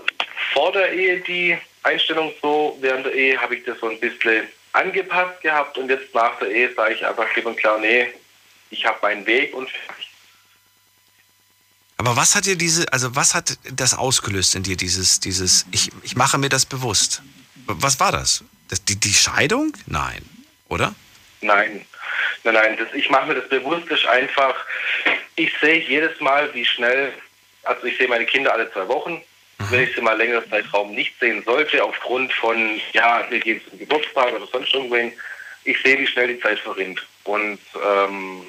vor 0.53 0.71
der 0.71 0.91
Ehe 0.93 1.19
die 1.21 1.57
Einstellung 1.83 2.33
so, 2.41 2.77
während 2.81 3.05
der 3.05 3.13
Ehe 3.13 3.39
habe 3.39 3.55
ich 3.55 3.63
das 3.65 3.79
so 3.79 3.87
ein 3.87 3.99
bisschen 3.99 4.47
angepasst 4.73 5.41
gehabt 5.41 5.77
und 5.77 5.89
jetzt 5.89 6.13
nach 6.13 6.37
der 6.39 6.49
Ehe 6.49 6.73
sage 6.73 6.93
ich 6.93 7.05
einfach 7.05 7.27
klipp 7.29 7.45
und 7.45 7.57
klar, 7.57 7.77
nee, 7.79 8.07
ich 8.69 8.85
habe 8.85 8.99
meinen 9.01 9.25
Weg 9.25 9.53
und 9.53 9.69
Aber 11.99 12.15
was 12.15 12.33
hat 12.33 12.45
dir 12.45 12.55
diese, 12.55 12.91
also 12.93 13.13
was 13.17 13.35
hat 13.35 13.57
das 13.73 13.93
ausgelöst 13.93 14.55
in 14.55 14.63
dir, 14.63 14.77
dieses, 14.77 15.19
dieses, 15.19 15.65
ich, 15.71 15.89
ich 16.01 16.15
mache 16.15 16.37
mir 16.37 16.47
das 16.47 16.65
bewusst? 16.65 17.21
Was 17.65 17.99
war 17.99 18.13
das? 18.13 18.41
das 18.69 18.85
die, 18.85 18.95
die 18.95 19.13
Scheidung? 19.13 19.73
Nein, 19.85 20.23
oder? 20.69 20.95
Nein, 21.41 21.85
nein, 22.45 22.53
nein, 22.53 22.77
das, 22.77 22.87
ich 22.93 23.09
mache 23.09 23.27
mir 23.27 23.35
das 23.35 23.49
bewusst, 23.49 23.85
ist 23.89 24.05
einfach, 24.05 24.55
ich 25.35 25.51
sehe 25.59 25.81
jedes 25.81 26.17
Mal, 26.21 26.53
wie 26.53 26.63
schnell, 26.63 27.11
also 27.63 27.85
ich 27.85 27.97
sehe 27.97 28.07
meine 28.07 28.25
Kinder 28.25 28.53
alle 28.53 28.71
zwei 28.71 28.87
Wochen, 28.87 29.21
wenn 29.69 29.83
ich 29.83 29.93
sie 29.93 30.01
mal 30.01 30.17
längeren 30.17 30.49
Zeitraum 30.49 30.95
nicht 30.95 31.19
sehen 31.19 31.43
sollte, 31.43 31.83
aufgrund 31.83 32.31
von, 32.31 32.79
ja, 32.93 33.25
wir 33.29 33.41
gehen 33.41 33.59
zum 33.69 33.77
Geburtstag 33.77 34.31
oder 34.31 34.47
sonst 34.47 34.73
irgendwohin, 34.73 35.11
ich 35.65 35.77
sehe, 35.81 35.99
wie 35.99 36.07
schnell 36.07 36.29
die 36.29 36.39
Zeit 36.39 36.59
verrinnt. 36.59 37.05
Und 37.25 37.59
ähm, 37.85 38.47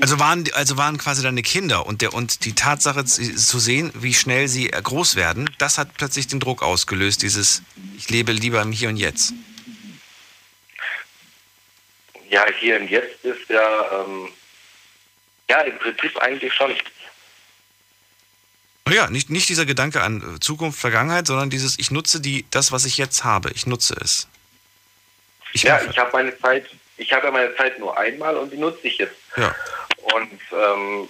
Also 0.00 0.20
waren, 0.20 0.44
also 0.54 0.76
waren 0.76 0.96
quasi 0.96 1.22
deine 1.22 1.42
Kinder 1.42 1.86
und, 1.86 2.02
der, 2.02 2.14
und 2.14 2.44
die 2.44 2.54
Tatsache 2.54 3.04
zu 3.04 3.58
sehen, 3.58 3.90
wie 3.94 4.14
schnell 4.14 4.46
sie 4.46 4.70
äh, 4.70 4.80
groß 4.80 5.16
werden, 5.16 5.50
das 5.58 5.76
hat 5.76 5.94
plötzlich 5.96 6.28
den 6.28 6.38
Druck 6.38 6.62
ausgelöst, 6.62 7.22
dieses, 7.22 7.62
ich 7.96 8.08
lebe 8.08 8.30
lieber 8.32 8.62
im 8.62 8.70
Hier 8.70 8.90
und 8.90 8.96
Jetzt. 8.96 9.32
ja, 12.30 12.46
hier 12.58 12.80
und 12.80 12.90
jetzt 12.90 13.24
ist 13.24 13.48
ja, 13.48 14.00
ähm, 14.00 14.28
ja, 15.48 15.60
im 15.60 15.78
Prinzip 15.78 16.16
eigentlich 16.18 16.52
schon. 16.52 16.74
Und 18.84 18.94
ja, 18.94 19.08
nicht, 19.10 19.30
nicht 19.30 19.48
dieser 19.48 19.66
Gedanke 19.66 20.02
an 20.02 20.36
äh, 20.36 20.40
Zukunft, 20.40 20.78
Vergangenheit, 20.78 21.26
sondern 21.26 21.50
dieses, 21.50 21.78
ich 21.78 21.90
nutze 21.90 22.20
die, 22.20 22.46
das, 22.50 22.72
was 22.72 22.84
ich 22.84 22.98
jetzt 22.98 23.24
habe, 23.24 23.50
ich 23.50 23.66
nutze 23.66 23.96
es. 24.00 24.28
Ich 25.52 25.62
ja, 25.62 25.74
mache. 25.74 25.88
ich 25.90 25.98
habe 25.98 26.10
meine 26.12 26.38
Zeit, 26.38 26.66
ich 26.96 27.12
habe 27.12 27.26
ja 27.26 27.32
meine 27.32 27.56
Zeit 27.56 27.78
nur 27.78 27.96
einmal 27.96 28.36
und 28.36 28.52
die 28.52 28.58
nutze 28.58 28.86
ich 28.86 28.98
jetzt. 28.98 29.16
Ja. 29.36 29.54
Und 30.14 30.40
ähm, 30.52 31.08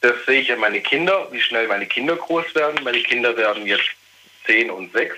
das 0.00 0.14
sehe 0.26 0.40
ich 0.40 0.52
an 0.52 0.60
meine 0.60 0.80
Kinder, 0.80 1.28
wie 1.30 1.40
schnell 1.40 1.68
meine 1.68 1.86
Kinder 1.86 2.16
groß 2.16 2.54
werden. 2.54 2.82
Meine 2.84 3.02
Kinder 3.02 3.36
werden 3.36 3.66
jetzt 3.66 3.90
zehn 4.46 4.70
und 4.70 4.92
sechs. 4.92 5.16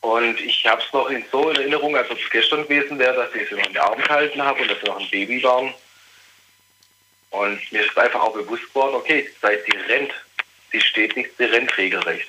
Und 0.00 0.40
ich 0.40 0.66
habe 0.66 0.82
es 0.82 0.92
noch 0.92 1.10
in 1.10 1.24
so 1.30 1.50
in 1.50 1.56
Erinnerung, 1.56 1.96
als 1.96 2.10
ob 2.10 2.18
es 2.18 2.30
gestern 2.30 2.62
gewesen 2.62 2.98
wäre, 2.98 3.14
dass 3.14 3.34
ich 3.34 3.48
sie 3.48 3.54
noch 3.54 3.66
in 3.66 3.72
den 3.72 3.82
Arm 3.82 4.00
gehalten 4.00 4.42
habe 4.42 4.62
und 4.62 4.70
dass 4.70 4.80
sie 4.80 4.86
noch 4.86 4.98
ein 4.98 5.10
Baby 5.10 5.42
waren. 5.42 5.74
Und 7.30 7.60
mir 7.72 7.84
ist 7.84 7.96
einfach 7.96 8.20
auch 8.20 8.32
bewusst 8.32 8.66
geworden, 8.68 8.94
okay, 8.94 9.28
die 9.28 9.40
Zeit, 9.40 9.66
die 9.66 9.76
rennt. 9.76 10.12
Sie 10.72 10.80
steht 10.80 11.16
nicht, 11.16 11.30
sie 11.36 11.44
rennt 11.44 11.76
regelrecht. 11.76 12.28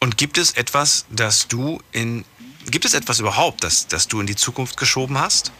Und 0.00 0.18
gibt 0.18 0.36
es 0.36 0.56
etwas, 0.56 1.06
das 1.10 1.46
du 1.46 1.80
in, 1.92 2.24
gibt 2.66 2.84
es 2.84 2.94
etwas 2.94 3.20
überhaupt, 3.20 3.64
das, 3.64 3.88
das 3.88 4.08
du 4.08 4.20
in 4.20 4.26
die 4.26 4.36
Zukunft 4.36 4.76
geschoben 4.76 5.18
hast? 5.18 5.52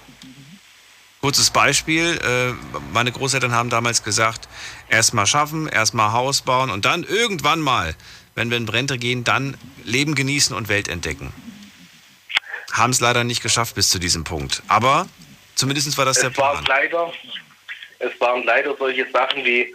Kurzes 1.20 1.50
Beispiel, 1.50 2.18
äh, 2.24 2.52
meine 2.92 3.12
Großeltern 3.12 3.52
haben 3.52 3.70
damals 3.70 4.02
gesagt, 4.02 4.48
erstmal 4.88 5.26
schaffen, 5.26 5.68
erstmal 5.68 6.10
Haus 6.12 6.42
bauen 6.42 6.68
und 6.68 6.84
dann 6.84 7.04
irgendwann 7.04 7.60
mal, 7.60 7.94
wenn 8.34 8.50
wir 8.50 8.56
in 8.56 8.68
Rente 8.68 8.98
gehen, 8.98 9.22
dann 9.22 9.56
Leben 9.84 10.16
genießen 10.16 10.54
und 10.54 10.68
Welt 10.68 10.88
entdecken. 10.88 11.32
Haben 12.72 12.90
es 12.90 12.98
leider 12.98 13.22
nicht 13.22 13.40
geschafft 13.40 13.76
bis 13.76 13.90
zu 13.90 14.00
diesem 14.00 14.24
Punkt. 14.24 14.64
Aber 14.66 15.06
zumindest 15.54 15.96
war 15.96 16.04
das 16.04 16.18
der 16.18 16.30
es 16.30 16.38
waren 16.38 16.64
Plan. 16.64 16.80
leider, 16.82 17.12
es 18.00 18.20
waren 18.20 18.42
leider 18.42 18.76
solche 18.76 19.06
Sachen 19.12 19.44
wie, 19.44 19.72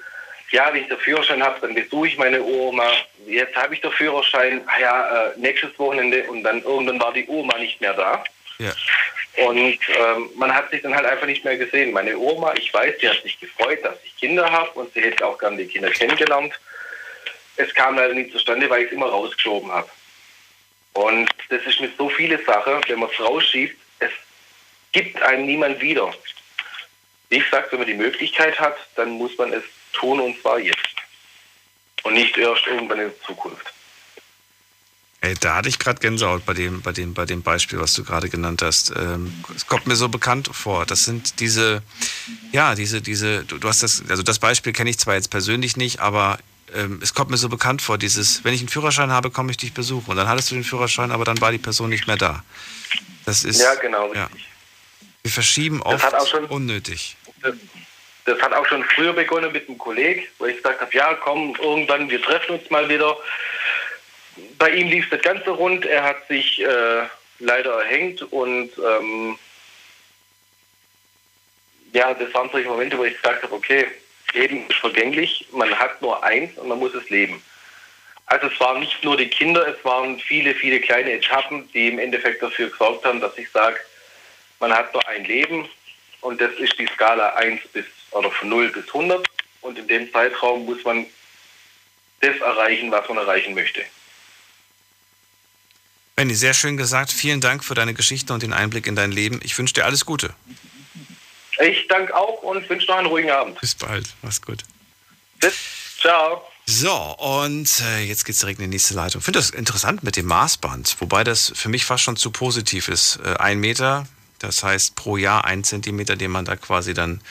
ja, 0.51 0.69
wenn 0.73 0.81
ich 0.81 0.89
den 0.89 0.97
Führerschein 0.97 1.41
habe, 1.41 1.59
dann 1.61 1.75
besuche 1.75 2.09
ich 2.09 2.17
meine 2.17 2.41
Oma. 2.41 2.89
Jetzt 3.27 3.55
habe 3.55 3.73
ich 3.73 3.81
den 3.81 3.91
Führerschein, 3.91 4.61
ja, 4.79 5.27
äh, 5.27 5.33
nächstes 5.37 5.77
Wochenende 5.77 6.23
und 6.23 6.43
dann 6.43 6.61
irgendwann 6.63 6.99
war 6.99 7.11
die 7.11 7.27
Oma 7.27 7.57
nicht 7.57 7.81
mehr 7.81 7.93
da. 7.93 8.23
Ja. 8.59 8.71
Und 9.45 9.77
ähm, 9.89 10.29
man 10.35 10.53
hat 10.53 10.71
sich 10.71 10.81
dann 10.81 10.95
halt 10.95 11.05
einfach 11.05 11.27
nicht 11.27 11.43
mehr 11.43 11.57
gesehen. 11.57 11.91
Meine 11.91 12.17
Oma, 12.17 12.53
ich 12.55 12.73
weiß, 12.73 12.97
die 12.99 13.09
hat 13.09 13.21
sich 13.21 13.39
gefreut, 13.39 13.79
dass 13.83 13.95
ich 14.03 14.15
Kinder 14.15 14.49
habe 14.49 14.71
und 14.71 14.91
sie 14.93 15.01
hätte 15.01 15.25
auch 15.25 15.37
gerne 15.37 15.57
die 15.57 15.67
Kinder 15.67 15.91
kennengelernt. 15.91 16.53
Es 17.57 17.73
kam 17.73 17.95
leider 17.95 18.13
nie 18.13 18.31
zustande, 18.31 18.69
weil 18.69 18.83
ich 18.83 18.87
es 18.87 18.93
immer 18.93 19.07
rausgeschoben 19.07 19.71
habe. 19.71 19.89
Und 20.93 21.29
das 21.49 21.61
ist 21.63 21.81
mit 21.81 21.95
so 21.97 22.09
vielen 22.09 22.43
Sachen, 22.45 22.81
wenn 22.87 22.99
man 22.99 23.09
es 23.11 23.19
rausschiebt, 23.19 23.77
es 23.99 24.11
gibt 24.91 25.21
einem 25.21 25.45
niemand 25.45 25.79
wieder. 25.81 26.11
Wie 27.29 27.39
gesagt, 27.39 27.71
wenn 27.71 27.79
man 27.79 27.87
die 27.87 27.93
Möglichkeit 27.93 28.59
hat, 28.59 28.77
dann 28.95 29.11
muss 29.11 29.37
man 29.37 29.53
es 29.53 29.63
tun 29.93 30.19
und 30.19 30.41
zwar 30.41 30.59
jetzt. 30.59 30.96
Und 32.07 32.13
nicht 32.13 32.37
erst 32.37 32.65
irgendwann 32.65 32.99
in 32.99 33.09
der 33.09 33.21
Zukunft. 33.21 33.73
Ey, 35.19 35.33
da 35.41 35.55
hatte 35.55 35.67
ich 35.67 35.77
gerade 35.77 35.99
Gänsehaut 35.99 36.45
bei 36.45 36.53
dem, 36.53 36.81
bei, 36.81 36.93
dem, 36.93 37.13
bei 37.13 37.25
dem 37.25 37.41
Beispiel, 37.41 37.81
was 37.81 37.93
du 37.93 38.05
gerade 38.05 38.29
genannt 38.29 38.61
hast. 38.61 38.93
Ähm, 38.95 39.43
es 39.53 39.67
kommt 39.67 39.87
mir 39.87 39.97
so 39.97 40.07
bekannt 40.07 40.49
vor. 40.53 40.85
Das 40.85 41.03
sind 41.03 41.41
diese, 41.41 41.81
ja, 42.53 42.75
diese, 42.75 43.01
diese, 43.01 43.43
du, 43.43 43.57
du 43.57 43.67
hast 43.67 43.83
das, 43.83 44.03
also 44.07 44.23
das 44.23 44.39
Beispiel 44.39 44.71
kenne 44.71 44.89
ich 44.89 44.97
zwar 44.99 45.15
jetzt 45.15 45.29
persönlich 45.29 45.75
nicht, 45.75 45.99
aber 45.99 46.39
ähm, 46.73 47.01
es 47.03 47.13
kommt 47.13 47.29
mir 47.29 47.35
so 47.35 47.49
bekannt 47.49 47.81
vor, 47.81 47.97
dieses, 47.97 48.45
wenn 48.45 48.53
ich 48.53 48.61
einen 48.61 48.69
Führerschein 48.69 49.11
habe, 49.11 49.29
komme 49.29 49.51
ich 49.51 49.57
dich 49.57 49.73
besuchen. 49.73 50.11
Und 50.11 50.15
dann 50.15 50.29
hattest 50.29 50.49
du 50.51 50.55
den 50.55 50.63
Führerschein, 50.63 51.11
aber 51.11 51.25
dann 51.25 51.41
war 51.41 51.51
die 51.51 51.57
Person 51.57 51.89
nicht 51.89 52.07
mehr 52.07 52.15
da. 52.15 52.45
Das 53.25 53.43
ist. 53.43 53.59
Ja, 53.59 53.75
genau, 53.75 54.13
Ja. 54.13 54.29
Wir 55.23 55.31
verschieben 55.31 55.81
oft 55.81 56.05
unnötig. 56.47 57.17
Das, 57.41 57.53
das 58.27 58.41
hat 58.41 58.53
auch 58.53 58.65
schon 58.67 58.83
früher 58.83 59.13
begonnen 59.13 59.53
mit 59.53 59.67
einem 59.67 59.77
Kollegen, 59.77 60.27
wo 60.37 60.45
ich 60.45 60.57
gesagt 60.57 60.81
habe, 60.81 60.93
ja, 60.93 61.13
komm, 61.13 61.55
irgendwann, 61.61 62.09
wir 62.09 62.21
treffen 62.21 62.59
uns 62.59 62.69
mal 62.69 62.87
wieder. 62.89 63.17
Bei 64.57 64.69
ihm 64.69 64.89
lief 64.89 65.09
das 65.09 65.21
Ganze 65.21 65.49
rund. 65.49 65.85
Er 65.85 66.03
hat 66.03 66.27
sich 66.27 66.61
äh, 66.61 67.03
leider 67.39 67.81
erhängt 67.81 68.21
und 68.33 68.71
ähm, 68.77 69.39
ja, 71.93 72.13
das 72.13 72.33
waren 72.33 72.49
solche 72.51 72.67
Momente, 72.67 72.97
wo 72.97 73.05
ich 73.05 73.15
gesagt 73.15 73.43
habe, 73.43 73.55
okay, 73.55 73.87
Leben 74.33 74.67
ist 74.67 74.79
vergänglich, 74.79 75.47
man 75.53 75.73
hat 75.73 76.01
nur 76.01 76.21
eins 76.21 76.57
und 76.57 76.67
man 76.67 76.79
muss 76.79 76.93
es 76.93 77.09
leben. 77.09 77.41
Also 78.25 78.47
es 78.47 78.59
waren 78.59 78.81
nicht 78.81 79.01
nur 79.05 79.15
die 79.15 79.29
Kinder, 79.29 79.65
es 79.65 79.83
waren 79.85 80.19
viele, 80.19 80.53
viele 80.53 80.81
kleine 80.81 81.13
Etappen, 81.13 81.71
die 81.71 81.87
im 81.87 81.97
Endeffekt 81.97 82.43
dafür 82.43 82.69
gesorgt 82.69 83.05
haben, 83.05 83.21
dass 83.21 83.37
ich 83.37 83.49
sage, 83.51 83.79
man 84.59 84.73
hat 84.73 84.93
nur 84.93 85.07
ein 85.07 85.23
Leben 85.23 85.69
und 86.21 86.41
das 86.41 86.53
ist 86.59 86.77
die 86.79 86.87
Skala 86.87 87.33
1 87.35 87.61
bis 87.73 87.85
oder 88.11 88.31
von 88.31 88.49
0 88.49 88.71
bis 88.71 88.87
100 88.87 89.27
und 89.61 89.77
in 89.77 89.87
dem 89.87 90.11
Zeitraum 90.11 90.65
muss 90.65 90.83
man 90.83 91.05
das 92.21 92.37
erreichen, 92.37 92.91
was 92.91 93.07
man 93.07 93.17
erreichen 93.17 93.53
möchte. 93.53 93.83
Benny, 96.15 96.33
sehr 96.33 96.55
schön 96.55 96.77
gesagt. 96.77 97.11
Vielen 97.11 97.41
Dank 97.41 97.63
für 97.63 97.75
deine 97.75 97.93
Geschichte 97.93 98.33
und 98.33 98.41
den 98.41 98.53
Einblick 98.53 98.87
in 98.87 98.95
dein 98.95 99.11
Leben. 99.11 99.39
Ich 99.43 99.57
wünsche 99.57 99.75
dir 99.75 99.85
alles 99.85 100.05
Gute. 100.05 100.33
Ich 101.59 101.87
danke 101.87 102.15
auch 102.15 102.41
und 102.41 102.67
wünsche 102.69 102.87
noch 102.87 102.97
einen 102.97 103.07
ruhigen 103.07 103.29
Abend. 103.29 103.59
Bis 103.59 103.75
bald. 103.75 104.07
Mach's 104.21 104.41
gut. 104.41 104.63
Bis. 105.39 105.55
Ciao. 105.99 106.47
So, 106.65 106.93
und 106.93 107.81
äh, 107.81 108.03
jetzt 108.03 108.25
geht's 108.25 108.39
direkt 108.39 108.59
in 108.59 108.65
die 108.65 108.75
nächste 108.75 108.93
Leitung. 108.93 109.19
Ich 109.19 109.25
finde 109.25 109.39
das 109.39 109.51
interessant 109.51 110.03
mit 110.03 110.15
dem 110.15 110.25
Maßband, 110.25 110.97
wobei 110.99 111.23
das 111.23 111.51
für 111.55 111.69
mich 111.69 111.85
fast 111.85 112.03
schon 112.03 112.17
zu 112.17 112.29
positiv 112.29 112.89
ist. 112.89 113.19
Äh, 113.23 113.35
ein 113.37 113.59
Meter, 113.59 114.07
das 114.39 114.63
heißt 114.63 114.95
pro 114.95 115.17
Jahr 115.17 115.45
ein 115.45 115.63
Zentimeter, 115.63 116.15
den 116.15 116.31
man 116.31 116.45
da 116.45 116.55
quasi 116.55 116.93
dann 116.93 117.21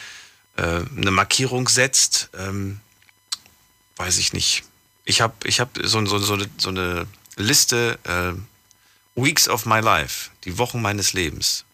äh, 0.56 0.82
eine 0.96 1.10
Markierung 1.10 1.68
setzt. 1.68 2.30
Ähm, 2.36 2.80
weiß 3.96 4.18
ich 4.18 4.32
nicht. 4.32 4.64
Ich 5.04 5.20
habe 5.20 5.34
ich 5.44 5.60
hab 5.60 5.78
so, 5.82 6.04
so, 6.06 6.18
so, 6.18 6.38
so 6.56 6.68
eine 6.68 7.06
Liste 7.36 7.98
äh, 8.04 9.20
Weeks 9.20 9.48
of 9.48 9.66
my 9.66 9.80
life, 9.80 10.30
die 10.44 10.58
Wochen 10.58 10.82
meines 10.82 11.12
Lebens. 11.12 11.64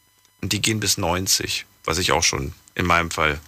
Und 0.41 0.53
die 0.53 0.61
gehen 0.61 0.81
bis 0.81 0.99
90, 0.99 1.67
was 1.85 1.99
ich 1.99 2.13
auch 2.13 2.23
schon 2.23 2.53
in 2.75 2.87
meinem 2.87 3.11
Fall 3.11 3.41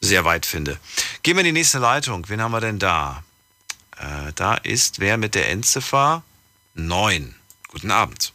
sehr 0.00 0.24
weit 0.24 0.46
finde. 0.46 0.78
Gehen 1.22 1.36
wir 1.36 1.40
in 1.40 1.46
die 1.46 1.60
nächste 1.60 1.78
Leitung. 1.78 2.28
Wen 2.28 2.40
haben 2.40 2.52
wir 2.52 2.60
denn 2.60 2.78
da? 2.78 3.22
Äh, 3.96 4.32
da 4.34 4.54
ist 4.54 5.00
wer 5.00 5.16
mit 5.16 5.34
der 5.34 5.50
Endziffer 5.50 6.22
9. 6.74 7.34
Guten 7.68 7.90
Abend. 7.90 8.32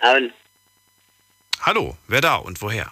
Abend. 0.00 0.32
Hallo, 1.60 1.96
wer 2.08 2.20
da 2.20 2.36
und 2.36 2.60
woher? 2.62 2.90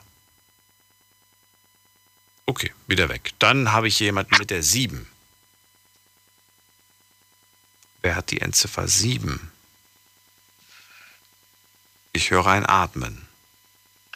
Okay, 2.46 2.72
wieder 2.86 3.08
weg. 3.08 3.32
Dann 3.38 3.72
habe 3.72 3.88
ich 3.88 3.98
jemanden 4.00 4.36
mit 4.38 4.50
der 4.50 4.62
7. 4.62 5.06
Wer 8.02 8.14
hat 8.16 8.30
die 8.30 8.40
Endziffer 8.40 8.86
7? 8.88 9.50
Ich 12.12 12.30
höre 12.30 12.46
ein 12.46 12.66
Atmen. 12.66 13.26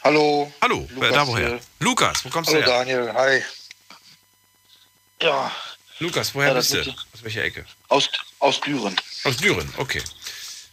Hallo. 0.03 0.51
Hallo, 0.61 0.87
wer 0.95 1.11
da 1.11 1.27
woher? 1.27 1.49
hier. 1.49 1.59
Lukas, 1.79 2.25
wo 2.25 2.29
kommst 2.29 2.49
Hallo 2.51 2.61
du 2.61 2.65
her? 2.67 2.77
Daniel, 2.79 3.13
hi. 3.13 3.43
Ja, 5.21 5.51
Lukas, 5.99 6.33
woher 6.35 6.49
Ja, 6.49 6.53
bist 6.55 6.73
du? 6.73 6.79
Aus 6.81 7.23
welcher 7.23 7.43
Ecke? 7.43 7.65
aus, 7.87 8.09
aus 8.39 8.59
Düren. 8.61 8.95
Aus 9.23 9.37
Düren, 9.37 9.71
okay. 9.77 10.03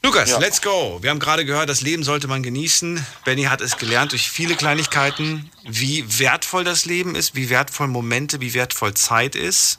Lukas, 0.02 0.30
Ja. 0.30 0.38
let's 0.38 0.62
go. 0.62 0.98
Wir 1.02 1.10
haben 1.10 1.18
gerade 1.18 1.44
gehört, 1.44 1.68
das 1.68 1.82
Leben 1.82 2.02
sollte 2.04 2.26
man 2.26 2.42
genießen. 2.42 3.04
Benny 3.24 3.44
hat 3.44 3.60
es 3.60 3.76
gelernt 3.76 4.12
durch 4.12 4.30
viele 4.30 4.56
Kleinigkeiten, 4.56 5.50
wie 5.64 6.18
wertvoll 6.18 6.64
das 6.64 6.86
Leben 6.86 7.14
ist, 7.14 7.34
wie 7.34 7.50
wertvoll 7.50 7.86
Momente, 7.86 8.40
wie 8.40 8.54
wertvoll 8.54 8.94
Zeit 8.94 9.34
ist. 9.34 9.78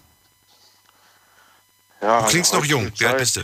Ja, 2.01 2.21
Du 2.21 2.27
klingst 2.29 2.53
noch 2.53 2.61
also 2.61 2.71
jung. 2.71 2.91
Wie 2.97 3.05
alt 3.05 3.17
bist 3.17 3.35
du? 3.37 3.41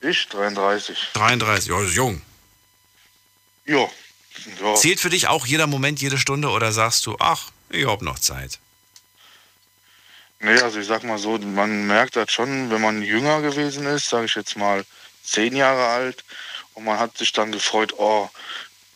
Ich, 0.00 0.28
33. 0.28 1.10
33, 1.12 1.68
ja, 1.68 1.78
das 1.80 1.88
ist 1.90 1.96
jung. 1.96 2.22
Ja. 3.66 3.88
ja. 4.62 4.74
Zählt 4.74 5.00
für 5.00 5.10
dich 5.10 5.28
auch 5.28 5.44
jeder 5.44 5.66
Moment, 5.66 6.00
jede 6.00 6.16
Stunde 6.18 6.48
oder 6.48 6.72
sagst 6.72 7.04
du, 7.04 7.16
ach, 7.18 7.50
ich 7.68 7.86
hab 7.86 8.00
noch 8.00 8.18
Zeit? 8.18 8.58
Nee, 10.40 10.58
also 10.60 10.78
ich 10.78 10.86
sag 10.86 11.02
mal 11.02 11.18
so, 11.18 11.36
man 11.38 11.86
merkt 11.86 12.16
das 12.16 12.30
schon, 12.32 12.70
wenn 12.70 12.80
man 12.80 13.02
jünger 13.02 13.42
gewesen 13.42 13.86
ist, 13.86 14.08
sage 14.08 14.26
ich 14.26 14.34
jetzt 14.34 14.56
mal 14.56 14.84
zehn 15.22 15.56
Jahre 15.56 15.86
alt, 15.86 16.24
und 16.74 16.84
man 16.84 16.98
hat 16.98 17.18
sich 17.18 17.32
dann 17.32 17.50
gefreut, 17.52 17.94
oh, 17.98 18.30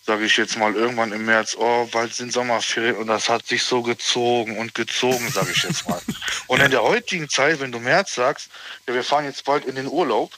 sage 0.07 0.24
ich 0.24 0.36
jetzt 0.36 0.57
mal 0.57 0.74
irgendwann 0.74 1.12
im 1.12 1.24
März, 1.24 1.57
oh, 1.59 1.86
bald 1.86 2.15
sind 2.15 2.32
Sommerferien 2.32 2.97
und 2.97 3.07
das 3.07 3.28
hat 3.28 3.47
sich 3.47 3.62
so 3.62 3.82
gezogen 3.82 4.59
und 4.59 4.74
gezogen, 4.74 5.31
sage 5.31 5.53
ich 5.53 5.62
jetzt 5.62 5.89
mal. 5.89 6.01
Und 6.49 6.61
in 6.61 6.70
der 6.70 6.82
heutigen 6.82 7.28
Zeit, 7.28 7.61
wenn 7.61 7.73
du 7.73 7.78
März 7.78 8.16
sagst, 8.16 8.51
ja, 8.86 8.94
wir 8.94 9.05
fahren 9.05 9.24
jetzt 9.24 9.44
bald 9.44 9.65
in 9.65 9.77
den 9.77 9.86
Urlaub, 9.86 10.32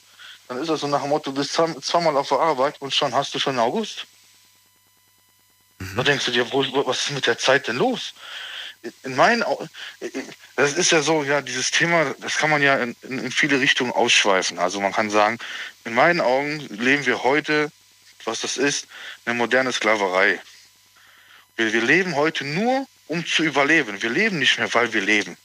dann 0.47 0.59
ist 0.59 0.69
das 0.69 0.81
so 0.81 0.87
nach 0.87 1.01
dem 1.01 1.09
Motto, 1.09 1.31
du 1.31 1.37
bist 1.37 1.53
zwei- 1.53 1.73
zweimal 1.81 2.15
auf 2.15 2.29
der 2.29 2.39
Arbeit 2.39 2.75
und 2.79 2.93
schon 2.93 3.13
hast 3.13 3.33
du 3.33 3.39
schon 3.39 3.57
August. 3.59 4.05
Da 5.95 6.03
denkst 6.03 6.25
du 6.25 6.31
dir, 6.31 6.45
was 6.51 7.07
ist 7.07 7.11
mit 7.11 7.27
der 7.27 7.37
Zeit 7.37 7.67
denn 7.67 7.77
los? 7.77 8.13
In 9.03 9.15
meinen 9.15 9.43
Augen, 9.43 9.69
das 10.55 10.73
ist 10.73 10.91
ja 10.91 11.01
so, 11.01 11.23
ja, 11.23 11.41
dieses 11.41 11.71
Thema, 11.71 12.15
das 12.19 12.37
kann 12.37 12.49
man 12.49 12.61
ja 12.61 12.75
in, 12.77 12.95
in, 13.03 13.31
viele 13.31 13.59
Richtungen 13.59 13.91
ausschweifen. 13.91 14.59
Also 14.59 14.79
man 14.79 14.93
kann 14.93 15.09
sagen, 15.09 15.39
in 15.85 15.93
meinen 15.93 16.21
Augen 16.21 16.59
leben 16.69 17.05
wir 17.05 17.23
heute, 17.23 17.71
was 18.23 18.41
das 18.41 18.57
ist, 18.57 18.87
eine 19.25 19.35
moderne 19.35 19.71
Sklaverei. 19.71 20.39
Wir, 21.55 21.73
wir 21.73 21.81
leben 21.81 22.15
heute 22.15 22.45
nur, 22.45 22.87
um 23.07 23.25
zu 23.25 23.43
überleben. 23.43 24.01
Wir 24.01 24.09
leben 24.09 24.39
nicht 24.39 24.57
mehr, 24.57 24.73
weil 24.73 24.93
wir 24.93 25.01
leben. 25.01 25.37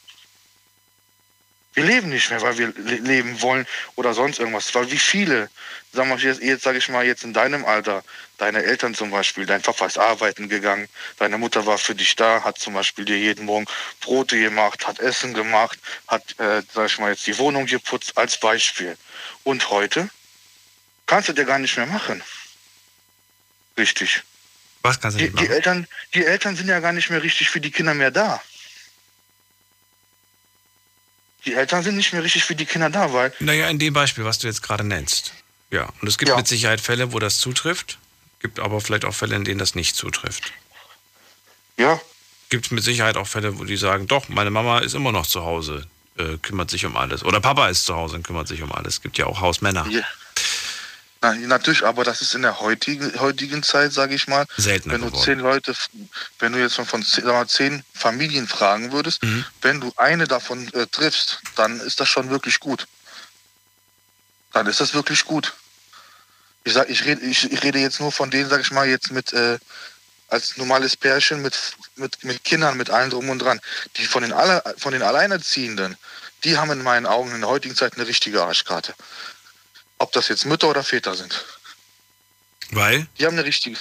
Wir 1.74 1.84
leben 1.84 2.08
nicht 2.08 2.30
mehr, 2.30 2.42
weil 2.42 2.58
wir 2.58 2.72
le 2.76 2.96
leben 2.96 3.40
wollen 3.42 3.66
oder 3.94 4.12
sonst 4.12 4.38
irgendwas. 4.38 4.74
Weil 4.74 4.90
wie 4.90 4.98
viele, 4.98 5.48
sagen 5.92 6.10
wir 6.10 6.16
jetzt, 6.16 6.42
jetzt 6.42 6.64
sage 6.64 6.78
ich 6.78 6.88
mal, 6.88 7.06
jetzt 7.06 7.22
in 7.22 7.32
deinem 7.32 7.64
Alter, 7.64 8.02
deine 8.40 8.62
Eltern 8.62 8.94
zum 8.94 9.10
Beispiel, 9.10 9.44
dein 9.46 9.60
Papa 9.62 9.86
ist 9.86 9.98
arbeiten 9.98 10.48
gegangen, 10.48 10.88
deine 11.18 11.36
Mutter 11.38 11.66
war 11.66 11.78
für 11.78 11.94
dich 11.94 12.16
da, 12.16 12.42
hat 12.42 12.58
zum 12.58 12.74
Beispiel 12.74 13.04
dir 13.04 13.18
jeden 13.18 13.44
Morgen 13.44 13.66
Brote 14.00 14.38
gemacht, 14.40 14.86
hat 14.86 14.98
Essen 14.98 15.34
gemacht, 15.34 15.78
hat, 16.08 16.38
äh, 16.38 16.62
sag 16.72 16.86
ich 16.86 16.98
mal, 16.98 17.10
jetzt 17.10 17.26
die 17.26 17.36
Wohnung 17.38 17.66
geputzt 17.66 18.16
als 18.16 18.40
Beispiel. 18.40 18.96
Und 19.44 19.70
heute 19.70 20.08
kannst 21.06 21.28
du 21.28 21.32
dir 21.32 21.44
gar 21.44 21.58
nicht 21.58 21.76
mehr 21.76 21.86
machen. 21.86 22.22
Richtig. 23.76 24.22
Was 24.82 24.98
kannst 25.00 25.16
du 25.16 25.18
Die, 25.18 25.24
nicht 25.26 25.38
die, 25.38 25.42
machen? 25.44 25.52
Eltern, 25.52 25.86
die 26.14 26.24
Eltern 26.24 26.56
sind 26.56 26.68
ja 26.68 26.80
gar 26.80 26.92
nicht 26.92 27.10
mehr 27.10 27.22
richtig 27.22 27.50
für 27.50 27.60
die 27.60 27.70
Kinder 27.70 27.94
mehr 27.94 28.10
da. 28.10 28.42
Die 31.44 31.54
Eltern 31.54 31.82
sind 31.82 31.96
nicht 31.96 32.12
mehr 32.12 32.22
richtig 32.22 32.44
für 32.44 32.54
die 32.54 32.66
Kinder 32.66 32.90
da, 32.90 33.12
weil 33.12 33.32
Naja, 33.40 33.68
in 33.68 33.78
dem 33.78 33.92
Beispiel, 33.92 34.24
was 34.24 34.38
du 34.38 34.46
jetzt 34.46 34.62
gerade 34.62 34.84
nennst. 34.84 35.32
Ja, 35.70 35.88
und 36.00 36.08
es 36.08 36.18
gibt 36.18 36.30
Ja. 36.30 36.36
mit 36.36 36.48
Sicherheit 36.48 36.80
Fälle, 36.80 37.12
wo 37.12 37.18
das 37.18 37.38
zutrifft, 37.38 37.98
gibt 38.40 38.58
aber 38.58 38.80
vielleicht 38.80 39.04
auch 39.04 39.14
Fälle, 39.14 39.36
in 39.36 39.44
denen 39.44 39.58
das 39.58 39.74
nicht 39.74 39.94
zutrifft. 39.96 40.52
Ja. 41.76 42.00
Gibt 42.48 42.72
mit 42.72 42.82
Sicherheit 42.82 43.16
auch 43.16 43.26
Fälle, 43.28 43.58
wo 43.58 43.64
die 43.64 43.76
sagen, 43.76 44.06
doch, 44.08 44.28
meine 44.28 44.50
Mama 44.50 44.80
ist 44.80 44.94
immer 44.94 45.12
noch 45.12 45.26
zu 45.26 45.42
Hause, 45.44 45.86
äh, 46.18 46.36
kümmert 46.38 46.70
sich 46.70 46.84
um 46.84 46.96
alles. 46.96 47.22
Oder 47.24 47.40
Papa 47.40 47.68
ist 47.68 47.84
zu 47.86 47.94
Hause 47.94 48.16
und 48.16 48.26
kümmert 48.26 48.48
sich 48.48 48.62
um 48.62 48.72
alles. 48.72 48.94
Es 48.94 49.02
gibt 49.02 49.18
ja 49.18 49.26
auch 49.26 49.40
Hausmänner. 49.40 49.86
Ja. 49.88 50.02
Na, 51.22 51.34
natürlich, 51.34 51.84
aber 51.84 52.02
das 52.02 52.22
ist 52.22 52.34
in 52.34 52.40
der 52.42 52.60
heutigen, 52.60 53.20
heutigen 53.20 53.62
Zeit, 53.62 53.92
sage 53.92 54.14
ich 54.14 54.26
mal, 54.26 54.46
Seltener 54.56 54.94
wenn 54.94 55.02
du 55.02 55.08
geworden. 55.08 55.22
zehn 55.22 55.38
Leute, 55.40 55.74
wenn 56.38 56.52
du 56.54 56.58
jetzt 56.58 56.76
von, 56.76 56.86
von 56.86 57.02
zehn, 57.02 57.24
mal, 57.26 57.46
zehn 57.46 57.84
Familien 57.94 58.48
fragen 58.48 58.90
würdest, 58.90 59.22
Mhm. 59.22 59.44
wenn 59.60 59.80
du 59.82 59.92
eine 59.96 60.26
davon 60.26 60.72
äh, 60.72 60.86
triffst, 60.86 61.40
dann 61.56 61.78
ist 61.80 62.00
das 62.00 62.08
schon 62.08 62.30
wirklich 62.30 62.58
gut. 62.58 62.86
Dann 64.52 64.66
ist 64.66 64.80
das 64.80 64.94
wirklich 64.94 65.24
gut. 65.26 65.52
Ich 66.64 66.72
sag, 66.74 66.90
ich 66.90 67.04
rede, 67.04 67.22
ich, 67.22 67.50
ich 67.50 67.62
rede 67.62 67.78
jetzt 67.78 68.00
nur 68.00 68.12
von 68.12 68.30
denen, 68.30 68.50
sag 68.50 68.60
ich 68.60 68.70
mal, 68.70 68.86
jetzt 68.86 69.10
mit 69.12 69.32
äh, 69.32 69.58
als 70.28 70.56
normales 70.56 70.96
Pärchen 70.96 71.42
mit, 71.42 71.58
mit, 71.96 72.22
mit 72.24 72.44
Kindern, 72.44 72.76
mit 72.76 72.90
allem 72.90 73.10
drum 73.10 73.28
und 73.30 73.40
dran. 73.40 73.60
Die 73.96 74.06
von 74.06 74.22
den 74.22 74.32
alle, 74.32 74.62
von 74.78 74.92
den 74.92 75.02
Alleinerziehenden, 75.02 75.96
die 76.44 76.56
haben 76.56 76.70
in 76.70 76.82
meinen 76.82 77.06
Augen 77.06 77.34
in 77.34 77.40
der 77.40 77.50
heutigen 77.50 77.74
Zeit 77.74 77.94
eine 77.94 78.06
richtige 78.06 78.42
Arschkarte. 78.42 78.94
Ob 79.98 80.12
das 80.12 80.28
jetzt 80.28 80.46
Mütter 80.46 80.68
oder 80.68 80.82
Väter 80.82 81.14
sind. 81.14 81.44
Weil? 82.70 83.06
Die 83.18 83.26
haben 83.26 83.34
eine 83.34 83.44
richtige. 83.44 83.76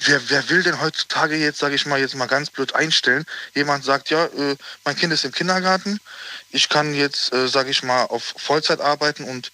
Wer, 0.00 0.28
wer 0.28 0.48
will 0.50 0.62
denn 0.62 0.80
heutzutage 0.80 1.36
jetzt, 1.36 1.58
sage 1.58 1.74
ich 1.74 1.86
mal, 1.86 1.98
jetzt 1.98 2.14
mal 2.14 2.26
ganz 2.26 2.50
blöd 2.50 2.74
einstellen? 2.74 3.24
Jemand 3.54 3.84
sagt, 3.84 4.10
ja, 4.10 4.26
äh, 4.26 4.56
mein 4.84 4.96
Kind 4.96 5.12
ist 5.12 5.24
im 5.24 5.32
Kindergarten, 5.32 6.00
ich 6.50 6.68
kann 6.68 6.94
jetzt, 6.94 7.32
äh, 7.32 7.48
sage 7.48 7.70
ich 7.70 7.82
mal, 7.82 8.04
auf 8.04 8.34
Vollzeit 8.36 8.80
arbeiten 8.80 9.24
und 9.24 9.52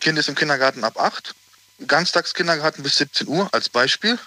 Kind 0.00 0.18
ist 0.18 0.28
im 0.28 0.34
Kindergarten 0.34 0.82
ab 0.82 0.98
8, 0.98 1.34
Ganztagskindergarten 1.86 2.82
bis 2.82 2.96
17 2.96 3.28
Uhr 3.28 3.48
als 3.52 3.68
Beispiel. 3.68 4.18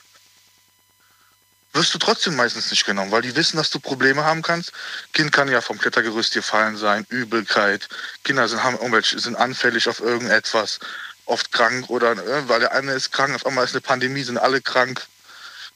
Wirst 1.74 1.94
du 1.94 2.00
trotzdem 2.00 2.36
meistens 2.36 2.72
nicht 2.72 2.86
genommen, 2.86 3.12
weil 3.12 3.22
die 3.22 3.36
wissen, 3.36 3.58
dass 3.58 3.70
du 3.70 3.80
Probleme 3.80 4.24
haben 4.24 4.42
kannst. 4.42 4.72
Kind 5.14 5.32
kann 5.32 5.50
ja 5.50 5.62
vom 5.62 5.78
Klettergerüst 5.78 6.34
gefallen 6.34 6.78
sein, 6.78 7.06
Übelkeit. 7.10 7.88
Kinder 8.24 8.48
sind, 8.48 8.64
haben 8.64 8.78
sind 9.04 9.36
anfällig 9.36 9.88
auf 9.88 10.00
irgendetwas, 10.00 10.80
oft 11.26 11.52
krank 11.52 11.90
oder 11.90 12.14
äh, 12.14 12.50
weil 12.50 12.60
der 12.60 12.72
eine 12.72 12.94
ist 12.94 13.12
krank, 13.12 13.36
auf 13.36 13.46
einmal 13.46 13.66
ist 13.66 13.74
eine 13.74 13.82
Pandemie, 13.82 14.24
sind 14.24 14.40
alle 14.40 14.62
krank. 14.62 15.06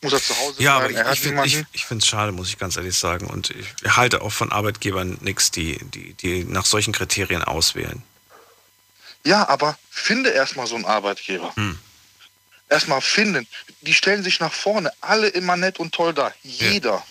Muss 0.03 0.13
er 0.13 0.21
zu 0.21 0.37
Hause 0.37 0.61
Ja, 0.61 0.79
bleiben, 0.79 0.93
ich, 0.93 0.99
hat 0.99 1.13
ich 1.13 1.19
finde 1.21 1.45
ich, 1.45 1.63
ich 1.71 1.85
find's 1.85 2.07
schade, 2.07 2.31
muss 2.31 2.49
ich 2.49 2.57
ganz 2.57 2.75
ehrlich 2.75 2.97
sagen. 2.97 3.27
Und 3.27 3.51
ich 3.51 3.67
halte 3.95 4.21
auch 4.21 4.31
von 4.31 4.51
Arbeitgebern 4.51 5.17
nichts, 5.21 5.51
die, 5.51 5.79
die, 5.83 6.13
die 6.13 6.43
nach 6.43 6.65
solchen 6.65 6.93
Kriterien 6.93 7.43
auswählen. 7.43 8.03
Ja, 9.25 9.47
aber 9.47 9.77
finde 9.89 10.29
erstmal 10.29 10.67
so 10.67 10.75
einen 10.75 10.85
Arbeitgeber. 10.85 11.55
Hm. 11.55 11.79
Erstmal 12.69 13.01
finden. 13.01 13.47
Die 13.81 13.93
stellen 13.93 14.23
sich 14.23 14.39
nach 14.39 14.53
vorne, 14.53 14.91
alle 15.01 15.27
immer 15.27 15.55
nett 15.55 15.79
und 15.79 15.93
toll 15.93 16.13
da. 16.13 16.33
Jeder. 16.43 17.03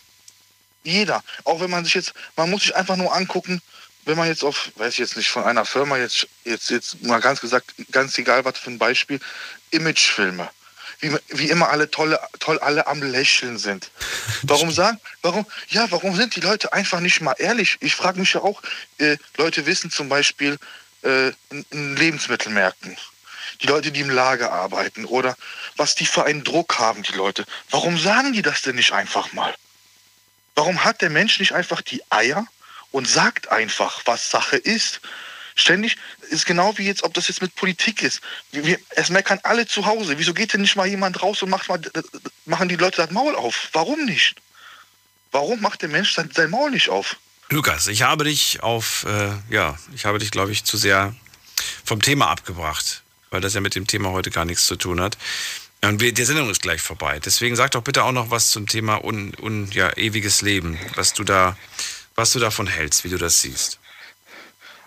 Jeder. 0.85 1.23
Auch 1.45 1.61
wenn 1.61 1.71
man 1.71 1.85
sich 1.85 1.95
jetzt, 1.95 2.13
man 2.37 2.51
muss 2.51 2.63
sich 2.63 2.77
einfach 2.77 2.97
nur 2.97 3.15
angucken, 3.15 3.63
wenn 4.05 4.19
man 4.19 4.27
jetzt 4.27 4.43
auf, 4.45 4.73
weiß 4.77 4.95
ich 4.95 4.99
jetzt 4.99 5.17
nicht, 5.17 5.31
von 5.31 5.45
einer 5.45 5.65
Firma 5.65 5.97
jetzt, 5.97 6.27
jetzt, 6.45 6.71
jetzt 6.71 7.03
mal 7.03 7.21
ganz 7.21 7.41
gesagt, 7.41 7.73
ganz 7.93 8.19
egal 8.19 8.45
was 8.45 8.59
für 8.59 8.71
ein 8.71 8.79
Beispiel, 8.79 9.21
Imagefilme. 9.71 10.51
Wie, 11.03 11.15
wie 11.29 11.51
immer 11.51 11.69
alle 11.69 11.91
tolle, 11.91 12.19
toll 12.39 12.59
alle 12.61 12.87
am 12.87 13.03
Lächeln 13.03 13.59
sind. 13.59 13.91
Warum 14.43 14.71
sagen, 14.71 14.99
warum, 15.21 15.45
ja, 15.69 15.91
warum 15.91 16.17
sind 16.17 16.37
die 16.37 16.41
Leute 16.41 16.73
einfach 16.73 17.01
nicht 17.01 17.21
mal 17.21 17.35
ehrlich? 17.39 17.77
Ich 17.81 17.95
frage 17.95 18.21
mich 18.21 18.33
ja 18.33 18.41
auch, 18.41 18.63
äh, 18.99 19.17
Leute 19.37 19.67
wissen 19.67 19.91
zum 19.91 20.09
Beispiel 20.09 20.59
äh, 21.03 21.29
in, 21.51 21.67
in 21.71 21.97
Lebensmittelmärkten, 21.97 22.97
die 23.61 23.67
Leute, 23.67 23.91
die 23.91 24.01
im 24.01 24.11
Lager 24.11 24.53
arbeiten 24.53 25.05
oder 25.05 25.37
was 25.77 25.97
die 25.97 26.07
für 26.07 26.25
einen 26.25 26.45
Druck 26.45 26.79
haben, 26.79 27.03
die 27.03 27.13
Leute. 27.13 27.45
Warum 27.71 27.99
sagen 27.99 28.33
die 28.33 28.43
das 28.43 28.63
denn 28.63 28.77
nicht 28.77 28.93
einfach 28.93 29.33
mal? 29.33 29.55
Warum 30.55 30.85
hat 30.85 31.03
der 31.03 31.11
Mensch 31.11 31.41
nicht 31.41 31.53
einfach 31.53 31.83
die 31.83 32.03
Eier 32.11 32.47
und 32.93 33.09
sagt 33.09 33.51
einfach, 33.51 34.03
was 34.05 34.31
Sache 34.31 34.57
ist? 34.57 35.01
Ständig 35.55 35.97
ist 36.33 36.47
genau 36.47 36.77
wie 36.79 36.87
jetzt, 36.87 37.03
ob 37.03 37.15
das 37.15 37.29
jetzt 37.29 37.43
mit 37.43 37.55
Politik 37.55 38.03
ist. 38.03 38.21
Wir, 38.51 38.79
es 38.91 39.11
meckern 39.11 39.39
alle 39.43 39.67
zu 39.67 39.87
Hause. 39.87 40.19
Wieso 40.19 40.35
geht 40.35 40.53
denn 40.53 40.63
nicht 40.63 40.77
mal 40.77 40.87
jemand 40.87 41.23
raus 41.23 41.43
und 41.43 41.51
macht 41.51 41.69
mal, 41.69 41.81
machen 42.47 42.69
die 42.69 42.77
Leute 42.77 42.97
das 42.97 43.11
Maul 43.11 43.35
auf? 43.37 43.69
Warum 43.73 44.05
nicht? 44.05 44.37
Warum 45.31 45.61
macht 45.61 45.83
der 45.83 45.89
Mensch 45.89 46.15
sein, 46.15 46.31
sein 46.35 46.51
Maul 46.51 46.71
nicht 46.71 46.89
auf? 46.89 47.17
Lukas, 47.51 47.87
ich 47.89 48.03
habe 48.03 48.25
dich 48.25 48.63
auf, 48.63 49.05
äh, 49.05 49.31
ja, 49.51 49.79
ich 49.95 50.05
habe 50.05 50.19
dich, 50.19 50.31
glaube 50.31 50.53
ich, 50.53 50.65
zu 50.65 50.77
sehr 50.77 51.15
vom 51.85 52.01
Thema 52.01 52.29
abgebracht, 52.29 53.03
weil 53.31 53.41
das 53.41 53.55
ja 53.55 53.61
mit 53.61 53.75
dem 53.75 53.87
Thema 53.87 54.11
heute 54.11 54.31
gar 54.31 54.45
nichts 54.45 54.67
zu 54.67 54.77
tun 54.77 55.01
hat. 55.01 55.19
Und 55.85 56.01
wir, 56.01 56.13
die 56.13 56.25
Sendung 56.25 56.49
ist 56.49 56.63
gleich 56.63 56.81
vorbei. 56.81 57.19
Deswegen 57.19 57.57
sag 57.57 57.73
doch 57.73 57.83
bitte 57.83 58.05
auch 58.05 58.13
noch 58.13 58.31
was 58.31 58.51
zum 58.51 58.67
Thema 58.67 59.05
un, 59.05 59.35
un, 59.41 59.71
ja, 59.73 59.95
ewiges 59.97 60.41
Leben, 60.41 60.79
was 60.95 61.13
du 61.13 61.25
da, 61.25 61.57
was 62.15 62.33
du 62.33 62.39
davon 62.39 62.69
hältst, 62.69 63.05
wie 63.05 63.09
du 63.09 63.19
das 63.19 63.41
siehst. 63.41 63.81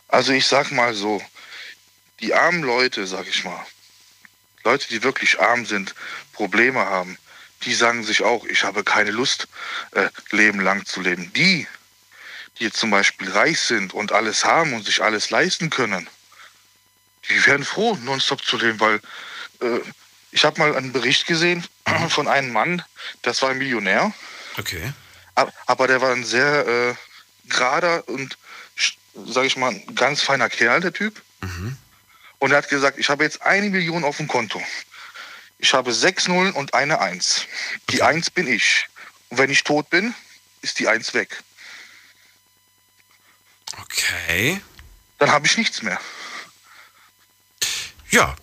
Also 0.07 0.31
ich 0.31 0.47
sag 0.47 0.72
mal 0.72 0.93
so, 0.93 1.22
die 2.19 2.33
armen 2.33 2.63
Leute, 2.63 3.07
sag 3.07 3.27
ich 3.27 3.43
mal, 3.43 3.65
Leute, 4.63 4.87
die 4.89 5.03
wirklich 5.03 5.39
arm 5.39 5.65
sind, 5.65 5.93
Probleme 6.33 6.79
haben, 6.79 7.17
die 7.63 7.73
sagen 7.73 8.03
sich 8.03 8.23
auch, 8.23 8.45
ich 8.45 8.63
habe 8.63 8.83
keine 8.83 9.11
Lust, 9.11 9.47
äh, 9.91 10.09
Leben 10.31 10.59
lang 10.59 10.85
zu 10.85 11.01
leben. 11.01 11.31
Die, 11.33 11.67
die 12.57 12.63
jetzt 12.65 12.77
zum 12.77 12.91
Beispiel 12.91 13.29
reich 13.31 13.59
sind 13.59 13.93
und 13.93 14.11
alles 14.11 14.45
haben 14.45 14.73
und 14.73 14.85
sich 14.85 15.03
alles 15.03 15.29
leisten 15.29 15.69
können, 15.69 16.07
die 17.29 17.45
werden 17.45 17.65
froh, 17.65 17.97
nonstop 18.03 18.43
zu 18.43 18.57
leben, 18.57 18.79
weil 18.79 19.01
äh, 19.61 19.79
ich 20.31 20.45
habe 20.45 20.59
mal 20.59 20.75
einen 20.75 20.91
Bericht 20.91 21.27
gesehen 21.27 21.65
von 22.09 22.27
einem 22.27 22.51
Mann, 22.51 22.83
das 23.21 23.41
war 23.41 23.49
ein 23.49 23.57
Millionär. 23.57 24.13
Okay. 24.57 24.93
Aber 25.65 25.87
der 25.87 26.01
war 26.01 26.11
ein 26.11 26.23
sehr 26.23 26.67
äh, 26.67 26.95
gerader 27.49 28.07
und, 28.07 28.37
sage 29.27 29.47
ich 29.47 29.57
mal, 29.57 29.71
ein 29.71 29.95
ganz 29.95 30.21
feiner 30.21 30.49
Kerl, 30.49 30.79
der 30.81 30.93
Typ. 30.93 31.21
Mhm. 31.41 31.77
Und 32.45 32.51
er 32.51 32.59
hat 32.59 32.69
gesagt, 32.69 32.99
ich 32.99 33.09
habe 33.09 33.23
jetzt 33.23 33.41
eine 33.41 33.72
Million 33.72 34.03
auf 34.03 34.17
dem 34.17 34.27
Konto. 34.27 34.61
Ich 35.57 35.73
habe 35.73 35.91
sechs 35.91 36.27
Nullen 36.27 36.53
und 36.53 36.76
eine 36.76 37.01
Eins. 37.01 37.47
Die 37.89 38.03
Eins 38.03 38.30
bin 38.30 38.45
ich. 38.45 38.85
Und 39.30 39.39
wenn 39.39 39.49
ich 39.49 39.63
tot 39.63 39.89
bin, 39.89 40.13
ist 40.61 40.77
die 40.77 40.88
Eins 40.88 41.15
weg. 41.15 41.41
Okay. 43.81 44.61
Dann 45.17 45.31
habe 45.31 45.47
ich 45.47 45.57
nichts 45.57 45.81
mehr. 45.81 45.99
Ja, 48.11 48.35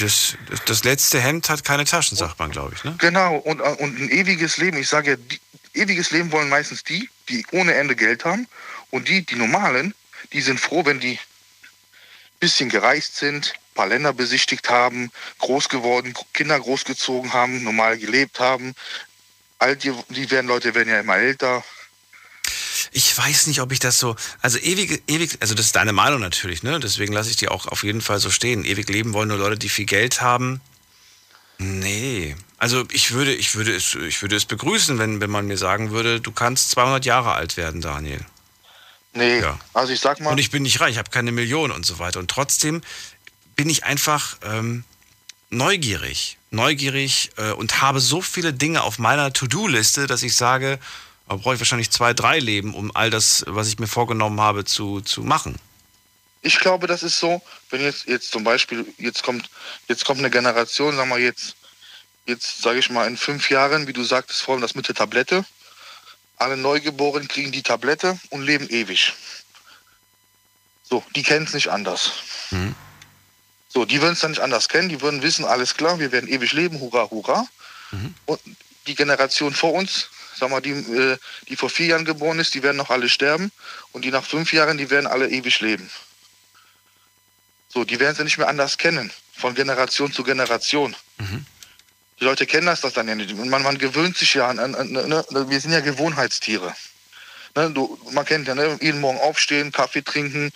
das, 0.00 0.36
das 0.64 0.82
letzte 0.82 1.20
Hemd 1.20 1.50
hat 1.50 1.62
keine 1.62 1.84
Taschen, 1.84 2.16
sagt 2.16 2.36
man, 2.40 2.50
glaube 2.50 2.74
ich. 2.74 2.82
Ne? 2.82 2.96
Genau, 2.98 3.36
und, 3.36 3.60
und 3.60 4.00
ein 4.00 4.10
ewiges 4.10 4.56
Leben. 4.56 4.76
Ich 4.76 4.88
sage 4.88 5.12
ja, 5.12 5.16
die, 5.16 5.40
ewiges 5.74 6.10
Leben 6.10 6.32
wollen 6.32 6.48
meistens 6.48 6.82
die, 6.82 7.08
die 7.28 7.46
ohne 7.52 7.74
Ende 7.74 7.94
Geld 7.94 8.24
haben. 8.24 8.48
Und 8.90 9.06
die, 9.06 9.24
die 9.24 9.36
normalen, 9.36 9.94
die 10.32 10.40
sind 10.40 10.58
froh, 10.58 10.84
wenn 10.84 10.98
die 10.98 11.20
bisschen 12.40 12.68
gereist 12.68 13.16
sind, 13.16 13.52
ein 13.54 13.74
paar 13.74 13.86
Länder 13.86 14.12
besichtigt 14.12 14.68
haben, 14.68 15.10
groß 15.38 15.68
geworden, 15.68 16.14
Kinder 16.32 16.58
großgezogen 16.58 17.32
haben, 17.32 17.62
normal 17.62 17.98
gelebt 17.98 18.40
haben. 18.40 18.74
All 19.58 19.76
die, 19.76 19.92
die 20.08 20.30
werden 20.30 20.46
Leute 20.46 20.74
werden 20.74 20.88
ja 20.88 21.00
immer 21.00 21.18
älter. 21.18 21.62
Ich 22.92 23.16
weiß 23.16 23.46
nicht, 23.46 23.60
ob 23.60 23.70
ich 23.72 23.78
das 23.78 23.98
so. 23.98 24.16
Also 24.40 24.58
ewig, 24.58 25.02
ewig, 25.06 25.36
also 25.40 25.54
das 25.54 25.66
ist 25.66 25.76
deine 25.76 25.92
Meinung 25.92 26.20
natürlich, 26.20 26.62
ne? 26.62 26.80
Deswegen 26.80 27.12
lasse 27.12 27.30
ich 27.30 27.36
die 27.36 27.48
auch 27.48 27.66
auf 27.66 27.84
jeden 27.84 28.00
Fall 28.00 28.18
so 28.18 28.30
stehen. 28.30 28.64
Ewig 28.64 28.88
leben 28.88 29.12
wollen 29.12 29.28
nur 29.28 29.38
Leute, 29.38 29.58
die 29.58 29.68
viel 29.68 29.86
Geld 29.86 30.20
haben. 30.20 30.60
Nee. 31.58 32.34
Also 32.56 32.84
ich 32.90 33.12
würde, 33.12 33.34
ich 33.34 33.54
würde 33.54 33.76
es, 33.76 33.94
ich 33.94 34.22
würde 34.22 34.36
es 34.36 34.46
begrüßen, 34.46 34.98
wenn, 34.98 35.20
wenn 35.20 35.30
man 35.30 35.46
mir 35.46 35.58
sagen 35.58 35.90
würde, 35.90 36.20
du 36.20 36.32
kannst 36.32 36.70
200 36.70 37.04
Jahre 37.04 37.32
alt 37.34 37.56
werden, 37.56 37.80
Daniel. 37.80 38.24
Nee, 39.12 39.40
Ja. 39.40 39.58
also 39.74 39.92
ich 39.92 40.00
sag 40.00 40.20
mal. 40.20 40.30
Und 40.30 40.38
ich 40.38 40.50
bin 40.50 40.62
nicht 40.62 40.80
reich, 40.80 40.92
ich 40.92 40.98
habe 40.98 41.10
keine 41.10 41.32
Million 41.32 41.70
und 41.70 41.84
so 41.84 41.98
weiter. 41.98 42.20
Und 42.20 42.30
trotzdem 42.30 42.82
bin 43.56 43.68
ich 43.68 43.84
einfach 43.84 44.36
ähm, 44.44 44.84
neugierig. 45.50 46.38
Neugierig 46.50 47.30
äh, 47.36 47.52
und 47.52 47.80
habe 47.80 48.00
so 48.00 48.20
viele 48.20 48.52
Dinge 48.52 48.82
auf 48.82 48.98
meiner 48.98 49.32
To-Do-Liste, 49.32 50.06
dass 50.06 50.22
ich 50.22 50.34
sage, 50.36 50.78
da 51.28 51.36
brauche 51.36 51.54
ich 51.54 51.60
wahrscheinlich 51.60 51.90
zwei, 51.90 52.12
drei 52.14 52.38
Leben, 52.38 52.74
um 52.74 52.94
all 52.94 53.10
das, 53.10 53.44
was 53.46 53.68
ich 53.68 53.78
mir 53.78 53.86
vorgenommen 53.86 54.40
habe, 54.40 54.64
zu, 54.64 55.00
zu 55.00 55.22
machen. 55.22 55.56
Ich 56.42 56.58
glaube, 56.58 56.86
das 56.86 57.02
ist 57.02 57.18
so, 57.20 57.42
wenn 57.70 57.82
jetzt, 57.82 58.06
jetzt 58.06 58.32
zum 58.32 58.42
Beispiel, 58.44 58.86
jetzt 58.98 59.22
kommt, 59.22 59.50
jetzt 59.88 60.04
kommt 60.04 60.20
eine 60.20 60.30
Generation, 60.30 60.96
sagen 60.96 61.10
wir 61.10 61.18
jetzt, 61.18 61.54
jetzt 62.26 62.62
sage 62.62 62.78
ich 62.78 62.90
mal 62.90 63.06
in 63.06 63.16
fünf 63.16 63.50
Jahren, 63.50 63.86
wie 63.86 63.92
du 63.92 64.02
sagtest 64.02 64.42
vorhin, 64.42 64.62
das 64.62 64.74
mit 64.74 64.88
der 64.88 64.94
Tablette. 64.94 65.44
Alle 66.40 66.56
Neugeborenen 66.56 67.28
kriegen 67.28 67.52
die 67.52 67.62
Tablette 67.62 68.18
und 68.30 68.42
leben 68.42 68.66
ewig. 68.70 69.12
So, 70.82 71.04
die 71.14 71.22
kennen 71.22 71.44
es 71.44 71.52
nicht 71.52 71.68
anders. 71.68 72.12
Mhm. 72.50 72.74
So, 73.68 73.84
die 73.84 74.00
würden 74.00 74.14
es 74.14 74.20
dann 74.20 74.30
nicht 74.30 74.40
anders 74.40 74.70
kennen, 74.70 74.88
die 74.88 75.02
würden 75.02 75.22
wissen, 75.22 75.44
alles 75.44 75.76
klar, 75.76 75.98
wir 76.00 76.12
werden 76.12 76.28
ewig 76.30 76.52
leben, 76.52 76.80
hurra, 76.80 77.10
hurra. 77.10 77.46
Und 78.24 78.40
die 78.86 78.94
Generation 78.94 79.52
vor 79.52 79.74
uns, 79.74 80.08
sag 80.34 80.48
mal, 80.50 80.62
die, 80.62 80.70
äh, 80.70 81.18
die 81.48 81.56
vor 81.56 81.68
vier 81.68 81.86
Jahren 81.88 82.06
geboren 82.06 82.38
ist, 82.38 82.54
die 82.54 82.62
werden 82.62 82.78
noch 82.78 82.88
alle 82.88 83.10
sterben. 83.10 83.52
Und 83.92 84.06
die 84.06 84.10
nach 84.10 84.24
fünf 84.24 84.52
Jahren, 84.54 84.78
die 84.78 84.88
werden 84.88 85.06
alle 85.06 85.28
ewig 85.28 85.60
leben. 85.60 85.90
So, 87.68 87.84
die 87.84 88.00
werden 88.00 88.16
sie 88.16 88.24
nicht 88.24 88.38
mehr 88.38 88.48
anders 88.48 88.78
kennen, 88.78 89.12
von 89.36 89.54
Generation 89.54 90.10
zu 90.10 90.24
Generation. 90.24 90.96
Die 92.20 92.24
Leute 92.24 92.46
kennen 92.46 92.66
das, 92.66 92.82
das 92.82 92.92
dann 92.92 93.08
ja 93.08 93.14
nicht. 93.14 93.32
Und 93.32 93.48
man, 93.48 93.62
man 93.62 93.78
gewöhnt 93.78 94.16
sich 94.16 94.34
ja 94.34 94.48
an, 94.48 94.58
an, 94.58 94.74
an 94.74 94.92
ne, 94.92 95.24
wir 95.30 95.60
sind 95.60 95.72
ja 95.72 95.80
Gewohnheitstiere. 95.80 96.74
Ne, 97.56 97.70
du, 97.70 97.98
man 98.12 98.24
kennt 98.24 98.46
ja, 98.46 98.54
ne, 98.54 98.78
jeden 98.80 99.00
Morgen 99.00 99.18
aufstehen, 99.18 99.72
Kaffee 99.72 100.02
trinken, 100.02 100.52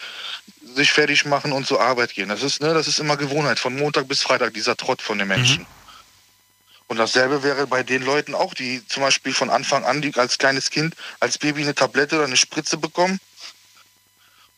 sich 0.74 0.93
fertig 0.93 1.24
machen 1.24 1.53
und 1.53 1.66
zur 1.66 1.81
Arbeit 1.81 2.15
gehen. 2.15 2.28
Das 2.28 2.43
ist, 2.43 2.61
ne, 2.61 2.74
das 2.74 2.86
ist 2.86 2.99
immer 2.99 3.16
Gewohnheit, 3.16 3.59
von 3.59 3.74
Montag 3.74 4.09
bis 4.09 4.23
Freitag, 4.23 4.55
dieser 4.55 4.77
Trott 4.77 5.01
von 5.01 5.19
den 5.19 5.28
Menschen. 5.28 5.66
Und 6.86 6.99
dasselbe 6.99 7.43
wäre 7.43 7.66
bei 7.66 7.82
den 7.82 8.03
Leuten 8.03 8.35
auch, 8.35 8.53
die 8.53 8.86
zum 8.86 9.03
Beispiel 9.03 9.32
von 9.32 9.49
Anfang 9.49 9.85
an, 9.85 10.03
die 10.03 10.15
als 10.15 10.39
kleines 10.39 10.70
Kind, 10.70 10.95
als 11.19 11.39
Baby 11.39 11.62
eine 11.62 11.74
Tablette 11.74 12.16
oder 12.16 12.27
eine 12.27 12.36
Spritze 12.36 12.77
bekommen. 12.77 13.19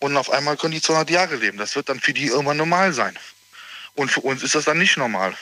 Und 0.00 0.16
auf 0.16 0.30
einmal 0.30 0.56
können 0.56 0.74
die 0.74 0.82
200 0.82 1.08
Jahre 1.08 1.36
leben. 1.36 1.56
Das 1.56 1.76
wird 1.76 1.88
dann 1.88 2.00
für 2.00 2.12
die 2.12 2.26
irgendwann 2.26 2.56
normal 2.56 2.92
sein. 2.92 3.16
Und 3.94 4.10
für 4.10 4.20
uns 4.20 4.42
ist 4.42 4.54
das 4.54 4.64
dann 4.64 4.78
nicht 4.78 4.96
normal. 4.96 5.34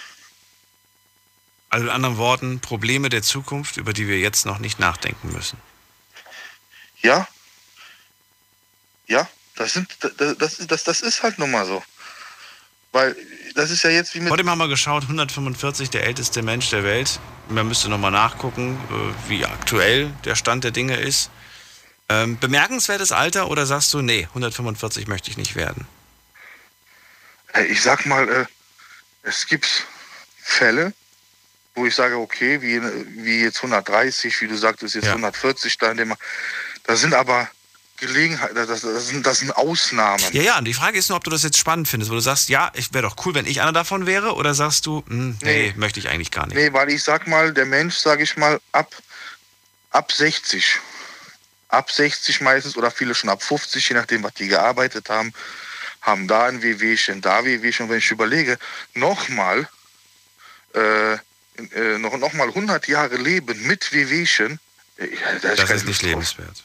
Also 1.75 1.87
in 1.87 1.91
anderen 1.91 2.19
Worten, 2.19 2.61
Probleme 2.61 3.09
der 3.09 3.23
Zukunft, 3.23 3.79
über 3.79 3.93
die 3.93 4.07
wir 4.07 4.21
jetzt 4.21 4.47
noch 4.47 4.61
nicht 4.61 4.79
nachdenken 4.79 5.33
müssen. 5.33 5.59
Ja? 7.03 7.27
Ja, 9.09 9.29
das, 9.57 9.73
sind, 9.73 9.89
das, 10.01 10.39
das, 10.39 10.59
das, 10.69 10.85
das 10.85 11.01
ist 11.01 11.25
halt 11.25 11.41
nun 11.41 11.51
mal 11.51 11.67
so. 11.67 11.83
Weil 12.93 13.17
das 13.57 13.73
ist 13.73 13.83
ja 13.83 13.91
jetzt 13.91 14.15
wie 14.15 14.21
mit. 14.21 14.31
Heute 14.31 14.49
haben 14.49 14.59
wir 14.59 14.69
geschaut, 14.69 15.03
145, 15.03 15.91
der 15.91 16.05
älteste 16.05 16.43
Mensch 16.43 16.71
der 16.71 16.85
Welt. 16.85 17.19
Man 17.49 17.67
müsste 17.67 17.89
nochmal 17.89 18.13
nachgucken, 18.13 18.79
äh, 18.93 19.29
wie 19.29 19.45
aktuell 19.45 20.13
der 20.25 20.37
Stand 20.37 20.63
der 20.63 20.71
Dinge 20.71 20.95
ist. 20.95 21.29
Ähm, 22.09 22.39
bemerkenswertes 22.39 23.11
Alter 23.11 23.51
oder 23.51 23.67
sagst 23.67 23.93
du, 23.95 24.01
nee, 24.01 24.29
145 24.29 25.09
möchte 25.09 25.29
ich 25.29 25.37
nicht 25.37 25.57
werden? 25.57 25.89
Äh, 27.53 27.65
Ich 27.65 27.83
sag 27.83 28.07
mal, 28.07 28.29
äh, 28.29 28.47
es 29.25 29.49
gibt 29.49 29.89
Fälle, 30.41 30.95
wo 31.75 31.87
ich 31.87 31.95
sage, 31.95 32.17
okay, 32.17 32.63
wie, 32.63 32.81
wie 33.25 33.43
jetzt 33.43 33.57
130, 33.59 34.41
wie 34.41 34.49
du 34.49 34.57
sagtest, 34.57 34.95
jetzt 34.95 35.09
140, 35.09 35.77
da 35.79 35.91
in 35.91 35.97
dem, 35.97 36.15
da 36.85 36.97
sind 36.97 37.15
aber 37.15 37.49
Gelegenheiten, 37.97 38.55
das, 38.55 38.81
das, 38.83 39.07
sind, 39.09 39.25
das 39.25 39.39
sind 39.39 39.57
Ausnahmen. 39.57 40.23
Ja, 40.33 40.43
ja, 40.43 40.59
und 40.59 40.65
die 40.65 40.75
Frage 40.75 40.99
ist 40.99 41.09
nur, 41.09 41.17
ob 41.17 41.25
du 41.25 41.31
das 41.31 41.43
jetzt 41.43 41.59
spannend 41.59 41.89
findest, 41.89 42.11
wo 42.11 42.15
du 42.17 42.21
sagst, 42.21 42.49
ja, 42.49 42.71
ich 42.75 42.93
wäre 42.93 43.03
doch 43.03 43.17
cool, 43.25 43.35
wenn 43.35 43.47
ich 43.47 43.61
einer 43.61 43.73
davon 43.73 44.07
wäre, 44.07 44.35
oder 44.35 44.53
sagst 44.55 44.87
du, 44.87 45.05
hm, 45.07 45.39
nee, 45.43 45.69
Nee. 45.69 45.75
möchte 45.77 46.01
ich 46.01 46.09
eigentlich 46.09 46.31
gar 46.31 46.47
nicht. 46.47 46.57
Nee, 46.57 46.73
weil 46.73 46.91
ich 46.91 47.03
sag 47.03 47.27
mal, 47.27 47.53
der 47.53 47.67
Mensch, 47.67 47.97
sage 47.97 48.25
ich 48.25 48.37
mal, 48.37 48.61
ab, 48.73 48.93
ab 49.91 50.11
60, 50.13 50.79
ab 51.69 51.91
60 51.91 52.41
meistens 52.41 52.77
oder 52.77 52.91
viele 52.91 53.15
schon 53.15 53.31
ab 53.31 53.43
50, 53.43 53.89
je 53.89 53.95
nachdem, 53.95 54.23
was 54.23 54.35
die 54.35 54.49
gearbeitet 54.49 55.09
haben, 55.09 55.33
haben 56.03 56.29
da 56.29 56.47
ein 56.47 56.63
Wehwehchen, 56.63 57.21
da 57.21 57.45
Wehwehchen. 57.45 57.85
Und 57.87 57.91
wenn 57.91 57.99
ich 57.99 58.11
überlege, 58.11 58.59
nochmal, 58.95 59.69
äh, 60.75 61.17
äh, 61.75 61.99
noch, 61.99 62.17
noch 62.19 62.33
mal 62.33 62.49
100 62.49 62.89
Jahre 62.89 63.17
leben 63.17 63.67
mit 63.67 63.93
Wehwehchen, 63.93 64.59
äh, 64.97 65.09
da 65.43 65.55
Das 65.55 65.71
ist 65.71 65.87
nicht 65.87 66.03
drauf. 66.03 66.09
lebenswert. 66.11 66.65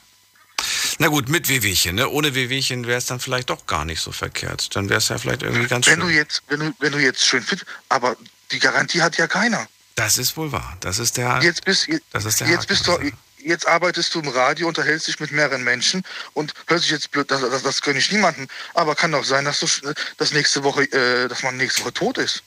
Na 0.98 1.07
gut, 1.07 1.30
mit 1.30 1.48
Wehwehchen, 1.48 1.95
ne? 1.95 2.10
Ohne 2.10 2.36
Wehwehchen 2.36 2.86
wäre 2.86 2.98
es 2.98 3.06
dann 3.06 3.20
vielleicht 3.20 3.49
doch 3.49 3.66
gar 3.66 3.86
nicht 3.86 4.02
so 4.02 4.11
verkehrt. 4.11 4.76
Dann 4.76 4.90
wäre 4.90 4.98
es 4.98 5.07
ja 5.07 5.18
vielleicht 5.18 5.44
irgendwie 5.44 5.68
ganz 5.68 5.88
Wenn 5.88 5.99
schön. 6.02 6.10
du 6.10 6.14
jetzt, 6.14 6.44
wenn 6.49 6.60
du, 6.60 6.74
wenn 6.80 6.91
du 6.91 6.99
jetzt 6.99 7.26
schön 7.26 7.41
fit, 7.41 7.66
aber 7.88 8.18
die 8.52 8.60
Garantie 8.60 9.02
hat 9.02 9.18
ja 9.18 9.28
keiner. 9.28 9.68
Das 9.95 10.18
ist 10.18 10.36
wohl 10.36 10.52
wahr. 10.52 10.78
Das 10.82 10.99
ist 10.99 11.18
der. 11.18 11.40
Jetzt 11.41 11.64
bist, 11.66 11.88
das 12.11 12.26
ist 12.26 12.40
der 12.41 12.48
jetzt 12.48 12.64
Haken 12.64 12.68
bist 12.68 12.88
du, 12.88 12.99
jetzt 13.44 13.68
arbeitest 13.68 14.14
du 14.14 14.20
im 14.20 14.28
Radio, 14.30 14.68
unterhältst 14.68 15.07
dich 15.07 15.20
mit 15.22 15.32
mehreren 15.32 15.64
Menschen 15.64 16.03
und 16.34 16.53
hört 16.68 16.82
sich 16.82 16.91
jetzt 16.91 17.11
blöd, 17.11 17.32
das, 17.32 17.41
das, 17.41 17.64
das 17.64 17.82
gönne 17.82 17.99
ich 17.99 18.11
niemanden. 18.11 18.48
Aber 18.74 18.95
kann 18.95 19.11
doch 19.14 19.24
sein, 19.24 19.45
dass 19.45 19.60
du, 19.61 19.68
dass 20.18 20.34
nächste 20.34 20.64
Woche, 20.64 20.84
äh, 20.84 21.28
dass 21.30 21.44
man 21.44 21.56
nächste 21.57 21.82
Woche 21.84 21.94
tot 21.94 22.18
ist. 22.18 22.44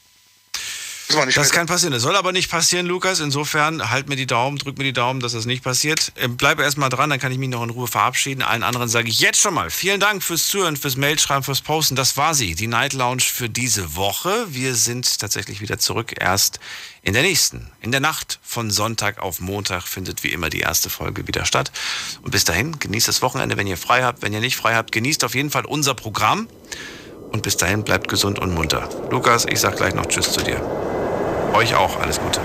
Das, 1.08 1.34
Das 1.34 1.50
kann 1.50 1.66
passieren. 1.66 1.92
Das 1.92 2.02
soll 2.02 2.16
aber 2.16 2.32
nicht 2.32 2.50
passieren, 2.50 2.86
Lukas. 2.86 3.20
Insofern 3.20 3.90
halt 3.90 4.08
mir 4.08 4.16
die 4.16 4.26
Daumen, 4.26 4.58
drück 4.58 4.78
mir 4.78 4.84
die 4.84 4.92
Daumen, 4.92 5.20
dass 5.20 5.32
das 5.32 5.46
nicht 5.46 5.62
passiert. 5.62 6.12
Ähm, 6.16 6.36
Bleib 6.36 6.58
erst 6.60 6.78
mal 6.78 6.88
dran, 6.88 7.10
dann 7.10 7.18
kann 7.18 7.32
ich 7.32 7.38
mich 7.38 7.48
noch 7.48 7.62
in 7.62 7.70
Ruhe 7.70 7.86
verabschieden. 7.86 8.42
Allen 8.42 8.62
anderen 8.62 8.88
sage 8.88 9.08
ich 9.08 9.20
jetzt 9.20 9.40
schon 9.40 9.54
mal 9.54 9.70
vielen 9.70 10.00
Dank 10.00 10.22
fürs 10.22 10.48
Zuhören, 10.48 10.76
fürs 10.76 10.96
Mailschreiben, 10.96 11.42
fürs 11.42 11.60
Posten. 11.60 11.96
Das 11.96 12.16
war 12.16 12.34
sie, 12.34 12.54
die 12.54 12.66
Night 12.66 12.92
Lounge 12.92 13.22
für 13.22 13.48
diese 13.48 13.96
Woche. 13.96 14.46
Wir 14.48 14.74
sind 14.74 15.18
tatsächlich 15.18 15.60
wieder 15.60 15.78
zurück 15.78 16.14
erst 16.18 16.60
in 17.02 17.14
der 17.14 17.22
nächsten. 17.22 17.70
In 17.80 17.90
der 17.90 18.00
Nacht 18.00 18.38
von 18.42 18.70
Sonntag 18.70 19.18
auf 19.18 19.40
Montag 19.40 19.82
findet 19.88 20.22
wie 20.22 20.28
immer 20.28 20.50
die 20.50 20.60
erste 20.60 20.88
Folge 20.88 21.26
wieder 21.26 21.44
statt. 21.44 21.72
Und 22.22 22.30
bis 22.30 22.44
dahin, 22.44 22.78
genießt 22.78 23.08
das 23.08 23.22
Wochenende, 23.22 23.56
wenn 23.56 23.66
ihr 23.66 23.76
frei 23.76 24.02
habt. 24.02 24.22
Wenn 24.22 24.32
ihr 24.32 24.40
nicht 24.40 24.56
frei 24.56 24.74
habt, 24.74 24.92
genießt 24.92 25.24
auf 25.24 25.34
jeden 25.34 25.50
Fall 25.50 25.64
unser 25.64 25.94
Programm. 25.94 26.48
Und 27.32 27.42
bis 27.42 27.56
dahin 27.56 27.82
bleibt 27.82 28.08
gesund 28.08 28.38
und 28.38 28.54
munter. 28.54 28.88
Lukas, 29.10 29.46
ich 29.46 29.60
sag 29.60 29.76
gleich 29.76 29.94
noch 29.94 30.06
Tschüss 30.06 30.32
zu 30.32 30.42
dir. 30.42 30.60
Euch 31.54 31.74
auch 31.74 32.00
alles 32.00 32.20
Gute. 32.20 32.40